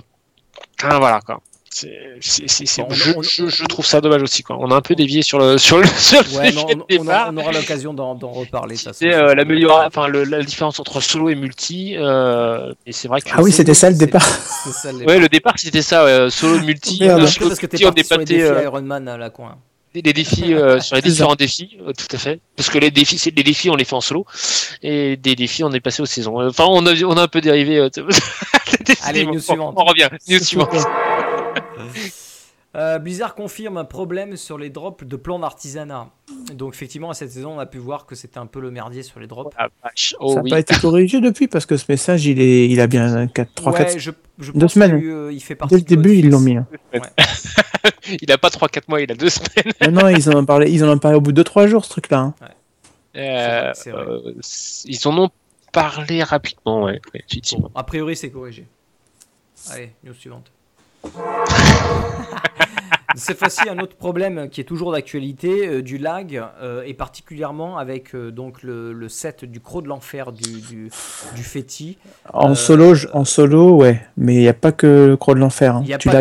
ah, 0.84 1.00
voilà 1.00 1.20
quoi. 1.22 1.42
C'est, 1.76 1.90
c'est, 2.22 2.48
c'est, 2.48 2.66
c'est- 2.68 2.82
Bon, 2.84 2.88
on- 2.92 2.94
je, 2.94 3.12
on- 3.18 3.22
je, 3.24 3.48
je 3.48 3.66
trouve 3.66 3.84
ça 3.86 4.00
dommage 4.00 4.22
aussi 4.22 4.44
quoi. 4.44 4.58
On 4.60 4.70
a 4.70 4.76
un 4.76 4.82
peu 4.82 4.94
dévié 4.94 5.24
sur 5.24 5.40
le 5.40 5.58
sur 5.58 5.80
le, 5.80 5.86
sur 5.98 6.22
le 6.22 6.38
Ouais, 6.38 6.52
de 6.52 6.58
on, 6.58 6.62
on- 6.62 6.72
on 7.00 7.04
départ. 7.04 7.28
a- 7.28 7.32
on 7.32 7.38
aura 7.38 7.52
l'occasion 7.52 7.94
d'en 7.96 8.14
d'en 8.14 8.32
reparler. 8.32 8.76
C'est 8.76 9.12
euh, 9.12 9.34
l'amélioration, 9.34 9.88
enfin 9.88 10.08
le, 10.08 10.24
la 10.24 10.44
différence 10.44 10.80
entre 10.80 11.02
solo 11.02 11.30
et 11.30 11.36
multi. 11.36 11.96
Euh, 11.98 12.72
et 12.86 12.92
c'est 12.92 13.08
vrai 13.08 13.22
que 13.22 13.30
Ah 13.34 13.42
oui, 13.42 13.52
c'était 13.52 13.74
ça 13.74 13.90
le 13.90 13.96
départ. 13.98 14.22
Ça 14.24 14.92
le 14.92 15.06
Ouais, 15.06 15.18
le 15.18 15.28
départ 15.30 15.56
c'était 15.58 15.82
ça, 15.82 16.06
ouais, 16.06 16.30
solo 16.30 16.60
multi. 16.60 17.00
Merde. 17.00 17.22
euh, 17.22 17.28
solo 17.28 17.48
parce 17.48 17.60
que 17.60 17.66
t'es 17.66 17.80
parti 17.84 18.04
sur 18.06 18.18
les 18.20 18.26
défis 18.26 18.42
euh, 18.44 18.64
Iron 18.64 18.82
Man 18.84 19.08
à 19.08 19.18
la 19.18 19.30
coin. 19.32 19.58
les 19.96 20.02
défis 20.14 20.54
euh, 20.54 20.80
sur 20.86 20.96
les 20.96 21.02
différents 21.02 21.36
défis, 21.36 21.78
euh, 21.82 21.92
tout 21.98 22.16
à 22.16 22.20
fait. 22.20 22.40
Parce 22.56 22.70
que 22.70 22.78
les 22.78 22.92
défis, 22.92 23.18
c'est 23.18 23.36
les 23.36 23.44
défis, 23.44 23.70
on 23.72 23.76
les 23.76 23.86
fait 23.86 23.96
en 23.96 24.02
solo, 24.02 24.26
et 24.84 25.18
des 25.18 25.36
défis, 25.36 25.64
on 25.64 25.72
est 25.72 25.80
passé 25.80 26.02
aux 26.04 26.06
saisons. 26.08 26.40
Enfin, 26.48 26.66
on 26.68 26.86
a, 26.86 26.94
on 27.04 27.18
a 27.18 27.24
un 27.24 27.28
peu 27.28 27.42
dérivé. 27.42 27.78
euh, 27.80 27.90
Allez, 29.04 29.26
news 29.26 29.36
on, 29.38 29.40
suivante. 29.42 29.74
on 29.78 29.84
revient. 29.86 30.10
News 30.30 30.40
suivante. 30.40 30.70
Euh, 32.76 32.98
Blizzard 32.98 33.36
confirme 33.36 33.78
un 33.78 33.86
problème 33.86 34.36
sur 34.36 34.58
les 34.58 34.72
drops 34.72 35.04
de 35.06 35.16
plans 35.16 35.38
d'artisanat. 35.38 36.10
Donc 36.56 36.74
effectivement, 36.74 37.12
à 37.12 37.14
cette 37.14 37.30
saison, 37.32 37.52
on 37.58 37.60
a 37.60 37.68
pu 37.68 37.78
voir 37.78 38.08
que 38.08 38.16
c'était 38.16 38.40
un 38.40 38.48
peu 38.48 38.60
le 38.60 38.72
merdier 38.72 39.04
sur 39.04 39.20
les 39.20 39.28
drops. 39.28 39.56
Ah. 39.60 39.68
Oh 40.20 40.30
ça 40.30 40.36
n'a 40.38 40.42
oui. 40.42 40.50
pas 40.50 40.60
été 40.60 40.74
corrigé 40.82 41.22
depuis 41.22 41.48
parce 41.48 41.68
que 41.68 41.78
ce 41.78 41.86
message, 41.88 42.26
il, 42.26 42.42
est, 42.42 42.68
il 42.68 42.82
a 42.82 42.88
bien 42.88 43.28
4, 43.28 43.54
3, 43.54 43.72
ouais, 43.74 43.78
4. 43.86 44.00
je, 44.00 44.12
je 44.40 44.52
deux 44.52 44.60
pense 44.62 44.74
semaines. 44.74 45.00
qu'il 45.00 45.08
euh, 45.08 45.32
il 45.32 45.40
fait 45.40 45.54
partie 45.54 45.76
Dès 45.76 45.82
le 45.82 45.86
début, 45.86 46.16
ils 46.16 46.32
l'ont 46.32 46.40
mis. 46.40 46.58
hein. 46.58 46.66
Il 48.22 48.32
a 48.32 48.38
pas 48.38 48.48
3-4 48.50 48.82
mois, 48.88 49.02
il 49.02 49.12
a 49.12 49.16
2 49.16 49.30
semaines. 49.30 49.74
Non, 49.94 50.02
non, 50.04 50.08
ils 50.10 50.30
en 50.30 50.38
ont 50.40 50.46
parlé, 50.46 50.72
ils 50.72 50.84
en 50.84 50.90
ont 50.90 50.98
parlé 50.98 51.18
au 51.18 51.22
bout 51.22 51.32
de 51.34 51.44
3 51.44 51.68
jours, 51.68 51.84
ce 51.86 51.90
truc-là. 51.92 52.20
hein. 52.20 52.36
Euh, 53.16 53.72
c'est 53.76 53.92
vrai. 53.92 54.02
euh, 54.08 54.34
ils 54.86 55.08
en 55.08 55.18
ont 55.18 55.30
parlé 55.72 56.24
rapidement, 56.24 56.84
ouais, 56.86 57.00
ouais, 57.14 57.24
effectivement. 57.30 57.70
Bon, 57.74 57.80
a 57.80 57.84
priori, 57.84 58.16
c'est 58.16 58.32
corrigé. 58.32 58.66
Allez, 59.70 59.92
news 60.04 60.14
suivante. 60.14 60.52
Cette 63.16 63.38
fois-ci, 63.38 63.70
un 63.70 63.78
autre 63.78 63.96
problème 63.96 64.50
qui 64.50 64.60
est 64.60 64.64
toujours 64.64 64.92
d'actualité, 64.92 65.68
euh, 65.68 65.82
du 65.84 66.00
lag, 66.00 66.42
euh, 66.62 66.82
et 66.84 66.96
particulièrement 66.96 67.78
avec 67.78 68.16
euh, 68.16 68.32
donc 68.32 68.64
le, 68.64 68.92
le 68.92 69.08
set 69.08 69.46
du 69.46 69.60
Croc 69.60 69.84
de 69.84 69.88
l'Enfer 69.90 70.32
du, 70.32 70.62
du, 70.62 70.90
du 71.36 71.44
Féti. 71.44 72.00
En, 72.34 72.56
solo, 72.56 72.96
je- 72.96 73.08
en 73.14 73.24
solo, 73.24 73.76
ouais. 73.76 74.02
Mais 74.18 74.34
il 74.34 74.40
n'y 74.40 74.48
a 74.48 74.54
pas 74.56 74.72
que 74.72 75.06
le 75.10 75.18
Croc 75.18 75.36
de 75.36 75.42
l'Enfer. 75.42 75.76
hein. 75.76 75.84
Tu 76.00 76.10
le 76.10 76.14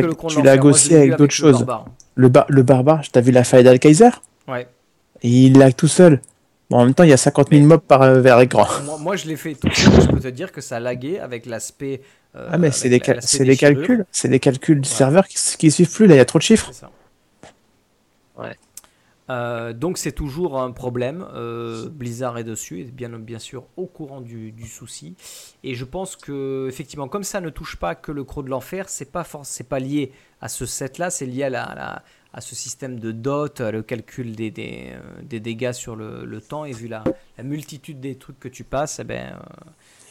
Moi, 0.63 0.63
je 0.65 0.69
aussi 0.69 0.95
avec 0.95 1.11
d'autres 1.13 1.23
le 1.23 1.29
choses. 1.31 1.65
barbare. 1.65 1.87
Le, 2.15 2.29
bar, 2.29 2.45
le 2.51 2.63
barbare, 2.63 3.01
t'as 3.11 3.23
vu 3.23 3.33
la 3.33 3.45
faille 3.45 3.65
d'Al-Kaiser? 3.65 4.11
Ouais. 4.47 4.67
Et 5.23 5.29
il 5.31 5.57
lag 5.59 5.75
tout 5.75 5.89
seul. 5.89 6.21
Bon, 6.73 6.79
en 6.79 6.85
même 6.87 6.95
temps, 6.95 7.05
il 7.05 7.11
y 7.11 7.13
a 7.13 7.19
50 7.19 7.51
000 7.51 7.67
mobs 7.67 7.83
par 7.83 8.01
euh, 8.01 8.21
vers 8.23 8.41
écran. 8.41 8.67
Moi, 8.85 8.97
moi, 8.99 9.17
je 9.17 9.27
l'ai 9.27 9.37
fait 9.37 9.55
tout 9.55 9.71
seul. 9.73 9.93
Je 10.01 10.07
peux 10.09 10.21
te 10.21 10.29
dire 10.29 10.51
que 10.53 10.63
ça 10.63 10.81
laguait 10.81 11.19
avec 11.19 11.45
l'aspect. 11.45 12.01
euh, 12.35 12.49
Ah, 12.51 12.57
mais 12.57 12.71
c'est 12.71 12.89
des, 12.89 12.99
cal- 12.99 13.21
calculs. 13.59 14.07
C'est 14.11 14.29
des 14.29 14.41
calculs 14.41 14.81
du 14.81 14.89
Ouais. 14.89 14.95
serveur 14.95 15.29
qui, 15.29 15.37
qui 15.59 15.71
suivent 15.71 15.93
plus. 15.93 16.07
Là, 16.07 16.15
il 16.15 16.19
y 16.19 16.21
a 16.21 16.25
trop 16.25 16.39
de 16.39 16.43
chiffres. 16.45 16.71
C'est 16.73 16.81
ça. 16.81 16.91
Ouais. 18.39 18.57
Euh, 19.31 19.73
donc 19.73 19.99
c'est 19.99 20.13
toujours 20.13 20.61
un 20.61 20.73
problème. 20.73 21.25
Euh, 21.35 21.89
Blizzard 21.89 22.39
est 22.39 22.45
dessus, 22.45 22.81
et 22.81 22.85
bien, 22.85 23.09
bien 23.11 23.39
sûr 23.39 23.65
au 23.77 23.87
courant 23.87 24.21
du, 24.21 24.51
du 24.51 24.67
souci. 24.67 25.15
Et 25.63 25.75
je 25.75 25.85
pense 25.85 26.17
que 26.17 26.67
effectivement, 26.69 27.07
comme 27.09 27.23
ça 27.23 27.41
ne 27.41 27.49
touche 27.51 27.77
pas 27.77 27.95
que 27.95 28.11
le 28.13 28.25
croc 28.25 28.45
de 28.45 28.51
l'enfer, 28.51 28.89
c'est 28.89 29.11
pas 29.13 29.25
c'est 29.45 29.69
pas 29.69 29.79
lié 29.79 30.13
à 30.41 30.49
ce 30.49 30.67
set-là, 30.67 31.11
c'est 31.11 31.27
lié 31.27 31.45
à, 31.45 31.51
la, 31.51 31.63
à 31.65 31.75
la- 31.75 32.03
à 32.35 32.41
ce 32.41 32.55
système 32.55 32.99
de 32.99 33.13
dot, 33.13 33.61
le 33.61 33.83
calcul 33.83 34.35
des, 34.35 34.51
des, 34.51 34.91
euh, 34.93 35.01
des 35.23 35.41
dégâts 35.41 35.73
sur 35.73 35.97
le, 35.97 36.25
le 36.25 36.41
temps. 36.41 36.65
Et 36.65 36.73
vu 36.73 36.89
la, 36.89 37.05
la 37.39 37.45
multitude 37.45 38.01
des 38.01 38.15
trucs 38.17 38.41
que 38.41 38.49
tu 38.49 38.65
passes, 38.65 38.99
eh 39.01 39.05
ben, 39.05 39.33
euh, 39.35 39.37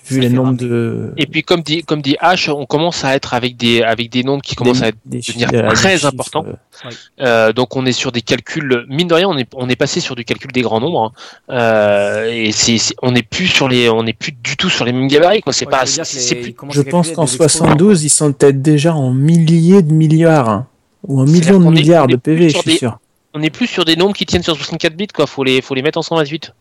Vu 0.03 0.19
les 0.19 0.29
nombres 0.29 0.53
de. 0.57 1.13
Et 1.17 1.27
puis 1.27 1.43
comme 1.43 1.61
dit 1.61 1.83
comme 1.83 2.01
dit 2.01 2.17
H, 2.23 2.49
on 2.49 2.65
commence 2.65 3.05
à 3.05 3.13
être 3.15 3.35
avec 3.35 3.55
des 3.55 3.83
avec 3.83 4.09
des 4.09 4.23
nombres 4.23 4.41
qui 4.41 4.55
commencent 4.55 4.79
des- 4.79 4.85
à 4.85 4.87
être 4.87 4.97
devenir 5.05 5.49
chiffres- 5.49 5.51
des 5.69 5.73
très 5.75 6.05
importants. 6.05 6.43
euh, 6.47 6.89
Euh, 7.19 7.53
donc 7.53 7.75
on 7.75 7.85
est 7.85 7.91
sur 7.91 8.11
des 8.11 8.23
calculs 8.23 8.83
mine 8.89 9.07
de 9.07 9.13
rien 9.13 9.27
on 9.29 9.37
est 9.37 9.47
on 9.53 9.69
est 9.69 9.75
passé 9.75 9.99
sur 9.99 10.15
du 10.15 10.25
calcul 10.25 10.51
des 10.51 10.61
grands 10.63 10.79
nombres 10.79 11.13
hein. 11.49 11.53
Euh, 11.55 12.25
et 12.31 12.51
c'est 12.51 12.77
on 13.03 13.13
est 13.13 13.21
plus 13.21 13.45
sur 13.45 13.67
les 13.69 13.89
on 13.89 14.03
est 14.07 14.13
plus 14.13 14.31
du 14.31 14.57
tout 14.57 14.69
sur 14.69 14.85
les 14.85 14.91
mêmes 14.91 15.07
gabarits 15.07 15.41
quoi 15.41 15.53
c'est 15.53 15.65
ouais, 15.65 15.71
pas 15.71 15.85
je 15.85 16.81
plus 16.81 16.89
pense 16.89 17.11
qu'en 17.11 17.25
des 17.25 17.35
exposants. 17.35 17.65
72, 17.65 18.03
ils 18.03 18.09
sont 18.09 18.33
peut-être 18.33 18.59
déjà 18.61 18.95
en 18.95 19.11
milliers 19.13 19.83
de 19.83 19.93
milliards. 19.93 20.49
hein. 20.49 20.67
Ou 21.07 21.25
C'est-à-dire 21.27 21.59
millions 21.59 21.71
de 21.71 21.75
est- 21.77 21.81
milliards 21.81 22.07
de 22.07 22.15
PV, 22.15 22.49
je 22.49 22.57
suis 22.57 22.71
des- 22.71 22.77
sûr. 22.77 22.99
on 23.33 23.41
est 23.41 23.49
plus 23.49 23.67
sur 23.67 23.85
des 23.85 23.95
nombres 23.95 24.13
qui 24.15 24.25
tiennent 24.25 24.43
sur 24.43 24.55
64 24.55 24.95
bits 24.95 25.07
quoi 25.07 25.25
faut 25.27 25.43
les 25.43 25.61
faut 25.61 25.73
les 25.75 25.81
mettre 25.81 25.97
en 25.97 26.01
128 26.01 26.53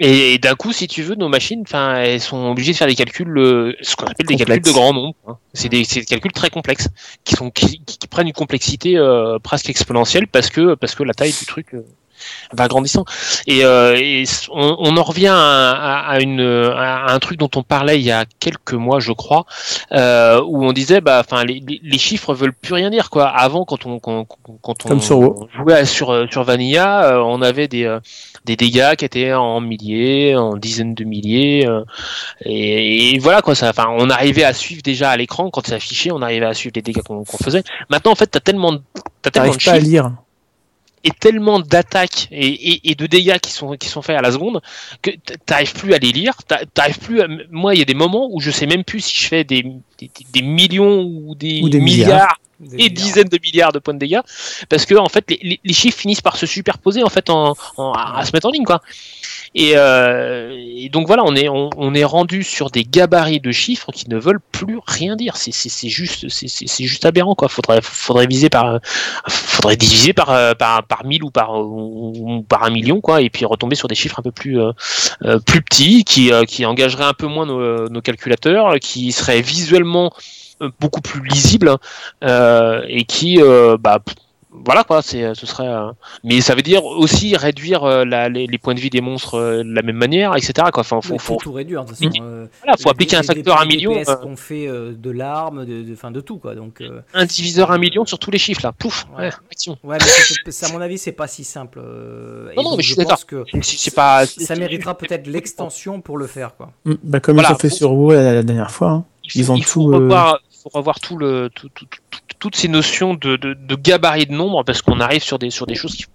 et, 0.00 0.34
et 0.34 0.38
d'un 0.38 0.54
coup 0.54 0.72
si 0.72 0.86
tu 0.88 1.02
veux 1.02 1.14
nos 1.14 1.28
machines 1.28 1.60
enfin 1.62 1.96
elles 1.96 2.20
sont 2.20 2.46
obligées 2.50 2.72
de 2.72 2.76
faire 2.78 2.86
des 2.88 2.94
calculs 2.94 3.36
euh, 3.38 3.74
ce 3.82 3.94
qu'on 3.96 4.06
appelle 4.06 4.24
des 4.26 4.36
calculs 4.36 4.62
de 4.62 4.70
grands 4.72 4.94
nombres 4.94 5.14
hein. 5.28 5.36
c'est 5.52 5.68
des, 5.68 5.82
des 5.82 6.04
calculs 6.06 6.32
très 6.32 6.48
complexes 6.48 6.88
qui 7.24 7.34
sont 7.36 7.50
qui, 7.50 7.80
qui- 7.84 7.98
qui 7.98 8.06
prennent 8.06 8.26
une 8.26 8.32
complexité 8.32 8.96
euh, 8.96 9.38
presque 9.38 9.68
exponentielle 9.68 10.26
parce 10.26 10.48
que 10.48 10.74
parce 10.74 10.94
que 10.94 11.02
la 11.02 11.12
taille 11.12 11.34
du 11.38 11.44
truc 11.46 11.74
euh, 11.74 11.84
va 12.52 12.68
grandissant 12.68 13.04
et, 13.46 13.64
euh, 13.64 13.96
et 13.96 14.24
on, 14.52 14.76
on 14.78 14.96
en 14.96 15.02
revient 15.02 15.28
à, 15.28 15.70
à- 15.72 16.10
à 16.14 16.20
une 16.20 16.40
à 16.40 17.12
un 17.12 17.18
truc 17.18 17.38
dont 17.38 17.50
on 17.56 17.62
parlait 17.62 17.98
il 17.98 18.04
y 18.04 18.10
a 18.12 18.24
quelques 18.40 18.72
mois 18.74 19.00
je 19.00 19.12
crois 19.12 19.44
euh, 19.92 20.40
où 20.46 20.64
on 20.64 20.72
disait 20.72 21.00
bah 21.00 21.20
enfin 21.20 21.44
les, 21.44 21.62
les, 21.82 21.98
chiffres 21.98 22.34
veulent 22.34 22.52
plus 22.52 22.74
rien 22.74 22.90
dire 22.90 23.10
quoi 23.10 23.26
avant 23.28 23.64
quand 23.64 23.86
on 23.86 23.98
quand, 23.98 24.26
quand 24.62 24.84
on 24.84 24.88
Comme 24.88 25.00
sur 25.00 25.18
WoW. 25.18 25.48
jouait 25.56 25.84
sur 25.84 26.10
euh, 26.10 26.26
sur 26.30 26.44
Vanilla 26.44 27.04
euh, 27.14 27.22
on 27.24 27.40
avait 27.42 27.68
des 27.68 27.84
euh, 27.84 28.00
des 28.44 28.56
dégâts 28.56 28.94
qui 28.96 29.04
étaient 29.04 29.32
en 29.32 29.60
milliers 29.60 30.36
en 30.36 30.56
dizaines 30.56 30.94
de 30.94 31.04
milliers 31.04 31.66
euh, 31.66 31.82
et, 32.44 33.14
et 33.14 33.18
voilà 33.18 33.42
quoi 33.42 33.54
ça 33.54 33.70
enfin 33.70 33.86
on 33.98 34.10
arrivait 34.10 34.44
à 34.44 34.52
suivre 34.52 34.82
déjà 34.82 35.10
à 35.10 35.16
l'écran 35.16 35.50
quand 35.50 35.66
ça 35.66 35.76
affichait 35.76 36.10
on 36.12 36.22
arrivait 36.22 36.46
à 36.46 36.54
suivre 36.54 36.72
les 36.76 36.82
dégâts 36.82 37.02
qu'on 37.02 37.24
qu'on 37.24 37.38
faisait 37.38 37.62
maintenant 37.90 38.12
en 38.12 38.16
fait 38.16 38.26
t'as 38.26 38.40
tellement 38.40 38.72
de- 38.72 38.82
t'as 39.22 39.30
tellement 39.30 39.52
de 39.52 39.62
pas 39.64 39.70
à 39.70 39.74
chiffres 39.76 39.88
lire. 39.90 40.10
Et 41.06 41.10
tellement 41.10 41.60
d'attaques 41.60 42.28
et, 42.32 42.46
et, 42.72 42.90
et 42.90 42.94
de 42.94 43.06
dégâts 43.06 43.38
qui 43.38 43.50
sont 43.52 43.76
qui 43.76 43.88
sont 43.88 44.02
faits 44.02 44.16
à 44.16 44.22
la 44.22 44.32
seconde 44.32 44.62
que 45.02 45.10
t'arrives 45.46 45.74
plus 45.74 45.92
à 45.94 45.98
les 45.98 46.12
lire 46.12 46.34
t'a- 46.48 46.64
t'arrives 46.72 46.98
plus 46.98 47.20
à... 47.20 47.26
moi 47.50 47.74
il 47.74 47.78
y 47.78 47.82
a 47.82 47.84
des 47.84 47.94
moments 47.94 48.28
où 48.32 48.40
je 48.40 48.50
sais 48.50 48.66
même 48.66 48.84
plus 48.84 49.00
si 49.02 49.22
je 49.22 49.28
fais 49.28 49.44
des, 49.44 49.62
des, 49.98 50.10
des 50.32 50.42
millions 50.42 51.02
ou 51.02 51.34
des, 51.34 51.60
Ou 51.62 51.68
des 51.68 51.80
milliards, 51.80 52.38
et 52.62 52.76
milliards. 52.88 52.92
dizaines 52.94 53.28
de 53.28 53.38
milliards 53.42 53.72
de 53.72 53.78
points 53.80 53.94
de 53.94 53.98
dégâts 53.98 54.20
parce 54.70 54.86
que 54.86 54.94
en 54.94 55.08
fait 55.08 55.24
les, 55.30 55.38
les, 55.42 55.60
les 55.62 55.72
chiffres 55.74 55.98
finissent 55.98 56.22
par 56.22 56.36
se 56.36 56.46
superposer 56.46 57.02
en 57.02 57.10
fait 57.10 57.28
en, 57.28 57.54
en- 57.76 57.92
à, 57.92 58.18
à 58.20 58.24
se 58.24 58.32
mettre 58.32 58.46
en 58.46 58.50
ligne 58.50 58.64
quoi 58.64 58.80
et, 59.54 59.72
euh, 59.76 60.88
donc 60.90 61.06
voilà 61.06 61.22
on 61.24 61.34
est 61.34 61.48
on, 61.48 61.94
est 61.94 62.04
rendu 62.04 62.42
sur 62.42 62.70
des 62.70 62.84
gabarits 62.84 63.40
de 63.40 63.52
chiffres 63.52 63.90
qui 63.92 64.08
ne 64.10 64.18
veulent 64.18 64.40
plus 64.52 64.78
rien 64.86 65.16
dire. 65.16 65.36
C'est 65.36 65.52
c'est 65.52 65.88
juste 65.88 66.28
c'est 66.28 66.48
c'est 66.48 66.84
juste 66.84 67.04
aberrant 67.04 67.34
quoi. 67.34 67.48
Faudrait 67.48 67.80
faudrait 67.82 68.26
viser 68.26 68.50
par 68.50 68.80
faudrait 69.28 69.76
diviser 69.76 70.12
par 70.12 70.30
euh, 70.30 70.52
par 70.54 70.84
par 70.84 71.04
mille 71.04 71.24
ou 71.24 71.30
par 71.30 71.58
ou, 71.58 72.44
par 72.48 72.64
un 72.64 72.70
million 72.70 73.00
quoi 73.00 73.22
et 73.22 73.30
puis 73.30 73.44
retomber 73.44 73.76
sur 73.76 73.88
des 73.88 73.94
chiffres 73.94 74.18
un 74.18 74.22
peu 74.22 74.32
plus 74.32 74.60
euh, 74.60 74.72
euh, 75.24 75.38
plus 75.38 75.62
petits 75.62 76.04
qui 76.04 76.32
euh, 76.32 76.44
qui 76.44 76.66
engageraient 76.66 77.04
un 77.04 77.14
peu 77.14 77.26
moins 77.26 77.46
nos, 77.46 77.88
nos 77.88 78.00
calculateurs 78.00 78.78
qui 78.80 79.12
seraient 79.12 79.40
visuellement 79.40 80.12
euh, 80.60 80.70
beaucoup 80.80 81.00
plus 81.00 81.22
lisibles 81.26 81.76
et 82.22 83.04
qui 83.06 83.40
bah, 83.80 83.98
voilà 84.64 84.84
quoi, 84.84 85.02
c'est 85.02 85.34
ce 85.34 85.46
serait. 85.46 85.66
euh, 85.66 85.90
Mais 86.22 86.40
ça 86.40 86.54
veut 86.54 86.62
dire 86.62 86.84
aussi 86.84 87.36
réduire 87.36 87.84
euh, 87.84 88.04
la- 88.04 88.28
les, 88.28 88.46
les 88.46 88.58
points 88.58 88.74
de 88.74 88.80
vie 88.80 88.90
des 88.90 89.00
monstres 89.00 89.34
euh, 89.34 89.62
de 89.64 89.72
la 89.74 89.82
même 89.82 89.96
manière, 89.96 90.36
etc. 90.36 90.52
Quoi. 90.72 90.80
Enfin, 90.82 91.00
faut, 91.02 91.18
faut, 91.18 91.34
faut 91.34 91.36
tout 91.36 91.52
réduire. 91.52 91.84
De 91.84 91.88
toute 91.90 91.98
façon, 91.98 92.10
euh, 92.22 92.46
voilà, 92.62 92.76
faut 92.78 92.88
appliquer 92.90 93.16
un 93.16 93.22
facteur 93.22 93.56
les 93.58 93.62
un 93.62 93.66
million, 93.66 93.96
euh, 93.96 94.14
qu'on 94.16 94.36
fait 94.36 94.66
euh, 94.68 94.92
de 94.96 95.10
l'arme, 95.10 95.64
de, 95.66 95.82
de, 95.82 95.94
fin, 95.96 96.10
de 96.10 96.20
tout 96.20 96.38
quoi. 96.38 96.54
Donc, 96.54 96.80
euh, 96.80 97.00
un 97.14 97.24
diviseur 97.26 97.70
un 97.72 97.78
million 97.78 98.04
sur 98.06 98.18
tous 98.18 98.30
les 98.30 98.38
chiffres 98.38 98.60
là. 98.62 98.72
Pouf, 98.72 99.06
Ouais. 99.16 99.24
ouais, 99.24 99.30
action. 99.50 99.76
ouais, 99.82 99.96
mais 100.00 100.06
c'est- 100.06 100.50
c'est- 100.50 100.66
à 100.66 100.72
mon 100.72 100.80
avis, 100.80 100.98
c'est 100.98 101.12
pas 101.12 101.26
si 101.26 101.42
simple. 101.44 101.80
euh, 101.82 102.50
et 102.52 102.56
Non, 102.56 102.62
non, 102.62 102.76
mais 102.76 102.82
je 102.82 102.88
suis 102.88 102.96
pense 102.96 103.06
d'accord. 103.06 103.24
que 103.26 103.44
C'est- 103.62 103.76
C'est 103.78 103.94
pas. 103.94 104.24
ça 104.26 104.54
méritera 104.56 104.96
peut-être 104.96 105.26
l'extension 105.26 106.00
pour 106.00 106.16
le 106.18 106.26
faire 106.26 106.54
quoi. 106.56 106.70
Mm, 106.84 106.94
Bah, 107.02 107.20
comme 107.20 107.34
Voilà. 107.34 107.50
ils 107.50 107.54
ont 107.54 107.58
fait 107.58 107.70
sur 107.70 107.92
WoW 107.92 108.12
la, 108.12 108.34
la 108.34 108.42
dernière 108.42 108.70
fois. 108.70 108.90
hein. 108.90 109.04
il 109.34 109.40
Ils 109.40 109.50
ont 109.52 109.56
il 109.56 109.64
faut 109.64 109.84
tout, 109.84 109.92
euh, 109.92 109.98
revoir, 109.98 110.38
faut 110.64 110.70
revoir 110.76 110.98
tout 110.98 111.16
le, 111.18 111.50
tout- 111.54 111.68
tout- 111.68 111.86
tout- 111.86 112.00
tout- 112.10 112.20
toutes 112.40 112.56
ces 112.56 112.68
notions 112.68 113.14
de, 113.14 113.36
de, 113.36 113.54
de 113.54 113.74
gabarit 113.76 114.26
de 114.26 114.32
nombre 114.32 114.64
parce 114.64 114.82
qu'on 114.82 114.98
arrive 115.00 115.22
sur 115.22 115.38
des, 115.38 115.50
sur 115.50 115.66
des 115.66 115.76
choses 115.76 115.94
qui 115.94 116.06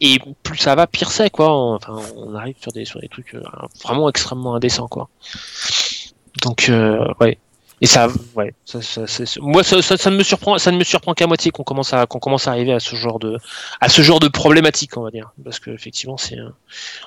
et 0.00 0.18
plus 0.42 0.56
ça 0.56 0.74
va, 0.74 0.86
pire 0.86 1.10
c'est 1.10 1.28
quoi. 1.28 1.50
Enfin, 1.74 2.00
on 2.16 2.34
arrive 2.34 2.56
sur 2.58 2.72
des, 2.72 2.86
sur 2.86 3.00
des 3.00 3.08
trucs 3.08 3.34
euh, 3.34 3.42
vraiment 3.84 4.08
extrêmement 4.08 4.54
indécents 4.54 4.88
quoi. 4.88 5.10
Donc 6.42 6.68
euh, 6.70 7.04
ouais. 7.20 7.38
Et 7.80 7.86
ça, 7.86 8.08
ouais, 8.34 8.54
ça, 8.64 8.82
ça- 8.82 9.04
moi 9.40 9.62
ça, 9.62 9.80
ça, 9.82 9.96
ça 9.96 10.10
ne 10.10 10.16
me 10.16 10.24
surprend, 10.24 10.58
ça 10.58 10.72
ne 10.72 10.78
me 10.78 10.82
surprend 10.84 11.14
qu'à 11.14 11.28
moitié 11.28 11.52
qu'on 11.52 11.62
commence 11.62 11.92
à 11.92 12.06
qu'on 12.06 12.18
commence 12.18 12.48
à 12.48 12.50
arriver 12.50 12.72
à 12.72 12.80
ce 12.80 12.96
genre 12.96 13.20
de 13.20 13.38
à 13.80 13.88
ce 13.88 14.02
genre 14.02 14.18
de 14.18 14.26
problématique, 14.26 14.96
on 14.96 15.02
va 15.02 15.12
dire, 15.12 15.30
parce 15.44 15.60
que 15.60 15.70
effectivement 15.70 16.16
c'est, 16.16 16.38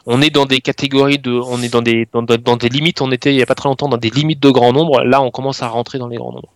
on 0.06 0.22
est 0.22 0.30
dans 0.30 0.46
des 0.46 0.62
catégories 0.62 1.20
de, 1.20 1.32
on 1.34 1.62
est 1.62 1.68
dans 1.68 1.82
des 1.82 2.08
dans 2.14 2.56
des 2.56 2.70
limites, 2.70 3.02
on 3.02 3.12
était 3.12 3.34
il 3.34 3.38
y 3.38 3.42
a 3.42 3.46
pas 3.46 3.56
très 3.56 3.68
longtemps 3.68 3.90
dans 3.90 3.98
des 3.98 4.12
limites 4.12 4.40
de 4.40 4.50
grand 4.50 4.72
nombre, 4.72 5.02
là 5.04 5.22
on 5.22 5.30
commence 5.30 5.62
à 5.62 5.68
rentrer 5.68 5.98
dans 6.00 6.08
les 6.08 6.16
grands 6.16 6.32
nombres. 6.32 6.54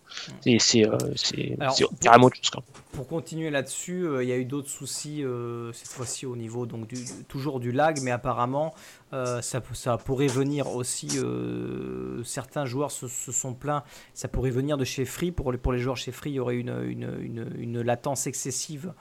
C'est 1.16 1.56
euh, 1.60 1.86
carrément 2.00 2.26
autre 2.26 2.36
chose. 2.42 2.62
Pour 2.92 3.06
continuer 3.08 3.50
là-dessus, 3.50 4.06
euh, 4.06 4.22
il 4.22 4.28
y 4.28 4.32
a 4.32 4.36
eu 4.38 4.46
d'autres 4.46 4.70
soucis 4.70 5.22
euh, 5.22 5.70
cette 5.72 5.88
fois-ci 5.88 6.24
au 6.24 6.34
niveau 6.34 6.64
donc 6.64 6.86
du, 6.88 6.96
toujours 7.28 7.60
du 7.60 7.70
lag, 7.70 8.00
mais 8.02 8.10
apparemment 8.10 8.74
euh, 9.12 9.42
ça, 9.42 9.60
ça 9.74 9.98
pourrait 9.98 10.28
venir 10.28 10.68
aussi. 10.74 11.18
certains 12.24 12.64
joueurs 12.64 12.90
se, 12.90 13.08
se 13.08 13.32
sont 13.32 13.54
plaints. 13.54 13.84
Ça 14.14 14.28
pourrait 14.28 14.50
venir 14.50 14.76
de 14.78 14.84
chez 14.84 15.04
Free. 15.04 15.30
Pour 15.32 15.52
les, 15.52 15.58
pour 15.58 15.72
les 15.72 15.78
joueurs 15.78 15.96
chez 15.96 16.12
Free, 16.12 16.30
il 16.30 16.34
y 16.34 16.40
aurait 16.40 16.56
une, 16.56 16.74
une, 16.84 17.16
une, 17.20 17.52
une 17.58 17.80
latence 17.82 18.26
excessive 18.26 18.92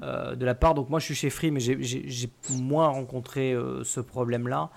de 0.00 0.44
la 0.44 0.54
part. 0.56 0.74
Donc 0.74 0.88
moi, 0.90 0.98
je 0.98 1.04
suis 1.04 1.14
chez 1.14 1.30
Free, 1.30 1.52
mais 1.52 1.60
j'ai- 1.60 2.30
moins 2.50 2.88
rencontré 2.88 3.56
ce 3.84 4.00
problème-là. 4.00 4.70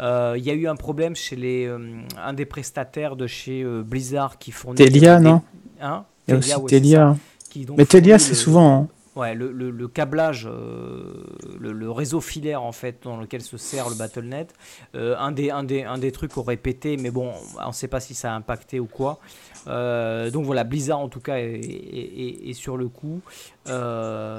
Euh, 0.00 0.34
Il 0.38 0.44
y 0.44 0.50
a 0.50 0.54
eu 0.54 0.66
un 0.66 0.76
problème 0.76 1.14
chez 1.14 1.36
les, 1.36 1.66
euh, 1.66 1.78
un 2.18 2.32
des 2.32 2.46
prestataires 2.46 3.16
de 3.16 3.26
chez 3.26 3.62
euh, 3.62 3.82
Blizzard 3.82 4.38
qui 4.38 4.50
fournit. 4.50 4.76
Telia, 4.76 5.18
des- 5.18 5.24
non 5.24 5.42
Hein 5.80 6.04
Il 6.28 6.34
y 6.34 6.36
a 6.36 6.40
Telia, 6.40 6.56
aussi 6.56 6.62
ouais. 6.64 6.70
Telia. 6.70 7.16
Qui 7.50 7.64
donc 7.66 7.78
Mais 7.78 7.84
Telia, 7.86 8.18
c'est 8.18 8.30
le- 8.30 8.36
souvent. 8.36 8.80
hein. 8.82 8.88
Ouais, 9.16 9.34
le, 9.34 9.50
le- 9.50 9.70
le 9.72 9.88
câblage, 9.88 10.48
euh, 10.50 11.24
le, 11.58 11.72
le 11.72 11.90
réseau 11.90 12.20
filaire 12.20 12.62
en 12.62 12.70
fait 12.72 13.00
dans 13.02 13.16
lequel 13.16 13.42
se 13.42 13.56
sert 13.56 13.88
le 13.90 13.96
BattleNet, 13.96 14.46
euh, 14.94 15.16
un, 15.18 15.32
des, 15.32 15.50
un, 15.50 15.64
des, 15.64 15.82
un 15.82 15.98
des 15.98 16.12
trucs 16.12 16.36
aurait 16.38 16.56
pété, 16.56 16.96
mais 16.96 17.10
bon, 17.10 17.32
on 17.62 17.68
ne 17.68 17.72
sait 17.72 17.88
pas 17.88 17.98
si 17.98 18.14
ça 18.14 18.32
a 18.32 18.36
impacté 18.36 18.78
ou 18.78 18.86
quoi. 18.86 19.18
Euh, 19.66 20.30
donc 20.30 20.44
voilà, 20.46 20.62
Blizzard 20.62 21.00
en 21.00 21.08
tout 21.08 21.20
cas 21.20 21.38
est, 21.38 21.54
est- 21.54 22.20
est- 22.22 22.50
est 22.50 22.52
sur 22.54 22.76
le 22.76 22.88
coup, 22.88 23.20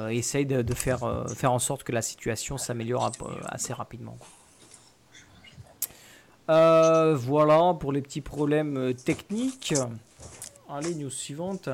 essaye 0.09 0.45
de, 0.45 0.62
de 0.62 0.74
faire, 0.74 1.26
faire 1.36 1.51
en 1.51 1.59
sorte 1.59 1.84
que 1.84 1.91
la 1.91 2.01
situation 2.01 2.57
s'améliore 2.57 3.12
assez 3.49 3.74
rapidement. 3.74 4.16
quoi. 4.18 4.28
Euh, 6.52 7.16
voilà 7.16 7.74
pour 7.80 7.93
les 7.93 8.02
petits 8.02 8.20
problèmes 8.20 8.76
euh, 8.76 8.93
techniques. 8.93 9.74
Allez, 10.68 10.95
news 10.95 11.10
suivante 11.10 11.70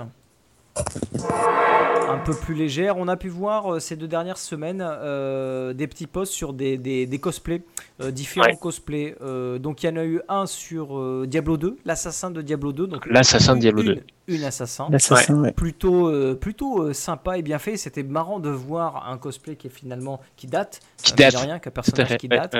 un 2.09 2.17
peu 2.19 2.33
plus 2.33 2.55
légère. 2.55 2.97
On 2.97 3.07
a 3.07 3.17
pu 3.17 3.29
voir 3.29 3.73
euh, 3.75 3.79
ces 3.79 3.95
deux 3.95 4.07
dernières 4.07 4.37
semaines 4.37 4.81
euh, 4.85 5.73
des 5.73 5.87
petits 5.87 6.07
posts 6.07 6.31
sur 6.33 6.53
des, 6.53 6.77
des, 6.77 7.05
des 7.05 7.19
cosplays, 7.19 7.61
euh, 8.01 8.11
différents 8.11 8.47
Ouais. 8.47 8.57
cosplays. 8.59 9.15
Euh, 9.21 9.59
donc 9.59 9.83
il 9.83 9.87
y 9.87 9.89
en 9.89 9.97
a 9.97 10.05
eu 10.05 10.21
un 10.29 10.45
sur 10.45 10.97
euh, 10.97 11.25
Diablo 11.27 11.57
2, 11.57 11.77
l'assassin 11.85 12.31
de 12.31 12.41
Diablo 12.41 12.71
2. 12.71 12.87
Donc 12.87 13.05
L'assassin 13.07 13.53
de 13.53 13.57
une- 13.57 13.61
Diablo 13.61 13.83
2. 13.83 14.03
Une, 14.29 14.43
assassin. 14.43 14.87
Ouais. 14.89 15.53
Plutôt, 15.53 16.09
euh, 16.09 16.35
plutôt 16.35 16.81
euh, 16.83 16.93
sympa 16.93 17.37
et 17.37 17.41
bien 17.41 17.59
fait. 17.59 17.77
C'était 17.77 18.03
marrant 18.03 18.39
de 18.39 18.49
voir 18.49 19.07
un 19.09 19.17
cosplay 19.17 19.55
qui 19.55 19.67
est 19.67 19.69
finalement 19.69 20.19
qui 20.35 20.47
date, 20.47 20.81
Qui 21.01 21.11
euh, 21.13 21.15
de 21.15 21.21
date. 21.21 21.35
rien, 21.35 21.59
qu'un 21.59 21.71
personnage 21.71 22.07
fait, 22.09 22.17
qui 22.17 22.27
date. 22.27 22.53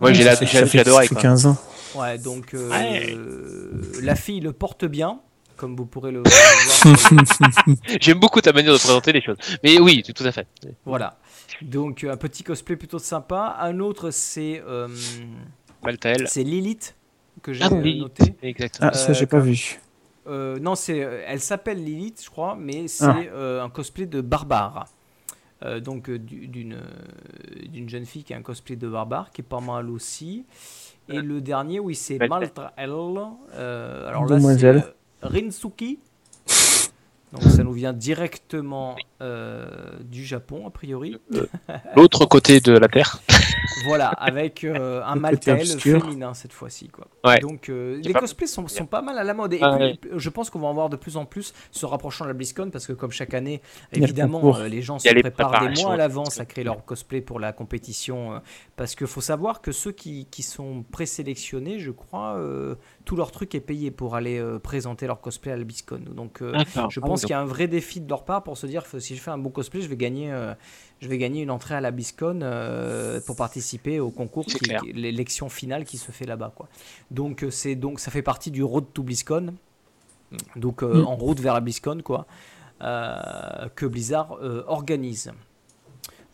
Moi, 0.00 0.12
j'ai 0.12 0.22
j'ai- 0.24 0.30
ça 0.30 0.36
fait- 0.36 0.66
j'adorais, 0.78 1.04
ça 1.04 1.08
fait 1.10 1.14
quoi. 1.14 1.22
15 1.22 1.46
ans. 1.46 1.56
Ouais, 1.94 2.18
donc 2.18 2.52
euh, 2.54 2.68
Ouais. 2.70 3.16
la 4.02 4.14
fille 4.16 4.40
le 4.40 4.52
porte 4.52 4.84
bien, 4.86 5.20
comme 5.58 5.76
vous 5.76 5.84
pourrez 5.84 6.10
le, 6.12 6.22
voir. 6.22 6.96
J'aime 8.00 8.18
beaucoup 8.18 8.40
ta 8.40 8.52
manière 8.52 8.72
de 8.72 8.78
présenter 8.78 9.12
les 9.12 9.20
choses. 9.20 9.36
Mais 9.62 9.78
oui, 9.78 10.02
tout 10.02 10.24
à 10.24 10.32
fait. 10.32 10.46
Voilà. 10.86 11.18
Donc 11.60 12.04
euh, 12.04 12.12
un 12.12 12.16
petit 12.16 12.42
cosplay 12.42 12.76
plutôt 12.76 12.98
sympa. 12.98 13.56
Un 13.60 13.80
autre 13.80 14.10
c'est 14.10 14.62
euh, 14.66 14.88
Maltael. 15.84 16.26
c'est 16.28 16.44
Lilith 16.44 16.94
que 17.42 17.52
j'ai 17.52 17.64
Ah 17.64 17.68
euh, 17.72 17.80
oui, 17.82 18.00
noté. 18.00 18.34
exactement. 18.42 18.90
Ah, 18.92 18.96
ça, 18.96 19.10
Euh, 19.10 19.14
j'ai 19.14 19.26
pas 19.26 19.38
quand- 19.38 19.44
vu. 19.44 19.78
Euh, 20.26 20.58
non, 20.58 20.74
c'est 20.74 21.02
euh, 21.02 21.22
elle 21.26 21.40
s'appelle 21.40 21.82
Lilith, 21.82 22.22
je 22.24 22.30
crois, 22.30 22.56
mais 22.58 22.86
c'est 22.88 23.04
Ah. 23.04 23.16
euh, 23.32 23.62
un 23.62 23.70
cosplay 23.70 24.06
de 24.06 24.20
barbare. 24.20 24.86
Euh, 25.64 25.80
donc 25.80 26.08
euh, 26.08 26.18
du- 26.18 26.46
d'une 26.46 26.74
euh, 26.74 27.66
d'une 27.66 27.88
jeune 27.88 28.06
fille 28.06 28.22
qui 28.24 28.32
a 28.32 28.36
un 28.36 28.42
cosplay 28.42 28.76
de 28.76 28.88
barbare 28.88 29.32
qui 29.32 29.40
est 29.40 29.44
pas 29.44 29.60
mal 29.60 29.90
aussi. 29.90 30.44
Et 31.10 31.22
le 31.22 31.40
dernier, 31.40 31.80
oui, 31.80 31.94
c'est 31.94 32.18
Maltrael. 32.18 32.70
Euh, 33.54 34.08
alors 34.08 34.26
là, 34.26 34.38
c'est 34.40 34.64
euh, 34.64 34.80
Rinsuki. 35.22 35.98
Donc 37.32 37.42
ça 37.42 37.62
nous 37.62 37.72
vient 37.72 37.92
directement 37.92 38.96
euh, 39.20 39.66
du 40.00 40.24
Japon, 40.24 40.66
a 40.66 40.70
priori. 40.70 41.18
L'autre 41.94 42.24
côté 42.24 42.60
de 42.60 42.72
la 42.72 42.88
Terre. 42.88 43.20
Voilà, 43.86 44.08
avec 44.08 44.64
euh, 44.64 45.02
un 45.04 45.22
obscur. 45.22 46.02
féminin 46.02 46.34
cette 46.34 46.52
fois-ci. 46.52 46.88
Quoi. 46.88 47.06
Ouais. 47.24 47.38
Donc 47.38 47.68
euh, 47.68 48.00
les 48.02 48.12
pas- 48.12 48.18
cosplays 48.18 48.48
sont, 48.48 48.66
sont 48.66 48.86
pas 48.86 49.02
mal 49.02 49.16
à 49.18 49.22
la 49.22 49.34
mode. 49.34 49.52
Et 49.52 49.60
Ah 49.62 49.76
puis, 49.78 50.00
je 50.16 50.30
pense 50.30 50.50
qu'on 50.50 50.58
va 50.58 50.66
en 50.66 50.74
voir 50.74 50.88
de 50.88 50.96
plus 50.96 51.16
en 51.16 51.24
plus 51.24 51.54
se 51.70 51.86
rapprochant 51.86 52.24
de 52.24 52.30
la 52.30 52.34
BlizzCon 52.34 52.70
parce 52.70 52.88
que 52.88 52.92
comme 52.92 53.12
chaque 53.12 53.34
année, 53.34 53.62
le 53.92 54.02
évidemment, 54.02 54.56
euh, 54.58 54.66
les 54.66 54.82
gens 54.82 54.98
se 54.98 55.08
les 55.14 55.20
préparent 55.22 55.60
des 55.68 55.80
mois 55.80 55.92
à 55.92 55.96
l'avance 55.96 56.40
à 56.40 56.44
créer 56.44 56.64
leur 56.64 56.84
cosplay 56.84 57.20
pour 57.20 57.38
la 57.38 57.52
compétition. 57.52 58.34
euh, 58.34 58.38
parce 58.74 58.96
qu'il 58.96 59.06
faut 59.06 59.20
savoir 59.20 59.60
que 59.60 59.70
ceux 59.70 59.92
qui, 59.92 60.26
qui 60.28 60.42
sont 60.42 60.82
présélectionnés, 60.90 61.78
je 61.78 61.92
crois, 61.92 62.34
euh, 62.36 62.74
tout 63.08 63.16
leur 63.16 63.30
truc 63.32 63.54
est 63.54 63.60
payé 63.60 63.90
pour 63.90 64.16
aller 64.16 64.38
euh, 64.38 64.58
présenter 64.58 65.06
leur 65.06 65.22
cosplay 65.22 65.50
à 65.50 65.56
la 65.56 65.64
BlizzCon. 65.64 66.02
Donc 66.14 66.42
euh, 66.42 66.52
je 66.90 67.00
Ah 67.00 67.06
pense 67.06 67.22
qu'il 67.22 67.30
y 67.30 67.32
a 67.32 67.40
un 67.40 67.46
vrai 67.46 67.66
défi 67.66 68.02
de 68.02 68.08
leur 68.10 68.26
part 68.26 68.42
pour 68.42 68.58
se 68.58 68.66
dire 68.66 68.84
si 68.98 69.16
je 69.16 69.22
fais 69.22 69.30
un 69.30 69.38
bon 69.38 69.48
cosplay, 69.48 69.80
je 69.80 69.88
vais 69.88 69.96
gagner, 69.96 70.30
euh, 70.30 70.52
je 71.00 71.08
vais 71.08 71.16
gagner 71.16 71.40
une 71.40 71.50
entrée 71.50 71.74
à 71.74 71.80
la 71.80 71.90
BlizzCon 71.90 72.40
pour 73.24 73.34
participer 73.36 73.98
au 73.98 74.10
concours, 74.10 74.44
l'élection 74.92 75.48
finale 75.48 75.86
qui 75.86 75.96
se 75.96 76.12
fait 76.12 76.26
là-bas. 76.26 76.52
Quoi. 76.54 76.68
Donc 77.10 77.46
c'est 77.48 77.76
donc 77.76 77.98
ça 77.98 78.10
fait 78.10 78.20
partie 78.20 78.50
du 78.50 78.62
Road 78.62 78.84
to 78.92 79.02
BlizzCon, 79.02 79.54
donc 80.56 80.82
Mm. 80.82 81.06
en 81.06 81.16
route 81.16 81.40
vers 81.40 81.54
la 81.54 81.60
BlizzCon 81.60 82.02
quoi, 82.04 82.26
que 82.78 83.86
Blizzard 83.86 84.38
organise. 84.66 85.32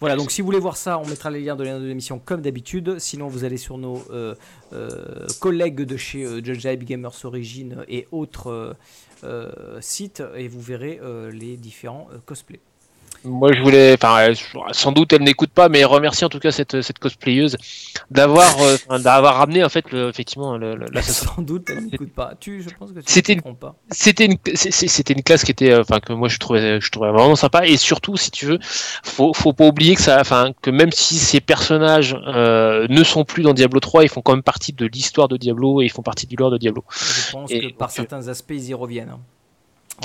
Voilà, 0.05 0.17
donc 0.17 0.33
si 0.33 0.43
vous 0.43 0.45
voulez 0.45 0.59
voir 0.59 0.77
ça, 0.77 0.99
on 0.99 1.07
mettra 1.07 1.31
les 1.31 1.41
liens 1.41 1.57
de 1.57 1.65
l'émission 1.65 2.19
comme 2.19 2.43
d'habitude. 2.43 2.99
Sinon, 2.99 3.27
vous 3.27 3.45
allez 3.45 3.57
sur 3.57 3.79
nos 3.79 4.05
euh, 4.11 4.35
euh, 4.75 5.27
collègues 5.41 5.81
de 5.81 5.97
chez 5.97 6.27
euh, 6.27 6.45
Judge 6.45 6.67
Gamers 6.85 7.25
Origin 7.25 7.87
et 7.89 8.07
autres 8.13 8.77
euh, 9.25 9.81
sites 9.81 10.23
et 10.37 10.47
vous 10.47 10.61
verrez 10.61 11.01
les 11.33 11.57
différents 11.57 12.09
cosplays. 12.27 12.61
Moi, 13.25 13.53
je 13.55 13.63
voulais, 13.63 13.95
enfin, 13.95 14.33
sans 14.73 14.93
doute, 14.93 15.13
elle 15.15 15.23
n'écoute 15.23 15.51
pas, 15.51 15.71
mais 15.71 15.83
remercier 15.85 16.27
en 16.27 16.29
tout 16.29 16.39
cas 16.41 16.51
cette, 16.53 16.83
cette 16.83 16.99
cosplayeuse 16.99 17.57
d'avoir, 18.11 18.61
euh, 18.61 18.99
d'avoir 18.99 19.37
ramené 19.37 19.65
en 19.65 19.71
fait, 19.71 19.91
le- 19.93 20.09
effectivement, 20.11 20.59
le- 20.59 20.77
le-. 20.77 20.87
Sans 21.01 21.43
doute, 21.43 21.71
elle 21.71 21.85
n'écoute 21.85 22.13
pas. 22.13 22.35
Tu, 22.35 22.63
je 22.63 22.71
pense 22.71 22.93
que 22.93 23.01
tu 23.01 23.07
C'était 23.13 23.35
ne 23.35 23.41
une-. 23.41 23.43
C'était 23.91 24.27
une, 24.27 24.37
c'était 24.55 25.13
une 25.13 25.23
classe 25.23 25.45
qui 25.45 25.51
était, 25.53 25.71
euh, 25.73 25.81
enfin, 25.83 26.01
que 26.01 26.13
moi 26.13 26.29
je 26.29 26.39
trouvais, 26.39 26.81
je 26.81 26.91
trouvais 26.91 27.11
vraiment 27.11 27.37
sympa. 27.37 27.67
Et 27.67 27.77
surtout, 27.77 28.17
si 28.17 28.31
tu 28.31 28.47
veux, 28.47 28.59
faut, 29.05 29.33
faut 29.35 29.53
pas 29.53 29.67
oublier 29.67 29.95
que 29.95 30.03
ça, 30.03 30.19
enfin, 30.21 30.53
que 30.63 30.71
même 30.71 30.91
si 30.93 31.17
ces 31.17 31.41
personnages 31.41 32.17
euh, 32.27 32.87
ne 32.89 33.05
sont 33.05 33.25
plus 33.25 33.43
dans 33.43 33.55
Diablo 33.55 33.81
3, 33.81 34.05
ils 34.05 34.09
font 34.09 34.23
quand 34.23 34.33
même 34.33 34.43
partie 34.43 34.73
de 34.73 34.87
l'histoire 34.87 35.29
de 35.29 35.37
Diablo 35.37 35.81
et 35.83 35.85
ils 35.87 35.91
font 35.93 36.03
partie 36.03 36.27
du 36.27 36.37
lore 36.37 36.51
de 36.51 36.59
Diablo. 36.59 36.85
Je 36.91 37.31
pense 37.33 37.51
Et 37.53 37.61
que 37.61 37.67
par 37.69 37.89
donc, 37.89 37.97
certains 37.97 38.29
aspects, 38.29 38.53
ils 38.53 38.69
y 38.71 38.75
reviennent. 38.75 39.11
hein. 39.11 39.21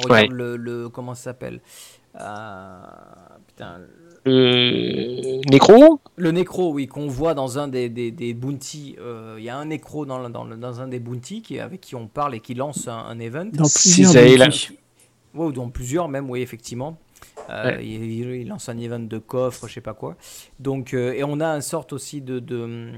Regarde 0.04 0.32
le, 0.32 0.56
le- 0.56 0.90
comment 0.90 1.16
ça 1.16 1.24
s'appelle? 1.24 1.62
Putain, 2.14 3.80
Le 4.26 5.42
Necro, 5.52 6.00
Le 6.16 6.32
nécro, 6.32 6.72
oui, 6.74 6.88
qu'on 6.88 7.08
voit 7.08 7.34
dans 7.34 7.58
un 7.60 7.68
des, 7.68 7.90
des, 7.90 8.12
des 8.12 8.34
bounties. 8.34 8.96
euh, 9.00 9.36
Il 9.38 9.44
y 9.44 9.50
a 9.50 9.58
un 9.58 9.66
nécro 9.66 10.06
dans, 10.06 10.82
un 10.82 10.88
des 10.88 11.00
bounties 11.00 11.42
qui, 11.42 11.60
avec 11.60 11.82
qui 11.82 11.96
on 11.96 12.08
parle 12.08 12.36
et 12.36 12.40
qui 12.40 12.54
lance 12.54 12.88
un, 12.88 12.98
un 12.98 13.20
event. 13.20 13.46
Dans 13.46 13.66
Si 13.66 14.02
plusieurs 14.04 14.14
dans 15.34 15.70
plusieurs 15.70 16.10
même, 16.10 16.30
oui, 16.30 16.42
effectivement. 16.42 16.98
Euh, 17.50 17.78
Ouais. 17.78 17.84
il, 17.84 18.04
il 18.42 18.48
lance 18.48 18.70
un 18.70 18.78
event 18.78 19.00
de 19.00 19.18
coffre, 19.18 19.68
je 19.68 19.74
sais 19.74 19.82
pas 19.82 19.96
quoi. 19.96 20.16
Donc, 20.60 20.94
euh, 20.94 21.14
et 21.14 21.24
on 21.24 21.40
a 21.40 21.48
une 21.48 21.62
sorte 21.62 21.94
aussi 21.94 22.22
de, 22.22 22.38
de, 22.38 22.62
hum, 22.62 22.92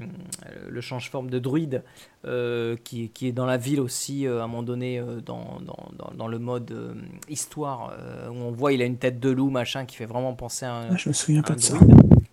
le 0.68 0.80
change-forme 0.82 1.30
de 1.30 1.38
druide 1.38 1.82
euh, 2.26 2.76
qui, 2.84 3.08
qui 3.08 3.28
est 3.28 3.32
dans 3.32 3.46
la 3.46 3.56
ville 3.56 3.80
aussi 3.80 4.26
euh, 4.26 4.40
à 4.40 4.44
un 4.44 4.46
moment 4.48 4.62
donné 4.62 4.98
euh, 4.98 5.20
dans, 5.22 5.58
dans, 5.64 5.88
dans, 5.98 6.10
dans 6.14 6.28
le 6.28 6.38
mode 6.38 6.70
euh, 6.72 6.92
histoire 7.30 7.94
euh, 7.98 8.28
où 8.28 8.34
on 8.34 8.50
voit 8.50 8.74
il 8.74 8.82
a 8.82 8.84
une 8.84 8.98
tête 8.98 9.20
de 9.20 9.30
loup 9.30 9.48
machin 9.48 9.86
qui 9.86 9.96
fait 9.96 10.04
vraiment 10.06 10.34
penser 10.34 10.66
à 10.66 10.74
un, 10.74 10.88
Ah, 10.90 10.96
je 10.98 11.08
me 11.08 11.14
souviens 11.14 11.42
pas 11.42 11.54
de 11.54 11.60
ça. 11.60 11.78
Tu 11.78 11.86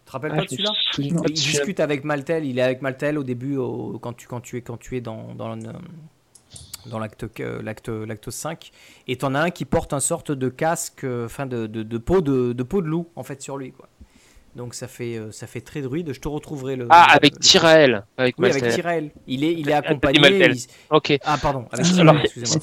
te 0.05 0.11
rappelles 0.11 0.31
Ah, 0.33 0.37
pas 0.39 0.43
de 0.43 0.49
celui-là 0.49 0.73
il 1.29 1.33
discute 1.33 1.79
avec 1.79 2.03
Maltel, 2.03 2.43
il 2.45 2.59
est 2.59 2.63
avec 2.63 2.81
Maltel 2.81 3.17
au 3.17 3.23
début 3.23 3.55
au- 3.55 3.97
quand, 4.01 4.11
tu, 4.13 4.27
quand, 4.27 4.41
tu 4.41 4.57
es, 4.57 4.61
quand 4.61 4.77
tu 4.77 4.97
es 4.97 5.01
dans, 5.01 5.33
dans 6.85 6.99
l'acte 6.99 7.25
euh, 7.39 7.61
l'acte 7.61 7.89
l'acte 7.89 8.29
5 8.29 8.71
et 9.07 9.17
t'en 9.17 9.35
as 9.35 9.41
un 9.41 9.49
qui 9.49 9.65
porte 9.65 9.93
un 9.93 9.99
sorte 9.99 10.31
de 10.31 10.49
casque 10.49 11.03
euh, 11.03 11.25
enfin 11.25 11.45
de, 11.45 11.67
de, 11.67 11.83
de 11.83 11.97
peau 11.97 12.21
de, 12.21 12.53
de 12.53 12.63
peau 12.63 12.81
de 12.81 12.87
loup 12.87 13.07
en 13.15 13.23
fait 13.23 13.41
sur 13.41 13.57
lui 13.57 13.71
quoi. 13.71 13.87
Donc 14.55 14.73
ça 14.73 14.87
fait 14.87 15.15
euh, 15.15 15.31
ça 15.31 15.45
fait 15.45 15.61
très 15.61 15.81
druide, 15.81 16.11
je 16.11 16.19
te 16.19 16.27
retrouverai 16.27 16.75
le 16.75 16.87
Ah, 16.89 17.05
avec 17.13 17.33
le- 17.35 17.39
Tyrael. 17.39 18.03
Avec 18.17 18.35
Oui, 18.39 18.49
avec. 18.49 18.67
Tyrael. 18.73 19.11
Il 19.27 19.43
est 19.43 19.53
il 19.53 19.69
est 19.69 19.73
accompagné 19.73 20.19
il- 20.47 20.65
Ok. 20.89 21.17
Ah 21.23 21.37
pardon, 21.39 21.65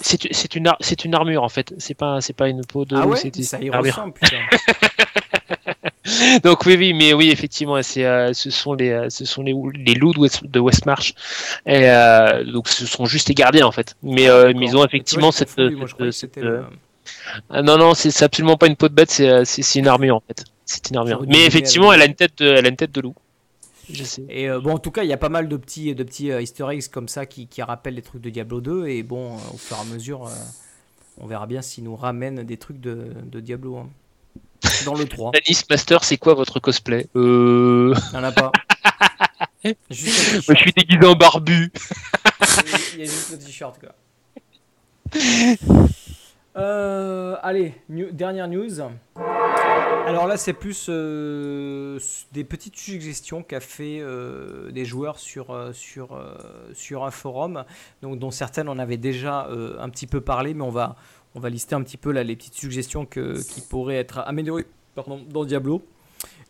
c'est- 0.03 0.55
une, 0.57 0.73
c'est 0.81 1.05
une 1.05 1.15
armure 1.15 1.45
en 1.45 1.49
fait. 1.49 1.73
C'est 1.79 1.95
pas, 1.95 2.21
c'est 2.21 2.33
pas 2.33 2.49
une 2.49 2.65
peau 2.67 2.85
de. 2.85 2.97
Ah 2.97 3.07
ouais, 3.07 3.17
ça 3.17 3.61
y 3.61 3.71
ressemble 3.71 4.15
putain. 4.15 4.37
Donc 6.45 6.65
oui, 6.67 6.77
oui, 6.79 6.93
mais 6.93 7.13
oui, 7.13 7.31
effectivement, 7.31 7.81
c'est, 7.83 8.05
euh, 8.05 8.33
ce 8.33 8.51
sont 8.51 8.75
les, 8.75 8.91
euh, 8.91 9.11
ce 9.11 9.25
sont 9.25 9.43
les, 9.43 9.55
les 9.75 9.95
loups 9.95 10.13
de, 10.13 10.21
West, 10.21 10.45
de 10.45 10.61
Westmarch. 10.61 11.15
Et 11.67 11.89
euh, 11.91 12.45
donc 12.45 12.69
ce 12.69 12.87
sont 12.87 13.07
juste 13.07 13.29
les 13.29 13.35
gardiens 13.35 13.67
en 13.67 13.73
fait. 13.73 13.97
Mais, 14.03 14.29
euh, 14.29 14.53
mais 14.57 14.67
ils 14.67 14.77
ont 14.77 14.85
effectivement 14.85 15.33
cette, 15.33 15.57
moi, 15.59 15.87
le- 15.99 16.65
ah, 17.51 17.63
non, 17.63 17.77
non, 17.79 17.95
c'est 17.95 18.23
absolument 18.23 18.57
pas 18.57 18.67
une 18.67 18.77
peau 18.77 18.89
de 18.89 18.95
bête, 18.95 19.11
c'est, 19.11 19.45
c'est, 19.45 19.79
une 19.79 19.89
armure 19.89 20.17
en 20.17 20.23
fait. 20.27 20.45
C'est 20.65 20.91
une 20.91 20.97
armure. 20.97 21.23
Mais 21.27 21.45
effectivement, 21.47 21.93
elle 21.93 22.03
a 22.03 22.07
une 22.07 22.15
tête, 22.15 22.39
de, 22.39 22.47
elle 22.47 22.67
a 22.67 22.69
une 22.69 22.77
tête 22.77 22.93
de 22.93 23.01
loup. 23.01 23.15
Je 23.91 24.03
sais. 24.03 24.25
Et 24.29 24.49
euh, 24.49 24.61
bon, 24.61 24.75
en 24.75 24.79
tout 24.79 24.91
cas, 24.91 25.05
il 25.05 25.09
y 25.09 25.13
a 25.13 25.17
pas 25.17 25.29
mal 25.29 25.49
de 25.49 25.57
petits, 25.57 25.95
de 25.95 26.03
petits 26.03 26.33
euh, 26.33 26.43
easter 26.43 26.67
eggs 26.73 26.89
comme 26.89 27.07
ça 27.07 27.25
qui, 27.25 27.47
qui 27.47 27.63
rappellent 27.63 27.95
les 27.95 28.03
trucs 28.03 28.21
de 28.23 28.31
Diablo 28.31 28.61
2. 28.61 28.89
Et 28.89 29.05
bon, 29.05 29.35
euh, 29.35 29.39
au 29.55 29.57
fur 29.57 29.77
et 29.77 29.81
à 29.81 29.85
mesure, 29.85 30.29
on 31.19 31.27
verra 31.27 31.47
bien 31.47 31.63
s'ils 31.63 31.85
nous 31.85 31.95
ramènent 31.95 32.43
des 32.43 32.57
trucs 32.57 32.81
de, 32.81 33.13
de 33.25 33.41
Diablo. 33.41 33.77
hein. 33.77 33.89
Dans 34.85 34.95
le 34.95 35.05
3. 35.07 35.33
Anis 35.35 35.65
Master, 35.71 36.05
c'est 36.05 36.17
quoi 36.17 36.35
votre 36.35 36.61
cosplay 36.61 37.07
Euh, 37.17 37.95
Il 38.13 38.13
n'y 38.13 38.19
en 38.19 38.25
a 38.25 38.33
pas. 38.33 38.53
Juste 39.91 40.31
un 40.31 40.35
moi, 40.47 40.55
je 40.55 40.61
suis 40.61 40.73
déguisé 40.73 41.05
en 41.07 41.15
barbu. 41.17 41.73
Il 42.95 43.01
y 43.01 43.03
a 43.03 43.05
juste 43.05 43.33
le 43.33 43.39
t-shirt, 43.39 43.81
quoi. 43.81 43.91
Euh, 46.57 47.37
allez, 47.43 47.75
new- 47.89 48.11
dernière 48.13 48.49
news. 48.49 48.81
Alors 50.07 50.27
là, 50.29 50.37
c'est 50.37 50.53
plus 50.53 50.87
euh, 50.89 51.99
des 52.33 52.45
petites 52.45 52.77
suggestions 52.77 53.43
qu'a 53.43 53.59
fait 53.61 53.99
euh, 54.01 54.71
des 54.71 54.85
joueurs 54.85 55.19
sur, 55.19 55.51
euh, 55.51 55.73
sur, 55.73 56.17
sur 56.73 57.05
un 57.05 57.11
forum, 57.11 57.65
donc, 58.03 58.19
dont 58.19 58.31
certaines 58.31 58.69
on 58.69 58.79
avait 58.79 58.97
déjà 58.97 59.49
un 59.81 59.89
petit 59.91 60.07
peu 60.07 60.21
parlé, 60.21 60.55
mais 60.55 60.63
on 60.63 60.71
va, 60.71 60.95
on 61.37 61.41
va 61.41 61.51
lister 61.51 61.75
un 61.75 61.83
petit 61.83 61.99
peu 61.99 62.11
là, 62.11 62.25
les 62.25 62.35
petites 62.35 62.55
suggestions 62.55 63.07
que, 63.07 63.41
qui 63.41 63.61
pourraient 63.61 63.97
être 63.99 64.19
améliorées 64.19 64.67
dans 65.31 65.45
Diablo. 65.45 65.83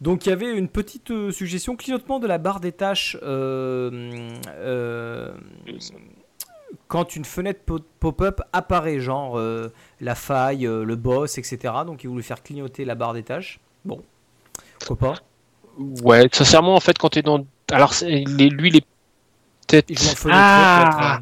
Donc 0.01 0.25
il 0.25 0.29
y 0.31 0.33
avait 0.33 0.57
une 0.57 0.69
petite 0.69 1.11
euh, 1.11 1.31
suggestion, 1.33 1.75
clignotement 1.77 2.19
de 2.21 2.27
la 2.27 2.39
barre 2.39 2.61
des 2.61 2.73
tâches 2.73 3.17
euh, 3.23 4.31
euh, 4.49 5.33
quand 6.89 7.17
une 7.17 7.25
fenêtre 7.25 7.61
po- 7.67 7.81
pop-up 8.01 8.41
apparaît, 8.53 9.01
genre 9.01 9.41
la 10.01 10.15
faille, 10.15 10.63
le 10.65 10.97
boss, 10.97 11.39
etc. 11.39 11.59
Donc 11.85 12.05
il 12.05 12.09
voulait 12.09 12.23
faire 12.23 12.43
clignoter 12.43 12.85
la 12.85 12.95
barre 12.95 13.13
des 13.15 13.23
tâches. 13.23 13.59
Bon, 13.85 14.01
pourquoi 14.79 15.15
pas? 15.15 15.21
Ouais, 16.03 16.29
sincèrement, 16.33 16.75
en 16.75 16.81
fait, 16.81 16.97
quand 16.99 17.11
t'es 17.11 17.23
dans. 17.23 17.45
Alors, 17.71 17.93
les- 18.03 18.49
lui, 18.49 18.69
il 18.71 18.77
est 18.77 18.87
peut-être. 19.67 19.91
Il 19.91 19.99
joue 19.99 20.07
en 20.09 20.15
fenêtre, 20.15 20.39
Ah 20.39 21.21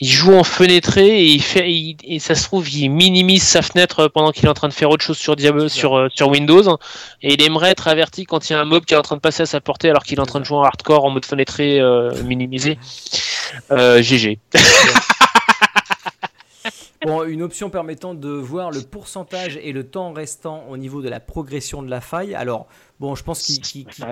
Il 0.00 0.08
joue 0.08 0.34
en 0.34 0.44
fenêtré 0.44 1.06
et, 1.20 1.26
il 1.26 1.42
fait, 1.42 1.70
il- 1.72 1.96
et 2.04 2.18
ça 2.18 2.34
se 2.34 2.44
trouve, 2.44 2.68
il 2.74 2.88
minimise 2.90 3.42
sa 3.42 3.62
fenêtre 3.62 4.08
pendant 4.08 4.32
qu'il 4.32 4.44
est 4.46 4.48
en 4.48 4.54
train 4.54 4.68
de 4.68 4.72
faire 4.74 4.90
autre 4.90 5.04
chose 5.04 5.18
sur, 5.18 5.36
Diablo, 5.36 5.68
sur, 5.68 5.96
euh, 5.96 6.08
sur 6.14 6.28
Windows. 6.28 6.76
Et 7.22 7.34
il 7.34 7.42
aimerait 7.42 7.70
être 7.70 7.88
averti 7.88 8.24
quand 8.24 8.48
il 8.48 8.52
y 8.52 8.56
a 8.56 8.60
un 8.60 8.64
mob 8.64 8.84
qui 8.84 8.94
est 8.94 8.96
en 8.96 9.02
train 9.02 9.16
de 9.16 9.20
passer 9.20 9.42
à 9.42 9.46
sa 9.46 9.60
portée 9.60 9.88
alors 9.90 10.02
qu'il 10.04 10.18
est 10.18 10.22
en 10.22 10.26
train 10.26 10.40
de 10.40 10.44
jouer 10.44 10.58
en 10.58 10.62
hardcore 10.62 11.04
en 11.04 11.10
mode 11.10 11.24
fenêtré 11.24 11.80
euh, 11.80 12.12
minimisé. 12.24 12.78
Euh, 13.70 14.02
GG. 14.02 14.40
Bon, 17.06 17.22
une 17.24 17.42
option 17.42 17.68
permettant 17.68 18.14
de 18.14 18.30
voir 18.30 18.70
le 18.70 18.80
pourcentage 18.80 19.58
et 19.62 19.72
le 19.72 19.84
temps 19.86 20.12
restant 20.14 20.64
au 20.70 20.78
niveau 20.78 21.02
de 21.02 21.08
la 21.10 21.20
progression 21.20 21.82
de 21.82 21.90
la 21.90 22.00
faille. 22.00 22.34
Alors, 22.34 22.66
bon, 22.98 23.14
je 23.14 23.22
pense 23.22 23.42
qu'il. 23.42 23.60
qu'il- 23.60 23.84
qu'il- 23.86 24.04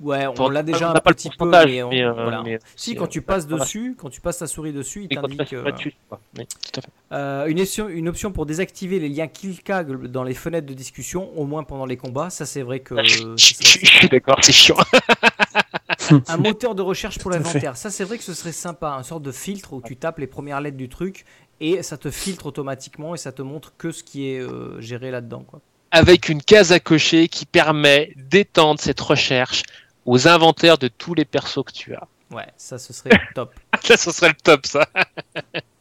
Ouais, 0.00 0.26
on 0.26 0.32
Enfin, 0.32 0.50
l'a 0.52 0.62
déjà 0.62 0.90
on 0.92 0.94
un 0.94 1.00
pas 1.00 1.10
le 1.10 1.14
petit 1.14 1.30
peu, 1.30 1.36
pourcentage, 1.38 1.70
mais, 1.70 1.82
on- 1.82 1.88
mais, 1.88 2.02
euh, 2.04 2.12
voilà. 2.12 2.42
mais 2.42 2.58
Si, 2.76 2.90
c'est, 2.90 2.96
quand 2.96 3.04
euh, 3.04 3.08
tu 3.08 3.22
passes 3.22 3.46
voilà. 3.46 3.64
dessus, 3.64 3.94
quand 3.98 4.10
tu 4.10 4.20
passes 4.20 4.38
ta 4.38 4.46
souris 4.46 4.72
dessus, 4.72 5.04
il 5.04 5.08
t'indique. 5.08 5.38
pas 5.38 5.56
euh, 5.56 5.72
dessus, 5.72 5.94
quoi. 6.08 6.20
Oui, 6.36 6.46
tout 6.46 6.80
à 6.80 6.82
fait. 6.82 6.88
Euh, 7.12 7.46
une, 7.46 7.60
option, 7.60 7.88
une 7.88 8.08
option 8.08 8.30
pour 8.30 8.44
désactiver 8.44 8.98
les 8.98 9.08
liens 9.08 9.26
cliquables 9.28 10.08
dans 10.10 10.22
les 10.22 10.34
fenêtres 10.34 10.66
de 10.66 10.74
discussion, 10.74 11.30
au 11.38 11.46
moins 11.46 11.64
pendant 11.64 11.86
les 11.86 11.96
combats. 11.96 12.28
Ça, 12.28 12.44
c'est 12.44 12.62
vrai 12.62 12.80
que. 12.80 12.94
Ah, 12.94 13.04
je, 13.04 13.36
suis 13.36 14.08
d'accord, 14.10 14.38
c'est 14.42 14.52
chiant. 14.52 14.76
un 16.28 16.36
moteur 16.36 16.74
de 16.74 16.82
recherche 16.82 17.18
pour 17.18 17.30
l'inventaire. 17.30 17.76
Ça, 17.76 17.90
c'est 17.90 18.04
vrai 18.04 18.18
que 18.18 18.24
ce 18.24 18.34
serait 18.34 18.52
sympa. 18.52 18.90
Un 18.90 19.02
sorte 19.02 19.22
de 19.22 19.32
filtre 19.32 19.72
où 19.72 19.80
tu 19.80 19.96
tapes 19.96 20.18
les 20.18 20.26
premières 20.26 20.60
lettres 20.60 20.76
du 20.76 20.88
truc 20.88 21.24
et 21.60 21.82
ça 21.82 21.96
te 21.96 22.10
filtre 22.10 22.46
automatiquement 22.46 23.14
et 23.14 23.18
ça 23.18 23.32
te 23.32 23.40
montre 23.42 23.72
que 23.78 23.90
ce 23.92 24.02
qui 24.02 24.28
est 24.28 24.40
euh, 24.40 24.80
géré 24.80 25.10
là-dedans. 25.10 25.42
Quoi. 25.46 25.60
Avec 25.90 26.28
une 26.28 26.42
case 26.42 26.72
à 26.72 26.80
cocher 26.80 27.28
qui 27.28 27.46
permet 27.46 28.12
d'étendre 28.16 28.78
cette 28.80 29.00
recherche 29.00 29.62
aux 30.06 30.28
inventaires 30.28 30.78
de 30.78 30.88
tous 30.88 31.14
les 31.14 31.24
persos 31.24 31.64
que 31.64 31.72
tu 31.72 31.94
as. 31.94 32.06
Ouais, 32.30 32.46
ça, 32.56 32.78
ce 32.78 32.92
serait 32.92 33.10
top. 33.34 33.52
Ça, 33.82 33.96
ce 33.96 34.10
serait 34.10 34.28
le 34.30 34.34
top, 34.42 34.66
ça. 34.66 34.88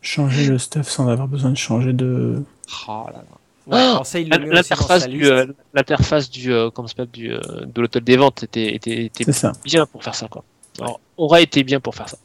Changer 0.02 0.48
le 0.48 0.60
stuff 0.60 0.88
sans 0.88 1.08
avoir 1.08 1.28
besoin 1.28 1.50
de 1.50 1.58
changer 1.58 1.92
de. 1.92 2.44
Oh 2.88 3.06
là 3.08 3.14
là. 3.14 3.98
Ouais, 3.98 4.04
ça, 4.04 4.20
il 4.20 4.30
le 4.30 4.38
dans 4.38 4.46
L'interface 4.46 5.08
du, 5.08 5.26
euh, 5.26 5.48
l'interface 5.74 6.30
du, 6.30 6.54
euh, 6.54 6.70
comment 6.70 6.88
ça 6.88 6.92
s'appelle, 6.92 7.12
du, 7.12 7.34
euh, 7.34 7.40
de 7.66 7.82
l'hôtel 7.82 8.04
des 8.04 8.16
ventes 8.16 8.44
était, 8.44 8.76
était, 8.76 9.06
était 9.06 9.32
ça. 9.32 9.54
bien 9.64 9.88
pour 9.88 10.04
faire 10.04 10.14
ça, 10.14 10.28
quoi. 10.28 10.44
Alors, 10.80 11.00
aurait 11.18 11.42
été 11.42 11.64
bien 11.64 11.80
pour 11.80 11.96
faire 11.96 12.10
ça. 12.10 12.18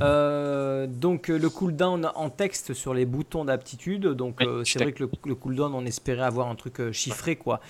Euh, 0.00 0.86
donc 0.86 1.28
euh, 1.30 1.38
le 1.38 1.50
cooldown 1.50 2.10
en 2.14 2.30
texte 2.30 2.72
sur 2.74 2.94
les 2.94 3.04
boutons 3.04 3.44
d'aptitude. 3.44 4.06
Donc 4.06 4.40
euh, 4.42 4.62
c'est 4.64 4.80
vrai 4.82 4.92
que 4.92 5.04
le, 5.04 5.10
le 5.26 5.34
cooldown, 5.34 5.74
on 5.74 5.84
espérait 5.84 6.22
avoir 6.22 6.48
un 6.48 6.54
truc 6.54 6.80
euh, 6.80 6.92
chiffré, 6.92 7.36
quoi. 7.36 7.60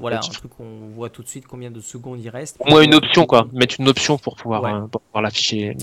Voilà, 0.00 0.18
un 0.18 0.20
truc 0.20 0.50
qu'on 0.56 0.88
voit 0.94 1.08
tout 1.08 1.22
de 1.22 1.28
suite 1.28 1.46
combien 1.46 1.70
de 1.70 1.80
secondes 1.80 2.20
il 2.20 2.28
reste. 2.28 2.56
Au 2.60 2.68
moins 2.70 2.82
une 2.82 2.94
option, 2.94 3.26
quoi. 3.26 3.46
Mettre 3.52 3.76
une 3.78 3.88
option 3.88 4.18
pour 4.18 4.36
pouvoir, 4.36 4.62
Ouais. 4.62 4.72
pour 4.90 5.00
pouvoir 5.00 5.22
l'afficher 5.22 5.74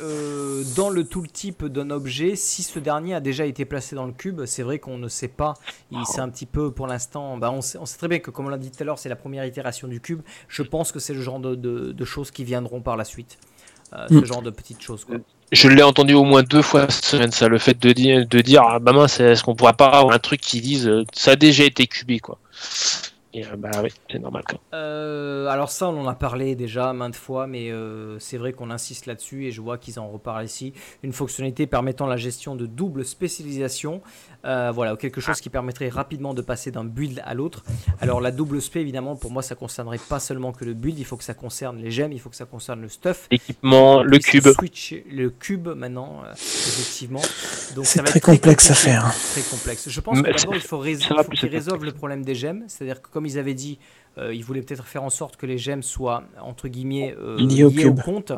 euh, 0.00 0.62
dans 0.76 0.90
le 0.90 1.04
tooltip 1.04 1.64
d'un 1.66 1.90
objet 1.90 2.36
si 2.36 2.62
ce 2.62 2.78
dernier 2.78 3.14
a 3.14 3.20
déjà 3.20 3.44
été 3.46 3.64
placé 3.64 3.94
dans 3.96 4.06
le 4.06 4.12
cube. 4.12 4.42
C'est 4.46 4.62
vrai 4.62 4.78
qu'on 4.78 4.98
ne 4.98 5.08
sait 5.08 5.28
pas. 5.28 5.54
Il 5.90 6.04
c'est 6.06 6.20
un 6.20 6.28
petit 6.28 6.46
peu 6.46 6.70
pour 6.70 6.86
l'instant. 6.86 7.36
Bah, 7.36 7.50
on, 7.52 7.60
sait, 7.60 7.78
on 7.78 7.86
sait 7.86 7.98
très 7.98 8.08
bien 8.08 8.18
que 8.20 8.30
comme 8.30 8.46
on 8.46 8.50
l'a 8.50 8.58
dit 8.58 8.70
tout 8.70 8.82
à 8.82 8.84
l'heure, 8.84 8.98
c'est 8.98 9.08
la 9.08 9.16
première 9.16 9.44
itération 9.44 9.88
du 9.88 10.00
cube. 10.00 10.22
Je 10.48 10.62
pense 10.62 10.92
que 10.92 10.98
c'est 10.98 11.14
le 11.14 11.20
genre 11.20 11.40
de, 11.40 11.54
de- 11.54 11.92
de 11.92 12.04
choses 12.04 12.30
qui 12.30 12.44
viendront 12.44 12.80
par 12.80 12.96
la 12.96 13.04
suite. 13.04 13.38
Euh, 13.94 14.06
Ce 14.08 14.14
Mm. 14.14 14.24
genre 14.24 14.42
de 14.42 14.50
petites 14.50 14.82
choses. 14.82 15.04
Quoi. 15.04 15.16
Je 15.52 15.68
l'ai 15.68 15.82
entendu 15.82 16.14
au 16.14 16.24
moins 16.24 16.42
deux 16.42 16.62
fois 16.62 16.88
cette 16.90 17.04
semaine, 17.04 17.30
ça, 17.30 17.46
le 17.48 17.58
fait 17.58 17.78
de 17.80 17.92
dire, 17.92 18.26
de 18.26 18.40
dire, 18.40 18.62
ah, 18.66 18.78
bah 18.80 18.92
mince, 18.92 19.20
est-ce 19.20 19.44
qu'on 19.44 19.54
pourrait 19.54 19.74
pas 19.74 19.86
avoir 19.88 20.14
un 20.14 20.18
truc 20.18 20.40
qui 20.40 20.60
dise, 20.60 20.88
euh, 20.88 21.04
ça 21.12 21.32
a 21.32 21.36
déjà 21.36 21.64
été 21.64 21.86
cubé, 21.86 22.18
quoi. 22.18 22.38
Et 23.36 23.44
euh, 23.44 23.48
bah 23.58 23.70
oui, 23.82 23.90
c'est 24.10 24.18
normal, 24.18 24.44
quoi. 24.48 24.58
Euh, 24.72 25.46
alors 25.48 25.70
ça, 25.70 25.90
on 25.90 26.00
en 26.00 26.08
a 26.08 26.14
parlé 26.14 26.54
déjà 26.54 26.94
maintes 26.94 27.16
fois, 27.16 27.46
mais 27.46 27.70
euh, 27.70 28.18
c'est 28.18 28.38
vrai 28.38 28.54
qu'on 28.54 28.70
insiste 28.70 29.04
là-dessus 29.04 29.44
et 29.44 29.50
je 29.52 29.60
vois 29.60 29.76
qu'ils 29.76 30.00
en 30.00 30.08
reparlent 30.08 30.46
ici. 30.46 30.72
Une 31.02 31.12
fonctionnalité 31.12 31.66
permettant 31.66 32.06
la 32.06 32.16
gestion 32.16 32.56
de 32.56 32.64
double 32.64 33.04
spécialisation, 33.04 34.00
euh, 34.46 34.70
voilà, 34.74 34.96
quelque 34.96 35.20
chose 35.20 35.40
qui 35.42 35.50
permettrait 35.50 35.90
rapidement 35.90 36.32
de 36.32 36.40
passer 36.40 36.70
d'un 36.70 36.84
build 36.84 37.20
à 37.26 37.34
l'autre. 37.34 37.62
Alors 38.00 38.22
la 38.22 38.30
double 38.30 38.62
spé, 38.62 38.80
évidemment, 38.80 39.16
pour 39.16 39.30
moi, 39.30 39.42
ça 39.42 39.54
concernerait 39.54 40.00
pas 40.08 40.18
seulement 40.18 40.52
que 40.52 40.64
le 40.64 40.72
build, 40.72 40.98
il 40.98 41.04
faut 41.04 41.18
que 41.18 41.24
ça 41.24 41.34
concerne 41.34 41.76
les 41.76 41.90
gemmes, 41.90 42.12
il 42.12 42.20
faut 42.20 42.30
que 42.30 42.36
ça 42.36 42.46
concerne 42.46 42.80
le 42.80 42.88
stuff. 42.88 43.28
L'équipement, 43.30 44.02
le 44.02 44.18
cube. 44.18 44.48
Switch 44.48 44.94
le 45.10 45.28
cube 45.28 45.68
maintenant, 45.68 46.22
euh, 46.24 46.32
effectivement. 46.32 47.20
Donc 47.74 47.84
C'est 47.84 47.98
ça 47.98 48.02
va 48.02 48.08
très 48.08 48.18
être 48.18 48.22
très 48.22 48.36
complexe 48.36 48.70
à 48.70 48.74
faire. 48.74 49.12
Très 49.32 49.42
complexe. 49.42 49.88
Je 49.90 50.00
pense 50.00 50.22
que 50.22 50.24
d'abord 50.24 50.54
il 50.54 50.60
faut, 50.62 50.78
rés- 50.78 50.92
il 50.92 51.04
faut 51.04 51.30
qu'ils 51.32 51.48
résolvent 51.50 51.84
le 51.84 51.92
problème 51.92 52.24
des 52.24 52.34
gemmes. 52.34 52.64
C'est-à-dire 52.68 53.02
que 53.02 53.08
comme 53.10 53.25
ils 53.26 53.38
avaient 53.38 53.54
dit, 53.54 53.78
euh, 54.18 54.34
ils 54.34 54.44
voulaient 54.44 54.62
peut-être 54.62 54.86
faire 54.86 55.02
en 55.02 55.10
sorte 55.10 55.36
que 55.36 55.46
les 55.46 55.58
gemmes 55.58 55.82
soient 55.82 56.24
entre 56.40 56.68
guillemets 56.68 57.14
euh, 57.18 57.36
Liées 57.38 57.64
au 57.64 57.94
compte 57.94 58.32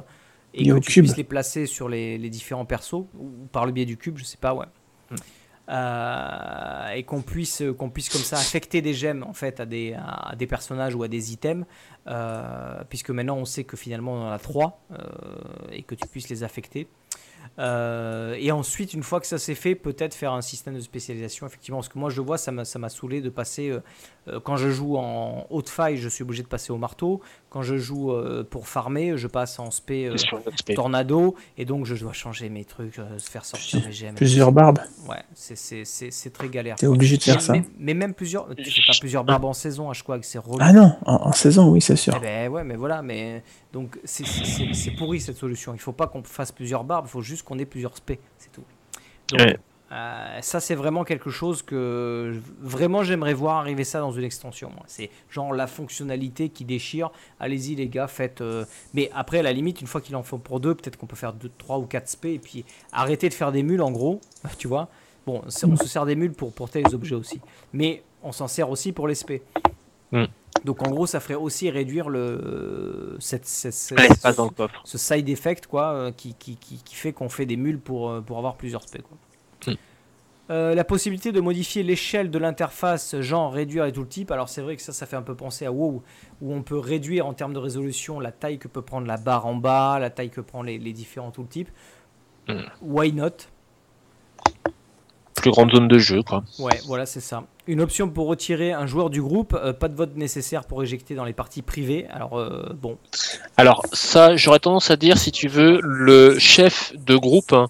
et 0.54 0.64
Liées 0.64 0.70
que 0.70 0.74
au 0.76 0.80
tu 0.80 0.92
cube. 0.92 1.04
puisses 1.04 1.16
les 1.16 1.24
placer 1.24 1.66
sur 1.66 1.88
les, 1.88 2.18
les 2.18 2.30
différents 2.30 2.64
persos 2.64 3.06
ou 3.18 3.46
par 3.52 3.66
le 3.66 3.72
biais 3.72 3.86
du 3.86 3.96
cube, 3.96 4.18
je 4.18 4.24
sais 4.24 4.38
pas, 4.38 4.54
ouais. 4.54 4.66
Euh, 5.70 6.88
et 6.94 7.02
qu'on 7.02 7.20
puisse 7.20 7.62
qu'on 7.76 7.90
puisse 7.90 8.08
comme 8.08 8.22
ça 8.22 8.36
affecter 8.36 8.80
des 8.80 8.94
gemmes 8.94 9.22
en 9.22 9.34
fait 9.34 9.60
à 9.60 9.66
des, 9.66 9.92
à 9.92 10.34
des 10.34 10.46
personnages 10.46 10.94
ou 10.94 11.02
à 11.02 11.08
des 11.08 11.30
items 11.34 11.66
euh, 12.06 12.82
puisque 12.88 13.10
maintenant 13.10 13.36
on 13.36 13.44
sait 13.44 13.64
que 13.64 13.76
finalement 13.76 14.14
on 14.14 14.28
en 14.28 14.30
a 14.30 14.38
trois 14.38 14.80
euh, 14.92 14.96
et 15.70 15.82
que 15.82 15.94
tu 15.94 16.08
puisses 16.08 16.30
les 16.30 16.42
affecter 16.42 16.88
et 17.58 18.52
ensuite, 18.52 18.94
une 18.94 19.02
fois 19.02 19.20
que 19.20 19.26
ça 19.26 19.36
s'est 19.38 19.56
fait, 19.56 19.74
peut-être 19.74 20.14
faire 20.14 20.32
un 20.32 20.42
système 20.42 20.74
de 20.74 20.80
spécialisation, 20.80 21.44
effectivement. 21.44 21.78
Parce 21.78 21.88
que 21.88 21.98
moi, 21.98 22.08
je 22.08 22.20
vois, 22.20 22.38
ça 22.38 22.52
m'a 22.52 22.64
ça 22.64 22.78
m'a 22.78 22.88
saoulé 22.88 23.20
de 23.20 23.30
passer. 23.30 23.76
Euh, 24.28 24.40
quand 24.40 24.56
je 24.56 24.68
joue 24.70 24.96
en 24.96 25.46
haute 25.50 25.68
faille, 25.68 25.96
je 25.96 26.08
suis 26.08 26.22
obligé 26.22 26.42
de 26.42 26.48
passer 26.48 26.72
au 26.72 26.76
marteau. 26.78 27.20
Quand 27.50 27.62
je 27.62 27.76
joue 27.76 28.12
euh, 28.12 28.44
pour 28.44 28.68
farmer, 28.68 29.16
je 29.16 29.26
passe 29.26 29.58
en 29.58 29.70
spé 29.70 30.06
euh, 30.06 30.14
aspect. 30.52 30.74
tornado. 30.74 31.34
Et 31.56 31.64
donc, 31.64 31.86
je 31.86 31.94
dois 31.94 32.12
changer 32.12 32.48
mes 32.50 32.64
trucs, 32.64 32.98
euh, 32.98 33.18
faire 33.18 33.44
sortir 33.44 33.82
mes 33.86 33.92
gemmes. 33.92 34.14
Plusieurs 34.14 34.52
barbes. 34.52 34.80
Ouais, 35.08 35.22
c'est- 35.34 35.56
c'est 35.56 35.84
c'est- 35.84 36.10
c'est 36.10 36.30
très 36.30 36.48
galère. 36.48 36.76
T'es 36.76 36.86
obligé 36.86 37.16
de 37.16 37.22
faire 37.22 37.40
ça. 37.40 37.52
mais- 37.54 37.64
mais 37.78 37.94
même 37.94 38.14
plusieurs. 38.14 38.54
Tu 38.54 38.70
fais 38.70 38.82
pas 38.86 38.92
plusieurs 39.00 39.24
barbes 39.24 39.44
en 39.46 39.52
saison, 39.54 39.92
je 39.92 40.02
crois 40.02 40.18
que 40.18 40.26
c'est 40.26 40.38
relou. 40.38 40.58
Ah 40.60 40.72
non, 40.72 40.96
en, 41.06 41.28
en 41.28 41.32
saison, 41.32 41.70
oui, 41.70 41.80
c'est 41.80 41.96
sûr. 41.96 42.14
Eh 42.16 42.20
ben 42.20 42.48
ouais, 42.52 42.64
mais 42.64 42.76
voilà, 42.76 43.02
mais 43.02 43.42
donc 43.72 43.98
c'est- 44.04 44.24
pourri 44.98 45.20
cette 45.20 45.36
solution. 45.36 45.72
Il 45.74 45.80
faut 45.80 45.92
pas 45.92 46.06
qu'on 46.06 46.22
fasse 46.22 46.52
plusieurs 46.52 46.84
barbes, 46.84 47.06
il 47.08 47.10
faut 47.10 47.22
juste 47.22 47.42
qu'on 47.44 47.58
ait 47.58 47.64
plusieurs 47.64 47.96
spé, 47.96 48.18
c'est 48.38 48.50
tout. 48.52 48.64
Donc, 49.30 49.40
Ouais. 49.40 49.58
Euh, 49.90 50.38
ça 50.42 50.60
c'est 50.60 50.74
vraiment 50.74 51.02
quelque 51.04 51.30
chose 51.30 51.62
que 51.62 52.38
vraiment 52.60 53.02
j'aimerais 53.04 53.32
voir 53.34 53.56
arriver 53.56 53.84
ça 53.84 54.00
dans 54.00 54.12
une 54.12 54.24
extension. 54.24 54.70
C'est 54.86 55.08
genre 55.30 55.52
la 55.54 55.66
fonctionnalité 55.66 56.50
qui 56.50 56.64
déchire. 56.64 57.10
Allez-y 57.40 57.74
les 57.74 57.88
gars, 57.88 58.06
faites. 58.06 58.40
euh, 58.42 58.64
Mais 58.92 59.10
après 59.14 59.38
à 59.38 59.42
la 59.42 59.52
limite, 59.52 59.80
une 59.80 59.86
fois 59.86 60.00
qu'il 60.00 60.14
en 60.16 60.22
faut 60.22 60.38
pour 60.38 60.60
deux, 60.60 60.74
peut-être 60.74 60.96
qu'on 60.96 61.06
peut 61.06 61.16
faire 61.16 61.32
deux, 61.32 61.50
trois 61.56 61.78
ou 61.78 61.86
quatre 61.86 62.08
spé 62.08 62.34
et 62.34 62.38
puis 62.38 62.64
arrêter 62.92 63.28
de 63.30 63.34
faire 63.34 63.50
des 63.52 63.62
mules 63.62 63.80
en 63.82 63.90
gros, 63.90 64.20
tu 64.58 64.68
vois. 64.68 64.88
Bon, 65.26 65.42
c'est- 65.48 65.66
on 65.66 65.76
se 65.76 65.86
sert 65.88 66.04
des 66.06 66.16
mules 66.16 66.32
pour 66.32 66.52
porter 66.52 66.82
les 66.82 66.94
objets 66.94 67.14
aussi, 67.14 67.40
mais 67.72 68.02
on 68.22 68.32
s'en 68.32 68.48
sert 68.48 68.68
aussi 68.70 68.92
pour 68.92 69.08
les 69.08 69.14
spé. 69.14 69.42
Hmm. 70.12 70.24
Donc 70.64 70.86
en 70.86 70.90
gros, 70.90 71.06
ça 71.06 71.20
ferait 71.20 71.34
aussi 71.34 71.70
réduire 71.70 72.08
le 72.08 73.16
cette, 73.20 73.46
cette- 73.46 73.72
cette- 73.74 74.00
L'espace 74.00 74.36
dans 74.36 74.44
le 74.44 74.50
coffre. 74.50 74.80
ce 74.84 74.98
side 74.98 75.28
effect 75.28 75.66
quoi, 75.66 75.92
euh, 75.92 76.12
qui, 76.12 76.34
qui, 76.34 76.56
qui, 76.56 76.82
qui 76.82 76.94
fait 76.94 77.12
qu'on 77.12 77.28
fait 77.28 77.46
des 77.46 77.56
mules 77.56 77.78
pour, 77.78 78.22
pour 78.24 78.38
avoir 78.38 78.56
plusieurs 78.56 78.82
specs. 78.82 79.02
Quoi. 79.02 79.16
Euh, 80.50 80.74
la 80.74 80.84
possibilité 80.84 81.30
de 81.30 81.40
modifier 81.40 81.82
l'échelle 81.82 82.30
de 82.30 82.38
l'interface, 82.38 83.20
genre 83.20 83.52
réduire 83.52 83.84
et 83.84 83.92
tout 83.92 84.00
le 84.00 84.08
type. 84.08 84.30
Alors 84.30 84.48
c'est 84.48 84.62
vrai 84.62 84.76
que 84.76 84.82
ça, 84.82 84.92
ça 84.92 85.04
fait 85.04 85.16
un 85.16 85.22
peu 85.22 85.34
penser 85.34 85.66
à 85.66 85.72
WoW, 85.72 86.02
où 86.40 86.54
on 86.54 86.62
peut 86.62 86.78
réduire 86.78 87.26
en 87.26 87.34
termes 87.34 87.52
de 87.52 87.58
résolution 87.58 88.18
la 88.18 88.32
taille 88.32 88.58
que 88.58 88.68
peut 88.68 88.82
prendre 88.82 89.06
la 89.06 89.18
barre 89.18 89.44
en 89.46 89.54
bas, 89.54 89.98
la 89.98 90.08
taille 90.08 90.30
que 90.30 90.40
prend 90.40 90.62
les, 90.62 90.78
les 90.78 90.92
différents 90.92 91.30
tooltips. 91.30 91.70
Hmm. 92.48 92.62
Why 92.80 93.12
not? 93.12 93.48
Plus 95.34 95.50
grande 95.50 95.70
zone 95.70 95.86
de 95.86 95.98
jeu, 95.98 96.22
quoi. 96.22 96.42
Ouais, 96.58 96.80
voilà, 96.86 97.06
c'est 97.06 97.20
ça. 97.20 97.44
Une 97.68 97.80
option 97.80 98.08
pour 98.08 98.26
retirer 98.26 98.72
un 98.72 98.86
joueur 98.86 99.10
du 99.10 99.22
groupe, 99.22 99.54
euh, 99.54 99.72
pas 99.72 99.88
de 99.88 99.94
vote 99.94 100.16
nécessaire 100.16 100.64
pour 100.64 100.82
éjecter 100.82 101.14
dans 101.14 101.24
les 101.24 101.34
parties 101.34 101.62
privées. 101.62 102.06
Alors 102.10 102.38
euh, 102.38 102.72
bon, 102.74 102.98
Alors, 103.56 103.84
ça, 103.92 104.34
j'aurais 104.34 104.58
tendance 104.58 104.90
à 104.90 104.96
dire, 104.96 105.18
si 105.18 105.30
tu 105.30 105.46
veux, 105.46 105.78
le 105.82 106.38
chef 106.38 106.92
de 106.96 107.16
groupe, 107.16 107.52
hein, 107.52 107.68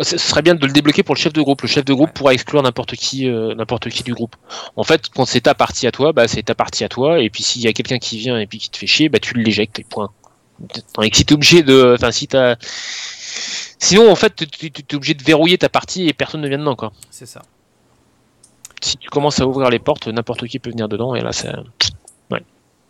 ce 0.00 0.16
serait 0.16 0.42
bien 0.42 0.54
de 0.54 0.66
le 0.66 0.72
débloquer 0.72 1.02
pour 1.02 1.14
le 1.14 1.20
chef 1.20 1.32
de 1.32 1.42
groupe. 1.42 1.62
Le 1.62 1.68
chef 1.68 1.84
de 1.84 1.92
groupe 1.92 2.08
Ouais. 2.08 2.14
pourra 2.14 2.34
exclure 2.34 2.62
n'importe 2.62 2.94
qui, 2.96 3.28
euh, 3.28 3.54
n'importe 3.54 3.90
qui 3.90 4.02
du 4.02 4.14
groupe. 4.14 4.36
En 4.76 4.84
fait, 4.84 5.08
quand 5.14 5.26
c'est 5.26 5.42
ta 5.42 5.54
partie 5.54 5.86
à 5.86 5.92
toi, 5.92 6.12
bah, 6.12 6.28
c'est 6.28 6.42
ta 6.42 6.54
partie 6.54 6.84
à 6.84 6.88
toi, 6.88 7.20
et 7.20 7.28
puis 7.30 7.42
s'il 7.42 7.62
y 7.62 7.68
a 7.68 7.72
quelqu'un 7.72 7.98
qui 7.98 8.18
vient 8.18 8.38
et 8.38 8.46
puis 8.46 8.58
qui 8.58 8.70
te 8.70 8.78
fait 8.78 8.86
chier, 8.86 9.08
bah, 9.08 9.18
tu 9.18 9.34
l'éjectes, 9.34 9.78
et 9.78 9.84
point. 9.84 10.10
Et 11.02 11.10
que 11.10 11.16
si 11.16 11.24
t'es 11.24 11.34
obligé 11.34 11.62
de, 11.62 11.94
enfin, 11.96 12.10
si 12.10 12.28
t'as, 12.28 12.56
sinon, 13.78 14.10
en 14.10 14.14
fait, 14.14 14.34
tu 14.36 14.66
es 14.66 14.94
obligé 14.94 15.14
de 15.14 15.22
verrouiller 15.22 15.58
ta 15.58 15.68
partie 15.68 16.08
et 16.08 16.12
personne 16.12 16.40
ne 16.40 16.48
vient 16.48 16.58
dedans, 16.58 16.76
quoi. 16.76 16.92
c'est 17.10 17.26
ça. 17.26 17.42
Si 18.80 18.96
tu 18.96 19.08
commences 19.10 19.40
à 19.40 19.46
ouvrir 19.46 19.70
les 19.70 19.78
portes, 19.78 20.08
n'importe 20.08 20.46
qui 20.48 20.58
peut 20.58 20.70
venir 20.70 20.88
dedans, 20.88 21.14
et 21.14 21.20
là, 21.20 21.32
c'est, 21.32 21.52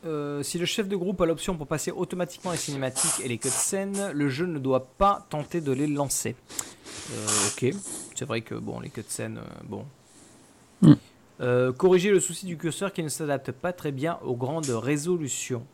Euh, 0.05 0.43
si 0.43 0.59
le 0.59 0.67
chef 0.67 0.89
de 0.89 0.97
groupe 0.97 1.21
a 1.21 1.27
l'option 1.27 1.57
pour 1.57 1.67
passer 1.67 1.93
automatiquement 1.93 2.51
les 2.51 2.57
cinématiques 2.57 3.25
et 3.25 3.29
les 3.29 3.39
cutscenes, 3.39 4.11
le 4.13 4.29
jeu 4.29 4.47
ne 4.47 4.59
doit 4.59 4.87
pas 4.99 5.27
tenter 5.31 5.61
de 5.61 5.71
les 5.73 5.87
lancer. 5.87 6.35
Euh, 7.13 7.27
ok, 7.49 7.75
c'est 8.15 8.25
vrai 8.25 8.41
que 8.41 8.55
bon, 8.55 8.81
les 8.81 8.91
cutscenes, 8.91 9.39
euh, 9.39 9.61
bon. 9.65 9.85
Hmm. 10.83 10.95
Euh, 11.41 11.73
corriger 11.73 12.11
le 12.11 12.21
souci 12.21 12.47
du 12.47 12.57
curseur 12.57 12.93
qui 12.93 13.03
ne 13.03 13.09
s'adapte 13.09 13.53
pas 13.53 13.73
très 13.73 13.93
bien 13.93 14.19
aux 14.25 14.35
grandes 14.37 14.69
résolutions. 14.69 15.65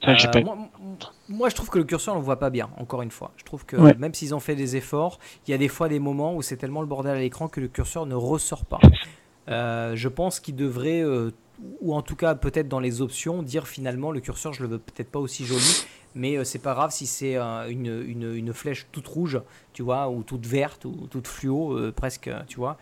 pas 0.00 0.16
moi, 0.40 0.58
moi, 1.28 1.48
je 1.48 1.54
trouve 1.54 1.70
que 1.70 1.78
le 1.78 1.84
curseur, 1.84 2.14
on 2.14 2.18
le 2.18 2.24
voit 2.24 2.38
pas 2.38 2.50
bien, 2.50 2.68
encore 2.76 3.02
une 3.02 3.10
fois. 3.12 3.30
Je 3.36 3.44
trouve 3.44 3.64
que 3.64 3.76
Ouais. 3.76 3.94
même 3.94 4.14
s'ils 4.14 4.34
ont 4.34 4.40
fait 4.40 4.56
des 4.56 4.74
efforts, 4.76 5.20
il 5.46 5.52
y 5.52 5.54
a 5.54 5.58
des 5.58 5.68
fois 5.68 5.88
des 5.88 6.00
moments 6.00 6.34
où 6.34 6.42
c'est 6.42 6.56
tellement 6.56 6.80
le 6.80 6.88
bordel 6.88 7.16
à 7.16 7.20
l'écran 7.20 7.46
que 7.48 7.60
le 7.60 7.68
curseur 7.68 8.06
ne 8.06 8.14
ressort 8.16 8.64
pas. 8.64 8.80
Euh, 9.48 9.96
je 9.96 10.08
pense 10.08 10.38
qu'il 10.40 10.54
devrait, 10.56 11.02
euh, 11.02 11.30
ou 11.80 11.94
en 11.94 12.02
tout 12.02 12.16
cas 12.16 12.34
peut-être 12.34 12.68
dans 12.68 12.80
les 12.80 13.00
options, 13.02 13.42
dire 13.42 13.66
finalement 13.68 14.10
le 14.10 14.20
curseur, 14.20 14.52
je 14.52 14.62
le 14.62 14.68
veux 14.68 14.78
peut-être 14.78 15.10
pas 15.10 15.18
aussi 15.20 15.44
joli, 15.46 15.84
mais 16.14 16.36
euh, 16.36 16.44
c'est 16.44 16.58
pas 16.58 16.74
grave 16.74 16.90
si 16.90 17.06
c'est 17.06 17.36
euh, 17.36 17.68
une, 17.68 18.02
une, 18.06 18.34
une 18.34 18.52
flèche 18.52 18.86
toute 18.92 19.06
rouge, 19.06 19.40
tu 19.72 19.82
vois, 19.82 20.08
ou 20.10 20.22
toute 20.22 20.46
verte, 20.46 20.84
ou 20.84 21.06
toute 21.10 21.28
fluo, 21.28 21.76
euh, 21.78 21.92
presque, 21.92 22.30
tu 22.48 22.56
vois, 22.56 22.78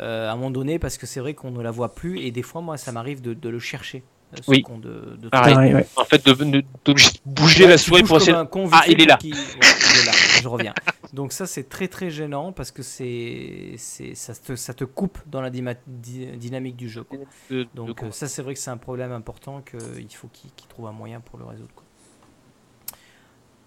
euh, 0.00 0.28
à 0.28 0.32
un 0.32 0.36
moment 0.36 0.50
donné, 0.50 0.78
parce 0.78 0.98
que 0.98 1.06
c'est 1.06 1.20
vrai 1.20 1.34
qu'on 1.34 1.50
ne 1.52 1.62
la 1.62 1.70
voit 1.70 1.94
plus, 1.94 2.18
et 2.20 2.30
des 2.32 2.42
fois, 2.42 2.60
moi, 2.60 2.76
ça 2.76 2.90
m'arrive 2.92 3.20
de, 3.22 3.34
de 3.34 3.48
le 3.48 3.58
chercher. 3.60 4.02
ce 4.34 4.50
Oui. 4.50 4.62
con 4.62 4.78
de, 4.78 5.16
de 5.20 5.28
Pareil. 5.28 5.54
Pareil, 5.54 5.74
ouais. 5.74 5.86
en 5.96 6.04
fait, 6.04 6.26
de, 6.26 6.32
de, 6.32 6.64
d'obligé 6.84 7.10
de 7.10 7.18
bouger 7.32 7.64
Ouais, 7.64 7.70
la 7.70 7.78
souris 7.78 8.02
pour 8.02 8.16
essayer. 8.16 8.36
Ah, 8.72 8.82
il 8.88 9.00
est 9.00 9.06
là. 9.06 9.16
qui- 9.18 9.32
ouais, 9.32 9.38
il 9.38 10.00
est 10.00 10.06
là, 10.06 10.12
je 10.42 10.48
reviens. 10.48 10.74
Donc 11.14 11.32
ça 11.32 11.46
c'est 11.46 11.68
très 11.68 11.86
très 11.88 12.10
gênant 12.10 12.50
parce 12.52 12.72
que 12.72 12.82
c'est 12.82 13.76
c'est 13.78 14.14
ça 14.16 14.34
te, 14.34 14.56
ça 14.56 14.74
te 14.74 14.82
coupe 14.84 15.16
dans 15.26 15.40
la 15.40 15.48
dyma- 15.50 15.76
dy- 15.86 16.36
dynamique 16.36 16.74
du 16.76 16.88
jeu. 16.88 17.04
quoi. 17.04 17.18
de- 17.50 17.66
Donc 17.74 18.02
euh, 18.02 18.10
ça 18.10 18.26
c'est 18.26 18.42
vrai 18.42 18.52
que 18.54 18.60
c'est 18.60 18.70
un 18.72 18.76
problème 18.76 19.12
important 19.12 19.62
qu'il 19.62 20.12
faut 20.14 20.26
qu'il 20.28 20.50
qu'il 20.56 20.66
trouve 20.68 20.86
un 20.88 20.92
moyen 20.92 21.20
pour 21.20 21.38
le 21.38 21.44
résoudre. 21.44 21.70
quoi. 21.74 21.84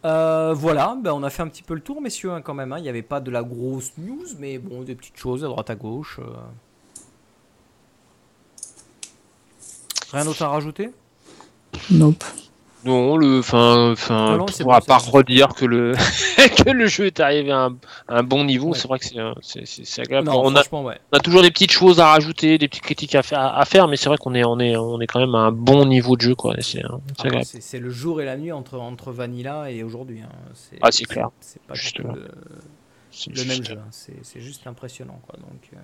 Euh, 0.05 0.53
voilà, 0.53 0.95
ben, 1.01 1.11
on 1.13 1.23
a 1.23 1.29
fait 1.29 1.41
un 1.41 1.47
petit 1.47 1.63
peu 1.63 1.73
le 1.73 1.79
tour 1.81 2.01
messieurs 2.01 2.31
hein, 2.31 2.41
quand 2.41 2.53
même. 2.53 2.71
hein. 2.73 2.79
Il 2.79 2.83
n'y 2.83 2.89
avait 2.89 3.01
pas 3.01 3.19
de 3.21 3.31
la 3.31 3.43
grosse 3.43 3.93
news 3.97 4.25
mais 4.39 4.57
bon 4.59 4.83
des 4.83 4.93
petites 4.95 5.17
choses 5.17 5.43
à 5.45 5.47
droite 5.47 5.69
à 5.69 5.75
gauche. 5.75 6.19
euh. 6.19 6.33
Rien 10.11 10.25
d'autre 10.25 10.41
à 10.43 10.49
rajouter? 10.49 10.91
Nope. 11.91 12.23
Non, 12.85 13.17
le, 13.17 13.39
enfin, 13.39 13.91
enfin, 13.91 14.31
Non, 14.31 14.37
non, 14.37 14.47
c'est 14.47 14.63
pour 14.63 14.73
à 14.73 14.79
bon, 14.79 14.85
part 14.85 15.03
bon. 15.05 15.11
redire 15.11 15.49
que 15.49 15.65
le 15.65 15.93
que 16.65 16.69
le 16.69 16.85
jeu 16.87 17.07
est 17.07 17.19
arrivé 17.19 17.51
à 17.51 17.65
un, 17.65 17.75
à 18.07 18.19
un 18.19 18.23
bon 18.23 18.45
niveau, 18.45 18.69
Ouais. 18.69 18.77
c'est 18.77 18.87
vrai 18.87 18.99
que 18.99 19.05
c'est 19.41 19.65
c'est- 19.65 20.01
agréable. 20.01 20.27
Non, 20.27 20.41
on, 20.45 20.55
a, 20.55 20.61
ouais. 20.83 20.97
on 21.11 21.17
a 21.17 21.19
toujours 21.19 21.41
des 21.41 21.49
petites 21.51 21.71
choses 21.71 21.99
à 21.99 22.07
rajouter, 22.11 22.57
des 22.57 22.67
petites 22.67 22.83
critiques 22.83 23.15
à 23.15 23.23
faire, 23.23 23.39
à 23.41 23.65
faire, 23.65 23.87
mais 23.87 23.97
c'est 23.97 24.07
vrai 24.09 24.17
qu'on 24.17 24.35
est 24.35 24.45
on 24.45 24.59
est 24.59 24.77
on 24.77 25.01
est 25.01 25.07
quand 25.07 25.19
même 25.19 25.35
à 25.35 25.39
un 25.39 25.51
bon 25.51 25.85
niveau 25.85 26.15
de 26.15 26.21
jeu, 26.21 26.35
quoi. 26.35 26.53
C'est 26.59 26.63
c'est 26.63 26.83
Ah, 27.19 27.23
agréable. 27.25 27.45
c'est 27.45 27.61
c'est 27.61 27.79
le 27.79 27.89
jour 27.89 28.21
et 28.21 28.25
la 28.25 28.37
nuit 28.37 28.51
entre, 28.51 28.77
entre 28.79 29.11
Vanilla 29.11 29.69
et 29.71 29.83
aujourd'hui. 29.83 30.21
hein. 30.21 30.29
Ah, 30.81 30.89
c'est 30.91 31.05
clair. 31.05 31.29
C'est 31.41 31.61
pas 31.63 31.73
Justement. 31.73 32.13
Le, 33.27 33.35
juste- 33.35 33.47
même 33.47 33.63
jeu. 33.63 33.77
hein. 33.77 33.87
C'est 34.23 34.39
juste 34.41 34.67
impressionnant. 34.67 35.19
Quoi. 35.27 35.39
Donc, 35.39 35.69
euh, 35.73 35.77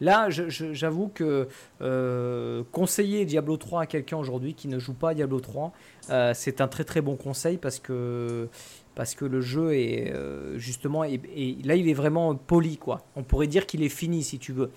là, 0.00 0.28
j'avoue 0.30 1.08
que 1.08 1.48
euh, 1.82 2.62
conseiller 2.72 3.24
Diablo 3.24 3.56
3 3.56 3.82
à 3.82 3.86
quelqu'un 3.86 4.16
aujourd'hui 4.18 4.54
qui 4.54 4.68
ne 4.68 4.78
joue 4.78 4.94
pas 4.94 5.10
à 5.10 5.14
Diablo 5.14 5.40
3, 5.40 5.72
euh, 6.10 6.32
c'est 6.34 6.60
un 6.60 6.68
très 6.68 6.84
très 6.84 7.00
bon 7.00 7.16
conseil 7.16 7.56
parce 7.56 7.78
que, 7.78 8.48
parce 8.94 9.14
que 9.14 9.24
le 9.24 9.40
jeu 9.40 9.74
est 9.74 10.12
justement. 10.56 11.04
est- 11.04 11.20
là, 11.66 11.74
il 11.74 11.88
est 11.88 11.94
vraiment 11.94 12.34
poli. 12.34 12.76
Quoi. 12.76 13.02
On 13.16 13.22
pourrait 13.22 13.46
dire 13.48 13.66
qu'il 13.66 13.82
est 13.82 13.88
fini 13.88 14.22
si 14.22 14.38
tu 14.38 14.52
veux. 14.52 14.70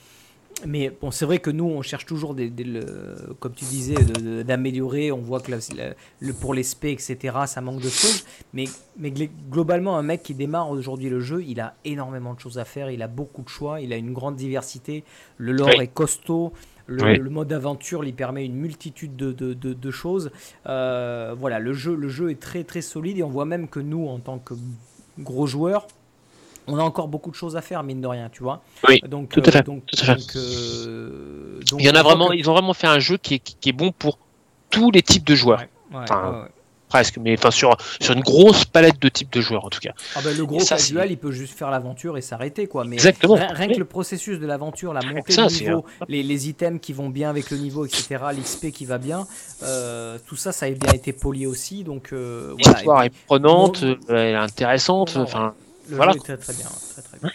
Mais 0.65 0.90
bon, 1.02 1.10
c'est 1.11 1.26
vrai 1.26 1.40
que 1.40 1.49
nous, 1.49 1.65
on 1.65 1.81
cherche 1.81 2.06
toujours, 2.06 2.34
des, 2.36 2.49
des- 2.49 2.64
le- 2.65 3.36
comme 3.40 3.53
tu 3.53 3.65
disais, 3.65 3.95
d'améliorer. 4.44 5.11
On 5.11 5.22
voit 5.22 5.40
que 5.40 5.52
la- 5.52 5.57
la- 5.76 5.94
le, 6.19 6.34
pour 6.34 6.53
les 6.53 6.64
specs, 6.64 6.99
etc., 7.10 7.38
ça 7.48 7.61
manque 7.61 7.81
de 7.81 7.88
choses. 7.90 8.26
Mais, 8.53 8.65
mais 8.98 9.10
gl- 9.11 9.30
globalement, 9.49 9.98
un 9.98 10.02
mec 10.03 10.22
qui 10.23 10.34
démarre 10.34 10.69
aujourd'hui 10.69 11.10
le 11.10 11.22
jeu, 11.22 11.44
il 11.48 11.60
a 11.61 11.76
énormément 11.86 12.34
de 12.34 12.40
choses 12.40 12.57
à 12.57 12.65
faire. 12.65 12.91
Il 12.91 13.02
a 13.02 13.07
beaucoup 13.07 13.41
de 13.41 13.49
choix. 13.49 13.80
Il 13.80 13.94
a 13.94 13.95
une 13.95 14.11
grande 14.14 14.36
diversité. 14.36 15.03
Le 15.38 15.53
lore 15.53 15.69
Oui. 15.77 15.84
est 15.84 15.88
costaud. 15.88 16.52
Le, 16.88 17.03
Oui. 17.03 17.18
le 17.19 17.30
mode 17.30 17.53
aventure 17.53 18.02
lui 18.02 18.14
permet 18.14 18.44
une 18.45 18.56
multitude 18.56 19.15
de, 19.15 19.31
de- 19.31 19.53
de- 19.53 19.73
de 19.73 19.91
choses. 19.91 20.31
Euh, 20.65 21.36
voilà, 21.40 21.60
le 21.60 21.72
jeu, 21.73 21.95
le 21.95 22.10
jeu 22.10 22.31
est 22.31 22.40
très 22.40 22.64
très 22.64 22.81
solide. 22.81 23.19
Et 23.19 23.23
on 23.23 23.30
voit 23.30 23.45
même 23.45 23.68
que 23.68 23.80
nous, 23.80 24.07
en 24.07 24.19
tant 24.19 24.40
que 24.40 24.56
gros 25.19 25.45
joueurs, 25.48 25.88
on 26.70 26.78
a 26.78 26.84
encore 26.84 27.08
beaucoup 27.08 27.32
de 27.32 27.36
choses 27.36 27.56
à 27.58 27.62
faire, 27.62 27.84
mine 27.84 28.02
de 28.02 28.08
rien, 28.08 28.30
tu 28.32 28.44
vois. 28.44 28.62
Oui, 28.88 29.02
donc, 29.08 29.30
tout 29.30 29.41
à 29.46 29.52
fait, 29.52 29.64
Donc, 29.64 29.86
tout 29.86 29.98
à 30.02 30.06
fait. 30.06 30.16
donc, 30.16 30.36
euh, 30.36 31.60
donc, 31.70 31.80
Il 31.82 31.86
y 31.86 31.90
en 31.90 31.96
a 31.96 32.04
vraiment, 32.04 32.30
que- 32.30 32.36
ils 32.36 32.50
ont 32.50 32.54
vraiment 32.54 32.74
fait 32.74 32.88
un 32.88 33.00
jeu 33.00 33.18
qui 33.18 33.36
est, 33.36 33.40
qui 33.40 33.70
est 33.70 33.74
bon 33.74 33.91
pour 33.91 34.18
tous 34.70 34.91
les 34.91 35.02
types 35.02 35.26
de 35.26 35.36
joueurs, 35.36 35.60
Ouais, 35.60 35.98
ouais, 35.98 36.04
Enfin, 36.04 36.41
ouais, 36.44 36.48
presque, 36.88 37.18
mais 37.18 37.36
enfin 37.38 37.52
sur 37.52 37.76
sur 38.00 38.14
une 38.16 38.22
grosse 38.22 38.66
palette 38.66 39.00
de 39.00 39.10
types 39.10 39.32
de 39.32 39.41
joueurs 39.41 39.66
en 39.66 39.70
tout 39.70 39.80
cas. 39.80 39.94
Ah 40.16 40.22
ben, 40.24 40.36
le 40.36 40.46
gros 40.46 40.60
ça, 40.60 40.76
casual, 40.76 41.12
il 41.12 41.18
peut 41.18 41.32
juste 41.32 41.58
faire 41.58 41.70
l'aventure 41.70 42.18
et 42.18 42.22
s'arrêter, 42.22 42.66
quoi. 42.68 42.84
Mais 42.84 42.96
Exactement. 42.96 43.36
Rien, 43.36 43.68
que 43.68 43.78
le 43.80 43.86
processus 43.86 44.40
de 44.40 44.46
l'aventure, 44.48 44.94
la 44.94 45.02
montée 45.04 45.34
ça, 45.34 45.50
c'est, 45.50 45.66
niveau, 45.66 45.86
les, 46.08 46.24
les 46.24 46.50
items 46.50 46.80
qui 46.82 46.94
vont 46.94 47.10
bien 47.10 47.30
avec 47.30 47.50
le 47.52 47.58
niveau, 47.58 47.86
etc., 47.86 48.18
l'XP 48.36 48.72
qui 48.72 48.86
va 48.86 48.98
bien, 48.98 49.28
euh, 49.64 50.18
tout 50.28 50.36
ça, 50.36 50.52
ça 50.52 50.66
a 50.68 50.70
bien 50.72 50.91
été 50.94 51.14
poli 51.14 51.46
aussi. 51.46 51.84
Donc, 51.84 52.10
euh, 52.12 52.56
voilà. 52.60 52.74
L'histoire 52.78 53.04
Et 53.04 53.08
est 53.08 53.14
prenante, 53.28 53.82
Bon- 53.84 53.88
euh, 53.91 53.96
elle 54.10 54.34
est 54.34 54.36
intéressante. 54.36 55.16
Enfin, 55.18 55.54
le 55.90 55.95
voilà. 55.95 56.11
jeu 56.14 56.18
est 56.20 56.22
très 56.24 56.38
très 56.38 56.53
bien. 56.53 56.66
Très, 56.94 57.02
très 57.02 57.20
bien. 57.20 57.30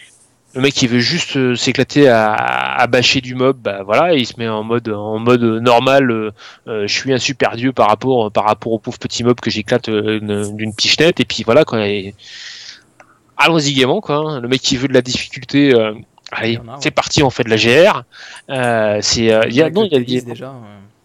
le 0.53 0.61
mec 0.61 0.73
qui 0.73 0.87
veut 0.87 0.99
juste 0.99 1.35
euh, 1.35 1.55
s'éclater 1.55 2.07
à, 2.07 2.33
à 2.33 2.87
bâcher 2.87 3.19
du 3.21 3.35
mob, 3.35 3.57
bah 3.59 3.83
voilà, 3.83 4.13
il 4.13 4.25
se 4.25 4.33
met 4.37 4.47
en 4.47 4.63
mode 4.63 4.87
en 4.89 5.19
mode 5.19 5.41
normal. 5.43 6.09
euh, 6.11 6.31
euh, 6.67 6.87
je 6.87 6.93
suis 6.93 7.11
un 7.13 7.17
super 7.17 7.55
dieu 7.57 7.73
par 7.73 7.87
rapport 7.89 8.31
par 8.31 8.45
rapport 8.45 8.71
au 8.71 8.79
pauvre 8.79 8.97
petit 8.97 9.23
mob 9.23 9.39
que 9.39 9.49
j'éclate 9.49 9.89
d'une 9.89 10.73
pichenette 10.75 11.19
et 11.19 11.25
puis 11.25 11.43
voilà 11.43 11.63
allons-y 13.37 13.73
gaiement, 13.73 13.99
quoi. 14.01 14.15
hein. 14.17 14.39
Le 14.41 14.47
mec 14.47 14.61
qui 14.61 14.77
veut 14.77 14.87
de 14.87 14.93
la 14.93 15.01
difficulté, 15.01 15.73
allez, 16.31 16.57
ouais. 16.57 16.63
c'est 16.79 16.91
parti, 16.91 17.21
on 17.23 17.29
fait 17.29 17.43
de 17.43 17.49
la 17.49 17.57
GR. 17.57 18.03
C'est, 19.01 19.21
il 19.21 19.55
y 19.55 19.61
a, 19.61 19.69
non, 19.69 19.83
il 19.85 19.91
y 19.91 19.95
a, 19.95 19.99
P10 19.99 20.03
il 20.07 20.13
y 20.13 20.17
a- 20.17 20.21
déjà. 20.21 20.53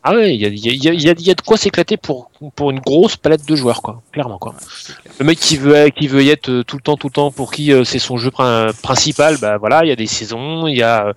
Ah 0.03 0.15
ouais, 0.15 0.35
il 0.35 0.41
y 0.41 0.47
a, 0.47 0.49
il 0.49 0.59
y 0.59 0.69
a- 0.69 0.73
il 0.73 0.83
y 0.85 0.89
a- 0.89 0.93
il 0.93 1.03
y 1.03 1.09
a- 1.11 1.13
il 1.19 1.27
y 1.27 1.31
a 1.31 1.35
de 1.35 1.41
quoi 1.43 1.57
s'éclater 1.59 1.97
pour, 1.97 2.31
pour 2.57 2.71
une 2.71 2.81
grosse 2.81 3.17
palette 3.17 3.47
de 3.47 3.55
joueurs, 3.55 3.83
quoi. 3.83 4.01
Clairement, 4.13 4.39
quoi. 4.39 4.53
ouais, 4.53 4.59
c'est 4.61 4.97
clair. 4.97 5.13
Le 5.19 5.25
mec 5.27 5.39
qui 5.39 5.57
veut, 5.59 5.89
qui 5.91 6.09
veut 6.09 6.23
y 6.23 6.31
être 6.31 6.49
euh, 6.51 6.65
tout 6.65 6.77
le 6.77 6.83
temps, 6.83 6.97
tout 6.97 7.09
le 7.09 7.13
temps, 7.13 7.31
pour 7.31 7.53
qui 7.53 7.73
euh, 7.73 7.85
c'est 7.85 7.99
son 7.99 8.17
jeu 8.17 8.31
prin- 8.31 8.71
principal, 8.83 9.37
bah 9.39 9.59
voilà, 9.59 9.85
il 9.85 9.89
y 9.89 9.93
a 9.93 9.97
des 9.97 10.07
saisons, 10.07 10.67
il 10.67 10.77
y 10.79 10.83
a, 10.83 11.13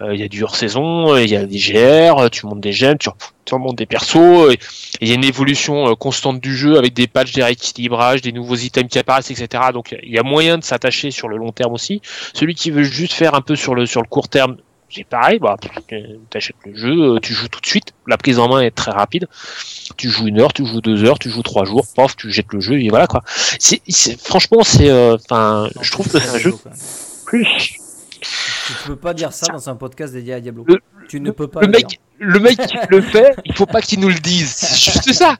euh, 0.00 0.14
il 0.14 0.20
y 0.20 0.22
a 0.22 0.28
du 0.28 0.44
hors-saison, 0.44 1.16
il 1.16 1.28
y 1.28 1.34
a 1.36 1.44
des 1.44 1.58
GR, 1.58 2.18
euh, 2.20 2.28
tu 2.28 2.46
montes 2.46 2.60
des 2.60 2.72
gemmes, 2.72 2.98
tu, 2.98 3.10
tu 3.44 3.54
remontes 3.54 3.76
des 3.76 3.86
persos, 3.86 4.54
il 5.00 5.08
y 5.08 5.10
a 5.10 5.14
une 5.14 5.24
évolution 5.24 5.88
euh, 5.90 5.94
constante 5.96 6.40
du 6.40 6.56
jeu 6.56 6.78
avec 6.78 6.94
des 6.94 7.08
patchs, 7.08 7.32
des 7.32 7.42
rééquilibrages, 7.42 8.20
des 8.22 8.30
nouveaux 8.32 8.54
items 8.56 8.88
qui 8.88 8.98
apparaissent, 9.00 9.32
etc. 9.32 9.64
Donc 9.74 9.96
il 10.04 10.12
y 10.12 10.18
a 10.18 10.22
moyen 10.22 10.56
de 10.58 10.62
s'attacher 10.62 11.10
sur 11.10 11.26
le 11.28 11.36
long 11.36 11.50
terme 11.50 11.72
aussi. 11.72 12.00
Celui 12.32 12.54
qui 12.54 12.70
veut 12.70 12.84
juste 12.84 13.12
faire 13.14 13.34
un 13.34 13.40
peu 13.40 13.56
sur 13.56 13.74
le, 13.74 13.86
sur 13.86 14.02
le 14.02 14.06
court 14.06 14.28
terme, 14.28 14.56
c'est 14.90 15.04
pareil, 15.04 15.38
bah, 15.38 15.56
tu 15.60 15.68
achètes 16.34 16.56
le 16.64 16.74
jeu, 16.76 17.14
euh, 17.16 17.18
tu 17.20 17.32
joues 17.32 17.48
tout 17.48 17.60
de 17.60 17.66
suite, 17.66 17.92
la 18.06 18.16
prise 18.16 18.38
en 18.38 18.48
main 18.48 18.60
est 18.60 18.70
très 18.70 18.90
rapide. 18.90 19.28
Tu 19.96 20.08
joues 20.10 20.26
une 20.28 20.40
heure, 20.40 20.52
tu 20.52 20.66
joues 20.66 20.80
deux 20.80 21.04
heures, 21.04 21.18
tu 21.18 21.30
joues 21.30 21.42
trois 21.42 21.64
jours, 21.64 21.86
paf, 21.94 22.16
tu 22.16 22.30
jettes 22.30 22.52
le 22.52 22.60
jeu 22.60 22.80
et 22.80 22.88
voilà 22.88 23.06
quoi. 23.06 23.22
C'est, 23.26 23.80
franchement, 24.22 24.62
c'est, 24.64 24.90
euh, 24.90 25.16
enfin, 25.24 25.68
je 25.80 25.90
trouve 25.92 26.08
que 26.10 26.18
c'est 26.18 26.28
un 26.28 26.38
jeu 26.38 26.54
plus. 27.26 27.46
Tu 28.20 28.72
peux 28.86 28.96
pas 28.96 29.14
dire 29.14 29.32
ça 29.32 29.46
dans 29.52 29.68
un 29.68 29.76
podcast 29.76 30.12
dédié 30.12 30.34
à 30.34 30.40
Diablo. 30.40 30.64
Le- 30.68 30.78
tu 31.08 31.20
ne 31.20 31.26
le- 31.26 31.32
peux 31.32 31.48
pas 31.48 31.60
le 31.60 31.66
le 31.66 31.72
mec, 31.72 31.86
dire. 31.86 31.98
le 32.18 32.38
mec 32.38 32.56
qui 32.66 32.76
le 32.90 33.00
fait, 33.02 33.34
il 33.44 33.54
faut 33.54 33.66
pas 33.66 33.80
qu'il 33.80 33.98
nous 33.98 34.08
le 34.08 34.14
dise. 34.20 34.48
C'est 34.54 34.92
juste 34.92 35.12
ça. 35.14 35.36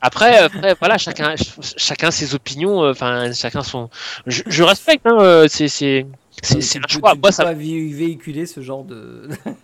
Après, 0.00 0.38
après, 0.38 0.74
voilà, 0.78 0.96
chacun, 0.98 1.34
chacun 1.76 2.10
ses 2.10 2.34
opinions. 2.34 2.82
euh, 2.84 2.92
Enfin, 2.92 3.30
chacun 3.32 3.62
son. 3.62 3.90
Je, 4.26 4.42
je 4.46 4.62
respecte. 4.62 5.04
Hein, 5.06 5.18
euh, 5.20 5.46
c'est, 5.50 6.06
c'est, 6.42 6.60
c'est 6.60 6.78
un 6.78 6.88
choix. 6.88 7.12
Tu 7.12 7.18
Moi, 7.18 7.28
peux 7.28 7.30
ça, 7.30 7.44
pas 7.44 7.54
vé- 7.54 7.94
véhiculer 7.94 8.46
ce 8.46 8.60
genre 8.60 8.84
de. 8.84 9.28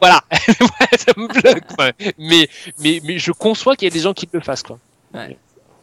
voilà. 0.00 0.22
Ça 0.98 1.12
me 1.16 1.28
bloque. 1.28 1.62
Mais, 2.18 2.48
mais, 2.80 3.00
mais 3.04 3.18
je 3.18 3.32
conçois 3.32 3.76
qu'il 3.76 3.86
y 3.88 3.90
a 3.90 3.94
des 3.94 4.00
gens 4.00 4.12
qui 4.12 4.28
le 4.32 4.40
fassent, 4.40 4.62
quoi. 4.62 4.78
Ouais. 5.14 5.36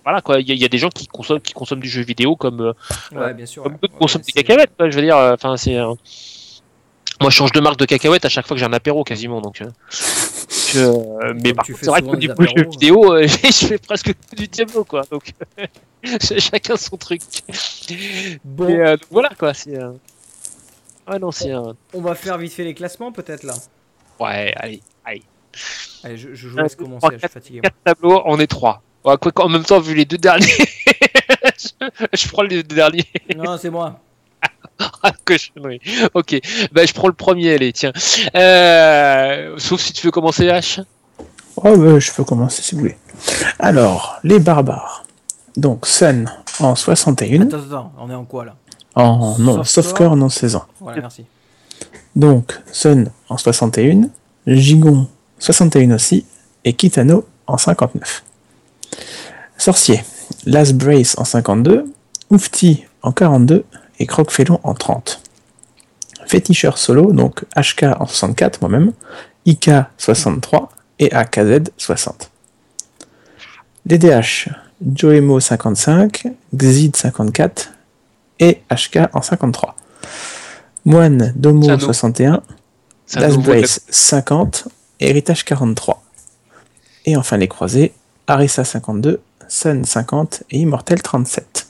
Voilà, 0.03 0.21
quoi. 0.21 0.39
Il 0.41 0.47
y, 0.47 0.51
a- 0.51 0.55
il 0.55 0.61
y 0.61 0.65
a 0.65 0.69
des 0.69 0.77
gens 0.77 0.89
qui 0.89 1.07
consomment, 1.07 1.39
qui 1.41 1.53
consomment 1.53 1.81
du 1.81 1.89
jeu 1.89 2.03
vidéo 2.03 2.35
comme, 2.35 2.59
euh, 2.61 2.73
ouais, 3.13 3.33
bien 3.33 3.45
sûr. 3.45 3.63
comme 3.63 3.73
ouais. 3.73 3.79
d'autres 3.81 3.93
Ouais, 3.93 3.99
consomment 3.99 4.23
des 4.25 4.31
cacahuètes. 4.33 4.71
quoi. 4.77 4.89
Je 4.89 4.95
veux 4.97 5.01
dire, 5.01 5.15
euh, 5.17 5.33
enfin, 5.35 5.55
c'est. 5.57 5.77
euh, 5.77 5.93
Moi, 7.21 7.29
je 7.29 7.35
change 7.35 7.51
de 7.53 7.59
marque 7.61 7.77
de 7.77 7.85
cacahuètes 7.85 8.25
à 8.25 8.29
chaque 8.29 8.45
fois 8.45 8.55
que 8.55 8.59
j'ai 8.59 8.65
un 8.65 8.73
apéro, 8.73 9.03
quasiment. 9.05 9.39
Donc, 9.39 9.61
euh, 9.61 9.67
euh, 10.75 11.33
mais 11.43 11.53
par 11.53 11.65
tu 11.65 11.73
contre, 11.73 11.79
fais 11.79 11.85
c'est 11.85 11.91
vrai 11.91 12.01
que 12.01 12.15
du 12.17 12.33
coup, 12.33 12.43
jeu 12.43 12.69
vidéo, 12.69 13.13
euh, 13.13 13.27
je 13.27 13.67
fais 13.67 13.77
presque 13.77 14.13
que 14.13 14.35
du 14.35 14.47
Diablo, 14.47 14.83
quoi. 14.83 15.03
Donc, 15.11 15.33
chacun 16.21 16.75
son 16.75 16.97
truc. 16.97 17.21
Bon, 18.43 18.69
Et, 18.69 18.79
euh, 18.79 18.91
donc, 18.91 19.07
voilà, 19.11 19.29
quoi. 19.37 19.53
C'est. 19.53 19.77
Ouais, 19.77 21.19
non, 21.19 21.31
c'est. 21.31 21.53
on 21.53 22.01
va 22.01 22.15
faire 22.15 22.37
vite 22.37 22.53
fait 22.53 22.63
les 22.63 22.73
classements 22.73 23.11
peut-être 23.11 23.43
là. 23.43 23.53
Ouais, 24.19 24.53
allez. 24.57 24.81
Allez, 26.03 26.17
je, 26.17 26.33
je 26.33 26.47
vous 26.49 26.57
laisse 26.57 26.75
commencer, 26.75 27.07
je 27.13 27.17
suis 27.19 27.27
fatigué. 27.29 27.61
Tableaux, 27.83 28.21
on 28.25 28.39
est 28.39 28.47
trois. 28.47 28.81
Ouais, 29.05 29.17
quoi 29.17 29.31
qu'en 29.31 29.49
même 29.49 29.63
temps, 29.63 29.79
vu 29.79 29.95
les 29.95 30.05
deux 30.05 30.17
derniers, 30.17 30.45
je, 30.47 31.87
je 32.13 32.27
prends 32.29 32.43
les 32.43 32.63
deux 32.63 32.75
derniers. 32.75 33.05
Non, 33.35 33.57
c'est 33.57 33.69
moi. 33.69 33.99
Ah, 35.05 35.11
cochonnerie. 35.25 35.81
Ok, 36.13 36.39
bah, 36.71 36.85
je 36.85 36.93
prends 36.93 37.07
le 37.07 37.13
premier, 37.13 37.53
allez, 37.53 37.73
tiens. 37.73 37.91
Euh, 38.35 39.55
sauf 39.57 39.81
si 39.81 39.91
tu 39.91 40.07
veux 40.07 40.11
commencer, 40.11 40.47
H. 40.47 40.81
Oh, 41.57 41.77
bah, 41.77 41.99
je 41.99 42.11
peux 42.13 42.23
commencer 42.23 42.61
si 42.61 42.75
vous 42.75 42.81
voulez. 42.81 42.97
Alors, 43.59 44.19
les 44.23 44.39
barbares. 44.39 45.05
Donc, 45.57 45.85
Sun 45.85 46.31
en 46.59 46.75
61. 46.75 47.41
Attends, 47.41 47.57
attends, 47.57 47.93
on 47.99 48.09
est 48.09 48.15
en 48.15 48.23
quoi 48.25 48.45
là? 48.45 48.55
En 48.95 49.37
non, 49.39 49.63
Softcore. 49.63 50.15
Non 50.15 50.29
16 50.29 50.55
ans. 50.55 50.65
Voilà, 50.79 51.01
merci. 51.01 51.25
Donc, 52.15 52.59
Sun 52.71 53.09
en 53.29 53.37
61. 53.37 54.09
Gigon 54.47 55.07
61 55.39 55.95
aussi. 55.95 56.25
Et 56.63 56.73
Kitano 56.73 57.25
en 57.47 57.57
59. 57.57 58.23
Sorcier. 59.57 60.03
Last 60.45 60.73
Brace 60.75 61.17
en 61.17 61.25
52. 61.25 61.85
Oufti 62.29 62.85
en 63.01 63.11
42. 63.11 63.65
Et 63.99 64.05
Croc-Félon 64.05 64.59
en 64.63 64.73
30. 64.73 65.21
Féticheur 66.27 66.77
solo, 66.77 67.11
donc 67.11 67.43
HK 67.55 67.83
en 67.99 68.07
64, 68.07 68.61
moi-même. 68.61 68.93
IK 69.45 69.69
63. 69.97 70.69
Et 70.99 71.11
AKZ 71.11 71.63
60. 71.77 72.29
DDH. 73.85 74.49
Joemo 74.95 75.39
55. 75.39 76.27
Xid 76.55 76.95
54. 76.95 77.71
Et 78.39 78.61
HK 78.69 78.99
en 79.13 79.21
53. 79.21 79.75
Moine 80.85 81.33
Domo 81.35 81.65
Sano. 81.65 81.79
61. 81.79 82.41
C'est 83.05 83.17
un 83.17 83.21
Das 83.21 83.29
nouveau 83.35 83.41
de 83.51 83.55
la- 83.55 83.59
Brace 83.59 83.81
50, 83.89 84.67
Héritage 84.99 85.43
43. 85.45 86.01
Et 87.05 87.15
enfin 87.17 87.37
les 87.37 87.47
croisés, 87.47 87.93
Arisa 88.27 88.63
52, 88.63 89.21
Sun 89.49 89.83
50 89.85 90.43
et 90.51 90.59
Immortel 90.59 91.01
37. 91.01 91.62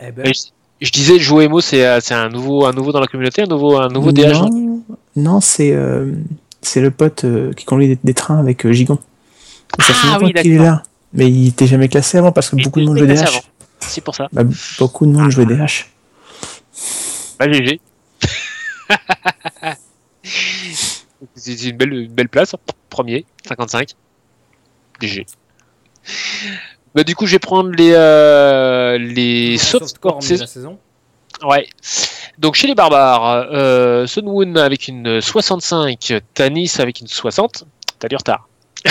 Eh 0.00 0.10
ben, 0.12 0.26
Je, 0.26 0.32
je 0.86 0.90
disais, 0.90 1.18
Joemo, 1.18 1.60
c'est 1.60 1.86
euh, 1.86 1.98
c'est 2.00 2.14
un 2.14 2.28
nouveau, 2.28 2.66
un 2.66 2.72
nouveau 2.72 2.92
dans 2.92 3.00
la 3.00 3.06
communauté, 3.06 3.42
un 3.42 3.46
nouveau, 3.46 3.76
un 3.78 3.88
nouveau 3.88 4.12
DH. 4.12 4.32
non, 4.32 4.82
non, 5.16 5.40
c'est 5.40 5.72
euh, 5.72 6.12
c'est 6.62 6.80
le 6.80 6.90
pote 6.90 7.24
euh, 7.24 7.52
qui 7.52 7.64
conduit 7.64 7.88
des, 7.88 7.98
des 8.02 8.14
trains 8.14 8.38
avec 8.38 8.64
euh, 8.66 8.72
Gigon. 8.72 8.98
Et 9.78 9.82
ça 9.82 9.94
fait 9.94 10.08
Ah 10.08 10.14
longtemps 10.18 10.26
oui, 10.26 10.32
qu'il 10.34 10.52
est 10.52 10.58
d'accord. 10.58 10.72
là. 10.76 10.82
Mais 11.12 11.30
il 11.30 11.48
était 11.48 11.66
jamais 11.66 11.88
classé 11.88 12.18
avant 12.18 12.32
parce 12.32 12.50
que 12.50 12.56
Il 12.56 12.64
beaucoup 12.64 12.80
de 12.80 12.84
était 12.84 12.88
monde 12.90 12.98
jouait 12.98 13.14
DH. 13.14 13.22
avant. 13.28 13.40
C'est 13.80 14.00
pour 14.00 14.14
ça. 14.14 14.28
Bah, 14.32 14.42
beaucoup 14.78 15.06
de 15.06 15.12
monde 15.12 15.30
jouait 15.30 15.46
DH. 15.46 15.86
Bah, 17.38 17.50
GG. 17.50 17.80
C'est 21.36 21.62
une 21.64 21.76
belle, 21.76 21.92
une 21.92 22.12
belle 22.12 22.28
place. 22.28 22.54
Premier, 22.90 23.24
55. 23.46 23.90
GG. 25.00 25.26
Bah, 26.94 27.02
du 27.02 27.16
coup, 27.16 27.26
je 27.26 27.32
vais 27.32 27.38
prendre 27.40 27.70
les, 27.70 27.92
euh, 27.92 28.98
les 28.98 29.58
soft 29.58 29.96
mais 30.04 30.20
saison. 30.20 30.42
la 30.42 30.46
saison. 30.46 30.78
Ouais. 31.42 31.68
Donc 32.38 32.54
chez 32.54 32.66
les 32.66 32.74
barbares, 32.74 33.48
euh, 33.52 34.06
Sunwoon 34.06 34.56
avec 34.56 34.88
une 34.88 35.20
65, 35.20 36.14
Tanis 36.34 36.72
avec 36.78 37.00
une 37.00 37.08
60. 37.08 37.64
T'as 37.98 38.08
du 38.08 38.16
retard. 38.16 38.48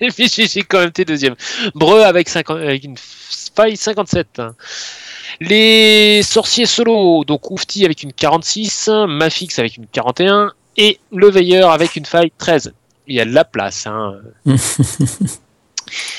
J'ai 0.00 0.46
j'ai 0.46 0.62
quand 0.62 0.78
même 0.78 0.92
tes 0.92 1.04
deuxième. 1.04 1.34
Breu 1.74 2.02
avec, 2.02 2.28
50 2.28 2.58
avec 2.58 2.84
une 2.84 2.96
faille 2.98 3.76
57. 3.76 4.42
Les 5.40 6.22
sorciers 6.22 6.66
solo, 6.66 7.24
donc 7.24 7.50
Oufti 7.50 7.84
avec 7.84 8.02
une 8.02 8.12
46, 8.12 8.90
Mafix 9.08 9.58
avec 9.58 9.76
une 9.76 9.86
41 9.86 10.52
et 10.76 10.98
le 11.12 11.28
veilleur 11.28 11.70
avec 11.70 11.96
une 11.96 12.06
faille 12.06 12.32
13. 12.38 12.72
Il 13.08 13.16
y 13.16 13.20
a 13.20 13.24
de 13.24 13.32
la 13.32 13.44
place. 13.44 13.86
Hein. 13.86 14.16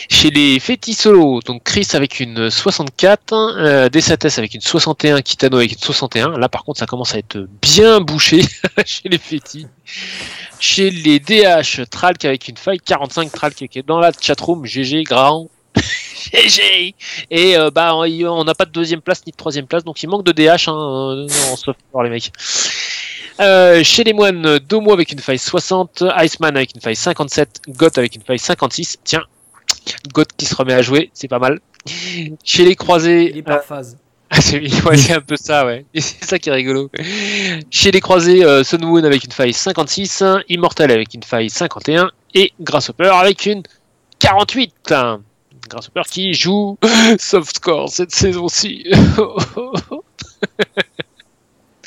Chez 0.09 0.29
les 0.29 0.59
fétis 0.59 0.93
solo, 0.93 1.41
donc 1.45 1.63
Chris 1.63 1.87
avec 1.93 2.19
une 2.19 2.49
64, 2.49 3.33
euh, 3.33 3.89
Desates 3.89 4.37
avec 4.37 4.53
une 4.53 4.61
61, 4.61 5.21
Kitano 5.21 5.57
avec 5.57 5.73
une 5.73 5.79
61. 5.79 6.37
Là, 6.37 6.49
par 6.49 6.63
contre, 6.63 6.79
ça 6.79 6.85
commence 6.85 7.13
à 7.13 7.17
être 7.17 7.47
bien 7.61 7.99
bouché 7.99 8.41
chez 8.85 9.09
les 9.09 9.17
fétis. 9.17 9.67
Chez 10.59 10.89
les 10.89 11.19
DH, 11.19 11.87
Tralk 11.89 12.25
avec 12.25 12.47
une 12.47 12.57
faille 12.57 12.79
45, 12.79 13.31
Tralk 13.31 13.55
qui 13.55 13.79
est 13.79 13.87
dans 13.87 13.99
la 13.99 14.11
chatroom, 14.19 14.65
GG, 14.65 15.03
grand. 15.03 15.49
GG 16.33 16.95
Et 17.29 17.57
euh, 17.57 17.69
bah, 17.69 17.95
on 17.95 18.43
n'a 18.43 18.55
pas 18.55 18.65
de 18.65 18.71
deuxième 18.71 19.01
place 19.01 19.25
ni 19.25 19.31
de 19.31 19.37
troisième 19.37 19.67
place, 19.67 19.83
donc 19.83 20.01
il 20.01 20.09
manque 20.09 20.23
de 20.23 20.31
DH 20.31 20.67
hein, 20.67 20.73
euh, 20.73 21.27
en 21.51 21.55
software, 21.55 22.03
les 22.03 22.09
mecs. 22.09 22.31
Euh, 23.39 23.83
chez 23.83 24.03
les 24.03 24.13
moines, 24.13 24.59
Domo 24.59 24.93
avec 24.93 25.11
une 25.11 25.19
faille 25.19 25.37
60, 25.37 26.03
Iceman 26.17 26.55
avec 26.55 26.73
une 26.73 26.81
faille 26.81 26.95
57, 26.95 27.61
Goth 27.69 27.97
avec 27.97 28.15
une 28.15 28.23
faille 28.23 28.39
56. 28.39 28.97
Tiens, 29.03 29.23
Goth 30.13 30.29
qui 30.37 30.45
se 30.45 30.55
remet 30.55 30.73
à 30.73 30.81
jouer, 30.81 31.09
c'est 31.13 31.27
pas 31.27 31.39
mal. 31.39 31.59
Chez 32.43 32.65
les 32.65 32.75
croisés, 32.75 33.29
Il 33.31 33.37
est 33.37 33.41
euh, 33.41 33.43
par 33.43 33.63
phase. 33.63 33.97
ah, 34.29 34.41
c'est 34.41 34.59
ouais, 34.85 35.11
un 35.11 35.21
peu 35.21 35.35
ça, 35.37 35.65
ouais. 35.65 35.85
Et 35.93 36.01
c'est 36.01 36.23
ça 36.25 36.39
qui 36.39 36.49
est 36.49 36.53
rigolo. 36.53 36.89
Chez 37.69 37.91
les 37.91 38.01
croisés, 38.01 38.43
euh, 38.43 38.63
Sunwoon 38.63 39.03
avec 39.03 39.23
une 39.23 39.31
faille 39.31 39.53
56, 39.53 40.23
Immortal 40.49 40.91
avec 40.91 41.13
une 41.13 41.23
faille 41.23 41.49
51 41.49 42.09
et 42.33 42.51
Grasshopper 42.59 43.09
avec 43.13 43.45
une 43.45 43.63
48. 44.19 44.73
Grasshopper 45.69 46.01
qui 46.09 46.33
joue 46.33 46.77
Softcore 47.19 47.89
cette 47.89 48.11
saison-ci. 48.11 48.85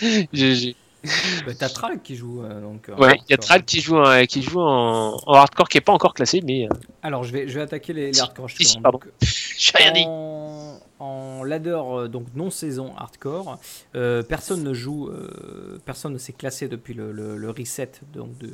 GG. 0.33 0.77
Bah, 1.47 1.53
T'as 1.59 1.69
Tral 1.69 2.01
qui 2.03 2.15
joue 2.17 2.43
euh, 2.43 2.61
donc. 2.61 2.89
euh, 2.89 2.95
Ouais, 2.97 3.19
il 3.29 3.31
y 3.31 3.35
a 3.35 3.37
hardcore. 3.37 3.39
Tral 3.39 3.65
qui 3.65 3.81
joue, 3.81 3.97
en- 3.97 4.27
qui 4.27 4.43
joue 4.43 4.61
en, 4.61 5.17
en 5.27 5.33
hardcore 5.35 5.69
qui 5.69 5.79
est 5.79 5.83
pas 5.83 5.93
encore 5.93 6.13
classé, 6.15 6.41
mais 6.45 6.67
euh, 6.67 6.75
Alors 7.03 7.25
je 7.25 7.33
vais, 7.33 7.49
je 7.49 7.55
vais 7.55 7.63
attaquer 7.63 7.93
les, 7.93 8.19
hardcore. 8.21 8.51
si, 8.51 8.79
pardon. 8.81 8.99
Donc, 8.99 9.09
j'ai 9.21 9.73
rien 9.77 9.93
dit. 9.93 10.05
en, 10.07 10.79
en 10.99 11.43
ladder 11.45 11.81
euh, 11.83 12.09
donc 12.09 12.27
non 12.35 12.51
saison 12.51 12.93
hardcore, 12.97 13.59
euh, 13.95 14.23
personne 14.23 14.63
ne 14.63 14.75
joue, 14.75 15.09
euh, 15.09 15.79
personne 15.87 16.13
ne 16.13 16.19
s'est 16.19 16.35
classé 16.35 16.69
depuis 16.69 16.93
le, 16.95 17.13
le- 17.13 17.37
le 17.39 17.51
reset 17.51 17.93
donc 18.13 18.37
de, 18.39 18.51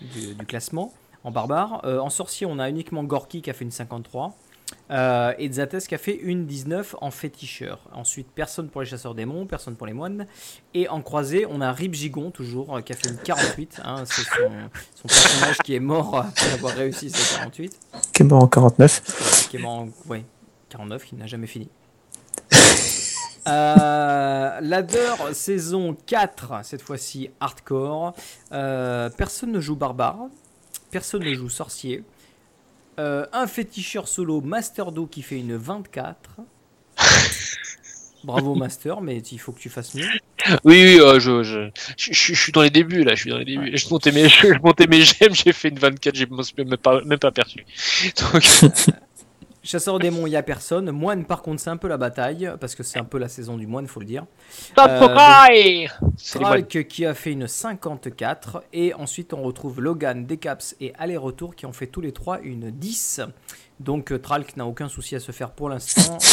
du, 0.00 0.34
du 0.34 0.46
classement 0.46 0.92
en 1.22 1.30
barbare. 1.30 1.82
Euh, 1.84 1.98
en 2.00 2.10
sorcier, 2.10 2.46
on 2.46 2.58
a 2.58 2.68
uniquement 2.68 3.04
Gorky 3.04 3.42
qui 3.42 3.50
a 3.50 3.52
fait 3.52 3.64
une 3.64 3.70
53. 3.70 4.36
Euh, 4.90 5.32
et 5.38 5.50
Zatesk 5.50 5.92
a 5.92 5.98
fait 5.98 6.16
une 6.16 6.46
19 6.46 6.96
en 7.00 7.10
féticheur. 7.10 7.80
Ensuite, 7.92 8.28
personne 8.34 8.68
pour 8.68 8.80
les 8.82 8.86
chasseurs 8.86 9.14
démons, 9.14 9.46
personne 9.46 9.76
pour 9.76 9.86
les 9.86 9.92
moines. 9.92 10.26
Et 10.74 10.88
en 10.88 11.00
croisé, 11.02 11.46
on 11.48 11.60
a 11.60 11.72
Rip 11.72 11.94
Gigon, 11.94 12.30
toujours, 12.30 12.76
euh, 12.76 12.80
qui 12.80 12.92
a 12.92 12.96
fait 12.96 13.08
une 13.08 13.16
48. 13.16 13.80
hein, 13.84 14.04
c'est 14.04 14.22
son, 14.22 14.50
son 14.94 15.08
personnage 15.08 15.58
qui 15.58 15.74
est 15.74 15.80
mort 15.80 16.16
après 16.16 16.52
avoir 16.52 16.74
réussi 16.74 17.10
ses 17.10 17.36
48. 17.36 17.78
Qui 18.12 18.22
est 18.22 18.26
mort 18.26 18.42
en 18.42 18.48
49. 18.48 19.48
Qui 19.50 19.56
est 19.56 19.60
mort 19.60 19.72
en 19.72 19.88
ouais, 20.08 20.24
49, 20.68 21.04
qui 21.04 21.16
n'a 21.16 21.26
jamais 21.26 21.46
fini. 21.46 21.68
Euh, 23.46 24.60
Ladder 24.62 25.12
saison 25.32 25.94
4, 26.06 26.64
cette 26.64 26.80
fois-ci 26.82 27.30
hardcore. 27.40 28.14
Euh, 28.52 29.10
personne 29.10 29.52
ne 29.52 29.60
joue 29.60 29.76
barbare, 29.76 30.28
personne 30.90 31.22
ne 31.24 31.34
joue 31.34 31.50
sorcier. 31.50 32.04
Euh, 32.98 33.26
un 33.32 33.46
féticheur 33.46 34.06
solo 34.06 34.40
Master 34.40 34.92
Do 34.92 35.06
qui 35.06 35.22
fait 35.22 35.38
une 35.38 35.56
24. 35.56 36.14
Bravo 38.24 38.54
Master, 38.54 39.00
mais 39.00 39.18
il 39.18 39.38
faut 39.38 39.52
que 39.52 39.60
tu 39.60 39.68
fasses 39.68 39.94
mieux. 39.94 40.06
Oui, 40.64 40.82
oui, 40.82 41.00
euh, 41.00 41.20
je, 41.20 41.42
je, 41.42 41.70
je, 41.96 42.34
suis 42.34 42.52
dans 42.52 42.62
les 42.62 42.70
débuts 42.70 43.04
là, 43.04 43.14
je 43.14 43.22
suis 43.22 43.30
dans 43.30 43.38
les 43.38 43.44
débuts. 43.44 43.76
Je 43.76 43.88
montais 43.90 44.12
mes, 44.12 44.28
je 44.28 44.58
montais 44.62 44.86
mes 44.86 45.02
gemmes, 45.02 45.34
j'ai 45.34 45.52
fait 45.52 45.68
une 45.68 45.78
24, 45.78 46.14
j'ai 46.14 46.26
même 46.26 46.76
pas, 46.76 47.02
même 47.04 47.18
pas 47.18 47.28
aperçu. 47.28 47.66
Donc, 48.32 48.42
Chasseur 49.64 49.98
démon, 49.98 50.26
il 50.26 50.30
n'y 50.30 50.36
a 50.36 50.42
personne. 50.42 50.90
Moine, 50.90 51.24
par 51.24 51.40
contre, 51.40 51.58
c'est 51.62 51.70
un 51.70 51.78
peu 51.78 51.88
la 51.88 51.96
bataille, 51.96 52.52
parce 52.60 52.74
que 52.74 52.82
c'est 52.82 52.98
un 52.98 53.04
peu 53.04 53.16
la 53.16 53.28
saison 53.28 53.56
du 53.56 53.66
moine, 53.66 53.86
faut 53.86 54.00
le 54.00 54.04
dire. 54.04 54.26
Top 54.76 54.90
Euh. 54.90 55.86
Tralk 56.32 56.86
qui 56.86 57.06
a 57.06 57.14
fait 57.14 57.32
une 57.32 57.48
54. 57.48 58.62
Et 58.74 58.92
ensuite, 58.92 59.32
on 59.32 59.42
retrouve 59.42 59.80
Logan, 59.80 60.26
Decaps 60.26 60.76
et 60.80 60.92
Aller-Retour 60.98 61.56
qui 61.56 61.64
ont 61.64 61.72
fait 61.72 61.86
tous 61.86 62.02
les 62.02 62.12
trois 62.12 62.40
une 62.42 62.70
10. 62.70 63.22
Donc, 63.80 64.12
euh, 64.12 64.18
Tralk 64.18 64.56
n'a 64.56 64.66
aucun 64.66 64.88
souci 64.88 65.16
à 65.16 65.20
se 65.20 65.32
faire 65.32 65.50
pour 65.50 65.68
l'instant. 65.68 66.18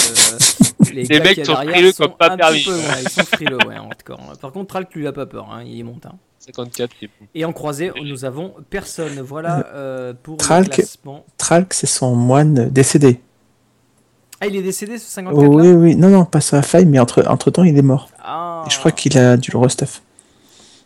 Euh, 0.84 0.94
les 0.94 1.04
Les 1.04 1.20
gars 1.20 1.20
mecs 1.24 1.28
qu'il 1.36 1.38
y 1.40 1.42
a 1.42 1.46
sont 1.46 1.54
derrière 1.54 1.74
frileux 1.74 1.92
sont 1.92 2.04
comme 2.06 2.18
pas 2.18 2.32
un 2.32 2.38
permis. 2.38 2.64
peu- 2.64 2.76
ouais, 2.76 3.04
ils 3.04 3.10
sont 3.10 3.24
frileux, 3.24 3.58
ouais, 3.68 3.78
en 3.78 3.86
hardcore. 3.90 4.20
Par 4.42 4.52
contre, 4.52 4.68
Tralk 4.68 4.94
lui 4.96 5.06
a 5.08 5.12
pas 5.14 5.26
peur, 5.28 5.50
hein, 5.52 5.64
il 5.64 5.80
est 5.80 5.84
monte. 5.84 6.06
hein. 6.08 6.16
54, 6.40 6.92
c'est 7.00 7.06
bon. 7.08 7.28
Et 7.36 7.46
en 7.46 7.54
croisé, 7.54 7.92
nous 8.04 8.26
avons 8.26 8.54
personne. 8.70 9.22
Voilà 9.22 9.68
euh, 9.76 10.14
pour 10.22 10.38
Tralk. 10.38 10.68
le 10.70 10.74
classement. 10.74 11.24
Tralk, 11.38 11.74
c'est 11.74 11.86
son 11.88 12.16
moine 12.16 12.70
décédé. 12.70 13.22
Ah, 14.42 14.48
il 14.48 14.56
est 14.56 14.64
décédé 14.64 14.98
ce 14.98 15.06
54 15.10 15.48
Oh, 15.50 15.58
là 15.60 15.64
oui, 15.66 15.72
oui, 15.72 15.96
non, 15.96 16.10
non, 16.10 16.26
pas 16.26 16.42
sur 16.42 16.56
la 16.56 16.64
faille, 16.64 16.86
mais 16.88 16.98
entre, 17.00 17.24
entre 17.28 17.52
temps, 17.52 17.64
il 17.64 17.78
est 17.78 17.82
mort. 17.84 18.10
Ah. 18.24 18.64
Et 18.66 18.70
je 18.72 18.80
crois 18.80 18.92
qu'il 18.92 19.16
a 19.20 19.38
dû 19.38 19.52
le 19.52 19.60
restuff. 19.60 20.02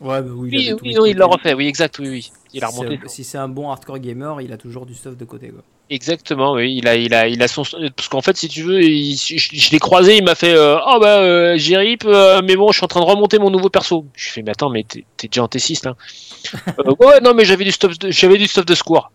Ouais, 0.01 0.21
bah 0.21 0.29
oui, 0.33 0.49
Oui, 0.53 0.73
oui, 0.81 0.93
non, 0.93 1.05
il 1.05 1.15
l'a 1.17 1.25
refait, 1.25 1.53
oui, 1.53 1.67
exact, 1.67 1.99
oui, 1.99 2.09
oui. 2.09 2.31
Il 2.53 2.63
a 2.63 2.67
Si 2.69 2.77
remonté. 2.79 2.99
c'est- 3.03 3.09
Si 3.15 3.23
c'est 3.23 3.37
un 3.37 3.47
bon 3.47 3.69
hardcore 3.69 3.99
gamer, 3.99 4.41
il 4.41 4.51
a 4.51 4.57
toujours 4.57 4.85
du 4.85 4.93
stuff 4.93 5.15
de 5.17 5.25
côté. 5.25 5.49
Quoi. 5.49 5.61
Exactement, 5.89 6.53
oui. 6.53 6.75
Il 6.77 6.87
a, 6.87 6.95
il 6.95 7.13
a, 7.13 7.27
il 7.27 7.41
a 7.43 7.47
son. 7.47 7.63
Parce 7.95 8.07
qu'en 8.09 8.21
fait, 8.21 8.35
si 8.35 8.47
tu 8.47 8.63
veux, 8.63 8.81
il- 8.81 9.15
je, 9.17 9.37
je 9.37 9.71
l'ai 9.71 9.79
croisé, 9.79 10.17
il 10.17 10.23
m'a 10.23 10.35
fait 10.35 10.53
euh, 10.53 10.77
Oh 10.87 10.97
bah, 10.99 11.19
euh, 11.19 11.55
j'ai 11.57 11.77
rip, 11.77 12.03
euh, 12.05 12.41
mais 12.43 12.55
bon, 12.55 12.71
je 12.71 12.77
suis 12.77 12.83
en 12.85 12.87
train 12.87 13.01
de 13.01 13.05
remonter 13.05 13.39
mon 13.39 13.49
nouveau 13.51 13.69
perso. 13.69 14.05
Je 14.15 14.29
fais 14.29 14.41
Mais 14.41 14.51
attends, 14.51 14.69
mais 14.69 14.83
t'es 14.83 15.05
déjà 15.27 15.43
en 15.43 15.47
T6 15.47 15.85
là 15.85 15.95
Euh, 16.79 16.93
Ouais, 16.99 17.19
non, 17.21 17.33
mais 17.33 17.45
j'avais 17.45 17.63
du 17.65 17.71
stuff 17.71 17.97
de, 17.99 18.11
j'avais 18.11 18.37
du 18.37 18.47
stuff 18.47 18.65
de 18.65 18.75
secours. 18.75 19.11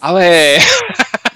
Ah 0.00 0.14
ouais 0.14 0.58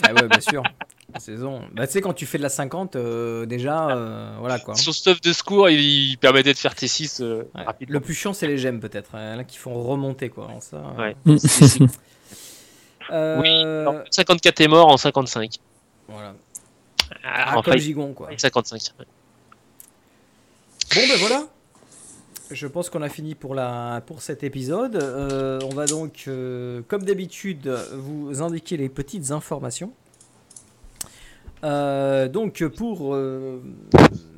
Ah 0.03 0.13
ouais, 0.15 0.29
bien 0.29 0.41
sûr. 0.41 0.63
La 1.15 1.21
saison. 1.21 1.63
Bah, 1.73 1.87
tu 1.87 1.93
sais, 1.93 2.01
quand 2.01 2.15
tu 2.15 2.27
fais 2.27 2.39
de 2.39 2.43
la 2.43 2.49
50, 2.49 2.97
euh, 2.97 3.47
déjà, 3.47 3.91
euh, 3.91 4.35
voilà 4.41 4.59
quoi. 4.59 4.75
Son 4.75 4.93
stuff 4.93 5.21
de 5.21 5.33
secours, 5.33 5.69
il, 5.69 5.81
il 5.81 6.17
permettait 6.19 6.53
de 6.53 6.59
faire 6.59 6.75
T6 6.75 7.23
euh, 7.23 7.45
Ouais. 7.55 7.65
rapidement. 7.65 7.95
Le 7.95 8.01
plus 8.01 8.15
chiant, 8.15 8.33
c'est 8.33 8.47
les 8.47 8.59
gemmes, 8.59 8.81
peut-être. 8.81 9.15
hein, 9.15 9.37
là, 9.37 9.45
qui 9.45 9.59
font 9.59 9.75
remonter, 9.83 10.29
quoi. 10.31 10.47
Alors, 10.49 10.63
Ça, 10.63 10.77
euh, 10.79 11.01
Ouais. 11.01 11.17
Mm. 11.25 11.39
C'est- 11.39 11.69
c'est- 11.69 11.83
euh, 13.11 13.41
Oui, 13.41 13.49
alors, 13.63 14.03
54 14.11 14.61
est 14.61 14.69
mort 14.69 14.89
en 14.89 14.97
55. 14.97 15.57
Voilà. 16.09 16.35
Ah, 17.25 17.45
Ah, 17.53 17.59
en 17.59 17.63
comme 17.63 17.75
fait, 17.75 17.79
Gigon, 17.81 18.13
quoi. 18.15 18.29
55. 18.37 18.81
Bon, 18.99 19.05
ben 21.09 21.19
voilà. 21.21 21.45
Je 22.51 22.67
pense 22.67 22.91
qu'on 22.91 23.01
a 23.03 23.09
fini 23.09 23.35
pour, 23.35 23.55
la, 23.55 24.03
pour 24.07 24.21
cet 24.21 24.43
épisode. 24.43 24.97
Euh, 24.97 25.59
on 25.65 25.75
va 25.75 25.87
donc, 25.87 26.25
euh, 26.29 26.83
comme 26.87 27.03
d'habitude, 27.05 27.67
vous 27.95 28.43
indiquer 28.43 28.77
les 28.77 28.91
petites 28.91 29.31
informations. 29.31 29.93
Euh, 31.65 32.29
donc 32.29 32.65
pour 32.65 33.15
euh, 33.15 33.63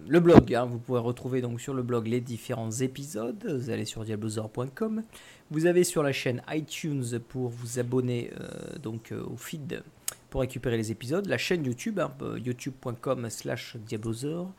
le 0.08 0.20
blog, 0.20 0.54
hein, 0.54 0.66
vous 0.66 0.78
pouvez 0.78 0.98
retrouver 0.98 1.40
donc 1.40 1.60
sur 1.60 1.72
le 1.72 1.82
blog 1.82 2.06
les 2.06 2.20
différents 2.20 2.70
épisodes. 2.70 3.44
Vous 3.46 3.70
allez 3.70 3.84
sur 3.84 4.04
diablozor.com. 4.04 5.02
Vous 5.50 5.66
avez 5.66 5.84
sur 5.84 6.02
la 6.02 6.12
chaîne 6.12 6.42
iTunes 6.50 7.18
pour 7.28 7.48
vous 7.48 7.78
abonner 7.78 8.30
euh, 8.40 8.78
donc 8.78 9.12
au 9.12 9.36
feed 9.36 9.82
pour 10.28 10.42
récupérer 10.42 10.76
les 10.76 10.90
épisodes. 10.90 11.26
La 11.26 11.38
chaîne 11.38 11.64
YouTube, 11.64 11.98
hein, 11.98 12.12
euh, 12.22 12.38
youtube.com 12.38 13.30
slash 13.30 13.76
diablozor. 13.76 14.52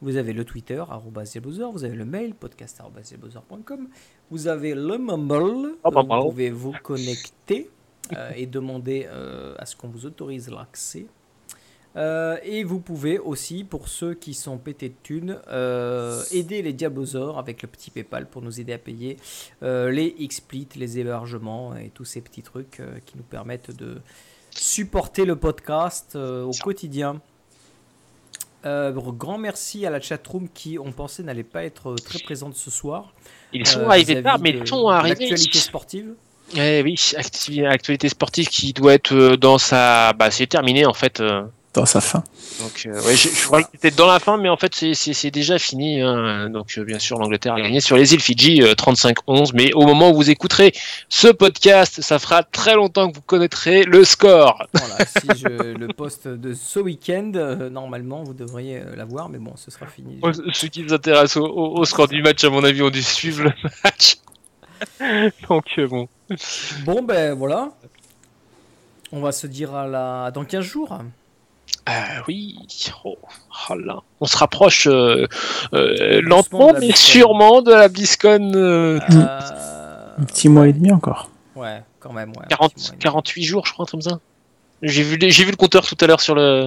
Vous 0.00 0.16
avez 0.16 0.32
le 0.32 0.44
Twitter, 0.44 0.82
diablozor. 1.24 1.72
Vous 1.72 1.84
avez 1.84 1.96
le 1.96 2.04
mail, 2.04 2.34
podcast 2.34 2.80
arobase 2.80 3.08
diablozor.com. 3.08 3.88
Vous 4.30 4.48
avez 4.48 4.74
le 4.74 4.98
Mumble. 4.98 5.76
Oh, 5.84 5.90
bah, 5.90 6.02
vous 6.02 6.30
pouvez 6.30 6.50
vous 6.50 6.74
connecter 6.82 7.70
et 8.34 8.46
demander 8.46 9.06
à 9.58 9.64
ce 9.64 9.76
qu'on 9.76 9.88
vous 9.88 10.04
autorise 10.04 10.50
l'accès. 10.50 11.06
Euh, 11.96 12.38
et 12.42 12.64
vous 12.64 12.80
pouvez 12.80 13.18
aussi, 13.18 13.64
pour 13.64 13.88
ceux 13.88 14.14
qui 14.14 14.34
sont 14.34 14.56
pétés 14.58 14.88
de 14.88 14.94
thunes, 15.02 15.38
euh, 15.48 16.22
aider 16.32 16.62
les 16.62 16.72
Diablosaures 16.72 17.38
avec 17.38 17.62
le 17.62 17.68
petit 17.68 17.90
PayPal 17.90 18.26
pour 18.26 18.42
nous 18.42 18.60
aider 18.60 18.72
à 18.72 18.78
payer 18.78 19.18
euh, 19.62 19.90
les 19.90 20.14
XSplit, 20.26 20.68
les 20.76 20.98
hébergements 20.98 21.76
et 21.76 21.90
tous 21.90 22.04
ces 22.04 22.20
petits 22.20 22.42
trucs 22.42 22.80
euh, 22.80 22.98
qui 23.04 23.16
nous 23.16 23.22
permettent 23.22 23.76
de 23.76 24.00
supporter 24.50 25.24
le 25.24 25.36
podcast 25.36 26.16
au 26.16 26.50
quotidien. 26.62 27.20
Grand 28.64 29.38
merci 29.38 29.86
à 29.86 29.90
la 29.90 30.00
chatroom 30.00 30.48
qui, 30.52 30.78
on 30.78 30.92
pensait, 30.92 31.22
n'allait 31.22 31.42
pas 31.42 31.64
être 31.64 31.96
très 31.96 32.18
présente 32.20 32.54
ce 32.54 32.70
soir. 32.70 33.12
Ils 33.52 33.66
sont 33.66 33.88
arrivés 33.88 34.22
tard, 34.22 34.38
mais 34.38 34.50
ils 34.50 34.66
sont 34.66 34.88
arrivés. 34.88 35.20
L'actualité 35.20 35.58
sportive. 35.58 36.14
Eh 36.54 36.82
oui, 36.82 36.96
actualité 37.66 38.10
sportive 38.10 38.48
qui 38.48 38.74
doit 38.74 38.92
être 38.92 39.36
dans 39.36 39.56
sa. 39.56 40.12
Bah, 40.12 40.30
c'est 40.30 40.46
terminé 40.46 40.84
en 40.84 40.92
fait. 40.92 41.22
Euh. 41.74 41.80
Dans 41.80 41.86
sa 41.86 42.00
fin. 42.02 42.22
Donc, 42.60 42.82
euh, 42.86 43.00
ouais, 43.02 43.16
je, 43.16 43.28
je 43.30 43.46
crois 43.46 43.62
que 43.62 43.68
c'était 43.72 43.90
dans 43.90 44.06
la 44.06 44.18
fin, 44.18 44.36
mais 44.36 44.48
en 44.50 44.56
fait, 44.58 44.74
c'est- 44.74 45.30
déjà 45.30 45.58
fini. 45.58 46.00
hein. 46.02 46.50
Donc, 46.50 46.74
euh, 46.76 46.84
bien 46.84 46.98
sûr, 46.98 47.18
l'Angleterre 47.18 47.54
a 47.54 47.60
gagné 47.62 47.80
sur 47.80 47.96
les 47.96 48.12
îles 48.12 48.20
Fidji 48.20 48.62
euh, 48.62 48.74
35-11. 48.74 49.52
Mais 49.54 49.72
au 49.72 49.86
moment 49.86 50.10
où 50.10 50.14
vous 50.14 50.28
écouterez 50.30 50.72
ce 51.08 51.28
podcast, 51.28 52.02
ça 52.02 52.18
fera 52.18 52.42
très 52.42 52.74
longtemps 52.74 53.10
que 53.10 53.16
vous 53.16 53.22
connaîtrez 53.22 53.84
le 53.84 54.04
score. 54.04 54.62
Voilà, 54.74 54.96
si 55.06 55.26
je 55.40 55.48
le 55.78 55.88
poste 55.88 56.28
de 56.28 56.52
ce 56.52 56.78
week-end, 56.78 57.32
euh, 57.36 57.70
normalement, 57.70 58.22
vous 58.22 58.34
devriez 58.34 58.78
euh, 58.78 58.94
l'avoir, 58.96 59.28
mais 59.30 59.38
bon, 59.38 59.54
ce 59.56 59.70
sera 59.70 59.86
fini. 59.86 60.20
Ceux 60.52 60.68
qui 60.68 60.86
s'intéressent 60.88 61.38
au, 61.38 61.46
au- 61.46 61.78
au 61.80 61.84
score 61.86 62.08
du 62.08 62.22
match, 62.22 62.44
à 62.44 62.50
mon 62.50 62.62
avis, 62.64 62.82
ont 62.82 62.90
dû 62.90 63.02
suivre 63.02 63.44
le 63.44 63.52
match. 63.82 64.16
Donc, 65.48 65.64
euh, 65.78 65.86
bon. 65.88 66.08
Bon, 66.84 67.02
ben 67.02 67.32
voilà. 67.34 67.70
On 69.12 69.20
va 69.20 69.32
se 69.32 69.46
dire 69.46 69.74
à 69.74 69.86
la... 69.86 70.30
dans 70.30 70.44
15 70.44 70.64
jours. 70.64 70.98
Ah 71.86 72.22
oui, 72.28 72.56
oh, 73.04 73.16
oh 73.70 73.74
là. 73.74 73.98
on 74.20 74.26
se 74.26 74.36
rapproche 74.36 74.86
euh, 74.86 75.26
euh, 75.74 76.20
lentement, 76.22 76.72
mais 76.74 76.78
BlizzCon. 76.78 76.96
sûrement 76.96 77.62
de 77.62 77.72
la 77.72 77.88
BlizzCon. 77.88 78.52
euh, 78.54 79.00
Euh, 79.10 80.06
Un 80.18 80.24
petit 80.24 80.48
mois 80.48 80.68
et 80.68 80.72
demi 80.72 80.92
encore. 80.92 81.28
Ouais, 81.56 81.82
quand 81.98 82.12
même. 82.12 82.30
Ouais, 82.30 82.44
un 82.44 82.48
40, 82.48 82.74
petit 82.74 82.80
mois 82.82 82.88
et 82.88 82.90
demi. 82.92 83.02
48 83.02 83.42
jours, 83.44 83.66
je 83.66 83.72
crois, 83.72 83.86
comme 83.86 84.00
ça. 84.02 84.20
J'ai 84.82 85.02
vu, 85.04 85.16
j'ai 85.20 85.44
vu 85.44 85.50
le 85.52 85.56
compteur 85.56 85.86
tout 85.86 85.96
à 86.00 86.06
l'heure 86.08 86.20
sur 86.20 86.34
le 86.34 86.66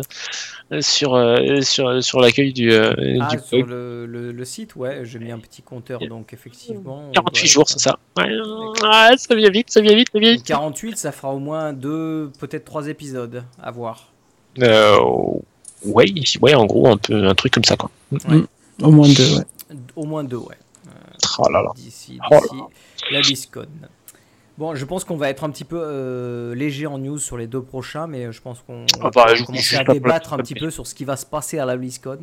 sur 0.79 1.17
sur, 1.61 2.01
sur 2.03 2.19
l'accueil 2.21 2.53
du, 2.53 2.71
euh, 2.71 2.93
Ah, 3.21 3.27
du 3.35 3.39
sur 3.45 3.65
le, 3.67 4.05
le- 4.05 4.31
le 4.31 4.45
site, 4.45 4.75
ouais, 4.77 5.01
j'ai 5.03 5.19
mis 5.19 5.31
un 5.33 5.37
petit 5.39 5.61
compteur, 5.61 5.99
donc 6.07 6.31
effectivement. 6.33 7.07
on 7.09 7.11
48 7.11 7.41
doit 7.41 7.47
jours, 7.51 7.61
être- 7.63 7.69
c'est 7.69 7.79
ça. 7.79 7.99
Ouais, 8.17 8.23
ouais, 8.31 9.17
ça 9.17 9.35
vient 9.35 9.49
vite, 9.49 9.69
ça 9.69 9.81
vient 9.81 9.95
vite, 9.95 10.07
ça 10.13 10.19
vient 10.19 10.31
vite. 10.31 10.45
48, 10.45 10.97
ça 10.97 11.11
fera 11.11 11.33
au 11.33 11.39
moins 11.39 11.73
deux, 11.73 12.31
peut-être 12.39 12.63
trois 12.65 12.87
épisodes 12.87 13.43
à 13.61 13.71
voir. 13.71 14.07
Euh, 14.61 14.97
ouais, 15.85 16.05
ouais, 16.41 16.53
en 16.55 16.65
gros, 16.65 16.87
un 16.87 16.97
peu 16.97 17.27
un 17.27 17.35
truc 17.35 17.53
comme 17.53 17.63
ça, 17.63 17.75
quoi. 17.75 17.89
Au 18.81 18.91
moins 18.91 19.07
deux, 19.07 19.37
ouais. 19.37 19.43
Au 19.95 20.05
moins 20.05 20.23
deux, 20.23 20.37
ouais. 20.37 20.55
Oh 21.39 21.49
là 21.49 21.61
là. 21.61 21.69
D'ici 21.75 22.19
Oh 22.31 22.33
là 22.35 22.39
d'ici 22.41 22.61
la 23.11 23.21
BlizzCon. 23.21 23.65
Bon, 24.57 24.73
je 24.73 24.85
pense 24.85 25.03
qu'on 25.03 25.17
va 25.17 25.29
être 25.29 25.43
un 25.43 25.49
petit 25.49 25.65
peu 25.65 25.77
euh, 25.81 26.55
léger 26.55 26.87
en 26.87 26.97
news 26.97 27.19
sur 27.19 27.35
les 27.37 27.45
deux 27.47 27.61
prochains, 27.61 28.07
mais 28.07 28.31
je 28.31 28.41
pense 28.41 28.59
qu'on 28.65 28.85
Ah 29.01 29.03
va 29.03 29.09
bah, 29.09 29.35
je- 29.35 29.43
commencer 29.43 29.75
à 29.75 29.83
débattre 29.83 30.31
un 30.31 30.37
petit 30.37 30.55
peu 30.55 30.69
sur 30.71 30.87
ce 30.87 30.95
qui 30.95 31.03
va 31.03 31.17
se 31.17 31.25
passer 31.25 31.59
à 31.59 31.65
la 31.65 31.75
BlizzCon 31.75 32.19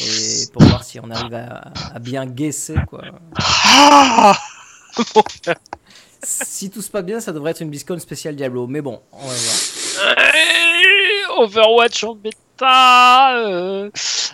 et 0.00 0.46
pour 0.52 0.62
voir 0.64 0.82
si 0.82 0.98
on 0.98 1.08
arrive 1.08 1.34
à, 1.34 1.70
à 1.94 1.98
bien 2.00 2.26
guesser 2.26 2.74
quoi. 2.88 3.02
Ah 3.38 4.36
Si 6.24 6.68
tout 6.68 6.82
se 6.82 6.90
passe 6.90 7.04
bien, 7.04 7.20
ça 7.20 7.30
devrait 7.32 7.52
être 7.52 7.60
une 7.60 7.70
BlizzCon 7.70 7.98
spéciale 8.00 8.34
Diablo, 8.34 8.66
mais 8.66 8.80
bon, 8.80 9.00
on 9.12 9.18
va 9.18 9.34
voir. 9.34 10.14
Overwatch 11.42 12.04
en 12.04 12.14
bêta. 12.14 13.36
Euh, 13.46 13.88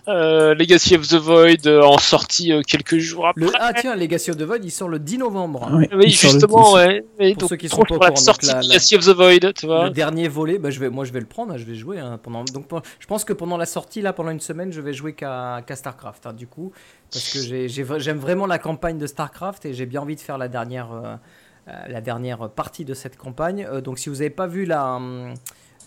euh, 0.09 0.55
Legacy 0.55 0.97
of 0.97 1.07
the 1.09 1.15
Void 1.17 1.67
euh, 1.67 1.83
en 1.83 1.99
sortie 1.99 2.53
euh, 2.53 2.63
quelques 2.67 2.97
jours 2.97 3.27
après. 3.29 3.43
Le... 3.45 3.51
Ah 3.61 3.73
tiens, 3.79 3.95
Legacy 3.95 4.31
of 4.31 4.39
the 4.39 4.43
Void, 4.43 4.61
il 4.65 4.71
sort 4.71 4.89
le 4.89 4.99
10 4.99 5.19
novembre. 5.19 5.69
Ouais, 5.75 5.89
Oui, 5.93 6.05
le 6.07 6.09
justement, 6.09 6.71
10. 6.71 6.75
ouais. 6.75 7.05
Et 7.19 7.33
Pour 7.35 7.41
donc, 7.43 7.49
ceux 7.51 7.57
qui 7.57 7.69
sont 7.69 7.83
pas 7.83 7.95
au 7.97 7.99
la 8.11 8.17
sortie 8.17 8.47
la- 8.47 8.55
de 8.55 8.59
la- 8.61 8.69
Legacy 8.69 8.97
of 8.97 9.05
the 9.05 9.11
Void, 9.11 9.53
tu 9.55 9.67
vois. 9.67 9.85
Le 9.85 9.91
dernier 9.91 10.29
volet, 10.29 10.59
bah, 10.59 10.71
je 10.71 10.81
vais, 10.81 10.89
moi 10.89 11.05
je 11.05 11.13
vais 11.13 11.21
le 11.21 11.27
prendre, 11.27 11.53
hein, 11.53 11.59
je 11.59 11.65
vais 11.65 11.75
jouer 11.75 11.99
hein, 11.99 12.19
pendant. 12.23 12.45
Donc 12.45 12.67
je 12.99 13.07
pense 13.07 13.25
que 13.25 13.35
pendant 13.35 13.59
la 13.59 13.67
sortie 13.67 14.01
là, 14.01 14.15
pendant 14.15 14.31
une 14.31 14.41
semaine, 14.41 14.73
je 14.73 14.81
vais 14.81 14.95
jouer 14.95 15.13
qu'à 15.13 15.63
Starcraft. 15.75 16.27
hein, 16.27 16.33
du 16.33 16.47
coup, 16.47 16.73
parce 17.13 17.29
que 17.31 17.69
j'aime 17.99 18.19
vraiment 18.19 18.47
la 18.47 18.59
campagne 18.59 18.97
de 18.97 19.07
Starcraft 19.07 19.67
et 19.67 19.75
j'ai 19.75 19.85
bien 19.85 20.01
envie 20.01 20.17
de 20.17 20.21
faire 20.23 20.39
la 20.39 20.49
dernière, 20.49 20.89
euh, 20.93 21.73
la 21.89 22.01
dernière 22.01 22.49
partie 22.49 22.87
de 22.87 22.95
cette 22.95 23.19
campagne. 23.19 23.67
Euh, 23.71 23.83
donc 23.83 23.99
si 23.99 24.09
vous 24.09 24.17
n'avez 24.17 24.31
pas 24.31 24.47
vu 24.47 24.65
la 24.65 24.95
hum, 24.95 25.35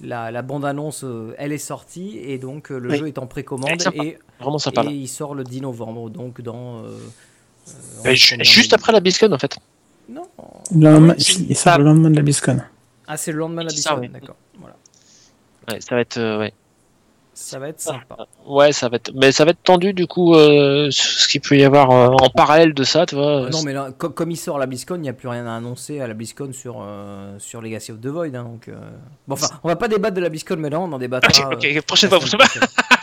la, 0.03 0.31
la 0.31 0.41
bande 0.41 0.65
annonce, 0.65 1.03
elle 1.37 1.51
est 1.51 1.57
sortie 1.57 2.17
et 2.19 2.37
donc 2.37 2.71
euh, 2.71 2.77
le 2.79 2.89
Oui. 2.91 2.97
jeu 2.97 3.07
est 3.07 3.17
en 3.17 3.27
précommande 3.27 3.81
et, 3.93 4.17
Vraiment 4.39 4.57
sympa. 4.59 4.81
et 4.81 4.85
là. 4.85 4.91
il 4.91 5.07
sort 5.07 5.33
le 5.35 5.43
10 5.43 5.61
novembre, 5.61 6.09
donc 6.09 6.41
dans. 6.41 6.83
euh, 6.83 6.87
euh, 6.87 8.03
Bah, 8.03 8.13
juste 8.13 8.73
après 8.73 8.91
la 8.91 8.99
BlizzCon, 8.99 9.31
en 9.31 9.37
fait. 9.39 9.57
Non. 10.09 10.23
Le 10.73 10.89
lendemain- 10.91 11.15
si, 11.17 11.45
il 11.49 11.55
sort 11.55 11.73
ça- 11.73 11.77
le 11.77 11.83
lendemain 11.85 12.09
de 12.09 12.15
la 12.15 12.21
BlizzCon. 12.21 12.61
Ah, 13.07 13.17
c'est 13.17 13.31
le 13.31 13.39
lendemain 13.39 13.63
de 13.63 13.67
la 13.67 13.73
BlizzCon, 13.73 13.97
oui. 13.99 14.09
d'accord. 14.09 14.35
Voilà. 14.59 14.75
Ouais, 15.71 15.81
ça 15.81 15.95
va 15.95 16.01
être, 16.01 16.17
euh, 16.17 16.39
ouais. 16.39 16.53
Ça 17.39 17.59
va 17.59 17.69
être 17.69 17.79
sympa. 17.79 18.17
Ouais, 18.47 18.71
ça 18.71 18.87
va 18.87 18.95
être, 18.95 19.11
mais 19.13 19.33
ça 19.33 19.43
va 19.43 19.51
être 19.51 19.61
tendu 19.61 19.91
du 19.93 20.07
coup, 20.07 20.33
euh, 20.33 20.87
ce 20.89 21.27
qu'il 21.27 21.41
peut 21.41 21.57
y 21.57 21.65
avoir 21.65 21.91
euh, 21.91 22.07
en 22.21 22.29
parallèle 22.29 22.73
de 22.73 22.83
ça, 22.85 23.05
tu 23.05 23.15
vois. 23.15 23.45
Ah 23.47 23.49
non, 23.49 23.61
mais 23.63 23.73
là, 23.73 23.89
co- 23.97 24.09
comme 24.09 24.31
il 24.31 24.37
sort 24.37 24.57
la 24.57 24.65
BlizzCon, 24.67 24.95
il 24.95 25.01
n'y 25.01 25.09
a 25.09 25.13
plus 25.13 25.27
rien 25.27 25.45
à 25.45 25.53
annoncer 25.55 25.99
à 25.99 26.07
la 26.07 26.13
BlizzCon 26.13 26.53
sur, 26.53 26.77
euh, 26.81 27.35
sur 27.39 27.61
Legacy 27.61 27.91
of 27.91 27.99
the 27.99 28.07
Void. 28.07 28.33
hein, 28.35 28.43
donc, 28.45 28.69
euh, 28.69 28.75
Bon, 29.27 29.33
enfin, 29.33 29.47
on 29.63 29.67
va 29.67 29.75
pas 29.75 29.89
débattre 29.89 30.15
de 30.15 30.21
la 30.21 30.29
BlizzCon, 30.29 30.55
mais 30.57 30.69
là, 30.69 30.79
on 30.79 30.91
en 30.91 30.97
débattra. 30.97 31.29
Ok, 31.51 31.57
ok, 31.57 31.65
euh, 31.65 31.77
ok, 31.79 31.85
prochaine 31.85 32.09
fois, 32.09 32.19
prochaine 32.19 32.39
fois. 32.39 32.47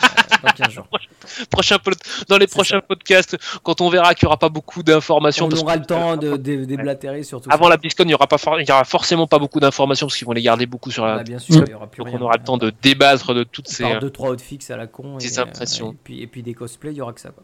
Euh, 0.45 0.49
dans 0.57 0.63
15 0.65 0.73
jours. 0.73 0.87
Prochain 1.49 1.77
pod- 1.79 1.95
dans 2.29 2.37
les 2.37 2.47
prochains 2.47 2.81
podcasts, 2.81 3.37
quand 3.63 3.81
on 3.81 3.89
verra 3.89 4.13
qu'il 4.13 4.25
n'y 4.25 4.27
aura 4.27 4.37
pas 4.37 4.49
beaucoup 4.49 4.83
d'informations. 4.83 5.47
On 5.51 5.57
aura 5.57 5.75
le 5.75 5.85
temps 5.85 6.17
de, 6.17 6.35
déblatérer 6.37 7.23
sur 7.23 7.41
tout 7.41 7.49
Avant 7.51 7.67
la 7.69 7.77
BlizzCon, 7.77 8.03
il 8.05 8.11
y 8.11 8.13
aura 8.13 8.27
pas, 8.27 8.37
for- 8.37 8.59
il 8.59 8.67
y 8.67 8.71
aura 8.71 8.83
forcément 8.83 9.27
pas 9.27 9.39
beaucoup 9.39 9.59
d'informations 9.59 10.07
parce 10.07 10.17
qu'ils 10.17 10.27
vont 10.27 10.33
les 10.33 10.41
garder 10.41 10.65
beaucoup 10.65 10.91
sur 10.91 11.05
la. 11.05 11.17
Bah, 11.17 11.23
bien 11.23 11.39
sûr, 11.39 11.63
il 11.65 11.71
y 11.71 11.73
aura 11.73 11.87
plus 11.87 11.99
donc 11.99 12.07
rien. 12.09 12.17
on 12.19 12.23
aura 12.23 12.37
le 12.37 12.43
temps 12.43 12.57
de 12.57 12.71
débattre 12.81 13.33
de 13.33 13.43
toutes 13.43 13.67
ces. 13.67 13.83
Par 13.83 13.99
deux 13.99 14.09
trois 14.09 14.31
outfits 14.31 14.59
à 14.69 14.77
la 14.77 14.87
con. 14.87 15.17
Des 15.17 15.35
et, 15.35 15.39
impressions. 15.39 15.89
euh, 15.89 15.91
Et 15.91 15.97
puis, 16.03 16.21
et 16.21 16.27
puis 16.27 16.43
des 16.43 16.53
cosplays, 16.53 16.91
il 16.91 16.97
y 16.97 17.01
aura 17.01 17.13
que 17.13 17.21
ça. 17.21 17.29
Quoi. 17.31 17.43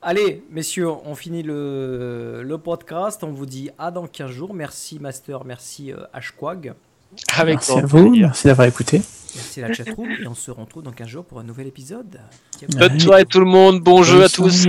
Allez, 0.00 0.44
messieurs, 0.50 0.88
on 0.90 1.14
finit 1.16 1.42
le, 1.42 2.42
le 2.44 2.58
podcast. 2.58 3.24
On 3.24 3.32
vous 3.32 3.46
dit 3.46 3.70
à 3.78 3.90
dans 3.90 4.06
15 4.06 4.30
jours. 4.30 4.54
Merci 4.54 4.98
Master, 5.00 5.44
merci 5.44 5.92
euh, 5.92 6.04
Hquag. 6.14 6.74
Avec 7.36 7.56
merci 7.56 7.72
à 7.72 7.86
vous, 7.86 8.10
merci 8.10 8.46
d'avoir 8.46 8.68
écouté. 8.68 9.02
Merci 9.34 9.62
à 9.62 9.68
la 9.68 9.74
chatroom 9.74 10.10
et 10.10 10.26
on 10.26 10.34
se 10.34 10.50
retrouve 10.50 10.82
dans 10.82 10.92
15 10.92 11.06
jours 11.08 11.24
pour 11.24 11.38
un 11.40 11.44
nouvel 11.44 11.66
épisode. 11.66 12.20
Bonne 12.76 12.98
soirée 12.98 13.24
tout 13.24 13.40
le 13.40 13.46
monde, 13.46 13.80
bon, 13.80 14.02
jeu 14.02 14.24
à 14.24 14.28
tous. 14.28 14.66